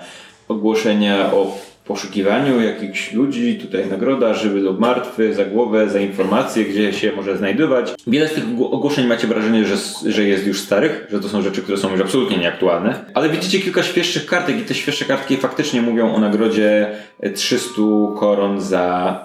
Ogłoszenia 0.48 1.32
o 1.32 1.58
poszukiwaniu 1.86 2.60
jakichś 2.60 3.12
ludzi, 3.12 3.58
tutaj 3.62 3.86
nagroda, 3.86 4.34
żywy 4.34 4.60
lub 4.60 4.80
martwy, 4.80 5.34
za 5.34 5.44
głowę, 5.44 5.88
za 5.88 6.00
informacje, 6.00 6.64
gdzie 6.64 6.92
się 6.92 7.12
może 7.12 7.36
znajdować. 7.36 7.94
Wiele 8.06 8.28
z 8.28 8.32
tych 8.32 8.44
ogło- 8.44 8.70
ogłoszeń 8.70 9.06
macie 9.06 9.26
wrażenie, 9.26 9.64
że, 9.64 9.76
że 10.10 10.22
jest 10.24 10.46
już 10.46 10.60
starych, 10.60 11.06
że 11.12 11.20
to 11.20 11.28
są 11.28 11.42
rzeczy, 11.42 11.62
które 11.62 11.78
są 11.78 11.92
już 11.92 12.00
absolutnie 12.00 12.38
nieaktualne. 12.38 13.04
Ale 13.14 13.28
widzicie 13.28 13.60
kilka 13.60 13.82
świeższych 13.82 14.26
kartek 14.26 14.58
i 14.58 14.62
te 14.62 14.74
świeższe 14.74 15.04
kartki 15.04 15.36
faktycznie 15.36 15.82
mówią 15.82 16.14
o 16.14 16.20
nagrodzie 16.20 16.90
e, 17.20 17.30
300 17.30 17.72
koron 18.18 18.60
za 18.60 19.18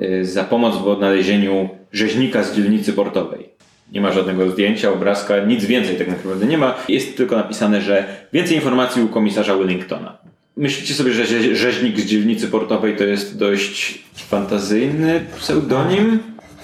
y, 0.00 0.24
za 0.24 0.44
pomoc 0.44 0.76
w 0.76 0.88
odnalezieniu 0.88 1.68
rzeźnika 1.92 2.42
z 2.42 2.56
dzielnicy 2.56 2.92
portowej. 2.92 3.48
Nie 3.92 4.00
ma 4.00 4.12
żadnego 4.12 4.50
zdjęcia, 4.50 4.92
obrazka, 4.92 5.38
nic 5.44 5.64
więcej 5.64 5.96
tak 5.96 6.08
naprawdę 6.08 6.46
nie 6.46 6.58
ma. 6.58 6.74
Jest 6.88 7.16
tylko 7.16 7.36
napisane, 7.36 7.80
że 7.82 8.04
więcej 8.32 8.56
informacji 8.56 9.02
u 9.02 9.08
komisarza 9.08 9.56
Wellingtona. 9.56 10.18
Myślicie 10.56 10.94
sobie, 10.94 11.12
że 11.12 11.22
rze- 11.24 11.54
rzeźnik 11.56 12.00
z 12.00 12.04
dzielnicy 12.06 12.48
portowej 12.48 12.96
to 12.96 13.04
jest 13.04 13.38
dość 13.38 14.04
fantazyjny 14.16 15.24
pseudonim, 15.38 16.18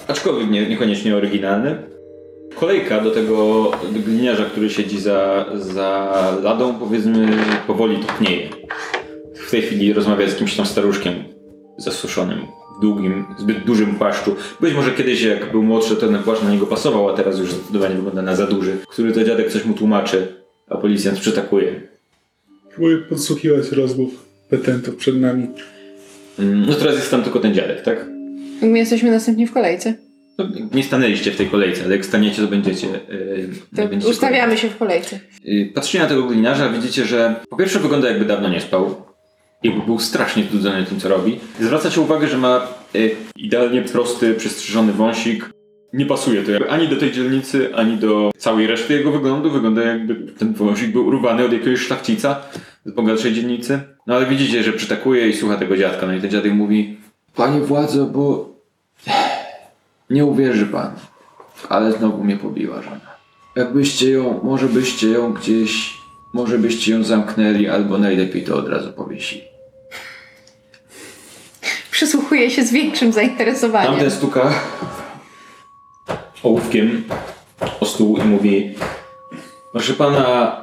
aczkolwiek 0.09 0.51
nie, 0.51 0.69
niekoniecznie 0.69 1.17
oryginalny. 1.17 1.77
Kolejka 2.55 3.01
do 3.01 3.11
tego 3.11 3.71
gliniarza, 4.07 4.45
który 4.45 4.71
siedzi 4.71 5.01
za, 5.01 5.47
za 5.55 6.13
ladą, 6.43 6.75
powiedzmy, 6.75 7.29
powoli 7.67 7.97
topnieje. 7.97 8.49
W 9.35 9.51
tej 9.51 9.63
chwili 9.63 9.93
rozmawia 9.93 10.29
z 10.29 10.33
jakimś 10.33 10.57
tam 10.57 10.67
staruszkiem 10.67 11.15
zasuszonym, 11.79 12.39
w 12.79 12.81
długim, 12.81 13.25
zbyt 13.39 13.65
dużym 13.65 13.95
płaszczu. 13.95 14.37
Być 14.61 14.75
może 14.75 14.91
kiedyś, 14.91 15.23
jak 15.23 15.53
był 15.53 15.63
młodszy, 15.63 15.97
to 15.97 16.07
ten 16.09 16.23
płaszcz 16.23 16.43
na 16.43 16.51
niego 16.51 16.67
pasował, 16.67 17.09
a 17.09 17.15
teraz 17.15 17.39
już 17.39 17.53
zdecydowanie 17.53 17.95
wygląda 17.95 18.23
na 18.23 18.37
za 18.37 18.47
duży, 18.47 18.77
który 18.89 19.13
to 19.13 19.25
dziadek 19.25 19.53
coś 19.53 19.65
mu 19.65 19.75
tłumaczy, 19.75 20.35
a 20.69 20.77
policjant 20.77 21.19
przytakuje. 21.19 21.90
Próbuję 22.71 22.99
podsłuchiwać 22.99 23.73
rozmów 23.73 24.11
petentów 24.49 24.97
przed 24.97 25.21
nami. 25.21 25.47
Mm, 26.39 26.67
No 26.67 26.75
teraz 26.75 26.95
jest 26.95 27.11
tam 27.11 27.23
tylko 27.23 27.41
ten 27.41 27.55
dziadek, 27.55 27.83
tak? 27.83 28.07
My 28.63 28.79
jesteśmy 28.79 29.11
następnie 29.11 29.47
w 29.47 29.53
kolejce. 29.53 29.95
No, 30.39 30.49
nie 30.75 30.83
stanęliście 30.83 31.31
w 31.33 31.37
tej 31.37 31.47
kolejce, 31.47 31.85
ale 31.85 31.97
jak 31.97 32.07
staniecie, 32.07 32.43
to 32.43 32.49
będziecie. 32.49 32.87
Yy, 32.87 33.49
To 33.77 33.89
będziecie 33.89 34.11
ustawiamy 34.13 34.59
się 34.59 34.69
w 34.69 34.77
kolejce. 34.77 35.21
Yy, 35.45 35.67
Patrzycie 35.75 35.99
na 35.99 36.07
tego 36.07 36.23
gliniarza, 36.23 36.69
widzicie, 36.69 37.05
że 37.05 37.35
po 37.51 37.57
pierwsze 37.57 37.79
wygląda 37.79 38.09
jakby 38.09 38.25
dawno 38.25 38.49
nie 38.49 38.61
spał. 38.61 39.03
Jakby 39.63 39.83
był 39.87 39.99
strasznie 39.99 40.45
znudzony 40.51 40.85
tym, 40.87 41.01
co 41.01 41.09
robi. 41.09 41.41
Zwracacie 41.61 42.01
uwagę, 42.01 42.29
że 42.29 42.39
ma 42.39 42.69
yy, 42.95 43.11
idealnie 43.37 43.83
prosty, 43.83 44.35
przystrzyżony 44.35 44.93
wąsik. 44.93 45.51
Nie 45.93 46.07
pasuje 46.07 46.43
to 46.43 46.51
jakby 46.51 46.71
ani 46.71 46.89
do 46.89 46.97
tej 46.97 47.13
dzielnicy, 47.13 47.75
ani 47.75 47.97
do 47.97 48.31
całej 48.39 48.67
reszty 48.67 48.95
jego 48.95 49.13
wyglądu. 49.13 49.51
Wygląda 49.51 49.83
jakby 49.83 50.33
ten 50.33 50.55
wąsik 50.55 50.93
był 50.93 51.07
urwany 51.07 51.45
od 51.45 51.53
jakiegoś 51.53 51.81
szlachcica 51.81 52.43
z 52.85 52.93
bogatszej 52.93 53.33
dzielnicy. 53.33 53.81
No 54.07 54.17
ale 54.17 54.27
widzicie, 54.27 54.63
że 54.63 54.73
przytakuje 54.73 55.29
i 55.29 55.37
słucha 55.37 55.57
tego 55.57 55.77
dziadka. 55.77 56.07
No 56.07 56.15
i 56.15 56.21
ten 56.21 56.31
dziadek 56.31 56.53
mówi 56.53 56.99
Panie 57.35 57.61
władzo, 57.61 58.07
bo 58.07 58.51
nie 60.11 60.25
uwierzy 60.25 60.67
pan, 60.67 60.91
ale 61.69 61.93
znowu 61.93 62.25
mnie 62.25 62.37
pobiła 62.37 62.83
żona. 62.83 63.11
Jakbyście 63.57 64.11
ją, 64.11 64.41
może 64.43 64.69
byście 64.69 65.09
ją 65.09 65.33
gdzieś, 65.33 65.95
może 66.35 66.59
byście 66.59 66.93
ją 66.93 67.05
zamknęli, 67.05 67.69
albo 67.69 67.99
najlepiej 67.99 68.45
to 68.45 68.57
od 68.57 68.69
razu 68.69 68.93
powiesili. 68.93 69.43
Przysłuchuję 71.91 72.51
się 72.51 72.65
z 72.65 72.73
większym 72.73 73.13
zainteresowaniem. 73.13 73.91
Tamten 73.91 74.11
stuka 74.11 74.53
ołówkiem 76.43 77.05
o 77.81 77.87
stół 77.87 78.17
i 78.17 78.25
mówi 78.25 78.75
Proszę 79.73 79.93
pana, 79.93 80.57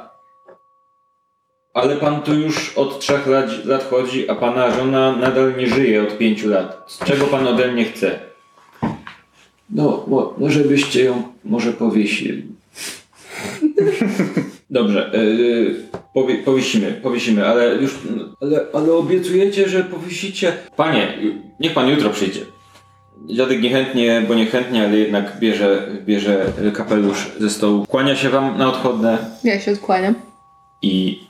ale 1.74 1.96
pan 1.96 2.22
tu 2.22 2.34
już 2.34 2.78
od 2.78 3.00
trzech 3.00 3.28
lat, 3.28 3.66
lat 3.66 3.90
chodzi, 3.90 4.30
a 4.30 4.36
pana 4.36 4.72
żona 4.72 5.16
nadal 5.16 5.58
nie 5.58 5.68
żyje 5.68 6.04
od 6.04 6.18
pięciu 6.18 6.50
lat. 6.50 6.84
Z 6.88 7.06
czego 7.06 7.26
pan 7.26 7.48
ode 7.48 7.72
mnie 7.72 7.86
chce? 7.86 8.20
No, 9.70 10.04
mo, 10.08 10.34
no 10.38 10.50
żebyście 10.50 11.04
ją 11.04 11.24
może 11.44 11.74
powiesili. 11.74 12.44
Dobrze, 14.70 15.12
yy, 15.14 15.76
powie, 16.14 16.36
powiesimy, 16.36 17.00
powiesimy, 17.04 17.48
ale 17.48 17.76
już... 17.76 17.96
Ale, 18.42 18.66
ale 18.74 18.94
obiecujecie, 18.94 19.70
że 19.70 19.84
powiesicie? 19.84 20.54
Panie, 20.76 21.18
niech 21.60 21.74
pan 21.74 21.90
jutro 21.90 22.10
przyjdzie. 22.10 22.42
Dziadek 23.28 23.62
niechętnie, 23.62 24.22
bo 24.28 24.34
niechętnie, 24.36 24.84
ale 24.84 24.98
jednak 24.98 25.40
bierze, 25.40 25.88
bierze 26.06 26.46
kapelusz 26.76 27.32
ze 27.40 27.50
stołu. 27.50 27.86
Kłania 27.86 28.16
się 28.16 28.30
wam 28.30 28.58
na 28.58 28.68
odchodne 28.68 29.18
Ja 29.44 29.60
się 29.60 29.76
skłaniam. 29.76 30.16
i, 30.82 31.24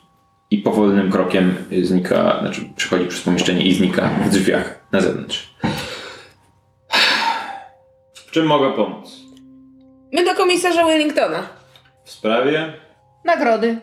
i 0.52 0.58
powolnym 0.58 1.12
krokiem 1.12 1.56
znika, 1.84 2.38
znaczy 2.42 2.62
przychodzi 2.76 3.06
przez 3.06 3.22
pomieszczenie 3.22 3.62
i 3.66 3.74
znika 3.74 4.10
w 4.26 4.30
drzwiach 4.30 4.80
na 4.92 5.02
zewnątrz. 5.02 5.54
W 8.14 8.32
czym 8.32 8.46
mogę 8.46 8.74
pomóc? 8.74 9.12
My 10.14 10.26
do 10.26 10.36
komisarza 10.36 10.86
Wellingtona. 10.86 11.48
W 12.06 12.12
sprawie? 12.12 12.74
Nagrody. 13.26 13.78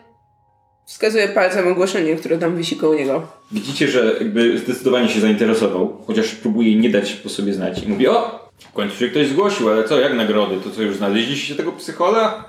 Wskazuje 0.85 1.27
palcem 1.27 1.67
ogłoszenie, 1.67 2.15
które 2.15 2.37
tam 2.37 2.57
wisi 2.57 2.75
koło 2.75 2.95
niego. 2.95 3.27
Widzicie, 3.51 3.87
że 3.87 4.15
jakby 4.19 4.57
zdecydowanie 4.57 5.09
się 5.09 5.19
zainteresował, 5.19 6.01
chociaż 6.07 6.31
próbuje 6.35 6.75
nie 6.75 6.89
dać 6.89 7.13
po 7.13 7.29
sobie 7.29 7.53
znać 7.53 7.83
i 7.83 7.89
mówi, 7.89 8.07
o, 8.07 8.49
w 8.59 8.71
końcu 8.73 8.97
się 8.97 9.09
ktoś 9.09 9.27
zgłosił, 9.27 9.69
ale 9.69 9.83
co, 9.83 9.99
jak 9.99 10.13
nagrody? 10.13 10.57
To 10.63 10.69
co, 10.69 10.81
już 10.81 10.95
znaleźliście 10.95 11.55
tego 11.55 11.71
psychola? 11.71 12.45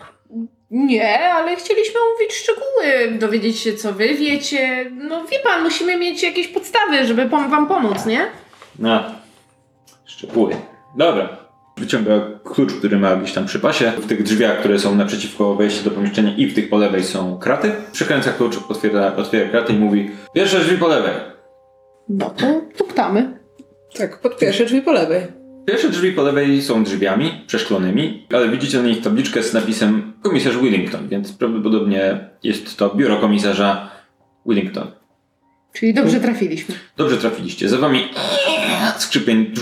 Nie, 0.70 1.30
ale 1.30 1.56
chcieliśmy 1.56 1.94
omówić 2.00 2.32
szczegóły, 2.36 3.18
dowiedzieć 3.18 3.58
się, 3.58 3.74
co 3.74 3.92
wy 3.92 4.14
wiecie. 4.14 4.90
No 4.94 5.24
wie 5.24 5.38
pan, 5.40 5.62
musimy 5.62 5.96
mieć 5.98 6.22
jakieś 6.22 6.48
podstawy, 6.48 7.06
żeby 7.06 7.22
pom- 7.22 7.50
wam 7.50 7.66
pomóc, 7.68 8.06
nie? 8.06 8.26
Na, 8.78 9.14
szczegóły. 10.04 10.56
Dobra. 10.96 11.36
Wyciąga 11.76 12.20
klucz, 12.54 12.72
który 12.72 12.98
ma 12.98 13.16
gdzieś 13.16 13.32
tam 13.32 13.46
przy 13.46 13.60
pasie. 13.60 13.92
W 13.98 14.06
tych 14.06 14.22
drzwiach, 14.22 14.58
które 14.58 14.78
są 14.78 14.94
naprzeciwko 14.94 15.54
wejścia 15.54 15.84
do 15.84 15.90
pomieszczenia 15.90 16.36
i 16.36 16.46
w 16.46 16.54
tych 16.54 16.68
po 16.68 16.78
lewej 16.78 17.04
są 17.04 17.38
kraty. 17.38 17.72
Przykręca 17.92 18.32
klucz, 18.32 18.58
otwiera, 18.68 19.16
otwiera 19.16 19.50
kraty 19.50 19.72
i 19.72 19.76
mówi 19.76 20.10
Pierwsze 20.34 20.60
drzwi 20.60 20.78
po 20.78 20.88
lewej. 20.88 21.14
No 22.08 22.30
to 22.30 22.60
pukamy. 22.78 23.38
Tak, 23.98 24.20
pod 24.20 24.38
pierwsze 24.38 24.64
drzwi 24.64 24.82
po 24.82 24.92
lewej. 24.92 25.26
Pierwsze 25.66 25.88
drzwi 25.88 26.12
po 26.12 26.22
lewej 26.22 26.62
są 26.62 26.84
drzwiami 26.84 27.44
przeszklonymi, 27.46 28.26
ale 28.32 28.48
widzicie 28.48 28.78
na 28.78 28.88
nich 28.88 29.02
tabliczkę 29.02 29.42
z 29.42 29.52
napisem 29.52 30.12
komisarz 30.22 30.58
Willington, 30.58 31.08
więc 31.08 31.32
prawdopodobnie 31.32 32.30
jest 32.42 32.76
to 32.76 32.94
biuro 32.94 33.16
komisarza 33.16 33.90
Willington. 34.46 34.90
Czyli 35.72 35.94
dobrze 35.94 36.20
trafiliśmy. 36.20 36.74
Dobrze 36.96 37.16
trafiliście. 37.16 37.68
Za 37.68 37.78
wami 37.78 38.08
skrzypień, 38.98 39.52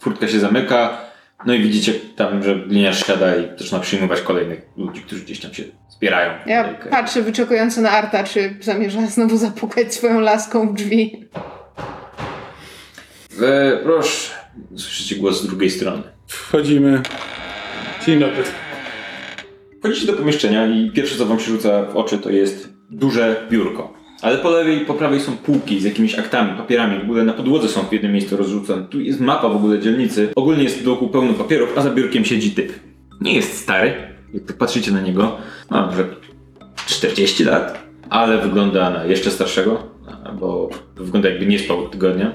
furtka 0.00 0.28
się 0.28 0.40
zamyka, 0.40 1.11
no 1.46 1.54
i 1.54 1.62
widzicie 1.62 1.92
tam, 2.16 2.42
że 2.42 2.56
gliniarz 2.56 3.06
siada 3.06 3.36
i 3.36 3.58
zaczyna 3.58 3.80
przyjmować 3.80 4.20
kolejnych 4.20 4.60
ludzi, 4.76 5.00
którzy 5.00 5.22
gdzieś 5.22 5.40
tam 5.40 5.54
się 5.54 5.62
zbierają. 5.88 6.32
Ja 6.46 6.74
patrzę 6.90 7.22
wyczekująco 7.22 7.80
na 7.80 7.90
Arta, 7.90 8.24
czy 8.24 8.56
zamierza 8.60 9.06
znowu 9.06 9.36
zapukać 9.36 9.94
swoją 9.94 10.20
laską 10.20 10.68
w 10.68 10.74
drzwi. 10.74 11.24
E, 13.42 13.78
proszę, 13.82 14.34
słyszycie 14.76 15.16
głos 15.16 15.42
z 15.42 15.46
drugiej 15.46 15.70
strony. 15.70 16.02
Wchodzimy. 16.26 17.02
Dzień 18.06 18.20
dobry. 18.20 18.42
Wchodzicie 19.80 20.06
do 20.06 20.12
pomieszczenia 20.12 20.66
i 20.66 20.90
pierwsze 20.90 21.18
co 21.18 21.26
wam 21.26 21.40
się 21.40 21.46
rzuca 21.46 21.82
w 21.82 21.96
oczy 21.96 22.18
to 22.18 22.30
jest 22.30 22.68
duże 22.90 23.46
biurko. 23.50 24.01
Ale 24.22 24.38
po 24.38 24.50
lewej 24.50 24.82
i 24.82 24.86
po 24.86 24.94
prawej 24.94 25.20
są 25.20 25.36
półki 25.36 25.80
z 25.80 25.84
jakimiś 25.84 26.14
aktami, 26.14 26.56
papierami. 26.56 26.98
W 26.98 27.02
ogóle 27.02 27.24
na 27.24 27.32
podłodze 27.32 27.68
są 27.68 27.82
w 27.82 27.92
jednym 27.92 28.12
miejscu 28.12 28.36
rozrzucone. 28.36 28.84
Tu 28.84 29.00
jest 29.00 29.20
mapa 29.20 29.48
w 29.48 29.56
ogóle 29.56 29.78
dzielnicy. 29.78 30.28
Ogólnie 30.36 30.62
jest 30.62 30.84
dookoła 30.84 31.12
pełno 31.12 31.34
papierów, 31.34 31.78
a 31.78 31.82
za 31.82 31.90
biurkiem 31.90 32.24
siedzi 32.24 32.50
typ. 32.50 32.72
Nie 33.20 33.34
jest 33.34 33.58
stary, 33.58 33.94
jak 34.34 34.44
tak 34.44 34.56
patrzycie 34.56 34.92
na 34.92 35.00
niego. 35.00 35.36
Ma 35.70 35.86
może 35.86 36.04
40 36.86 37.44
lat, 37.44 37.82
ale 38.10 38.38
wygląda 38.38 38.90
na 38.90 39.04
jeszcze 39.04 39.30
starszego, 39.30 39.82
bo 40.40 40.70
wygląda 40.96 41.28
jakby 41.28 41.46
nie 41.46 41.58
spał 41.58 41.78
od 41.78 41.90
tygodnia. 41.90 42.32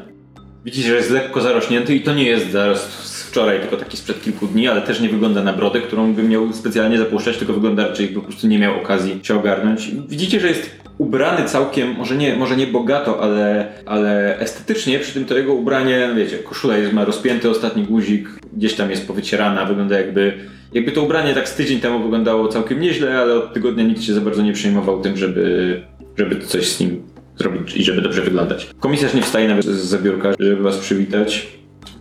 Widzicie, 0.66 0.90
że 0.90 0.96
jest 0.96 1.12
lekko 1.12 1.42
zarośnięty 1.42 1.96
i 1.96 2.02
to 2.02 2.14
nie 2.14 2.24
jest 2.24 2.52
zarost 2.52 2.92
z 2.92 3.24
wczoraj, 3.24 3.60
tylko 3.60 3.78
taki 3.78 3.98
sprzed 3.98 4.24
kilku 4.24 4.48
dni, 4.48 4.68
ale 4.68 4.82
też 4.82 5.00
nie 5.00 5.10
wygląda 5.10 5.44
na 5.44 5.54
brodę, 5.54 5.82
którą 5.82 6.14
by 6.14 6.24
miał 6.24 6.54
specjalnie 6.54 6.98
zapuszczać, 6.98 7.38
tylko 7.38 7.54
wygląda 7.54 7.88
raczej 7.88 8.08
po 8.08 8.22
prostu 8.22 8.48
nie 8.48 8.60
miał 8.60 8.82
okazji 8.82 9.20
się 9.24 9.36
ogarnąć. 9.36 9.92
Widzicie, 10.10 10.40
że 10.40 10.48
jest 10.48 10.70
ubrany 10.98 11.46
całkiem, 11.46 11.96
może 11.96 12.16
nie, 12.16 12.36
może 12.36 12.56
nie 12.56 12.68
bogato, 12.68 13.22
ale, 13.22 13.68
ale 13.86 14.40
estetycznie, 14.40 15.00
przy 15.00 15.14
tym 15.14 15.26
to 15.26 15.38
jego 15.38 15.54
ubranie, 15.54 16.10
wiecie, 16.16 16.38
koszula 16.38 16.78
jest, 16.78 16.94
ma 16.94 17.06
rozpięty 17.06 17.50
ostatni 17.50 17.84
guzik, 17.84 18.30
gdzieś 18.54 18.74
tam 18.74 18.90
jest 18.90 19.08
powycierana, 19.08 19.66
wygląda 19.66 19.98
jakby, 19.98 20.34
jakby 20.74 20.92
to 20.92 21.04
ubranie 21.04 21.34
tak 21.34 21.50
z 21.50 21.56
tydzień 21.56 21.80
temu 21.80 22.04
wyglądało 22.04 22.48
całkiem 22.48 22.80
nieźle, 22.80 23.20
ale 23.20 23.36
od 23.36 23.54
tygodnia 23.54 23.84
nikt 23.84 24.04
się 24.04 24.14
za 24.14 24.22
bardzo 24.22 24.42
nie 24.42 24.54
przejmował 24.54 25.02
tym, 25.02 25.18
żeby, 25.18 25.82
żeby 26.18 26.42
coś 26.42 26.70
z 26.70 26.80
nim 26.80 27.17
zrobić 27.38 27.76
i 27.76 27.84
żeby 27.84 28.02
dobrze 28.02 28.22
wyglądać. 28.22 28.70
Komisarz 28.80 29.14
nie 29.14 29.22
wstaje 29.22 29.48
nawet 29.48 29.66
z 29.66 29.70
zabiórka, 29.70 30.34
żeby 30.40 30.64
was 30.64 30.78
przywitać. 30.78 31.48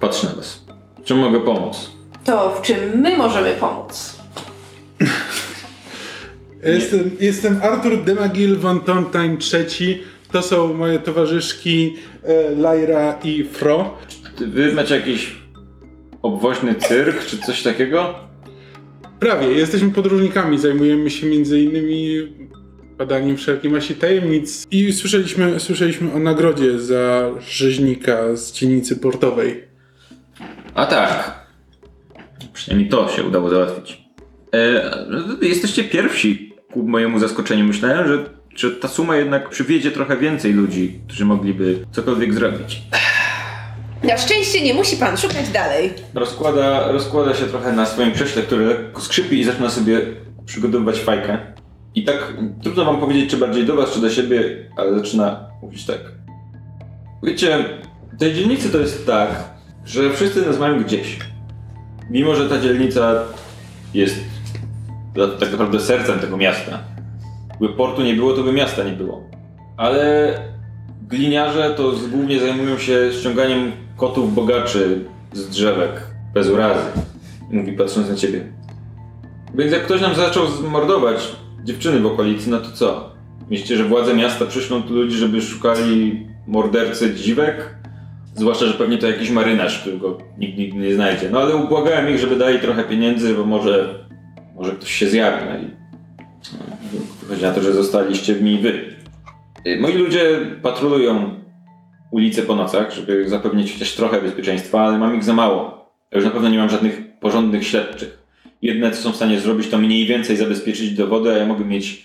Patrzy 0.00 0.26
na 0.26 0.32
was. 0.32 0.64
Czym 1.04 1.18
mogę 1.18 1.40
pomóc? 1.40 1.90
To 2.24 2.50
w 2.50 2.62
czym 2.62 2.76
my 3.00 3.16
możemy 3.16 3.52
pomóc? 3.60 4.16
Jestem, 6.62 7.10
jestem 7.20 7.60
Artur 7.62 8.04
Demagil 8.04 8.56
von 8.56 8.80
Tontaine 8.80 9.36
III. 9.52 10.02
To 10.32 10.42
są 10.42 10.74
moje 10.74 10.98
towarzyszki 10.98 11.96
e, 12.22 12.50
Lyra 12.50 13.18
i 13.24 13.44
Fro. 13.44 13.94
Wy 14.38 14.72
macie 14.72 14.96
jakiś 14.96 15.36
obwoźny 16.22 16.74
cyrk 16.74 17.26
czy 17.26 17.38
coś 17.38 17.62
takiego? 17.62 18.14
Prawie, 19.20 19.46
jesteśmy 19.46 19.90
podróżnikami, 19.90 20.58
zajmujemy 20.58 21.10
się 21.10 21.26
między 21.26 21.60
innymi 21.60 22.28
badaniem 22.98 23.36
wszelkiej 23.36 23.70
maści 23.70 23.94
tajemnic 23.94 24.66
i 24.70 24.92
słyszeliśmy, 24.92 25.60
słyszeliśmy 25.60 26.12
o 26.12 26.18
nagrodzie 26.18 26.78
za 26.80 27.30
rzeźnika 27.48 28.36
z 28.36 28.52
dzielnicy 28.52 28.96
portowej. 28.96 29.64
A 30.74 30.86
tak. 30.86 31.46
Przynajmniej 32.52 32.90
to 32.90 33.08
się 33.08 33.24
udało 33.24 33.48
załatwić. 33.48 34.00
E, 34.54 34.90
jesteście 35.42 35.84
pierwsi 35.84 36.54
ku 36.72 36.82
mojemu 36.82 37.18
zaskoczeniu. 37.18 37.64
Myślałem, 37.64 38.08
że, 38.08 38.24
że 38.54 38.70
ta 38.70 38.88
suma 38.88 39.16
jednak 39.16 39.48
przywiedzie 39.48 39.90
trochę 39.90 40.16
więcej 40.16 40.52
ludzi, 40.52 41.00
którzy 41.06 41.24
mogliby 41.24 41.86
cokolwiek 41.92 42.34
zrobić. 42.34 42.82
Na 44.02 44.18
szczęście 44.18 44.62
nie 44.62 44.74
musi 44.74 44.96
pan 44.96 45.16
szukać 45.16 45.48
dalej. 45.48 45.92
Rozkłada, 46.14 46.92
rozkłada 46.92 47.34
się 47.34 47.46
trochę 47.46 47.72
na 47.72 47.86
swoim 47.86 48.12
krześle, 48.12 48.42
który 48.42 48.66
lekko 48.66 49.00
skrzypi 49.00 49.40
i 49.40 49.44
zaczyna 49.44 49.70
sobie 49.70 50.00
przygotowywać 50.46 50.98
fajkę. 50.98 51.38
I 51.96 52.04
tak 52.04 52.34
trudno 52.62 52.84
wam 52.84 53.00
powiedzieć, 53.00 53.30
czy 53.30 53.36
bardziej 53.36 53.64
do 53.64 53.76
was, 53.76 53.92
czy 53.92 54.00
do 54.00 54.10
siebie, 54.10 54.68
ale 54.76 54.98
zaczyna 54.98 55.50
mówić 55.62 55.86
tak. 55.86 55.98
Wiecie, 57.22 57.64
w 58.12 58.18
tej 58.18 58.34
dzielnicy 58.34 58.70
to 58.70 58.78
jest 58.78 59.06
tak, 59.06 59.28
że 59.84 60.12
wszyscy 60.12 60.46
nas 60.46 60.58
mają 60.58 60.82
gdzieś. 60.82 61.18
Mimo, 62.10 62.34
że 62.34 62.48
ta 62.48 62.60
dzielnica 62.60 63.14
jest 63.94 64.16
tak 65.40 65.50
naprawdę 65.50 65.80
sercem 65.80 66.18
tego 66.18 66.36
miasta. 66.36 66.78
Gdyby 67.58 67.74
portu 67.74 68.02
nie 68.02 68.14
było, 68.14 68.32
to 68.32 68.42
by 68.42 68.52
miasta 68.52 68.84
nie 68.84 68.92
było. 68.92 69.30
Ale 69.76 70.32
gliniarze 71.02 71.74
to 71.76 71.92
głównie 72.10 72.40
zajmują 72.40 72.78
się 72.78 73.12
ściąganiem 73.20 73.72
kotów 73.96 74.34
bogaczy 74.34 75.04
z 75.32 75.48
drzewek, 75.48 75.90
bez 76.34 76.48
urazy. 76.48 76.86
Mówi 77.50 77.72
patrząc 77.72 78.08
na 78.08 78.16
ciebie. 78.16 78.52
Więc 79.54 79.72
jak 79.72 79.82
ktoś 79.84 80.00
nam 80.00 80.14
zaczął 80.14 80.46
zmordować 80.46 81.36
dziewczyny 81.66 82.00
w 82.00 82.06
okolicy, 82.06 82.50
no 82.50 82.58
to 82.60 82.70
co? 82.70 83.10
Myślicie, 83.50 83.76
że 83.76 83.84
władze 83.84 84.14
miasta 84.14 84.46
przyszlą 84.46 84.82
tu 84.82 84.94
ludzi, 84.94 85.16
żeby 85.16 85.42
szukali 85.42 86.26
mordercy 86.46 87.14
dziwek? 87.14 87.74
Zwłaszcza, 88.34 88.66
że 88.66 88.74
pewnie 88.74 88.98
to 88.98 89.06
jakiś 89.06 89.30
marynarz, 89.30 89.80
którego 89.80 90.18
nikt 90.38 90.58
nigdy 90.58 90.78
nie 90.78 90.94
znajdzie. 90.94 91.30
No 91.30 91.40
ale 91.40 91.56
ubłagałem 91.56 92.10
ich, 92.10 92.18
żeby 92.18 92.36
dali 92.36 92.58
trochę 92.58 92.84
pieniędzy, 92.84 93.34
bo 93.34 93.44
może, 93.44 94.04
może 94.56 94.72
ktoś 94.72 94.90
się 94.90 95.08
zjawi. 95.08 95.44
No 95.48 95.58
i 95.58 95.70
no, 96.52 96.98
wychodzi 97.22 97.42
na 97.42 97.52
to, 97.52 97.62
że 97.62 97.72
zostaliście 97.72 98.34
w 98.34 98.42
mi 98.42 98.58
wy. 98.58 98.96
Y, 99.66 99.80
Moi 99.80 99.92
ludzie 99.92 100.38
patrolują 100.62 101.30
ulice 102.10 102.42
po 102.42 102.54
nocach, 102.54 102.92
żeby 102.92 103.28
zapewnić 103.28 103.72
chociaż 103.72 103.92
trochę 103.92 104.20
bezpieczeństwa, 104.20 104.80
ale 104.80 104.98
mam 104.98 105.16
ich 105.16 105.24
za 105.24 105.32
mało. 105.32 105.86
Ja 106.12 106.18
już 106.18 106.24
na 106.24 106.30
pewno 106.30 106.48
nie 106.48 106.58
mam 106.58 106.68
żadnych 106.68 107.18
porządnych 107.20 107.66
śledczych. 107.66 108.25
Jedne, 108.62 108.90
co 108.90 109.02
są 109.02 109.12
w 109.12 109.16
stanie 109.16 109.40
zrobić, 109.40 109.68
to 109.68 109.78
mniej 109.78 110.06
więcej 110.06 110.36
zabezpieczyć 110.36 110.94
dowody, 110.94 111.32
a 111.32 111.36
ja 111.36 111.46
mogę 111.46 111.64
mieć 111.64 112.04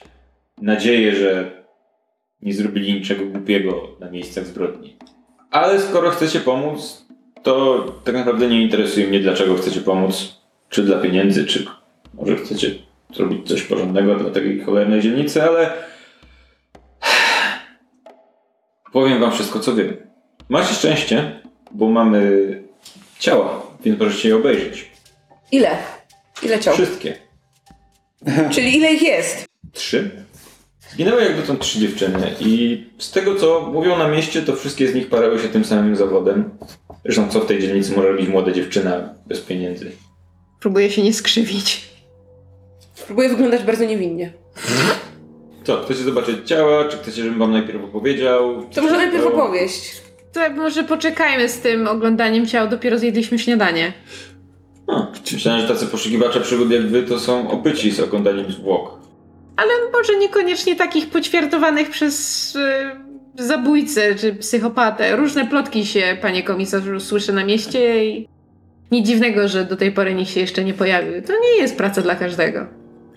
nadzieję, 0.62 1.16
że 1.16 1.52
nie 2.42 2.54
zrobili 2.54 2.94
niczego 2.94 3.26
głupiego 3.26 3.88
na 4.00 4.12
miejscach 4.12 4.46
zbrodni. 4.46 4.98
Ale 5.52 5.82
skoro 5.82 6.10
chcecie 6.10 6.40
pomóc, 6.40 7.06
to 7.44 7.86
tak 8.04 8.16
naprawdę 8.16 8.48
nie 8.48 8.62
interesuje 8.62 9.08
mnie, 9.08 9.20
dlaczego 9.20 9.56
chcecie 9.56 9.82
pomóc. 9.82 10.42
Czy 10.70 10.84
dla 10.84 11.00
pieniędzy, 11.00 11.46
czy 11.46 11.66
może 12.14 12.36
chcecie 12.36 12.76
zrobić 13.16 13.48
coś 13.48 13.62
porządnego 13.64 14.16
dla 14.16 14.30
takiej 14.30 14.60
cholernej 14.60 15.02
dzielnicy, 15.02 15.44
ale 15.44 15.74
Powiem 18.94 19.20
wam 19.20 19.32
wszystko, 19.32 19.60
co 19.60 19.76
wiem. 19.76 19.98
Macie 20.50 20.74
szczęście, 20.74 21.42
bo 21.72 21.90
mamy 21.90 22.64
ciała, 23.20 23.62
więc 23.84 24.00
możecie 24.00 24.30
je 24.30 24.36
obejrzeć. 24.36 24.92
Ile? 25.52 25.78
Ile 26.44 26.60
ciał? 26.60 26.74
Wszystkie. 26.74 27.16
Czyli 28.54 28.78
ile 28.78 28.94
ich 28.94 29.02
jest? 29.02 29.46
Trzy. 29.74 30.12
Zginęły 30.92 31.24
jak 31.24 31.38
dotąd 31.38 31.60
trzy 31.60 31.80
dziewczyny 31.80 32.36
i 32.40 32.84
z 32.98 33.12
tego, 33.12 33.36
co 33.36 33.70
mówią 33.74 33.98
na 33.98 34.08
mieście, 34.08 34.42
to 34.42 34.56
wszystkie 34.56 34.88
z 34.88 34.96
nich 34.96 35.10
parały 35.10 35.40
się 35.40 35.48
tym 35.48 35.66
samym 35.66 35.96
zawodem. 35.96 36.50
Zresztą 37.06 37.30
co 37.30 37.40
w 37.40 37.46
tej 37.46 37.62
dzielnicy 37.62 37.96
może 37.96 38.08
robić 38.08 38.28
młoda 38.28 38.52
dziewczyna 38.52 39.14
bez 39.28 39.40
pieniędzy? 39.42 39.92
Próbuję 40.60 40.92
się 40.92 41.02
nie 41.04 41.14
skrzywić. 41.14 41.90
Próbuję 43.06 43.30
wyglądać 43.30 43.64
bardzo 43.64 43.86
niewinnie. 43.86 44.34
Co, 45.64 45.84
chcecie 45.84 46.04
zobaczyć 46.04 46.48
ciała, 46.48 46.86
czy 46.86 46.98
chcecie, 46.98 47.24
żebym 47.24 47.40
wam 47.40 47.52
najpierw 47.52 47.84
opowiedział? 47.84 48.66
To 48.76 48.82
może 48.82 48.98
najpierw 48.98 49.26
opowieść. 49.26 50.02
To 50.34 50.50
może 50.50 50.84
poczekajmy 50.84 51.50
z 51.50 51.60
tym 51.60 51.88
oglądaniem 51.88 52.48
ciał, 52.48 52.68
dopiero 52.68 53.00
zjedliśmy 53.00 53.40
śniadanie. 53.40 53.94
A, 54.88 55.08
myślałem, 55.34 55.62
że 55.62 55.68
tacy 55.68 55.88
poszukiwacze 55.88 56.42
przygód 56.42 56.72
jak 56.72 56.88
wy 56.88 57.04
to 57.04 57.20
są 57.20 57.52
opyci 57.52 57.92
z 57.92 58.00
oglądaniem 58.00 58.52
zwłok. 58.52 59.00
Ale 59.56 59.72
może 59.94 60.18
niekoniecznie 60.18 60.76
takich 60.76 61.10
poćwiartowanych 61.10 61.90
przez 61.90 62.56
y, 62.56 63.44
zabójcę 63.44 64.16
czy 64.16 64.34
psychopatę. 64.34 65.16
Różne 65.16 65.48
plotki 65.48 65.86
się, 65.86 66.18
panie 66.22 66.44
komisarzu, 66.44 67.00
słyszy 67.00 67.34
na 67.34 67.46
mieście 67.46 68.06
i 68.06 68.28
nic 68.92 69.08
dziwnego, 69.08 69.48
że 69.48 69.66
do 69.66 69.76
tej 69.76 69.92
pory 69.92 70.16
nikt 70.16 70.32
się 70.32 70.40
jeszcze 70.40 70.64
nie 70.64 70.74
pojawił. 70.74 71.22
To 71.22 71.34
nie 71.34 71.62
jest 71.62 71.78
praca 71.78 72.02
dla 72.02 72.16
każdego. 72.16 72.66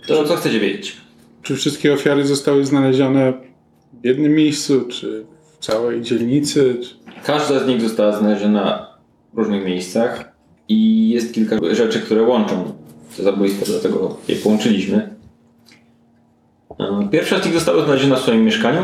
To 0.06 0.24
co 0.24 0.36
chcecie 0.36 0.60
wiedzieć? 0.60 0.96
Czy 1.42 1.56
wszystkie 1.56 1.92
ofiary 1.92 2.26
zostały 2.26 2.64
znalezione 2.64 3.32
w 4.02 4.06
jednym 4.06 4.34
miejscu, 4.34 4.84
czy 4.88 5.26
w 5.60 5.64
całej 5.64 6.02
dzielnicy? 6.02 6.76
Czy... 6.82 7.22
Każda 7.24 7.60
z 7.60 7.66
nich 7.66 7.80
została 7.80 8.12
znaleziona 8.12 8.96
w 9.34 9.38
różnych 9.38 9.64
miejscach 9.64 10.33
i 10.68 11.08
jest 11.10 11.34
kilka 11.34 11.56
rzeczy, 11.72 12.00
które 12.00 12.22
łączą 12.22 12.72
te 13.16 13.22
zabójstwa, 13.22 13.64
dlatego 13.66 14.16
je 14.28 14.36
połączyliśmy. 14.36 15.16
E, 16.80 17.08
Pierwsza 17.10 17.42
z 17.42 17.44
nich 17.44 17.54
została 17.54 17.84
znaleziona 17.84 18.16
w 18.16 18.20
swoim 18.20 18.44
mieszkaniu. 18.44 18.80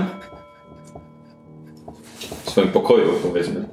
W 2.45 2.51
swoim 2.51 2.69
pokoju, 2.69 3.09
powiedzmy. 3.23 3.69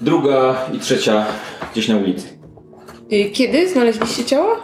Druga 0.00 0.66
i 0.74 0.78
trzecia 0.78 1.26
gdzieś 1.72 1.88
na 1.88 1.96
ulicy. 1.96 2.28
Y, 3.12 3.30
Kiedy 3.30 3.68
znaleźliście 3.68 4.24
ciała? 4.24 4.56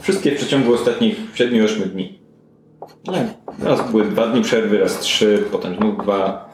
Wszystkie 0.00 0.30
w 0.30 0.36
przeciągu 0.36 0.74
ostatnich 0.74 1.32
7-8 1.34 1.80
dni. 1.88 2.18
Nie, 3.08 3.34
raz 3.62 3.90
były 3.90 4.04
dwa 4.04 4.26
dni 4.26 4.42
przerwy, 4.42 4.78
raz 4.78 5.00
trzy, 5.00 5.44
potem 5.52 5.76
znów 5.76 6.02
dwa. 6.02 6.48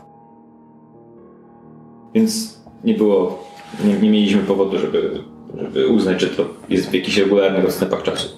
Więc 2.14 2.59
nie 2.84 2.95
było, 2.95 3.45
nie, 3.84 3.95
nie 3.95 4.11
mieliśmy 4.11 4.43
powodu, 4.43 4.78
żeby, 4.78 5.24
żeby 5.59 5.88
uznać, 5.88 6.20
że 6.20 6.28
to 6.28 6.44
jest 6.68 6.90
w 6.90 6.94
jakichś 6.94 7.16
regularnych 7.16 7.64
odstępach 7.64 8.03
czasu. 8.03 8.28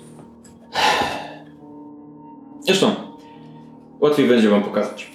Zresztą, 2.61 2.95
łatwiej 4.01 4.29
będzie 4.29 4.49
wam 4.49 4.62
pokazać. 4.62 5.11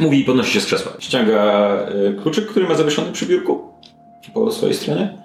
Mówi 0.00 0.20
i 0.20 0.24
podnosi 0.24 0.52
się 0.52 0.60
z 0.60 0.66
krzesła. 0.66 0.92
Ściąga 0.98 1.76
y, 2.10 2.22
kluczyk, 2.22 2.46
który 2.46 2.68
ma 2.68 2.74
zawieszony 2.74 3.12
przy 3.12 3.26
biurku 3.26 3.60
po 4.34 4.52
swojej 4.52 4.74
stronie. 4.74 5.18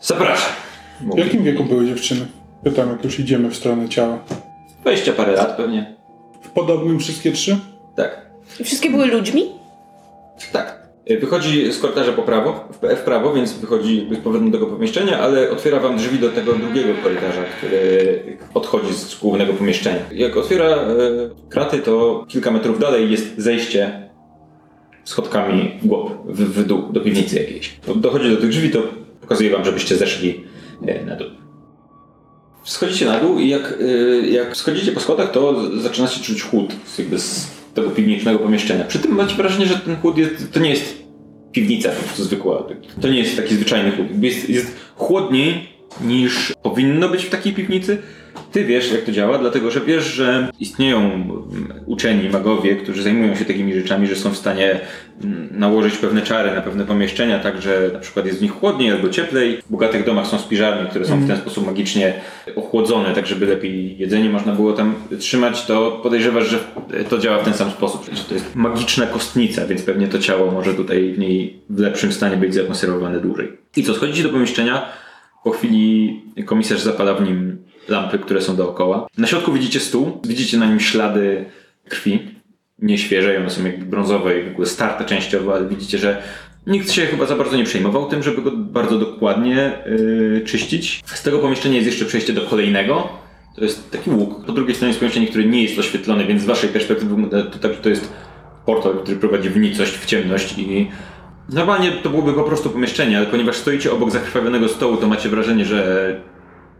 Zapraszam. 0.00 0.52
W 1.00 1.04
Mówi. 1.04 1.20
jakim 1.20 1.44
wieku 1.44 1.64
były 1.64 1.86
dziewczyny? 1.86 2.26
Pytam, 2.64 2.90
jak 2.90 3.04
już 3.04 3.18
idziemy 3.20 3.48
w 3.50 3.56
stronę 3.56 3.88
ciała. 3.88 4.18
20 4.80 5.12
parę 5.12 5.32
lat 5.32 5.56
pewnie. 5.56 5.94
W 6.42 6.50
podobnym 6.50 6.98
wszystkie 6.98 7.32
trzy? 7.32 7.58
Tak. 7.96 8.26
I 8.60 8.64
Wszystkie 8.64 8.90
były 8.90 9.06
ludźmi? 9.06 9.42
Tak. 10.52 10.85
Wychodzi 11.06 11.72
z 11.72 11.78
korytarza 11.78 12.12
po 12.12 12.22
prawo, 12.22 12.68
w, 12.96 13.00
prawo, 13.00 13.32
więc 13.32 13.52
wychodzi 13.52 14.08
z 14.12 14.18
powrotem 14.18 14.50
do 14.50 14.58
tego 14.58 14.70
pomieszczenia, 14.70 15.18
ale 15.18 15.50
otwiera 15.50 15.80
wam 15.80 15.96
drzwi 15.96 16.18
do 16.18 16.28
tego 16.28 16.52
drugiego 16.52 16.94
korytarza, 17.02 17.42
który 17.58 18.22
odchodzi 18.54 18.94
z 18.94 19.18
głównego 19.18 19.52
pomieszczenia. 19.52 20.00
Jak 20.12 20.36
otwiera 20.36 20.64
e, 20.64 20.88
kraty, 21.48 21.78
to 21.78 22.24
kilka 22.28 22.50
metrów 22.50 22.78
dalej 22.78 23.10
jest 23.10 23.38
zejście 23.38 24.10
schodkami 25.04 25.78
w 25.82 26.32
w, 26.34 26.40
w 26.40 26.66
dół, 26.66 26.92
do 26.92 27.00
piwnicy 27.00 27.36
jakiejś. 27.36 27.80
Dochodzi 27.96 28.30
do 28.30 28.36
tych 28.36 28.50
drzwi, 28.50 28.70
to 28.70 28.82
pokazuję 29.20 29.50
wam, 29.50 29.64
żebyście 29.64 29.96
zeszli 29.96 30.44
e, 30.86 31.04
na 31.04 31.16
dół. 31.16 31.28
Schodzicie 32.64 33.06
na 33.06 33.20
dół 33.20 33.38
i 33.38 33.48
jak, 33.48 33.80
y, 33.80 34.28
jak 34.30 34.56
schodzicie 34.56 34.92
po 34.92 35.00
schodach, 35.00 35.30
to 35.30 35.70
zaczynacie 35.80 36.20
czuć 36.20 36.42
chłód 36.42 36.72
jakby 36.98 37.18
z 37.18 37.56
tego 37.76 37.90
piwnicznego 37.90 38.38
pomieszczenia. 38.38 38.84
Przy 38.84 38.98
tym 38.98 39.14
macie 39.14 39.36
wrażenie, 39.36 39.66
że 39.66 39.78
ten 39.78 39.96
chłód 39.96 40.18
jest, 40.18 40.52
to 40.52 40.60
nie 40.60 40.70
jest 40.70 41.02
piwnica 41.52 41.88
po 41.88 42.02
prostu 42.02 42.24
zwykła. 42.24 42.66
To 43.00 43.08
nie 43.08 43.18
jest 43.18 43.36
taki 43.36 43.54
zwyczajny 43.54 43.92
chłód. 43.92 44.06
Jest, 44.20 44.50
jest 44.50 44.76
chłodniej 44.96 45.68
niż 46.00 46.52
powinno 46.62 47.08
być 47.08 47.24
w 47.24 47.30
takiej 47.30 47.52
piwnicy. 47.52 47.98
Ty 48.52 48.64
wiesz, 48.64 48.92
jak 48.92 49.00
to 49.00 49.12
działa, 49.12 49.38
dlatego 49.38 49.70
że 49.70 49.80
wiesz, 49.80 50.04
że 50.04 50.48
istnieją 50.60 50.98
mm, 50.98 51.72
uczeni, 51.86 52.28
magowie, 52.28 52.76
którzy 52.76 53.02
zajmują 53.02 53.34
się 53.34 53.44
takimi 53.44 53.74
rzeczami, 53.74 54.06
że 54.06 54.16
są 54.16 54.30
w 54.30 54.36
stanie 54.36 54.80
mm, 55.24 55.48
nałożyć 55.52 55.96
pewne 55.96 56.22
czary 56.22 56.50
na 56.50 56.60
pewne 56.60 56.84
pomieszczenia, 56.84 57.38
tak 57.38 57.62
że 57.62 57.90
na 57.92 57.98
przykład 57.98 58.26
jest 58.26 58.38
w 58.38 58.42
nich 58.42 58.52
chłodniej 58.52 58.90
albo 58.90 59.08
cieplej. 59.08 59.56
W 59.56 59.70
bogatych 59.70 60.04
domach 60.04 60.26
są 60.26 60.38
spiżarnie, 60.38 60.90
które 60.90 61.04
są 61.04 61.20
w 61.20 61.26
ten 61.26 61.36
sposób 61.36 61.66
magicznie 61.66 62.14
ochłodzone, 62.56 63.14
tak 63.14 63.26
żeby 63.26 63.46
lepiej 63.46 63.98
jedzenie 63.98 64.30
można 64.30 64.52
było 64.52 64.72
tam 64.72 64.94
trzymać, 65.18 65.66
to 65.66 66.00
podejrzewasz, 66.02 66.48
że 66.48 66.58
to 67.08 67.18
działa 67.18 67.38
w 67.38 67.44
ten 67.44 67.54
sam 67.54 67.70
sposób. 67.70 68.06
Że 68.12 68.24
to 68.24 68.34
jest 68.34 68.54
magiczna 68.54 69.06
kostnica, 69.06 69.66
więc 69.66 69.82
pewnie 69.82 70.08
to 70.08 70.18
ciało 70.18 70.50
może 70.50 70.74
tutaj 70.74 71.12
w 71.12 71.18
niej 71.18 71.60
w 71.70 71.78
lepszym 71.78 72.12
stanie 72.12 72.36
być 72.36 72.54
zakonserwowane 72.54 73.20
dłużej. 73.20 73.52
I 73.76 73.82
co, 73.82 73.94
schodzicie 73.94 74.22
do 74.22 74.28
pomieszczenia, 74.28 74.88
po 75.44 75.50
chwili 75.50 76.20
komisarz 76.46 76.80
zapala 76.80 77.14
w 77.14 77.22
nim 77.22 77.58
lampy, 77.88 78.18
które 78.18 78.42
są 78.42 78.56
dookoła. 78.56 79.06
Na 79.18 79.26
środku 79.26 79.52
widzicie 79.52 79.80
stół, 79.80 80.20
widzicie 80.24 80.58
na 80.58 80.66
nim 80.66 80.80
ślady 80.80 81.44
krwi, 81.88 82.36
nieświeże 82.78 83.38
one 83.38 83.50
są 83.50 83.64
jakby 83.64 83.84
brązowe 83.84 84.40
i 84.40 84.42
w 84.42 84.52
ogóle 84.52 84.66
starte 84.66 85.04
częściowo, 85.04 85.54
ale 85.54 85.68
widzicie, 85.68 85.98
że 85.98 86.22
nikt 86.66 86.90
się 86.90 87.06
chyba 87.06 87.26
za 87.26 87.36
bardzo 87.36 87.56
nie 87.56 87.64
przejmował 87.64 88.08
tym, 88.08 88.22
żeby 88.22 88.42
go 88.42 88.50
bardzo 88.56 88.98
dokładnie 88.98 89.72
yy, 89.86 90.42
czyścić. 90.46 91.02
Z 91.04 91.22
tego 91.22 91.38
pomieszczenia 91.38 91.74
jest 91.74 91.86
jeszcze 91.86 92.04
przejście 92.04 92.32
do 92.32 92.42
kolejnego. 92.42 93.08
To 93.56 93.64
jest 93.64 93.90
taki 93.90 94.10
łuk. 94.10 94.44
Po 94.44 94.52
drugiej 94.52 94.74
stronie 94.74 94.88
jest 94.88 95.00
pomieszczenie, 95.00 95.26
które 95.26 95.44
nie 95.44 95.62
jest 95.62 95.78
oświetlone, 95.78 96.24
więc 96.24 96.42
z 96.42 96.44
waszej 96.44 96.70
perspektywy 96.70 97.16
to 97.52 97.58
tak, 97.58 97.76
to 97.76 97.88
jest 97.88 98.12
portal, 98.66 98.94
który 99.02 99.16
prowadzi 99.16 99.50
w 99.50 99.56
nicość, 99.56 99.92
w 99.92 100.06
ciemność 100.06 100.58
i 100.58 100.90
normalnie 101.48 101.92
to 101.92 102.10
byłoby 102.10 102.32
po 102.32 102.42
prostu 102.42 102.70
pomieszczenie, 102.70 103.18
ale 103.18 103.26
ponieważ 103.26 103.56
stoicie 103.56 103.92
obok 103.92 104.10
zakrwawionego 104.10 104.68
stołu, 104.68 104.96
to 104.96 105.08
macie 105.08 105.28
wrażenie, 105.28 105.64
że 105.64 106.20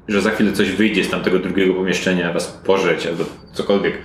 że 0.09 0.22
za 0.22 0.30
chwilę 0.30 0.52
coś 0.52 0.70
wyjdzie 0.70 1.04
z 1.04 1.11
tamtego 1.11 1.38
drugiego 1.38 1.74
pomieszczenia, 1.74 2.32
was 2.32 2.46
pożreć 2.46 3.07
albo 3.07 3.24
cokolwiek. 3.52 3.98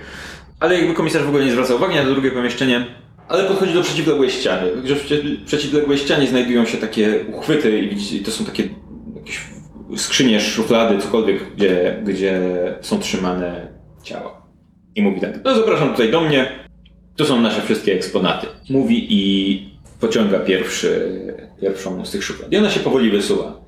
Ale 0.60 0.78
jakby 0.78 0.94
komisarz 0.94 1.22
w 1.22 1.28
ogóle 1.28 1.44
nie 1.44 1.52
zwraca 1.52 1.74
uwagi 1.74 1.94
na 1.94 2.02
to 2.02 2.10
drugie 2.10 2.30
pomieszczenie, 2.30 2.86
ale 3.28 3.44
podchodzi 3.44 3.74
do 3.74 3.82
przeciwległej 3.82 4.30
ściany. 4.30 4.70
W 5.40 5.44
przeciwległej 5.46 5.98
ścianie 5.98 6.26
znajdują 6.26 6.66
się 6.66 6.78
takie 6.78 7.24
uchwyty 7.32 7.78
i 8.12 8.20
to 8.20 8.30
są 8.30 8.44
takie 8.44 8.62
jakieś 9.16 9.40
skrzynie, 9.96 10.40
szuflady, 10.40 10.98
cokolwiek, 10.98 11.54
gdzie, 11.56 12.02
gdzie 12.04 12.40
są 12.80 12.98
trzymane 12.98 13.68
ciała. 14.02 14.42
I 14.94 15.02
mówi 15.02 15.20
tak, 15.20 15.44
no 15.44 15.54
zapraszam 15.54 15.90
tutaj 15.90 16.10
do 16.10 16.20
mnie, 16.20 16.52
to 17.16 17.24
są 17.24 17.40
nasze 17.40 17.62
wszystkie 17.62 17.94
eksponaty. 17.94 18.46
Mówi 18.70 19.06
i 19.10 19.72
pociąga 20.00 20.38
pierwszy, 20.38 21.20
pierwszą 21.60 22.04
z 22.04 22.10
tych 22.10 22.24
szuflad. 22.24 22.52
I 22.52 22.56
ona 22.56 22.70
się 22.70 22.80
powoli 22.80 23.10
wysuwa. 23.10 23.61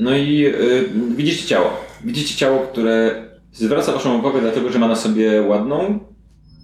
No 0.00 0.16
i 0.16 0.46
y, 0.46 0.84
widzicie 1.16 1.46
ciało. 1.46 1.70
Widzicie 2.04 2.34
ciało, 2.36 2.58
które 2.58 3.24
zwraca 3.52 3.92
waszą 3.92 4.18
uwagę 4.18 4.40
dlatego, 4.40 4.70
że 4.72 4.78
ma 4.78 4.88
na 4.88 4.96
sobie 4.96 5.42
ładną, 5.42 5.98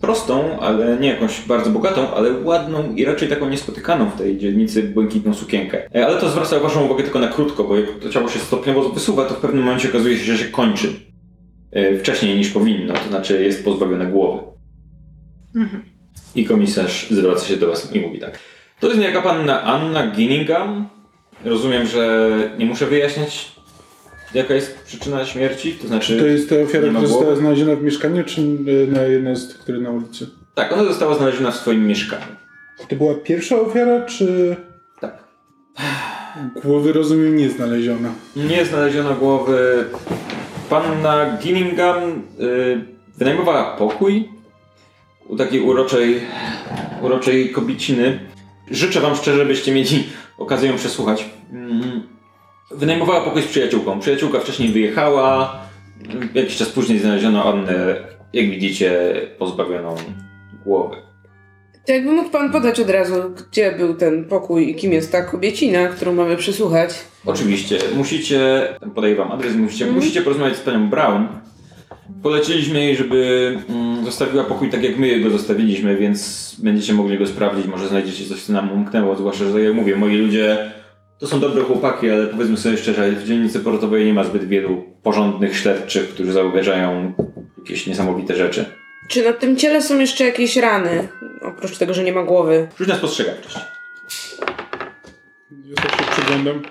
prostą, 0.01 0.61
ale 0.61 0.97
nie 1.01 1.09
jakąś 1.09 1.41
bardzo 1.41 1.71
bogatą, 1.71 2.15
ale 2.15 2.33
ładną 2.33 2.95
i 2.95 3.05
raczej 3.05 3.29
taką 3.29 3.49
niespotykaną 3.49 4.11
w 4.11 4.19
tej 4.19 4.39
dzielnicy 4.39 4.83
błękitną 4.83 5.35
sukienkę. 5.35 5.95
E, 5.95 6.07
Ale 6.07 6.21
to 6.21 6.29
zwraca 6.31 6.61
waszą 6.61 6.85
uwagę 6.85 7.03
tylko 7.03 7.19
na 7.19 7.29
krótko, 7.29 7.65
bo 7.65 7.77
jak 7.77 7.87
to 8.01 8.09
ciało 8.09 8.29
się 8.29 8.39
stopniowo 8.39 8.89
wysuwa, 8.89 9.25
to 9.25 9.35
w 9.35 9.41
pewnym 9.41 9.65
momencie 9.65 9.89
okazuje 9.89 10.17
się, 10.19 10.25
że 10.25 10.39
się 10.45 10.51
kończy. 10.51 10.93
E, 11.73 11.99
Wcześniej 11.99 12.37
niż 12.37 12.51
powinno, 12.51 12.95
to 12.95 13.09
znaczy 13.09 13.45
jest 13.45 13.65
pozbawione 13.65 14.07
głowy. 14.07 14.43
I 16.35 16.45
komisarz 16.45 17.11
zwraca 17.11 17.47
się 17.47 17.57
do 17.57 17.67
was 17.67 17.95
i 17.95 18.01
mówi 18.01 18.19
tak. 18.19 18.39
To 18.81 18.87
jest 18.87 18.99
niejaka 19.01 19.23
panna 19.23 19.63
Anna 19.63 20.11
Ginningham. 20.11 20.89
Rozumiem, 21.45 21.87
że 21.87 22.31
nie 22.59 22.67
muszę 22.67 22.87
wyjaśniać, 22.87 23.53
jaka 24.35 24.55
jest 24.55 24.85
przyczyna 24.85 25.27
śmierci, 25.27 25.73
to 25.73 25.89
znaczy... 25.89 26.19
To 26.19 26.27
jest 26.27 26.49
ta 26.51 26.57
ofiara, 26.57 26.89
która 26.89 27.07
została 27.07 27.37
znaleziona 27.37 27.77
w 27.77 27.83
mieszkaniu, 27.83 28.25
czy 28.25 28.41
y, 28.41 28.89
na 28.93 29.03
jednej 29.03 29.37
z 29.37 29.49
tych, 29.49 29.59
które 29.59 29.79
na 29.79 29.91
ulicy? 29.91 30.27
Tak, 30.55 30.73
ona 30.73 30.85
została 30.85 31.15
znaleziona 31.15 31.51
w 31.51 31.57
swoim 31.57 31.87
mieszkaniu. 31.87 32.27
To 32.89 32.97
była 32.97 33.15
pierwsza 33.15 33.61
ofiara, 33.61 34.01
czy 34.05 34.57
Tak. 35.01 35.25
głowy, 36.63 36.93
rozumiem, 36.93 37.37
nie 37.37 37.51
znaleziona? 37.51 38.13
Nie 38.37 38.65
znaleziono 38.65 39.15
głowy. 39.15 39.85
Panna 40.71 41.39
Gillingham 41.43 42.23
y, 42.41 42.85
wynajmowała 43.19 43.77
pokój 43.77 44.29
u 45.29 45.37
takiej 45.37 45.61
uroczej, 45.61 46.21
uroczej 47.03 47.51
kobieciny. 47.53 48.19
Życzę 48.71 49.01
wam 49.01 49.17
szczerze, 49.17 49.47
byście 49.47 49.73
mieli 49.73 50.05
okazję 50.39 50.71
ją 50.71 50.77
przesłuchać. 50.77 51.25
Mm, 51.53 52.03
Wynajmowała 52.71 53.21
pokój 53.21 53.43
z 53.43 53.47
przyjaciółką. 53.47 54.01
Przyjaciółka 54.01 54.41
wcześniej 54.41 54.69
wyjechała. 54.69 55.57
Jakiś 56.35 56.57
czas 56.57 56.69
później 56.69 56.99
znaleziono 56.99 57.45
Annę, 57.53 57.97
jak 58.33 58.51
widzicie, 58.51 59.13
pozbawioną 59.39 59.95
głowy. 60.65 60.97
To 61.87 61.93
jakby 61.93 62.13
mógł 62.13 62.31
pan 62.31 62.53
podać 62.53 62.81
od 62.81 62.91
razu, 62.91 63.15
gdzie 63.51 63.73
był 63.73 63.95
ten 63.95 64.25
pokój 64.25 64.71
i 64.71 64.75
kim 64.75 64.93
jest 64.93 65.13
ta 65.13 65.23
kobiecina, 65.23 65.89
którą 65.89 66.15
mamy 66.15 66.37
przesłuchać. 66.37 66.95
Oczywiście, 67.27 67.79
musicie, 67.97 68.69
podaję 68.95 69.17
wam 69.17 69.33
adres, 69.33 69.55
musicie, 69.57 69.85
Mhm. 69.85 70.03
musicie 70.05 70.23
porozmawiać 70.23 70.57
z 70.57 70.61
panią 70.61 70.91
Brown. 70.91 71.27
Poleciliśmy 72.23 72.85
jej, 72.85 72.97
żeby 72.97 73.59
mm, 73.69 74.05
zostawiła 74.05 74.45
pokój 74.45 74.71
tak 74.71 74.83
jak 74.83 74.99
my 74.99 75.21
go 75.21 75.31
zostawiliśmy, 75.31 75.97
więc 75.97 76.55
będziecie 76.59 76.95
mogli 76.95 77.19
go 77.19 77.27
sprawdzić, 77.27 77.67
może 77.67 77.89
znajdziecie 77.89 78.25
coś, 78.25 78.43
co 78.43 78.53
nam 78.53 78.73
umknęło, 78.73 79.17
zwłaszcza, 79.17 79.45
że 79.45 79.53
tak 79.53 79.63
jak 79.63 79.75
mówię, 79.75 79.97
moi 79.97 80.17
ludzie 80.17 80.73
to 81.19 81.27
są 81.27 81.41
dobre 81.41 81.63
chłopaki, 81.63 82.11
ale 82.11 82.27
powiedzmy 82.27 82.57
sobie 82.57 82.77
szczerze, 82.77 83.11
w 83.13 83.25
dzielnicy 83.25 83.61
portowej 83.61 84.07
nie 84.07 84.15
ma 84.15 84.25
zbyt 84.25 84.49
wielu 84.49 84.85
porządnych 85.03 85.57
śledczych, 85.59 86.09
którzy 86.09 86.33
zauważają 86.33 87.13
jakieś 87.59 87.87
niesamowite 87.87 88.37
rzeczy. 88.37 88.65
Czy 89.09 89.25
na 89.25 89.33
tym 89.33 89.57
ciele 89.57 89.83
są 89.83 89.99
jeszcze 89.99 90.25
jakieś 90.25 90.57
rany? 90.57 91.09
Oprócz 91.43 91.79
tego, 91.79 91.95
że 91.95 92.05
nie 92.05 92.13
ma 92.13 92.23
głowy. 92.23 92.69
Rzuć 92.79 92.89
na 92.89 92.97
spostrzegawczość. 92.97 93.57
Ja 95.69 95.75
też 95.83 95.93
się 96.07 96.13
przyglądam. 96.13 96.63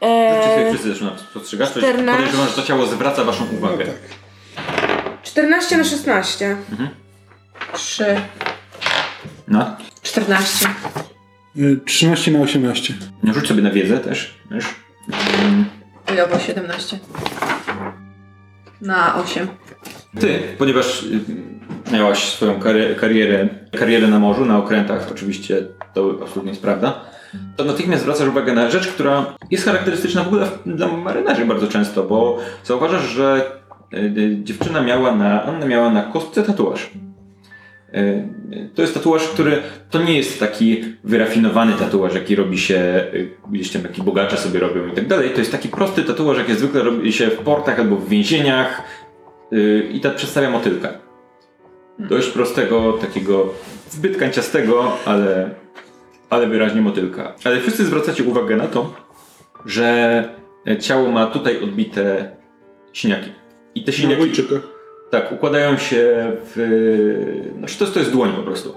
Eee, 0.00 0.68
wszyscy 0.70 0.88
zresztą 0.88 1.04
na 1.04 1.18
spostrzegawczość. 1.18 1.86
14. 1.86 2.16
Podejrzewam, 2.16 2.48
że 2.48 2.54
to 2.54 2.62
ciało 2.62 2.86
zwraca 2.86 3.24
waszą 3.24 3.44
No 3.52 3.58
uwagę. 3.58 3.84
tak. 3.84 4.21
14 5.22 5.76
na 5.76 5.84
16. 5.84 6.56
3, 7.72 8.16
No. 9.48 9.76
14. 10.02 10.68
Y, 11.56 11.80
13 11.84 12.30
na 12.30 12.40
18. 12.40 12.94
No, 13.22 13.34
Rzuć 13.34 13.48
sobie 13.48 13.62
na 13.62 13.70
wiedzę 13.70 13.98
też, 13.98 14.34
wiesz. 14.50 14.64
Mm. 15.42 15.64
Ile 16.12 16.26
było 16.26 16.38
17? 16.38 16.98
Na 18.80 19.14
8. 19.22 19.48
Ty, 20.20 20.42
ponieważ 20.58 21.02
y, 21.02 21.20
miałaś 21.92 22.18
swoją 22.32 22.60
kari- 22.60 22.96
karierę, 22.96 23.48
karierę 23.78 24.08
na 24.08 24.18
morzu, 24.18 24.44
na 24.44 24.58
okrętach, 24.58 25.08
oczywiście 25.10 25.66
to 25.94 26.18
absolutnie 26.22 26.50
jest 26.50 26.62
prawda, 26.62 27.00
to 27.56 27.64
natychmiast 27.64 28.02
zwracasz 28.02 28.28
uwagę 28.28 28.52
na 28.52 28.70
rzecz, 28.70 28.88
która 28.88 29.34
jest 29.50 29.64
charakterystyczna 29.64 30.24
w 30.24 30.26
ogóle 30.26 30.48
dla 30.66 30.88
marynarzy 30.88 31.44
bardzo 31.46 31.66
często, 31.68 32.02
bo 32.02 32.38
zauważasz, 32.64 33.02
że 33.08 33.36
y, 33.36 33.40
y, 33.42 33.61
dziewczyna 34.42 34.80
miała 34.80 35.16
na, 35.16 35.42
Anna 35.42 35.66
miała 35.66 35.90
na 35.90 36.02
kostce 36.02 36.42
tatuaż. 36.42 36.90
Y, 37.94 38.28
To 38.74 38.82
jest 38.82 38.94
tatuaż, 38.94 39.28
który 39.28 39.62
to 39.90 40.02
nie 40.02 40.16
jest 40.16 40.40
taki 40.40 40.84
wyrafinowany 41.04 41.72
tatuaż, 41.72 42.14
jaki 42.14 42.36
robi 42.36 42.58
się 42.58 43.04
gdzieś 43.50 43.70
tam, 43.72 43.82
jaki 43.82 44.02
bogacze 44.02 44.36
sobie 44.36 44.60
robią 44.60 44.86
i 44.86 44.92
tak 44.92 45.06
dalej. 45.06 45.30
To 45.30 45.38
jest 45.38 45.52
taki 45.52 45.68
prosty 45.68 46.02
tatuaż, 46.02 46.38
jaki 46.38 46.54
zwykle 46.54 46.82
robi 46.82 47.12
się 47.12 47.26
w 47.28 47.38
portach 47.38 47.80
albo 47.80 47.96
w 47.96 48.08
więzieniach, 48.08 48.82
i 49.92 50.00
tak 50.00 50.14
przedstawia 50.14 50.50
motylka. 50.50 50.88
Dość 51.98 52.28
prostego, 52.28 52.92
takiego 52.92 53.48
zbyt 53.90 54.16
kanciastego, 54.16 54.92
ale, 55.04 55.50
ale 56.30 56.46
wyraźnie 56.46 56.80
motylka. 56.80 57.34
Ale 57.44 57.60
wszyscy 57.60 57.84
zwracacie 57.84 58.24
uwagę 58.24 58.56
na 58.56 58.66
to, 58.66 58.94
że 59.66 60.24
ciało 60.80 61.10
ma 61.10 61.26
tutaj 61.26 61.62
odbite 61.62 62.36
siniaki. 62.92 63.30
I 63.74 63.84
te 63.84 63.92
siniaki 63.92 64.30
tak, 65.10 65.32
układają 65.32 65.78
się 65.78 66.32
w... 66.54 67.52
Znaczy 67.58 67.78
to, 67.78 67.84
jest- 67.84 67.94
to 67.94 68.00
jest 68.00 68.12
dłoń 68.12 68.32
po 68.36 68.42
prostu. 68.42 68.74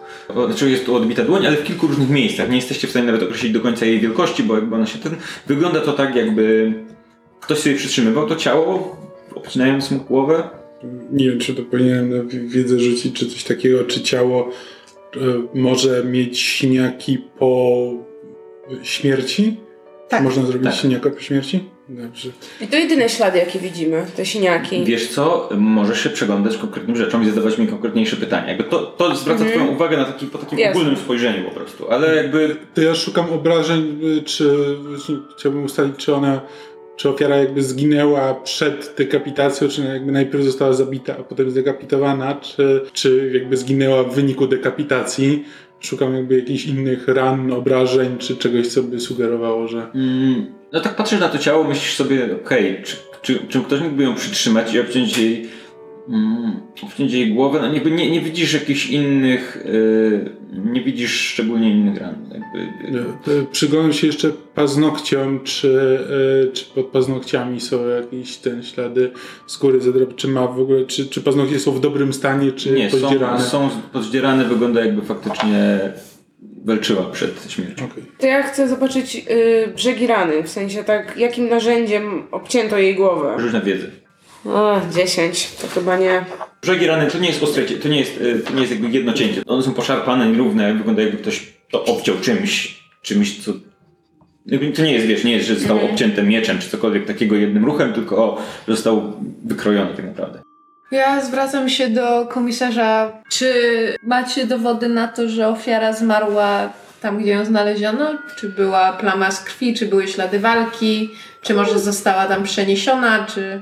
Znaczy 0.47 0.69
jest 0.69 0.85
tu 0.85 0.95
odbita 0.95 1.23
dłoń, 1.23 1.47
ale 1.47 1.57
w 1.57 1.63
kilku 1.63 1.87
różnych 1.87 2.09
miejscach. 2.09 2.49
Nie 2.49 2.55
jesteście 2.55 2.87
w 2.87 2.89
stanie 2.89 3.05
nawet 3.05 3.23
określić 3.23 3.51
do 3.53 3.59
końca 3.59 3.85
jej 3.85 3.99
wielkości, 3.99 4.43
bo 4.43 4.55
jakby 4.55 4.75
ona 4.75 4.85
się 4.85 4.99
ten... 4.99 5.15
Wygląda 5.47 5.81
to 5.81 5.93
tak, 5.93 6.15
jakby 6.15 6.73
ktoś 7.41 7.57
sobie 7.59 7.75
przytrzymywał 7.75 8.27
to 8.27 8.35
ciało, 8.35 8.97
obcinając 9.35 9.91
mu 9.91 9.99
głowę. 9.99 10.43
Nie 11.11 11.29
wiem, 11.29 11.39
czy 11.39 11.53
to 11.53 11.63
powinienem 11.63 12.29
wiedzę 12.29 12.79
rzucić, 12.79 13.19
czy 13.19 13.25
coś 13.29 13.43
takiego, 13.43 13.83
czy 13.83 14.01
ciało 14.01 14.49
e, 15.15 15.19
może 15.53 16.03
mieć 16.03 16.41
siniaki 16.41 17.17
po 17.17 17.77
śmierci? 18.83 19.57
Tak. 20.09 20.23
Można 20.23 20.43
zrobić 20.45 20.67
Tak. 20.67 20.75
siniaka 20.75 21.09
po 21.09 21.19
śmierci? 21.19 21.69
Dobrze. 21.89 22.29
I 22.61 22.67
to 22.67 22.77
jedyne 22.77 23.09
ślady, 23.09 23.37
jakie 23.39 23.59
widzimy, 23.59 24.05
te 24.15 24.25
siniaki. 24.25 24.83
Wiesz 24.83 25.07
co, 25.07 25.49
możesz 25.57 26.03
się 26.03 26.09
przeglądać 26.09 26.57
konkretnym 26.57 26.97
rzeczom 26.97 27.23
i 27.23 27.25
zadawać 27.29 27.57
mi 27.57 27.67
konkretniejsze 27.67 28.15
pytania. 28.15 28.47
Jakby 28.47 28.63
to, 28.63 28.79
to 28.79 29.15
zwraca 29.15 29.43
Mhm. 29.43 29.59
twoją 29.59 29.75
uwagę 29.75 29.97
na 29.97 30.05
taki, 30.05 30.25
po 30.25 30.37
takim 30.37 30.59
Jasne. 30.59 30.81
ogólnym 30.81 30.97
spojrzeniu 31.01 31.43
po 31.45 31.51
prostu, 31.51 31.89
ale 31.91 32.15
jakby 32.15 32.55
To 32.73 32.81
ja 32.81 32.95
szukam 32.95 33.29
obrażeń, 33.33 33.99
y, 34.17 34.23
czy 34.23 34.49
właśnie 34.89 35.15
chciałbym 35.37 35.63
ustalić, 35.63 35.95
czy 35.97 36.15
ona, 36.15 36.41
czy 36.95 37.09
ofiara 37.09 37.35
jakby 37.37 37.63
zginęła 37.63 38.33
przed 38.33 38.93
dekapitacją, 38.97 39.67
czy 39.67 39.81
jakby 39.81 40.11
najpierw 40.11 40.43
została 40.43 40.73
zabita, 40.73 41.17
a 41.19 41.23
potem 41.23 41.51
zdekapitowana, 41.51 42.35
czy, 42.35 42.81
czy 42.93 43.31
jakby 43.33 43.57
zginęła 43.57 44.03
w 44.03 44.15
wyniku 44.15 44.47
dekapitacji. 44.47 45.45
Szukam 45.79 46.15
jakby 46.15 46.39
jakichś 46.39 46.65
innych 46.65 47.07
ran, 47.07 47.51
obrażeń, 47.53 48.17
czy 48.17 48.37
czegoś, 48.37 48.67
co 48.67 48.83
by 48.83 48.99
sugerowało, 48.99 49.67
że 49.67 49.87
Mm, 49.95 50.45
no 50.75 50.81
tak 50.81 50.95
patrzysz 50.95 51.19
na 51.19 51.29
to 51.29 51.37
ciało, 51.37 51.63
myślisz 51.63 51.95
sobie, 51.95 52.35
okej, 52.45 52.83
czy, 52.83 52.95
czy, 53.21 53.39
czy 53.49 53.61
ktoś 53.61 53.81
mógłby 53.81 54.03
ją 54.03 54.15
przytrzymać 54.15 54.73
i 54.73 54.79
obciąć 54.79 55.17
jej, 55.17 55.47
mm, 56.09 56.59
obciąć 56.83 57.13
jej 57.13 57.33
głowę? 57.33 57.59
No 57.61 57.73
jakby 57.73 57.91
nie, 57.91 58.11
nie 58.11 58.21
widzisz 58.21 58.53
jakichś 58.53 58.89
innych, 58.89 59.65
yy, 59.65 60.31
nie 60.73 60.81
widzisz 60.81 61.11
szczególnie 61.11 61.71
innych 61.71 61.97
ran. 61.97 62.15
Jakby, 62.33 63.45
Przyglądam 63.51 63.93
się 63.93 64.07
jeszcze 64.07 64.29
paznokciom, 64.55 65.43
czy, 65.43 65.99
y, 66.49 66.51
czy 66.51 66.65
pod 66.65 66.85
paznokciami 66.85 67.61
są 67.61 67.87
jakieś 67.87 68.37
ten 68.37 68.63
ślady 68.63 69.11
skóry 69.47 69.81
zadrap, 69.81 70.15
czy 70.15 70.27
ma 70.27 70.47
w 70.47 70.59
ogóle, 70.59 70.85
czy, 70.85 71.05
czy 71.05 71.21
paznokcie 71.21 71.59
są 71.59 71.71
w 71.71 71.79
dobrym 71.79 72.13
stanie, 72.13 72.51
czy 72.51 72.71
nie, 72.71 72.91
są, 72.91 72.99
pozdzierane? 72.99 73.41
są 73.41 73.69
podzdzierane, 73.93 74.45
wygląda 74.45 74.85
jakby 74.85 75.01
faktycznie 75.01 75.79
walczyła 76.65 77.03
przed 77.03 77.51
śmiercią. 77.51 77.85
Okej. 77.85 78.03
To 78.19 78.27
ja 78.27 78.43
chcę 78.43 78.67
zobaczyć 78.67 79.15
y, 79.15 79.67
brzegi 79.75 80.07
rany, 80.07 80.43
w 80.43 80.49
sensie 80.49 80.83
tak, 80.83 81.17
jakim 81.17 81.49
narzędziem 81.49 82.23
obcięto 82.31 82.77
jej 82.77 82.95
głowę. 82.95 83.35
Rzuć 83.39 83.53
na 83.53 83.61
wiedzę. 83.61 83.87
O, 84.45 84.81
10, 84.95 85.51
to 85.61 85.67
chyba 85.67 85.97
nie. 85.97 86.25
Brzegi 86.61 86.87
rany 86.87 87.11
to 87.11 87.17
nie 87.17 87.27
jest 87.27 87.43
ostre, 87.43 87.63
to 87.63 87.87
nie 87.89 87.99
jest, 87.99 88.21
y, 88.21 88.39
to 88.39 88.53
nie 88.53 88.59
jest 88.59 88.71
jakby 88.71 88.89
jedno 88.89 89.13
cięcie. 89.13 89.41
One 89.45 89.63
są 89.63 89.73
poszarpane, 89.73 90.31
nierówne, 90.31 90.73
wygląda 90.73 91.01
jakby 91.01 91.17
ktoś 91.17 91.53
to 91.71 91.85
obciął 91.85 92.15
czymś, 92.21 92.81
czymś 93.01 93.43
co... 93.43 93.53
To 94.75 94.83
nie 94.83 94.93
jest, 94.93 95.05
wiesz, 95.05 95.23
nie 95.23 95.31
jest, 95.31 95.47
że 95.47 95.55
zostało 95.55 95.81
obcięte 95.81 96.23
mieczem 96.23 96.59
czy 96.59 96.69
cokolwiek 96.69 97.05
takiego 97.05 97.35
jednym 97.35 97.65
ruchem, 97.65 97.93
tylko 97.93 98.17
o, 98.17 98.41
że 98.67 98.75
zostało 98.75 99.13
wykrojone 99.45 99.93
tak 99.93 100.05
naprawdę. 100.05 100.39
Ja 100.91 101.21
zwracam 101.21 101.69
się 101.69 101.89
do 101.89 102.25
komisarza. 102.25 103.11
Czy 103.29 103.53
macie 104.03 104.47
dowody 104.47 104.89
na 104.89 105.07
to, 105.07 105.29
że 105.29 105.47
ofiara 105.47 105.93
zmarła 105.93 106.69
tam, 107.01 107.17
gdzie 107.17 107.31
ją 107.31 107.45
znaleziono? 107.45 108.05
Czy 108.35 108.49
była 108.49 108.93
plama 108.93 109.31
z 109.31 109.43
krwi, 109.43 109.73
czy 109.73 109.85
były 109.85 110.07
ślady 110.07 110.39
walki? 110.39 111.09
Czy 111.41 111.53
może 111.53 111.79
została 111.79 112.25
tam 112.25 112.43
przeniesiona, 112.43 113.25
czy... 113.25 113.61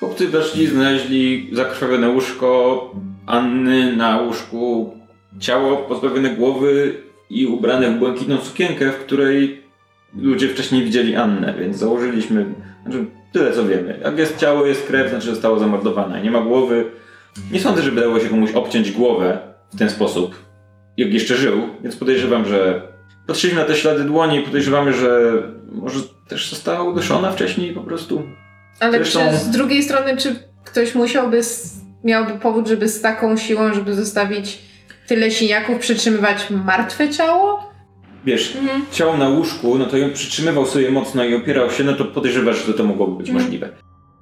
Chłopcy 0.00 0.28
weszli, 0.28 0.66
znaleźli 0.66 1.50
zakrwawione 1.52 2.08
łóżko 2.08 2.90
Anny 3.26 3.96
na 3.96 4.20
łóżku, 4.20 4.94
ciało 5.40 5.76
pozbawione 5.76 6.30
głowy 6.30 6.94
i 7.30 7.46
ubrane 7.46 7.90
w 7.90 7.98
błękitną 7.98 8.38
sukienkę, 8.40 8.92
w 8.92 8.98
której 8.98 9.62
ludzie 10.18 10.48
wcześniej 10.48 10.84
widzieli 10.84 11.16
Annę, 11.16 11.54
więc 11.58 11.76
założyliśmy, 11.76 12.46
znaczy 12.82 13.06
tyle 13.36 13.52
co 13.52 13.64
wiemy. 13.64 14.00
Jak 14.04 14.18
jest 14.18 14.36
ciało, 14.36 14.66
jest 14.66 14.86
krew, 14.86 15.10
znaczy 15.10 15.26
zostało 15.26 15.58
zamordowane. 15.58 16.22
Nie 16.22 16.30
ma 16.30 16.40
głowy. 16.40 16.90
Nie 17.52 17.60
sądzę, 17.60 17.82
żeby 17.82 18.00
dało 18.00 18.20
się 18.20 18.28
komuś 18.28 18.52
obciąć 18.52 18.92
głowę 18.92 19.38
w 19.74 19.78
ten 19.78 19.90
sposób, 19.90 20.34
jak 20.96 21.12
jeszcze 21.12 21.36
żył, 21.36 21.62
więc 21.82 21.96
podejrzewam, 21.96 22.44
że 22.44 22.82
patrzyliśmy 23.26 23.62
na 23.62 23.66
te 23.68 23.76
ślady 23.76 24.04
dłoni 24.04 24.38
i 24.38 24.42
podejrzewamy, 24.42 24.92
że 24.92 25.32
może 25.72 26.00
też 26.28 26.50
została 26.50 26.82
uduszona 26.82 27.32
wcześniej 27.32 27.74
po 27.74 27.80
prostu. 27.80 28.22
Ale 28.80 28.92
Zresztą- 28.92 29.30
czy 29.30 29.36
z 29.36 29.50
drugiej 29.50 29.82
strony, 29.82 30.16
czy 30.16 30.36
ktoś 30.64 30.94
musiałby, 30.94 31.40
miałby 32.04 32.32
powód, 32.32 32.68
żeby 32.68 32.88
z 32.88 33.00
taką 33.00 33.36
siłą, 33.36 33.74
żeby 33.74 33.94
zostawić 33.94 34.58
tyle 35.06 35.30
siniaków, 35.30 35.78
przytrzymywać 35.78 36.50
martwe 36.50 37.08
ciało? 37.10 37.72
Wiesz, 38.26 38.56
ciało 38.92 39.16
na 39.16 39.28
łóżku, 39.28 39.78
no 39.78 39.86
to 39.86 39.96
ją 39.96 40.12
przytrzymywał 40.12 40.66
sobie 40.66 40.90
mocno 40.90 41.24
i 41.24 41.34
opierał 41.34 41.70
się, 41.70 41.84
no 41.84 41.92
to 41.92 42.04
podejrzewasz, 42.04 42.66
że 42.66 42.74
to 42.74 42.84
mogłoby 42.84 43.18
być 43.18 43.30
możliwe. 43.30 43.68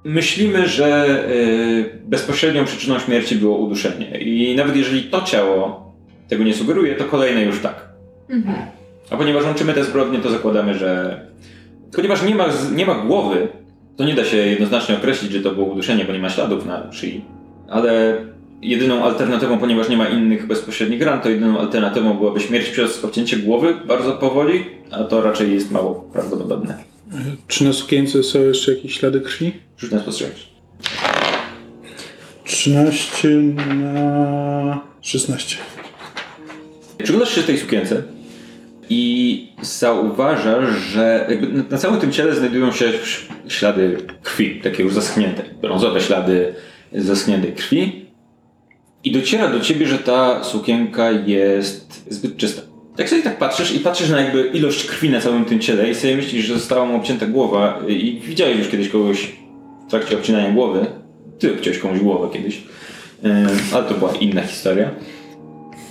Myślimy, 0.03 0.67
że 0.67 1.19
y, 1.29 1.99
bezpośrednią 2.05 2.65
przyczyną 2.65 2.99
śmierci 2.99 3.35
było 3.35 3.57
uduszenie. 3.57 4.19
I 4.19 4.55
nawet 4.55 4.75
jeżeli 4.75 5.03
to 5.03 5.21
ciało 5.21 5.85
tego 6.27 6.43
nie 6.43 6.53
sugeruje, 6.53 6.95
to 6.95 7.03
kolejne 7.03 7.43
już 7.43 7.59
tak. 7.59 7.89
Mhm. 8.29 8.55
A 9.09 9.17
ponieważ 9.17 9.43
łączymy 9.43 9.73
te 9.73 9.83
zbrodnie, 9.83 10.19
to 10.19 10.29
zakładamy, 10.29 10.73
że. 10.73 11.21
Ponieważ 11.95 12.23
nie 12.23 12.35
ma, 12.35 12.45
nie 12.75 12.85
ma 12.85 12.95
głowy, 12.95 13.47
to 13.97 14.05
nie 14.05 14.13
da 14.13 14.25
się 14.25 14.37
jednoznacznie 14.37 14.95
określić, 14.95 15.31
że 15.31 15.39
to 15.39 15.51
było 15.51 15.67
uduszenie, 15.67 16.05
bo 16.05 16.13
nie 16.13 16.19
ma 16.19 16.29
śladów 16.29 16.65
na 16.65 16.91
szyi. 16.91 17.25
Ale 17.69 18.17
Jedyną 18.61 19.03
alternatywą, 19.03 19.57
ponieważ 19.59 19.89
nie 19.89 19.97
ma 19.97 20.07
innych 20.07 20.47
bezpośrednich 20.47 21.01
ran, 21.01 21.21
to 21.21 21.29
jedyną 21.29 21.59
alternatywą 21.59 22.13
byłaby 22.13 22.39
śmierć 22.39 22.69
przez 22.69 23.03
obcięcie 23.05 23.37
głowy 23.37 23.73
bardzo 23.87 24.11
powoli, 24.13 24.65
a 24.91 25.03
to 25.03 25.21
raczej 25.21 25.53
jest 25.53 25.71
mało 25.71 26.09
prawdopodobne. 26.13 26.77
Czy 27.47 27.63
na 27.63 27.73
sukience 27.73 28.23
są 28.23 28.41
jeszcze 28.41 28.73
jakieś 28.75 28.99
ślady 28.99 29.21
krwi? 29.21 29.51
Rzuć 29.77 29.91
na 29.91 29.99
spostrzegawczość. 29.99 30.47
13 32.43 33.29
na 33.75 34.81
16. 35.01 35.57
Przyglądasz 37.03 37.35
się 37.35 37.43
tej 37.43 37.57
sukience 37.57 38.03
i 38.89 39.47
zauważasz, 39.61 40.69
że 40.79 41.27
na- 41.71 41.77
całym 41.77 41.99
tym 41.99 42.11
ciele 42.11 42.35
znajdują 42.35 42.71
się 42.71 42.85
ślady 43.47 43.97
krwi, 44.23 44.61
takie 44.63 44.83
już 44.83 44.93
zaschnięte, 44.93 45.43
brązowe 45.61 46.01
ślady 46.01 46.53
zaschniętej 46.93 47.53
krwi. 47.53 48.04
I 49.05 49.11
dociera 49.11 49.47
do 49.47 49.59
ciebie, 49.59 49.87
że 49.87 49.97
ta 49.97 50.43
sukienka 50.43 51.11
jest 51.11 52.03
zbyt 52.09 52.37
czysta. 52.37 52.61
Jak 52.97 53.09
sobie 53.09 53.21
tak 53.21 53.37
patrzysz 53.37 53.75
i 53.75 53.79
patrzysz 53.79 54.09
na 54.09 54.21
jakby 54.21 54.47
ilość 54.47 54.85
krwi 54.85 55.09
na 55.09 55.21
całym 55.21 55.45
tym 55.45 55.59
ciele 55.59 55.89
i 55.89 55.95
sobie 55.95 56.15
myślisz, 56.15 56.45
że 56.45 56.53
została 56.53 56.85
mu 56.85 56.95
obcięta 56.95 57.25
głowa 57.25 57.79
i 57.87 58.21
widziałeś 58.25 58.57
już 58.57 58.67
kiedyś 58.67 58.89
kogoś 58.89 59.31
w 59.87 59.89
trakcie 59.89 60.17
obcinania 60.17 60.51
głowy. 60.51 60.85
Ty 61.39 61.53
obciąłeś 61.53 61.79
komuś 61.79 61.99
głowę 61.99 62.29
kiedyś. 62.33 62.61
Ale 63.73 63.83
to 63.83 63.93
była 63.93 64.13
inna 64.15 64.41
historia. 64.41 64.91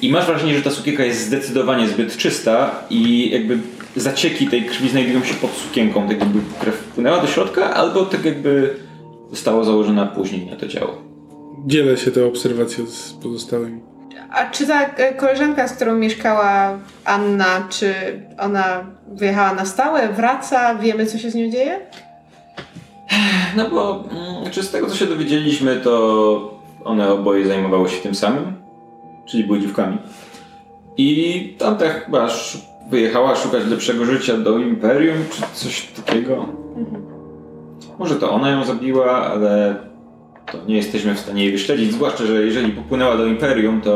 I 0.03 0.11
masz 0.11 0.27
wrażenie, 0.27 0.57
że 0.57 0.63
ta 0.63 0.71
sukienka 0.71 1.05
jest 1.05 1.27
zdecydowanie 1.27 1.89
zbyt 1.89 2.17
czysta 2.17 2.85
i 2.91 3.31
jakby 3.31 3.59
zacieki 3.97 4.47
tej 4.47 4.65
krwi 4.65 4.89
znajdują 4.89 5.25
się 5.25 5.35
pod 5.35 5.51
sukienką, 5.51 6.09
tak 6.09 6.21
jakby 6.21 6.39
krew 6.61 6.75
wpłynęła 6.75 7.21
do 7.21 7.27
środka, 7.27 7.75
albo 7.75 8.05
tak 8.05 8.25
jakby 8.25 8.77
została 9.31 9.65
założona 9.65 10.07
później 10.07 10.47
na 10.47 10.57
to 10.57 10.69
ciało. 10.69 11.14
Dzielę 11.67 11.97
się 11.97 12.11
tę 12.11 12.27
obserwacją 12.27 12.87
z 12.87 13.13
pozostałymi. 13.13 13.81
A 14.31 14.51
czy 14.51 14.67
ta 14.67 14.87
e, 14.87 15.15
koleżanka, 15.15 15.69
z 15.69 15.73
którą 15.73 15.95
mieszkała 15.95 16.79
Anna, 17.05 17.69
czy 17.71 17.95
ona 18.39 18.87
wyjechała 19.09 19.55
na 19.55 19.65
stałe, 19.65 20.09
wraca, 20.09 20.75
wiemy 20.75 21.07
co 21.07 21.19
się 21.19 21.31
z 21.31 21.35
nią 21.35 21.51
dzieje? 21.51 21.81
No 23.57 23.71
bo 23.71 24.05
mm, 24.11 24.51
czy 24.51 24.63
z 24.63 24.71
tego 24.71 24.87
co 24.87 24.97
się 24.97 25.07
dowiedzieliśmy, 25.07 25.77
to 25.77 26.61
one 26.85 27.13
oboje 27.13 27.47
zajmowały 27.47 27.89
się 27.89 28.03
tym 28.03 28.15
samym, 28.15 28.57
czyli 29.27 29.45
były 29.45 29.61
dziwkami. 29.61 29.99
I 30.97 31.57
tamta 31.59 31.89
chyba 31.89 32.29
wyjechała 32.91 33.37
szukać 33.37 33.67
lepszego 33.67 34.05
życia 34.05 34.37
do 34.37 34.59
Imperium, 34.59 35.17
czy 35.31 35.43
coś 35.55 35.83
takiego. 35.87 36.49
Może 37.99 38.17
to 38.17 38.31
ona 38.31 38.51
ją 38.51 38.65
zabiła, 38.65 39.27
ale 39.27 39.77
to 40.53 40.59
nie 40.67 40.77
jesteśmy 40.77 41.15
w 41.15 41.19
stanie 41.19 41.43
jej 41.45 41.53
wyśledzić, 41.53 41.93
zwłaszcza, 41.93 42.27
że 42.27 42.43
jeżeli 42.43 42.73
popłynęła 42.73 43.17
do 43.17 43.27
Imperium, 43.27 43.81
to 43.81 43.91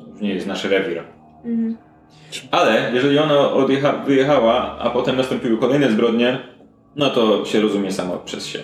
to 0.00 0.08
już 0.12 0.20
nie 0.20 0.34
jest 0.34 0.46
nasz 0.46 0.64
rewir. 0.64 1.02
Ale 2.50 2.90
jeżeli 2.94 3.18
ona 3.18 3.34
odjecha- 3.34 4.04
wyjechała, 4.06 4.78
a 4.78 4.90
potem 4.90 5.16
nastąpiły 5.16 5.58
kolejne 5.58 5.90
zbrodnie, 5.92 6.38
no 6.96 7.10
to 7.10 7.44
się 7.44 7.60
rozumie 7.60 7.92
samo 7.92 8.16
przez 8.16 8.46
się. 8.46 8.58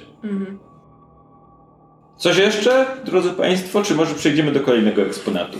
Coś 2.17 2.39
jeszcze, 2.39 2.87
drodzy 3.05 3.31
Państwo, 3.31 3.83
czy 3.83 3.95
może 3.95 4.15
przejdziemy 4.15 4.53
do 4.53 4.61
kolejnego 4.61 5.03
eksponatu? 5.03 5.59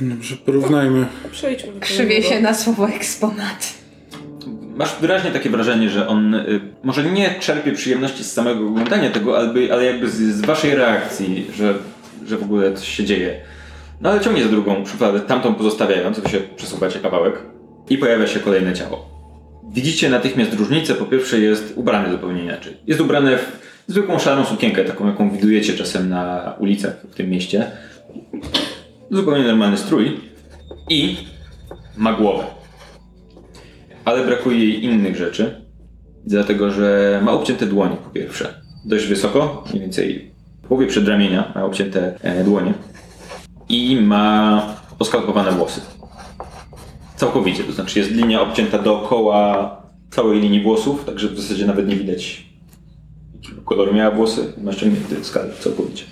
Dobrze, 0.00 0.36
porównajmy. 0.36 1.06
Przejdźmy 1.32 1.72
do 1.72 1.80
Krzywie 1.80 2.04
kolejnego. 2.04 2.28
się 2.34 2.40
na 2.40 2.54
słowo 2.54 2.88
eksponat. 2.88 3.74
Masz 4.76 5.00
wyraźnie 5.00 5.30
takie 5.30 5.50
wrażenie, 5.50 5.90
że 5.90 6.08
on 6.08 6.34
y, 6.34 6.60
może 6.82 7.04
nie 7.04 7.30
czerpie 7.40 7.72
przyjemności 7.72 8.24
z 8.24 8.32
samego 8.32 8.66
oglądania 8.66 9.10
tego, 9.10 9.38
ale, 9.38 9.50
ale 9.72 9.84
jakby 9.84 10.10
z, 10.10 10.14
z 10.14 10.40
waszej 10.40 10.74
reakcji, 10.74 11.46
że, 11.54 11.74
że 12.26 12.36
w 12.36 12.42
ogóle 12.42 12.72
coś 12.72 12.88
się 12.88 13.04
dzieje. 13.04 13.40
No 14.00 14.10
ale 14.10 14.20
ciągnie 14.20 14.42
za 14.42 14.48
drugą 14.48 14.86
szufladę, 14.86 15.20
tamtą 15.20 15.54
pozostawiając, 15.54 16.20
wy 16.20 16.28
się 16.28 16.40
przesuwacie 16.56 16.98
kawałek 16.98 17.34
i 17.90 17.98
pojawia 17.98 18.26
się 18.26 18.40
kolejne 18.40 18.74
ciało. 18.74 19.10
Widzicie 19.72 20.10
natychmiast 20.10 20.54
różnicę, 20.54 20.94
po 20.94 21.04
pierwsze 21.04 21.38
jest 21.38 21.72
ubrany 21.76 22.12
zupełnie 22.12 22.42
inaczej. 22.42 22.76
Jest 22.86 23.00
ubrany 23.00 23.38
w 23.38 23.58
zwykłą 23.86 24.18
szarą 24.18 24.44
sukienkę, 24.44 24.84
taką 24.84 25.06
jaką 25.06 25.30
widujecie 25.30 25.74
czasem 25.74 26.08
na 26.08 26.54
ulicach 26.58 26.96
w 27.10 27.14
tym 27.14 27.30
mieście. 27.30 27.70
Zupełnie 29.10 29.44
normalny 29.44 29.76
strój 29.76 30.20
i 30.88 31.16
ma 31.96 32.12
głowę 32.12 32.55
ale 34.06 34.24
brakuje 34.24 34.58
jej 34.58 34.84
innych 34.84 35.16
rzeczy, 35.16 35.62
dlatego 36.26 36.70
że 36.70 37.20
ma 37.24 37.32
obcięte 37.32 37.66
dłonie 37.66 37.96
po 38.04 38.10
pierwsze. 38.10 38.60
Dość 38.84 39.06
wysoko, 39.06 39.64
mniej 39.70 39.80
więcej 39.80 40.30
w 40.62 40.68
połowie 40.68 40.86
przedramienia 40.86 41.52
ma 41.54 41.64
obcięte 41.64 42.14
e, 42.22 42.44
dłonie 42.44 42.74
i 43.68 44.00
ma 44.00 44.62
poskalpowane 44.98 45.52
włosy. 45.52 45.80
Całkowicie, 47.16 47.64
to 47.64 47.72
znaczy 47.72 47.98
jest 47.98 48.10
linia 48.10 48.40
obcięta 48.40 48.78
dookoła 48.78 49.76
całej 50.10 50.40
linii 50.40 50.62
włosów, 50.62 51.04
także 51.04 51.28
w 51.28 51.40
zasadzie 51.40 51.66
nawet 51.66 51.88
nie 51.88 51.96
widać 51.96 52.46
jakiego 53.34 53.62
koloru 53.62 53.94
miała 53.94 54.10
włosy, 54.10 54.52
ma 54.62 54.72
ściągnięty 54.72 55.24
skal 55.24 55.50
całkowicie. 55.60 56.04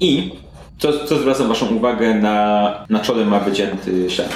I 0.00 0.32
co, 0.78 1.06
co 1.06 1.18
zwraca 1.18 1.44
waszą 1.44 1.66
uwagę, 1.76 2.14
na, 2.14 2.86
na 2.90 3.00
czole 3.00 3.24
ma 3.24 3.40
wycięty 3.40 4.10
ślad. 4.10 4.34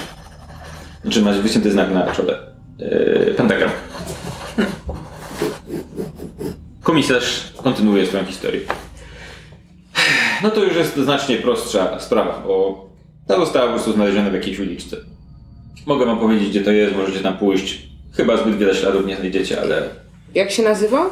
Znaczy 1.02 1.22
ma 1.22 1.32
wycięty 1.32 1.70
znak 1.72 1.94
na 1.94 2.12
czole. 2.12 2.57
Yy, 2.78 3.34
pentagram. 3.36 3.70
Komisarz 6.82 7.52
kontynuuje 7.56 8.06
swoją 8.06 8.24
historię. 8.24 8.60
No 10.42 10.50
to 10.50 10.64
już 10.64 10.76
jest 10.76 10.96
znacznie 10.96 11.36
prostsza 11.36 12.00
sprawa, 12.00 12.42
bo 12.46 12.88
ta 13.26 13.36
została 13.36 13.66
po 13.66 13.72
prostu 13.72 13.92
znaleziona 13.92 14.30
w 14.30 14.34
jakiejś 14.34 14.58
uliczce. 14.60 14.96
Mogę 15.86 16.06
wam 16.06 16.18
powiedzieć, 16.18 16.48
gdzie 16.48 16.60
to 16.60 16.70
jest, 16.72 16.96
możecie 16.96 17.20
tam 17.20 17.38
pójść. 17.38 17.88
Chyba 18.12 18.36
zbyt 18.36 18.58
wiele 18.58 18.74
śladów 18.74 19.06
nie 19.06 19.16
znajdziecie, 19.16 19.60
ale... 19.60 19.82
Jak 20.34 20.50
się 20.50 20.62
nazywa? 20.62 21.10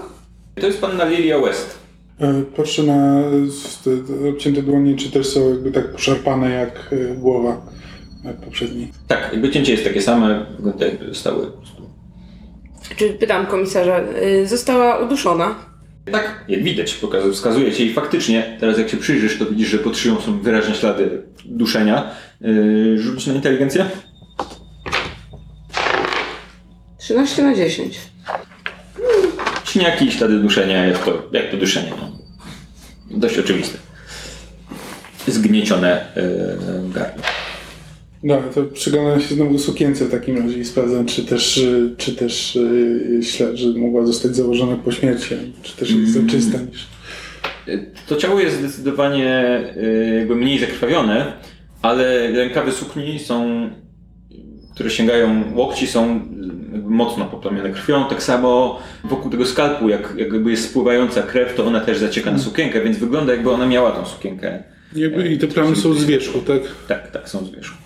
To 0.61 0.67
jest 0.67 0.81
panna 0.81 1.05
Lilia 1.05 1.39
West. 1.39 1.79
E, 2.21 2.43
Patrzę 2.57 2.83
na 2.83 3.23
te, 3.85 3.91
te 3.97 4.29
obcięte 4.31 4.63
dłonie, 4.63 4.97
czy 4.97 5.11
też 5.11 5.27
są 5.27 5.51
jakby 5.51 5.73
tak 5.73 5.93
poszarpane 5.93 6.51
jak 6.51 6.91
e, 6.93 7.15
głowa 7.15 7.61
e, 8.25 8.35
poprzedniej. 8.35 8.93
Tak, 9.07 9.29
jakby 9.33 9.51
cięcie 9.51 9.73
jest 9.73 9.85
takie 9.85 10.03
same, 10.03 10.47
wygląda 10.57 10.87
jakby 10.87 11.09
zostały 11.09 11.47
po 11.47 11.59
prostu... 11.59 11.91
Czy 12.97 13.11
pytam 13.11 13.47
komisarza, 13.47 14.01
y, 14.23 14.47
została 14.47 14.99
uduszona? 14.99 15.55
Tak, 16.13 16.45
jak 16.49 16.63
widać, 16.63 16.95
pokazuje, 16.95 17.35
wskazuje 17.35 17.73
ci 17.73 17.87
i 17.87 17.95
faktycznie, 17.95 18.57
teraz 18.61 18.79
jak 18.79 18.89
się 18.89 18.97
przyjrzysz, 18.97 19.39
to 19.39 19.47
widzisz, 19.47 19.69
że 19.69 19.79
pod 19.79 19.99
szyją 19.99 20.21
są 20.21 20.41
wyraźne 20.41 20.75
ślady 20.75 21.23
duszenia. 21.45 22.11
Yy, 22.41 22.99
rzuć 22.99 23.27
na 23.27 23.35
inteligencję. 23.35 23.87
13 26.99 27.43
na 27.43 27.55
10. 27.55 27.99
Śniaki 29.65 30.05
i 30.05 30.13
ślady 30.13 30.39
duszenia, 30.39 30.87
jak 30.87 31.05
to, 31.05 31.23
jak 31.33 31.51
to 31.51 31.57
duszenie. 31.57 31.93
No. 32.01 32.19
Dość 33.11 33.39
oczywiste. 33.39 33.79
Zgniecione 35.27 36.07
yy, 36.17 36.93
gardło. 36.95 37.36
Dobra, 38.27 38.49
to 38.49 38.63
przyglądam 38.65 39.21
się 39.21 39.35
znowu 39.35 39.59
sukience 39.59 40.05
w 40.05 40.11
takim 40.11 40.39
razie 40.39 40.59
i 40.59 40.65
sprawdzam, 40.65 41.07
czy 41.07 41.25
też, 41.25 41.59
e, 41.59 41.97
czy 41.97 42.17
też 42.17 42.59
e, 43.19 43.23
ślad, 43.23 43.57
że 43.57 43.69
mogła 43.69 44.07
zostać 44.07 44.37
założona 44.37 44.77
po 44.77 44.93
śmierci, 44.93 45.35
czy 45.63 45.77
też 45.77 45.91
jest 45.91 46.13
za 46.13 46.21
czysta 46.31 46.59
niż... 46.59 46.87
To 48.07 48.17
ciało 48.17 48.41
jest 48.41 48.59
zdecydowanie 48.59 49.61
jakby 50.19 50.37
mniej 50.37 50.59
zakrwawione, 50.59 51.33
ale 51.83 52.33
rękawy 52.33 52.73
sukni 52.73 53.19
są, 53.19 53.71
które 54.75 54.91
sięgają 54.91 55.45
łokci, 55.55 55.87
są 55.87 56.21
jakby 56.73 56.91
mocno 56.91 57.25
poplamione 57.25 57.71
krwią. 57.71 58.09
Tak 58.09 58.23
samo 58.23 58.79
wokół 59.05 59.31
tego 59.31 59.47
skalpu, 59.47 59.89
jak, 59.89 60.15
jak 60.17 60.33
jakby 60.33 60.51
jest 60.51 60.71
spływająca 60.71 61.23
krew, 61.23 61.55
to 61.55 61.67
ona 61.67 61.81
też 61.81 61.99
zacieka 61.99 62.31
na 62.31 62.39
sukienkę, 62.39 62.81
więc 62.81 62.99
wygląda 62.99 63.33
jakby 63.33 63.51
ona 63.51 63.67
miała 63.67 63.91
tą 63.91 64.07
sukienkę. 64.07 64.63
Jakby, 64.97 65.29
I 65.29 65.39
te 65.39 65.47
plamy 65.47 65.77
są 65.77 65.95
z 65.95 66.05
wierzchu, 66.05 66.39
tak? 66.39 66.61
Tak, 66.89 67.11
tak, 67.11 67.29
są 67.29 67.47
z 67.47 67.51
wierzchu. 67.51 67.86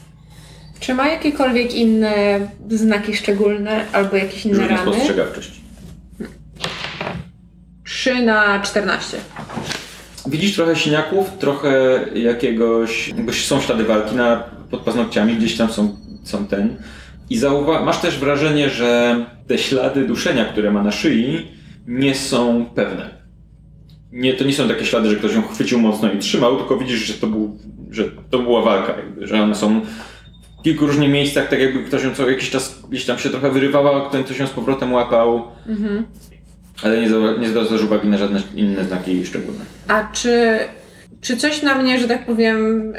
Czy 0.80 0.94
ma 0.94 1.08
jakiekolwiek 1.08 1.74
inne 1.74 2.40
znaki 2.70 3.16
szczególne 3.16 3.84
albo 3.92 4.16
jakieś 4.16 4.46
inne 4.46 4.54
Rzuć 4.54 4.70
na 4.70 4.76
rany? 4.76 4.92
spostrzegawczość. 4.92 5.60
3 7.84 8.22
na 8.22 8.60
14. 8.60 9.16
Widzisz 10.26 10.54
trochę 10.56 10.76
siniaków, 10.76 11.30
trochę 11.38 12.00
jakiegoś, 12.14 13.08
jakby 13.08 13.32
są 13.32 13.60
ślady 13.60 13.84
walki 13.84 14.16
na, 14.16 14.44
pod 14.70 14.80
paznokciami, 14.80 15.36
gdzieś 15.36 15.56
tam 15.56 15.72
są, 15.72 15.96
są 16.24 16.46
ten. 16.46 16.76
I 17.30 17.38
zauwa- 17.38 17.84
masz 17.84 17.98
też 18.00 18.18
wrażenie, 18.18 18.70
że 18.70 19.16
te 19.46 19.58
ślady 19.58 20.04
duszenia, 20.06 20.44
które 20.44 20.70
ma 20.70 20.82
na 20.82 20.92
szyi, 20.92 21.48
nie 21.86 22.14
są 22.14 22.66
pewne. 22.74 23.20
Nie, 24.12 24.34
to 24.34 24.44
nie 24.44 24.52
są 24.52 24.68
takie 24.68 24.84
ślady, 24.86 25.10
że 25.10 25.16
ktoś 25.16 25.34
ją 25.34 25.42
chwycił 25.42 25.78
mocno 25.80 26.12
i 26.12 26.18
trzymał, 26.18 26.56
tylko 26.56 26.76
widzisz, 26.76 26.98
że 27.00 27.14
to, 27.14 27.26
był, 27.26 27.58
że 27.90 28.04
to 28.30 28.38
była 28.38 28.62
walka, 28.62 28.96
jakby, 28.96 29.26
że 29.26 29.42
one 29.42 29.54
są 29.54 29.80
w 30.60 30.62
kilku 30.62 30.86
różnych 30.86 31.10
miejscach, 31.10 31.48
tak 31.48 31.60
jakby 31.60 31.84
ktoś 31.84 32.04
ją 32.04 32.14
co 32.14 32.30
jakiś 32.30 32.50
czas 32.50 32.82
gdzieś 32.90 33.04
tam 33.06 33.18
się 33.18 33.30
trochę 33.30 33.50
wyrywała, 33.50 34.08
ktoś 34.08 34.24
ktoś 34.24 34.38
ją 34.38 34.46
z 34.46 34.50
powrotem 34.50 34.92
łapał. 34.92 35.42
Ale 36.82 37.00
nie, 37.00 37.08
nie 37.40 37.48
zwracasz 37.48 37.82
uwagi 37.82 38.08
na 38.08 38.18
żadne 38.18 38.42
inne 38.56 38.84
znaki 38.84 39.26
szczególne. 39.26 39.60
A 39.88 40.08
czy 40.12 40.58
Czy 41.20 41.36
coś 41.36 41.62
na 41.62 41.74
mnie, 41.74 41.98
że 41.98 42.08
tak 42.08 42.26
powiem, 42.26 42.92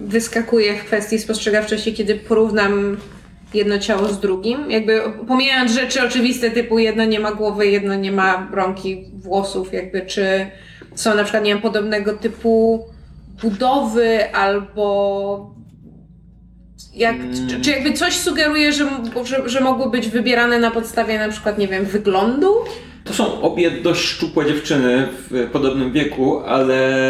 wyskakuje 0.00 0.74
w 0.74 0.84
kwestii 0.84 1.18
spostrzegawczości, 1.18 1.92
kiedy 1.94 2.14
porównam 2.14 2.96
jedno 3.54 3.78
ciało 3.78 4.08
z 4.08 4.20
drugim? 4.20 4.70
Jakby 4.70 5.00
pomijając 5.28 5.72
rzeczy 5.72 6.02
oczywiste 6.02 6.50
typu 6.50 6.78
jedno 6.78 7.04
nie 7.04 7.20
ma 7.20 7.32
głowy, 7.32 7.66
jedno 7.66 7.94
nie 7.94 8.12
ma 8.12 8.48
rąki, 8.52 9.04
włosów, 9.14 9.72
jakby 9.72 10.00
czy 10.00 10.46
są 10.94 11.14
na 11.14 11.22
przykład, 11.22 11.44
nie 11.44 11.52
wiem, 11.52 11.62
podobnego 11.62 12.12
typu 12.12 12.84
budowy 13.42 14.34
albo 14.34 15.54
jak, 16.94 17.16
czy, 17.48 17.60
czy 17.60 17.70
jakby 17.70 17.92
coś 17.92 18.14
sugeruje, 18.14 18.72
że, 18.72 18.88
że, 19.24 19.48
że 19.48 19.60
mogły 19.60 19.90
być 19.90 20.08
wybierane 20.08 20.58
na 20.58 20.70
podstawie 20.70 21.18
na 21.18 21.28
przykład, 21.28 21.58
nie 21.58 21.68
wiem, 21.68 21.84
wyglądu? 21.84 22.54
To 23.04 23.14
są 23.14 23.40
obie 23.42 23.70
dość 23.70 24.00
szczupłe 24.04 24.46
dziewczyny 24.46 25.08
w 25.30 25.48
podobnym 25.52 25.92
wieku, 25.92 26.40
ale... 26.40 27.08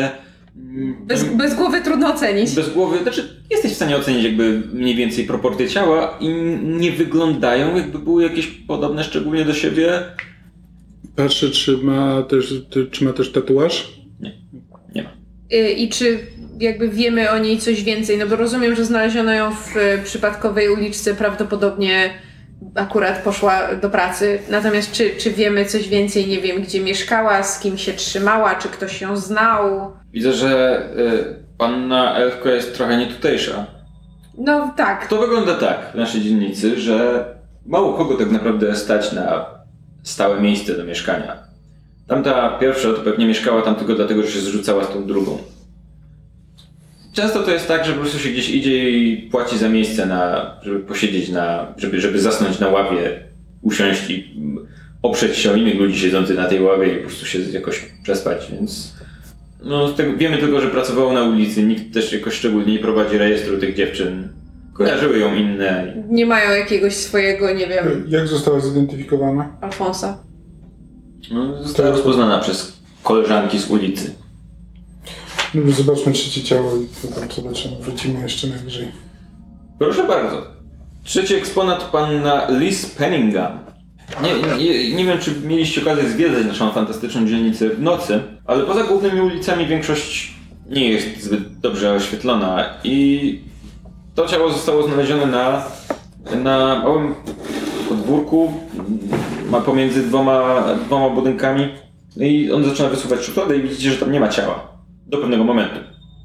mm, 0.57 1.07
Bez, 1.07 1.24
bez 1.24 1.55
głowy 1.55 1.81
trudno 1.82 2.15
ocenić. 2.15 2.55
Bez 2.55 2.73
głowy, 2.74 2.99
znaczy 3.03 3.43
jesteś 3.51 3.73
w 3.73 3.77
stanie 3.77 3.97
ocenić 3.97 4.24
jakby 4.24 4.62
mniej 4.73 4.95
więcej 4.97 5.24
proporcje 5.27 5.69
ciała 5.69 6.19
i 6.20 6.28
nie 6.62 6.93
wyglądają 6.93 7.77
jakby 7.77 7.99
były 7.99 8.23
jakieś 8.23 8.47
podobne 8.47 9.05
szczególnie 9.05 9.45
do 9.45 9.55
siebie. 9.55 10.03
Patrzę, 11.16 11.51
czy 11.51 11.78
ma 11.78 12.23
też, 12.23 12.55
czy 12.90 13.05
ma 13.05 13.12
też 13.12 13.32
tatuaż. 13.32 13.93
Nie 14.95 15.03
ma. 15.03 15.11
Y, 15.53 15.70
I 15.70 15.89
czy 15.89 16.19
jakby 16.61 16.89
wiemy 16.89 17.31
o 17.31 17.39
niej 17.39 17.59
coś 17.59 17.85
więcej? 17.85 18.19
No 18.19 18.27
bo 18.27 18.37
rozumiem, 18.37 18.75
że 18.75 18.85
znaleziono 18.85 19.33
ją 19.33 19.51
w 19.55 19.77
y, 19.77 19.99
przypadkowej 20.05 20.69
uliczce, 20.69 21.15
prawdopodobnie 21.15 22.11
akurat 22.75 23.23
poszła 23.23 23.75
do 23.75 23.91
pracy. 23.91 24.39
Natomiast 24.51 24.93
czy, 24.93 25.11
czy 25.11 25.31
wiemy 25.31 25.65
coś 25.65 25.89
więcej? 25.89 26.27
Nie 26.27 26.41
wiem, 26.41 26.63
gdzie 26.63 26.81
mieszkała, 26.81 27.43
z 27.43 27.61
kim 27.61 27.79
się 27.79 27.93
trzymała, 27.93 28.55
czy 28.55 28.69
ktoś 28.69 29.01
ją 29.01 29.17
znał? 29.17 29.93
Widzę, 30.13 30.33
że 30.33 30.83
y, 30.99 31.59
panna 31.59 32.17
Elfka 32.17 32.51
jest 32.51 32.75
trochę 32.75 32.97
nietutejsza. 32.97 33.67
No 34.39 34.75
tak. 34.77 35.07
To 35.07 35.19
wygląda 35.19 35.55
tak 35.55 35.79
w 35.93 35.95
naszej 35.95 36.21
dzielnicy, 36.21 36.81
że 36.81 37.25
mało 37.67 37.95
kogo 37.95 38.15
tak 38.15 38.31
naprawdę 38.31 38.77
stać 38.77 39.13
na 39.13 39.47
stałe 40.03 40.41
miejsce 40.41 40.77
do 40.77 40.85
mieszkania. 40.85 41.37
Tamta 42.09 42.59
pierwsza 42.59 42.89
to 42.93 43.01
pewnie 43.01 43.27
mieszkała 43.27 43.63
tam 43.63 43.75
tylko 43.75 43.95
dlatego, 43.95 44.23
że 44.23 44.29
się 44.29 44.41
zrzucała 44.41 44.85
z 44.85 44.89
tą 44.89 45.07
drugą. 45.07 45.39
Często 47.19 47.43
to 47.43 47.51
jest 47.51 47.69
tak, 47.69 47.85
że 47.85 47.93
po 47.93 48.01
prostu 48.01 48.19
się 48.19 48.28
gdzieś 48.28 48.51
idzie 48.51 48.90
i 48.90 49.16
płaci 49.16 49.59
za 49.59 49.69
miejsce 49.69 50.07
na, 50.07 50.51
żeby 50.62 50.81
posiedzieć 50.81 51.28
na, 51.28 51.74
żeby, 51.77 52.01
żeby 52.01 52.20
zasnąć 52.20 52.59
na 52.59 52.69
ławie, 52.69 53.20
usiąść 53.62 54.11
i 54.11 54.35
oprzeć 55.03 55.36
się 55.36 55.53
o 55.53 55.55
innych 55.55 55.74
ludzi 55.74 56.01
siedzących 56.01 56.36
na 56.36 56.49
tej 56.49 56.62
ławie 56.62 56.93
i 56.93 56.97
po 56.97 57.03
prostu 57.03 57.27
się 57.27 57.39
jakoś 57.39 57.86
przespać, 58.03 58.47
więc 58.53 58.95
no, 59.62 59.89
tego, 59.89 60.16
wiemy 60.16 60.39
tylko, 60.39 60.61
że 60.61 60.69
pracowało 60.69 61.12
na 61.12 61.23
ulicy, 61.23 61.62
nikt 61.62 61.95
też 61.95 62.12
jakoś 62.12 62.35
szczególnie 62.35 62.73
nie 62.73 62.78
prowadzi 62.78 63.19
rejestru 63.19 63.59
tych 63.59 63.74
dziewczyn. 63.74 64.28
Kojarzyły 64.73 65.19
ją 65.19 65.35
inne. 65.35 65.95
Nie 66.09 66.27
mają 66.27 66.51
jakiegoś 66.51 66.95
swojego, 66.95 67.53
nie 67.53 67.66
wiem, 67.66 68.05
Jak 68.09 68.28
została 68.28 68.61
zidentyfikowana? 68.61 69.57
Alfonsa. 69.61 70.19
No, 71.31 71.62
została 71.62 71.90
rozpoznana 71.90 72.39
przez 72.39 72.78
koleżanki 73.03 73.59
z 73.59 73.70
ulicy. 73.70 74.28
No, 75.55 75.73
zobaczmy 75.73 76.12
trzecie 76.12 76.43
ciało 76.43 76.77
i 76.77 76.87
potem 77.03 77.31
zobaczymy. 77.31 77.77
Wrócimy 77.81 78.20
jeszcze 78.20 78.47
najwyżej. 78.47 78.89
Proszę 79.79 80.05
bardzo. 80.05 80.47
Trzeci 81.05 81.35
eksponat 81.35 81.85
panna 81.85 82.47
Liz 82.51 82.87
Penningham. 82.87 83.59
Nie, 84.23 84.59
nie, 84.59 84.95
nie 84.95 85.05
wiem, 85.05 85.19
czy 85.19 85.41
mieliście 85.41 85.83
okazję 85.83 86.09
zwiedzać 86.09 86.47
naszą 86.47 86.70
fantastyczną 86.70 87.27
dzielnicę 87.27 87.69
w 87.69 87.83
nocy, 87.83 88.23
ale 88.45 88.65
poza 88.65 88.85
głównymi 88.85 89.20
ulicami 89.20 89.66
większość 89.66 90.35
nie 90.69 90.91
jest 90.91 91.23
zbyt 91.23 91.59
dobrze 91.61 91.93
oświetlona 91.93 92.75
i 92.85 93.41
to 94.15 94.27
ciało 94.27 94.51
zostało 94.51 94.83
znalezione 94.83 95.27
na, 95.27 95.65
na 96.45 96.79
małym 96.79 97.15
podwórku, 97.89 98.53
ma 99.51 99.61
pomiędzy 99.61 100.03
dwoma, 100.03 100.65
dwoma 100.87 101.11
budynkami 101.11 101.69
No 102.16 102.25
i 102.25 102.53
on 102.53 102.65
zaczyna 102.65 102.89
wysuwać 102.89 103.20
szufladę 103.20 103.57
i 103.57 103.62
widzicie, 103.62 103.91
że 103.91 103.97
tam 103.97 104.12
nie 104.12 104.20
ma 104.20 104.29
ciała. 104.29 104.78
Do 105.09 105.19
pewnego 105.19 105.45
momentu. 105.45 105.81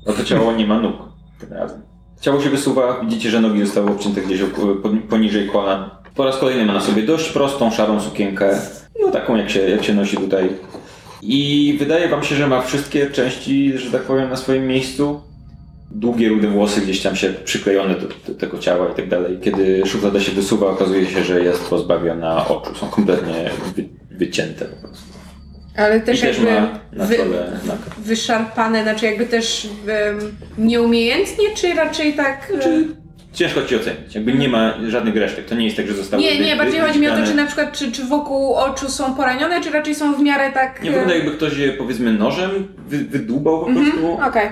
A 0.07 0.13
to 0.13 0.23
ciało 0.23 0.53
nie 0.53 0.67
ma 0.67 0.79
nóg 0.79 0.95
tym 1.39 1.53
razem. 1.53 1.81
Ciało 2.21 2.41
się 2.41 2.49
wysuwa, 2.49 3.01
widzicie, 3.01 3.29
że 3.29 3.41
nogi 3.41 3.65
zostały 3.65 3.91
obcięte 3.91 4.21
gdzieś 4.21 4.41
poniżej 5.09 5.49
kolan. 5.49 5.89
Po 6.15 6.25
raz 6.25 6.37
kolejny 6.37 6.65
ma 6.65 6.73
na 6.73 6.81
sobie 6.81 7.03
dość 7.03 7.29
prostą, 7.29 7.71
szarą 7.71 8.01
sukienkę, 8.01 8.59
no 9.01 9.11
taką 9.11 9.35
jak 9.35 9.49
się, 9.49 9.59
jak 9.59 9.83
się 9.83 9.93
nosi 9.93 10.17
tutaj. 10.17 10.49
I 11.21 11.75
wydaje 11.79 12.09
wam 12.09 12.23
się, 12.23 12.35
że 12.35 12.47
ma 12.47 12.61
wszystkie 12.61 13.11
części, 13.11 13.77
że 13.77 13.91
tak 13.91 14.01
powiem, 14.01 14.29
na 14.29 14.35
swoim 14.35 14.67
miejscu. 14.67 15.21
Długie, 15.91 16.29
rude 16.29 16.47
włosy 16.47 16.81
gdzieś 16.81 17.01
tam 17.01 17.15
się 17.15 17.33
przyklejone 17.43 17.95
do, 17.95 18.07
do 18.27 18.39
tego 18.39 18.59
ciała 18.59 18.89
i 18.89 18.95
tak 18.95 19.09
dalej. 19.09 19.39
Kiedy 19.43 19.83
szuflada 19.85 20.19
się 20.19 20.31
wysuwa, 20.31 20.67
okazuje 20.67 21.05
się, 21.05 21.23
że 21.23 21.43
jest 21.43 21.69
pozbawiona 21.69 22.47
oczu. 22.47 22.75
Są 22.75 22.87
kompletnie 22.87 23.49
wy, 23.75 23.89
wycięte 24.11 24.65
po 24.65 24.87
prostu. 24.87 25.22
Ale 25.77 25.99
też 25.99 26.21
też 26.21 26.37
jakby 26.37 26.51
na 26.93 27.05
wy- 27.05 27.17
znak. 27.63 27.77
wyszarpane, 27.97 28.83
znaczy 28.83 29.05
jakby 29.05 29.25
też 29.25 29.67
em, 29.87 30.19
nieumiejętnie, 30.57 31.45
czy 31.55 31.73
raczej 31.73 32.13
tak... 32.13 32.51
e, 32.65 33.03
Ciężko 33.33 33.61
ci 33.65 33.75
ocenić. 33.75 34.15
Jakby 34.15 34.33
nie 34.33 34.49
ma 34.49 34.73
żadnych 34.87 35.15
resztek. 35.15 35.45
To 35.45 35.55
nie 35.55 35.65
jest 35.65 35.77
tak, 35.77 35.87
że 35.87 35.93
zostały 35.93 36.23
Nie, 36.23 36.39
nie, 36.39 36.55
bardziej 36.55 36.79
chodzi 36.79 36.99
mi 36.99 37.07
o 37.07 37.15
to, 37.17 37.25
czy 37.25 37.33
na 37.35 37.45
przykład, 37.45 37.71
czy, 37.77 37.91
czy 37.91 38.03
wokół 38.05 38.53
oczu 38.55 38.89
są 38.89 39.15
poranione, 39.15 39.61
czy 39.61 39.69
raczej 39.71 39.95
są 39.95 40.13
w 40.15 40.21
miarę 40.21 40.51
tak... 40.51 40.83
Nie 40.83 40.89
e, 40.89 40.93
wygląda 40.93 41.15
jakby 41.15 41.31
ktoś 41.31 41.57
je 41.57 41.73
powiedzmy 41.73 42.13
nożem 42.13 42.49
wy, 42.87 42.97
wydłubał 42.97 43.59
po 43.59 43.65
prostu. 43.65 44.07
Mhm, 44.07 44.29
Okej. 44.29 44.49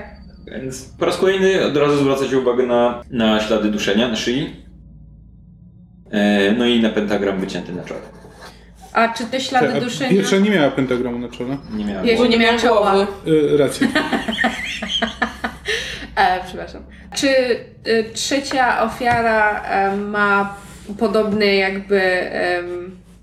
Więc 0.61 0.85
po 0.99 1.05
raz 1.05 1.17
kolejny 1.17 1.65
od 1.65 1.77
razu 1.77 1.97
zwracacie 1.97 2.39
uwagę 2.39 2.65
na, 2.65 3.01
na 3.09 3.39
ślady 3.39 3.69
duszenia 3.69 4.07
na 4.07 4.15
szyi. 4.15 4.55
E, 6.11 6.51
no 6.51 6.65
i 6.65 6.79
na 6.81 6.89
pentagram 6.89 7.39
wycięty 7.39 7.71
na 7.73 7.83
czole. 7.83 7.99
A 8.93 9.13
czy 9.13 9.25
te 9.25 9.41
ślady 9.41 9.77
A 9.77 9.81
duszenia... 9.81 10.09
Pierwsza 10.09 10.37
nie 10.37 10.49
miała 10.49 10.71
pentagramu 10.71 11.19
na 11.19 11.29
czole. 11.29 11.57
Nie 11.73 11.85
miałem 11.85 12.05
Jego 12.05 12.27
nie 12.27 12.37
miała 12.37 12.57
czoła. 12.57 13.07
Y, 13.27 13.57
racja. 13.57 13.87
E, 16.15 16.43
przepraszam. 16.45 16.83
Czy 17.15 17.27
e, 17.27 18.03
trzecia 18.13 18.83
ofiara 18.83 19.63
e, 19.63 19.97
ma 19.97 20.55
podobne 20.99 21.45
jakby 21.45 22.01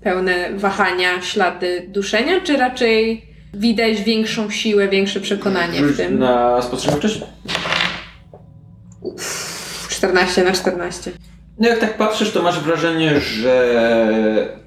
pełne 0.03 0.49
wahania, 0.53 1.21
ślady 1.21 1.85
duszenia, 1.87 2.41
czy 2.41 2.57
raczej 2.57 3.25
widać 3.53 4.01
większą 4.01 4.49
siłę, 4.49 4.87
większe 4.87 5.19
przekonanie 5.19 5.81
w 5.81 5.97
tym? 5.97 6.19
Na 6.19 6.61
spostrzegawczość? 6.61 7.21
14 9.89 10.43
na 10.43 10.51
14. 10.51 11.11
No 11.59 11.67
jak 11.67 11.79
tak 11.79 11.97
patrzysz, 11.97 12.31
to 12.31 12.41
masz 12.41 12.59
wrażenie, 12.59 13.19
że... 13.19 14.59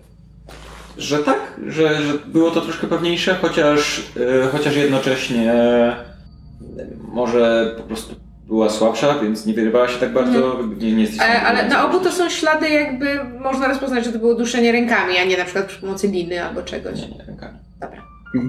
Że 0.99 1.19
tak, 1.19 1.61
że, 1.67 2.03
że 2.03 2.13
było 2.27 2.51
to 2.51 2.61
troszkę 2.61 2.87
pewniejsze, 2.87 3.35
chociaż, 3.43 4.03
e, 4.45 4.49
chociaż 4.49 4.77
jednocześnie 4.77 5.53
e, 5.53 5.97
może 7.13 7.75
po 7.77 7.83
prostu 7.83 8.15
była 8.47 8.71
słabsza, 8.71 9.19
więc 9.19 9.47
nie 9.47 9.55
wyrywała 9.55 9.89
się 9.89 9.99
tak 9.99 10.13
bardzo, 10.13 10.59
nie, 10.79 10.93
nie 10.93 11.03
jesteś 11.03 11.19
w 11.19 11.23
Ale, 11.23 11.43
ale 11.43 11.69
na 11.69 11.89
obu 11.89 12.01
to 12.01 12.13
są 12.13 12.31
ślady 12.31 12.69
jakby 12.71 13.25
można 13.25 13.69
rozpoznać, 13.69 14.05
że 14.05 14.13
to 14.13 14.19
było 14.19 14.35
duszenie 14.35 14.73
rękami, 14.73 15.19
a 15.19 15.25
nie 15.25 15.37
na 15.37 15.45
przykład 15.45 15.67
przy 15.67 15.81
pomocy 15.81 16.09
liny 16.09 16.45
albo 16.45 16.63
czegoś. 16.63 17.01
Nie, 17.01 17.09
nie, 17.09 17.25
rękami. 17.27 17.59
Dobra. 17.81 18.03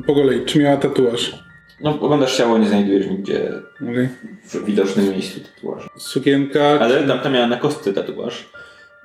Po 0.08 0.16
kolei, 0.16 0.46
czy 0.46 0.60
miała 0.60 0.78
tatuaż? 0.78 1.44
No, 1.82 2.00
oglądasz 2.02 2.38
ciało, 2.38 2.58
nie 2.58 2.68
znajdujesz 2.68 3.08
nigdzie 3.08 3.52
Okej. 3.82 4.10
w 4.46 4.66
widocznym 4.66 5.10
miejscu 5.10 5.40
tatuażu. 5.40 5.90
Sukienka. 5.98 6.80
Ale 6.80 7.04
tamta 7.08 7.30
miała 7.30 7.48
na 7.48 7.58
kostce 7.58 7.94
tatuaż, 7.94 8.50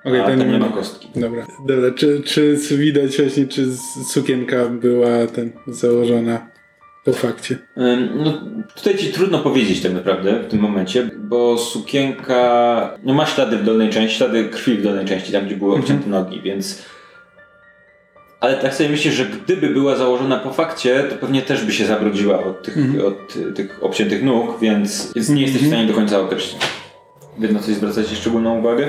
Okej, 0.05 0.21
a 0.21 0.27
tam 0.27 0.53
nie 0.53 0.59
ma 0.59 0.69
kostki. 0.69 1.09
Dobra. 1.17 1.47
Dobra, 1.67 1.91
czy, 1.91 2.23
czy 2.25 2.57
widać 2.71 3.17
właśnie, 3.17 3.47
czy 3.47 3.67
sukienka 4.09 4.67
była 4.69 5.27
ten 5.27 5.53
założona 5.67 6.49
po 7.05 7.13
fakcie? 7.13 7.59
No, 8.17 8.41
tutaj 8.77 8.97
ci 8.97 9.13
trudno 9.13 9.39
powiedzieć 9.39 9.81
tak 9.81 9.93
naprawdę 9.93 10.43
w 10.43 10.47
tym 10.47 10.61
momencie, 10.61 11.11
bo 11.19 11.59
sukienka 11.59 12.99
no, 13.05 13.15
ma 13.15 13.27
ślady 13.27 13.57
w 13.57 13.65
dolnej 13.65 13.91
części, 13.91 14.17
ślady 14.17 14.45
krwi 14.45 14.75
w 14.75 14.83
dolnej 14.83 15.07
części, 15.07 15.33
tam 15.33 15.47
gdzie 15.47 15.57
były 15.57 15.75
obcięte 15.75 16.11
nogi, 16.11 16.41
więc... 16.41 16.83
Ale 18.41 18.57
tak 18.57 18.75
sobie 18.75 18.91
myślę, 18.91 19.13
że 19.13 19.27
gdyby 19.27 19.69
była 19.69 19.97
założona 19.97 20.37
po 20.37 20.53
fakcie, 20.53 21.05
to 21.05 21.17
pewnie 21.17 21.43
też 21.43 21.65
by 21.65 21.73
się 21.73 21.87
zabrudziła 21.87 22.45
od 22.45 22.63
tych, 22.63 22.77
od 23.07 23.37
y, 23.37 23.53
tych 23.53 23.85
obciętych 23.85 24.23
nóg, 24.23 24.61
więc, 24.61 25.13
więc 25.15 25.29
nie 25.29 25.43
jesteś 25.43 25.63
w 25.63 25.67
stanie 25.67 25.87
do 25.87 25.95
końca 25.95 26.21
określić. 26.21 26.63
Wy 27.39 27.53
na 27.53 27.61
coś 27.61 27.75
zwracacie 27.75 28.17
szczególną 28.17 28.59
uwagę? 28.59 28.87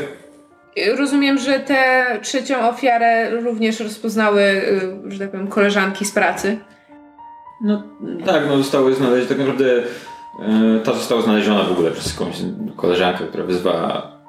Rozumiem, 0.97 1.37
że 1.37 1.59
tę 1.59 2.05
trzecią 2.21 2.69
ofiarę 2.69 3.29
również 3.41 3.79
rozpoznały, 3.79 4.41
y, 4.41 5.11
że 5.11 5.19
tak 5.19 5.31
powiem, 5.31 5.47
koleżanki 5.47 6.05
z 6.05 6.11
pracy. 6.11 6.57
No 7.61 7.83
tak, 8.25 8.43
no 8.47 8.57
zostały 8.57 8.95
znalezione, 8.95 9.29
tak 9.29 9.37
naprawdę 9.37 9.65
e, 9.75 10.79
ta 10.83 10.93
została 10.93 11.21
znaleziona 11.21 11.63
w 11.63 11.71
ogóle 11.71 11.91
przez 11.91 12.19
jakąś 12.19 12.35
koleżankę, 12.75 13.23
która 13.27 13.43
wyzwała. 13.43 14.19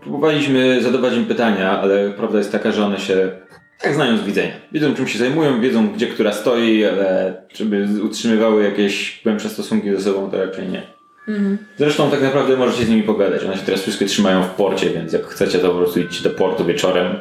Próbowaliśmy 0.00 0.82
zadawać 0.82 1.14
im 1.14 1.24
pytania, 1.24 1.80
ale 1.80 2.10
prawda 2.10 2.38
jest 2.38 2.52
taka, 2.52 2.72
że 2.72 2.84
one 2.84 2.98
się 2.98 3.30
Tak 3.80 3.94
znają 3.94 4.16
z 4.16 4.22
widzenia. 4.22 4.52
Wiedzą 4.72 4.94
czym 4.94 5.08
się 5.08 5.18
zajmują, 5.18 5.60
wiedzą 5.60 5.88
gdzie 5.88 6.06
która 6.06 6.32
stoi, 6.32 6.84
ale 6.84 7.34
żeby 7.54 7.86
utrzymywały 8.04 8.64
jakieś 8.64 9.20
głębsze 9.24 9.48
stosunki 9.48 9.90
ze 9.90 10.00
sobą, 10.00 10.30
to 10.30 10.44
raczej 10.44 10.68
nie. 10.68 10.97
Zresztą 11.76 12.10
tak 12.10 12.22
naprawdę 12.22 12.56
możecie 12.56 12.84
z 12.84 12.88
nimi 12.88 13.02
pogadać. 13.02 13.44
One 13.44 13.56
się 13.56 13.62
teraz 13.62 13.82
wszystkie 13.82 14.06
trzymają 14.06 14.42
w 14.42 14.50
porcie, 14.50 14.90
więc 14.90 15.12
jak 15.12 15.26
chcecie 15.26 15.58
to 15.58 15.70
po 15.70 15.76
prostu 15.76 16.00
idźcie 16.00 16.28
do 16.28 16.30
portu 16.30 16.64
wieczorem. 16.64 17.16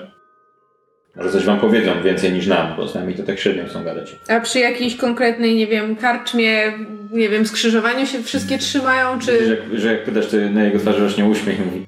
Może 1.16 1.32
coś 1.32 1.46
wam 1.46 1.60
powiedzą 1.60 1.92
więcej 2.04 2.34
niż 2.34 2.48
nam, 2.48 2.76
bo 2.78 2.88
z 2.88 2.96
nami 2.96 3.14
to 3.14 3.24
tak 3.24 3.40
średnio 3.40 3.66
chcą 3.66 3.84
gadać. 3.84 4.16
A 4.28 4.40
przy 4.40 4.60
jakiejś 4.60 4.96
konkretnej, 4.96 5.56
nie 5.56 5.68
wiem, 5.68 5.96
karczmie, 5.96 6.74
nie 7.12 7.30
wiem, 7.30 7.46
skrzyżowaniu 7.46 8.06
się 8.06 8.24
wszystkie 8.24 8.58
trzymają, 8.58 9.20
Widzisz, 9.20 9.36
czy... 9.38 9.46
jak, 9.50 9.80
że 9.80 9.94
jak 9.94 10.04
pytasz, 10.04 10.28
to 10.28 10.38
na 10.38 10.64
jego 10.64 10.80
twarzy 10.80 11.00
rośnie 11.00 11.26
uśmiech 11.26 11.60
i 11.60 11.62
mówi 11.62 11.86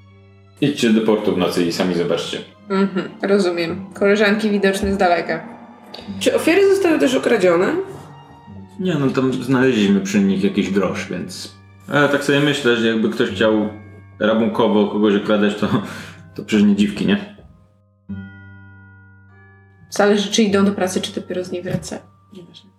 idźcie 0.62 0.90
do 0.90 1.02
portu 1.02 1.36
w 1.36 1.38
nocy 1.38 1.66
i 1.66 1.72
sami 1.72 1.96
zobaczcie. 1.96 2.38
Mhm, 2.70 3.10
rozumiem. 3.22 3.86
Koleżanki 3.94 4.50
widoczne 4.50 4.94
z 4.94 4.98
daleka. 4.98 5.48
Czy 6.20 6.36
ofiary 6.36 6.70
zostały 6.70 7.00
też 7.00 7.16
okradzione? 7.16 7.76
Nie, 8.80 8.96
no 8.96 9.10
tam 9.10 9.34
znaleźliśmy 9.34 10.00
przy 10.00 10.20
nich 10.20 10.44
jakiś 10.44 10.72
grosz, 10.72 11.08
więc... 11.12 11.59
Ale 11.92 12.10
tak 12.10 12.24
sobie 12.24 12.40
myślę, 12.40 12.76
że 12.76 12.88
jakby 12.88 13.10
ktoś 13.10 13.30
chciał 13.30 13.70
rabunkowo 14.20 14.88
kogoś 14.88 15.16
okradać, 15.16 15.56
to, 15.56 15.68
to 16.36 16.44
przecież 16.44 16.66
nie 16.66 16.76
dziwki, 16.76 17.06
nie? 17.06 17.36
Zależy, 19.90 20.32
czy 20.32 20.44
idą 20.44 20.66
do 20.66 20.72
pracy, 20.72 21.02
czy 21.02 21.22
dopiero 21.22 21.44
z 21.44 21.52
niej 21.52 21.64
wracają. 21.64 22.02
Nieważne. 22.34 22.70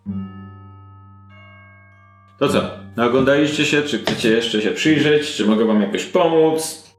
To 2.38 2.48
co? 2.48 2.70
Oglądaliście 3.06 3.64
się? 3.64 3.82
Czy 3.82 3.98
chcecie 3.98 4.30
jeszcze 4.30 4.62
się 4.62 4.70
przyjrzeć? 4.70 5.34
Czy 5.34 5.46
mogę 5.46 5.64
wam 5.64 5.82
jakoś 5.82 6.04
pomóc? 6.04 6.90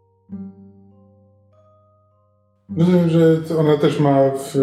Rozumiem, 2.78 3.10
że 3.10 3.38
ona 3.58 3.78
też 3.78 4.00
ma 4.00 4.30
w, 4.30 4.56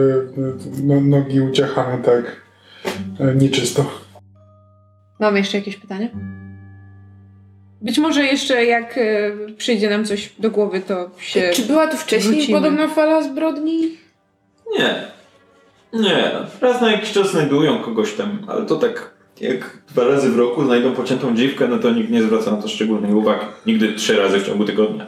no, 0.83 1.01
nogi 1.01 1.41
uciachane 1.41 2.03
tak 2.03 2.43
e, 3.21 3.35
nieczysto. 3.35 3.91
Mamy 5.21 5.39
jeszcze 5.39 5.59
jakieś 5.59 5.77
pytania? 5.77 6.09
Być 7.83 7.99
może 7.99 8.25
jeszcze 8.25 8.65
jak 8.65 8.99
e, 8.99 9.31
przyjdzie 9.57 9.91
nam 9.91 10.05
coś 10.05 10.33
do 10.39 10.51
głowy, 10.51 10.81
to 10.81 11.11
się... 11.19 11.51
Czy 11.55 11.63
była 11.63 11.87
tu 11.87 11.97
wcześniej 11.97 12.35
wrócimy. 12.35 12.59
podobna 12.59 12.89
fala 12.89 13.23
zbrodni? 13.23 13.97
Nie. 14.79 14.95
Nie. 15.93 16.33
Raz 16.61 16.81
na 16.81 16.93
jakiś 16.93 17.13
czas 17.13 17.31
znajdują 17.31 17.79
kogoś 17.79 18.15
tam, 18.15 18.39
ale 18.47 18.67
to 18.67 18.77
tak 18.77 19.11
jak 19.41 19.79
dwa 19.89 20.05
razy 20.05 20.31
w 20.31 20.39
roku 20.39 20.65
znajdą 20.65 20.93
pociętą 20.93 21.37
dziwkę, 21.37 21.69
no 21.69 21.79
to 21.79 21.91
nikt 21.91 22.11
nie 22.11 22.23
zwraca 22.23 22.51
na 22.51 22.63
to 22.63 22.69
szczególnej 22.69 23.15
uwagi. 23.15 23.47
Nigdy 23.67 23.93
trzy 23.93 24.17
razy 24.17 24.39
w 24.39 24.47
ciągu 24.47 24.65
tygodnia. 24.65 25.07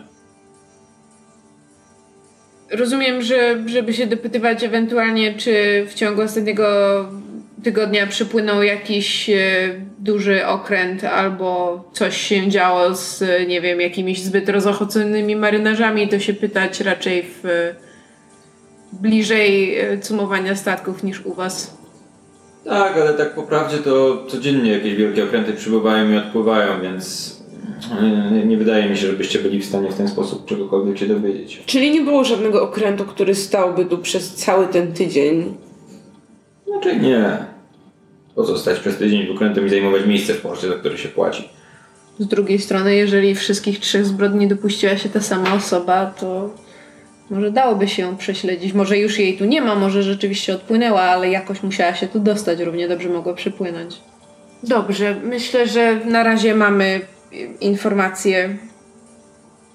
Rozumiem, 2.71 3.23
że 3.23 3.63
żeby 3.67 3.93
się 3.93 4.07
dopytywać 4.07 4.65
ewentualnie, 4.65 5.35
czy 5.35 5.87
w 5.89 5.95
ciągu 5.95 6.23
ostatniego 6.23 6.65
tygodnia 7.63 8.07
przypłynął 8.07 8.63
jakiś 8.63 9.31
e, 9.31 9.35
duży 9.99 10.47
okręt 10.47 11.05
albo 11.05 11.85
coś 11.93 12.17
się 12.17 12.49
działo 12.49 12.95
z, 12.95 13.25
nie 13.49 13.61
wiem, 13.61 13.81
jakimiś 13.81 14.23
zbyt 14.23 14.49
rozochoconymi 14.49 15.37
marynarzami, 15.37 16.09
to 16.09 16.19
się 16.19 16.35
pytać 16.35 16.81
raczej 16.81 17.23
w 17.23 17.47
e, 17.47 17.75
bliżej 18.93 19.79
e, 19.79 19.99
cumowania 19.99 20.57
statków 20.57 21.03
niż 21.03 21.27
u 21.27 21.35
was. 21.35 21.81
Tak, 22.65 22.97
ale 22.97 23.15
tak 23.15 23.35
po 23.35 23.43
prawdzie 23.43 23.79
to 23.79 24.25
codziennie 24.29 24.73
jakieś 24.73 24.95
wielkie 24.95 25.25
okręty 25.25 25.53
przybywają 25.53 26.11
i 26.13 26.17
odpływają, 26.17 26.83
więc 26.83 27.37
nie, 28.33 28.45
nie 28.45 28.57
wydaje 28.57 28.91
mi 28.91 28.97
się, 28.97 29.07
żebyście 29.07 29.39
byli 29.39 29.61
w 29.61 29.65
stanie 29.65 29.91
w 29.91 29.95
ten 29.95 30.09
sposób 30.09 30.47
czegokolwiek 30.47 30.99
się 30.99 31.07
dowiedzieć. 31.07 31.63
Czyli 31.67 31.91
nie 31.91 32.01
było 32.01 32.25
żadnego 32.25 32.63
okrętu, 32.63 33.05
który 33.05 33.35
stałby 33.35 33.85
tu 33.85 33.99
przez 33.99 34.35
cały 34.35 34.67
ten 34.67 34.93
tydzień? 34.93 35.55
Znaczy 36.71 36.97
nie. 36.97 37.37
Po 38.35 38.45
co 38.45 38.59
stać 38.59 38.79
przez 38.79 38.97
tydzień 38.97 39.27
w 39.27 39.31
okrętem 39.31 39.67
i 39.67 39.71
zajmować 39.71 40.07
miejsce 40.07 40.35
w 40.35 40.41
porcie, 40.41 40.69
za 40.69 40.75
które 40.75 40.99
się 40.99 41.09
płaci? 41.09 41.49
Z 42.19 42.27
drugiej 42.27 42.59
strony, 42.59 42.97
jeżeli 42.97 43.35
wszystkich 43.35 43.79
trzech 43.79 44.07
zbrodni 44.07 44.49
dopuściła 44.49 44.97
się 44.97 45.09
ta 45.09 45.21
sama 45.21 45.55
osoba, 45.55 46.07
to 46.07 46.51
może 47.31 47.51
dałoby 47.51 47.89
się 47.89 48.03
ją 48.03 48.17
prześledzić. 48.17 48.73
Może 48.73 48.99
już 48.99 49.19
jej 49.19 49.39
tu 49.39 49.45
nie 49.45 49.63
ma, 49.63 49.75
może 49.75 50.03
rzeczywiście 50.03 50.55
odpłynęła, 50.55 51.01
ale 51.01 51.31
jakoś 51.31 51.63
musiała 51.63 51.95
się 51.95 52.07
tu 52.07 52.21
dostać. 52.21 52.61
Równie 52.61 52.89
dobrze 52.89 53.09
mogła 53.09 53.35
przypłynąć. 53.35 54.01
Dobrze, 54.63 55.17
myślę, 55.25 55.67
że 55.67 56.01
na 56.05 56.23
razie 56.23 56.55
mamy 56.55 57.01
informacje. 57.61 58.57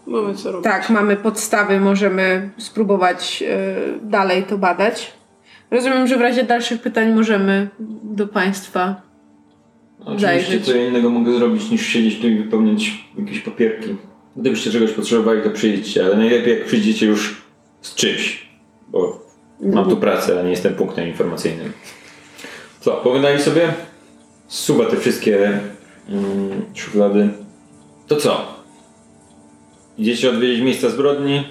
Mamy 0.07 0.35
co 0.35 0.51
robić. 0.51 0.63
Tak, 0.63 0.89
mamy 0.89 1.15
podstawy, 1.15 1.79
możemy 1.79 2.49
spróbować 2.57 3.43
e, 3.47 3.75
dalej 4.01 4.43
to 4.43 4.57
badać. 4.57 5.13
Rozumiem, 5.71 6.07
że 6.07 6.17
w 6.17 6.21
razie 6.21 6.43
dalszych 6.43 6.81
pytań 6.81 7.13
możemy 7.13 7.69
do 8.03 8.27
Państwa 8.27 9.01
Oczywiście 9.99 10.27
Zajrzeć. 10.27 10.65
co 10.65 10.75
ja 10.75 10.87
innego 10.87 11.09
mogę 11.09 11.33
zrobić 11.37 11.69
niż 11.71 11.85
siedzieć 11.87 12.19
tu 12.21 12.27
i 12.27 12.37
wypełniać 12.37 12.91
jakieś 13.19 13.39
papierki. 13.39 13.95
Gdybyście 14.35 14.71
czegoś 14.71 14.91
potrzebowali, 14.91 15.41
to 15.41 15.49
przyjdźcie, 15.49 16.05
ale 16.05 16.17
najlepiej 16.17 16.57
jak 16.57 16.65
przyjdziecie 16.65 17.05
już 17.05 17.41
z 17.81 17.95
czymś, 17.95 18.49
bo 18.87 19.25
mam 19.61 19.89
tu 19.89 19.97
pracę, 19.97 20.39
a 20.39 20.43
nie 20.43 20.49
jestem 20.49 20.75
punktem 20.75 21.07
informacyjnym. 21.07 21.71
Co, 22.79 22.91
pogadali 22.91 23.41
sobie? 23.41 23.73
Suba 24.47 24.85
te 24.85 24.97
wszystkie 24.97 25.59
mm, 26.09 26.61
szuflady. 26.73 27.29
To 28.07 28.15
co? 28.15 28.55
Idziecie 29.97 30.29
odwiedzić 30.29 30.63
miejsca 30.63 30.89
zbrodni? 30.89 31.43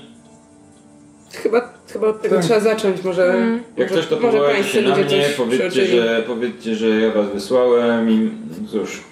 Chyba, 1.33 1.74
chyba 1.95 2.07
od 2.09 2.23
tego 2.23 2.35
Tak. 2.37 2.45
trzeba 2.45 2.61
zacząć. 2.61 3.05
Może, 3.05 3.25
Mm. 3.35 3.63
Jak 3.77 3.89
ktoś 3.91 4.07
to 4.07 4.17
może 4.17 4.27
powołajcie 4.39 4.65
się 4.69 4.83
na 4.83 4.97
mnie, 4.97 5.05
powiedzcie 5.37 5.87
że, 5.87 6.23
powiedzcie, 6.27 6.75
że 6.75 6.89
ja 6.89 7.11
was 7.13 7.29
wysłałem 7.29 8.11
i 8.11 8.31
cóż, 8.73 9.03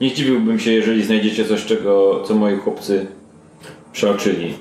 nie 0.00 0.10
zdziwiłbym 0.10 0.58
się, 0.58 0.72
jeżeli 0.72 1.02
znajdziecie 1.04 1.44
coś, 1.44 1.64
czego, 1.64 2.22
co 2.26 2.34
moi 2.34 2.56
chłopcy 2.56 3.06
przeoczyli. 3.92 4.54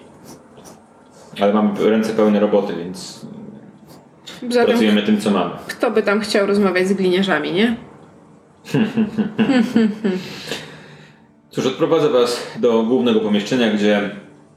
Ale 1.41 1.53
mam 1.53 1.75
ręce 1.79 2.13
pełne 2.13 2.39
roboty, 2.39 2.73
więc 2.75 3.25
Zatem 4.49 4.67
pracujemy 4.67 5.01
tym, 5.03 5.21
co 5.21 5.31
mamy. 5.31 5.51
kto 5.67 5.91
by 5.91 6.03
tam 6.03 6.19
chciał 6.19 6.47
rozmawiać 6.47 6.87
z 6.87 6.93
gliniarzami, 6.93 7.51
nie? 7.51 7.75
Cóż, 11.49 11.65
odprowadzę 11.65 12.09
was 12.09 12.47
do 12.59 12.83
głównego 12.83 13.19
pomieszczenia, 13.19 13.73
gdzie 13.73 14.09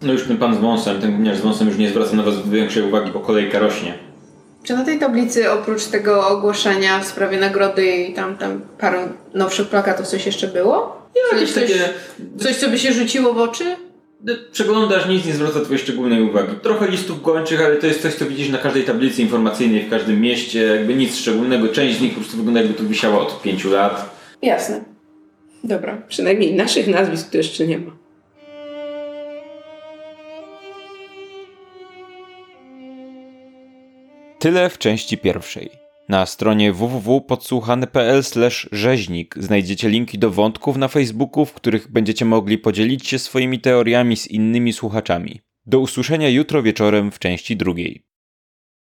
no 0.03 0.13
już 0.13 0.23
ten 0.23 0.37
pan 0.37 0.57
z 0.57 0.59
wąsem, 0.59 1.01
ten 1.01 1.17
gniarz 1.17 1.39
z 1.39 1.41
wąsem 1.41 1.69
już 1.69 1.79
nie 1.79 1.91
zwraca 1.91 2.17
na 2.17 2.23
was 2.23 2.49
większej 2.49 2.83
uwagi, 2.83 3.11
bo 3.13 3.21
kolejka 3.21 3.59
rośnie. 3.59 3.95
Czy 4.63 4.75
na 4.75 4.85
tej 4.85 4.99
tablicy 4.99 5.53
oprócz 5.53 5.85
tego 5.85 6.29
ogłoszenia 6.29 7.01
w 7.01 7.07
sprawie 7.07 7.39
nagrody 7.39 7.87
i 7.87 8.15
tam, 8.15 8.37
tam 8.37 8.61
paru 8.79 8.99
nowszych 9.35 9.69
plakatów 9.69 10.07
coś 10.07 10.27
jeszcze 10.27 10.49
było? 10.49 11.07
Jakieś 11.33 11.53
coś, 11.53 11.63
takie... 11.63 11.89
coś, 12.39 12.57
co 12.57 12.69
by 12.69 12.79
się 12.79 12.93
rzuciło 12.93 13.35
w 13.35 13.39
oczy? 13.39 13.65
Przeglądasz, 14.53 15.09
nic 15.09 15.27
nie 15.27 15.33
zwraca 15.33 15.61
twojej 15.61 15.79
szczególnej 15.79 16.23
uwagi. 16.23 16.53
Trochę 16.63 16.89
listów 16.89 17.23
gończych, 17.23 17.61
ale 17.61 17.77
to 17.77 17.87
jest 17.87 18.03
coś, 18.03 18.15
co 18.15 18.27
widzisz 18.27 18.49
na 18.49 18.59
każdej 18.59 18.85
tablicy 18.85 19.23
informacyjnej 19.23 19.83
w 19.83 19.91
każdym 19.91 20.21
mieście. 20.21 20.61
Jakby 20.61 20.95
nic 20.95 21.17
szczególnego. 21.17 21.69
Część 21.69 21.99
z 21.99 22.01
nich 22.01 22.13
po 22.13 22.21
prostu 22.21 22.37
wygląda 22.37 22.61
jakby 22.61 22.75
tu 22.75 22.89
wisiała 22.89 23.21
od 23.21 23.43
pięciu 23.43 23.71
lat. 23.71 24.17
Jasne. 24.43 24.85
Dobra. 25.65 26.03
Przynajmniej 26.09 26.55
naszych 26.55 26.87
nazwisk 26.87 27.31
tu 27.31 27.37
jeszcze 27.37 27.67
nie 27.67 27.79
ma. 27.79 28.00
Tyle 34.41 34.71
w 34.71 34.79
części 34.79 35.19
pierwszej. 35.19 35.71
Na 36.09 36.27
stronie 36.27 36.73
www.podsłuchany.pl 36.73 38.23
rzeźnik 38.73 39.35
znajdziecie 39.39 39.89
linki 39.89 40.19
do 40.19 40.31
wątków 40.31 40.77
na 40.77 40.89
Facebooku, 40.89 41.45
w 41.45 41.53
których 41.53 41.93
będziecie 41.93 42.25
mogli 42.25 42.59
podzielić 42.59 43.09
się 43.09 43.19
swoimi 43.19 43.61
teoriami 43.61 44.17
z 44.17 44.27
innymi 44.27 44.73
słuchaczami. 44.73 45.41
Do 45.67 45.81
usłyszenia 45.81 46.29
jutro 46.29 46.63
wieczorem 46.63 47.13
w 47.13 47.19
części 47.19 47.57
drugiej. 47.57 48.10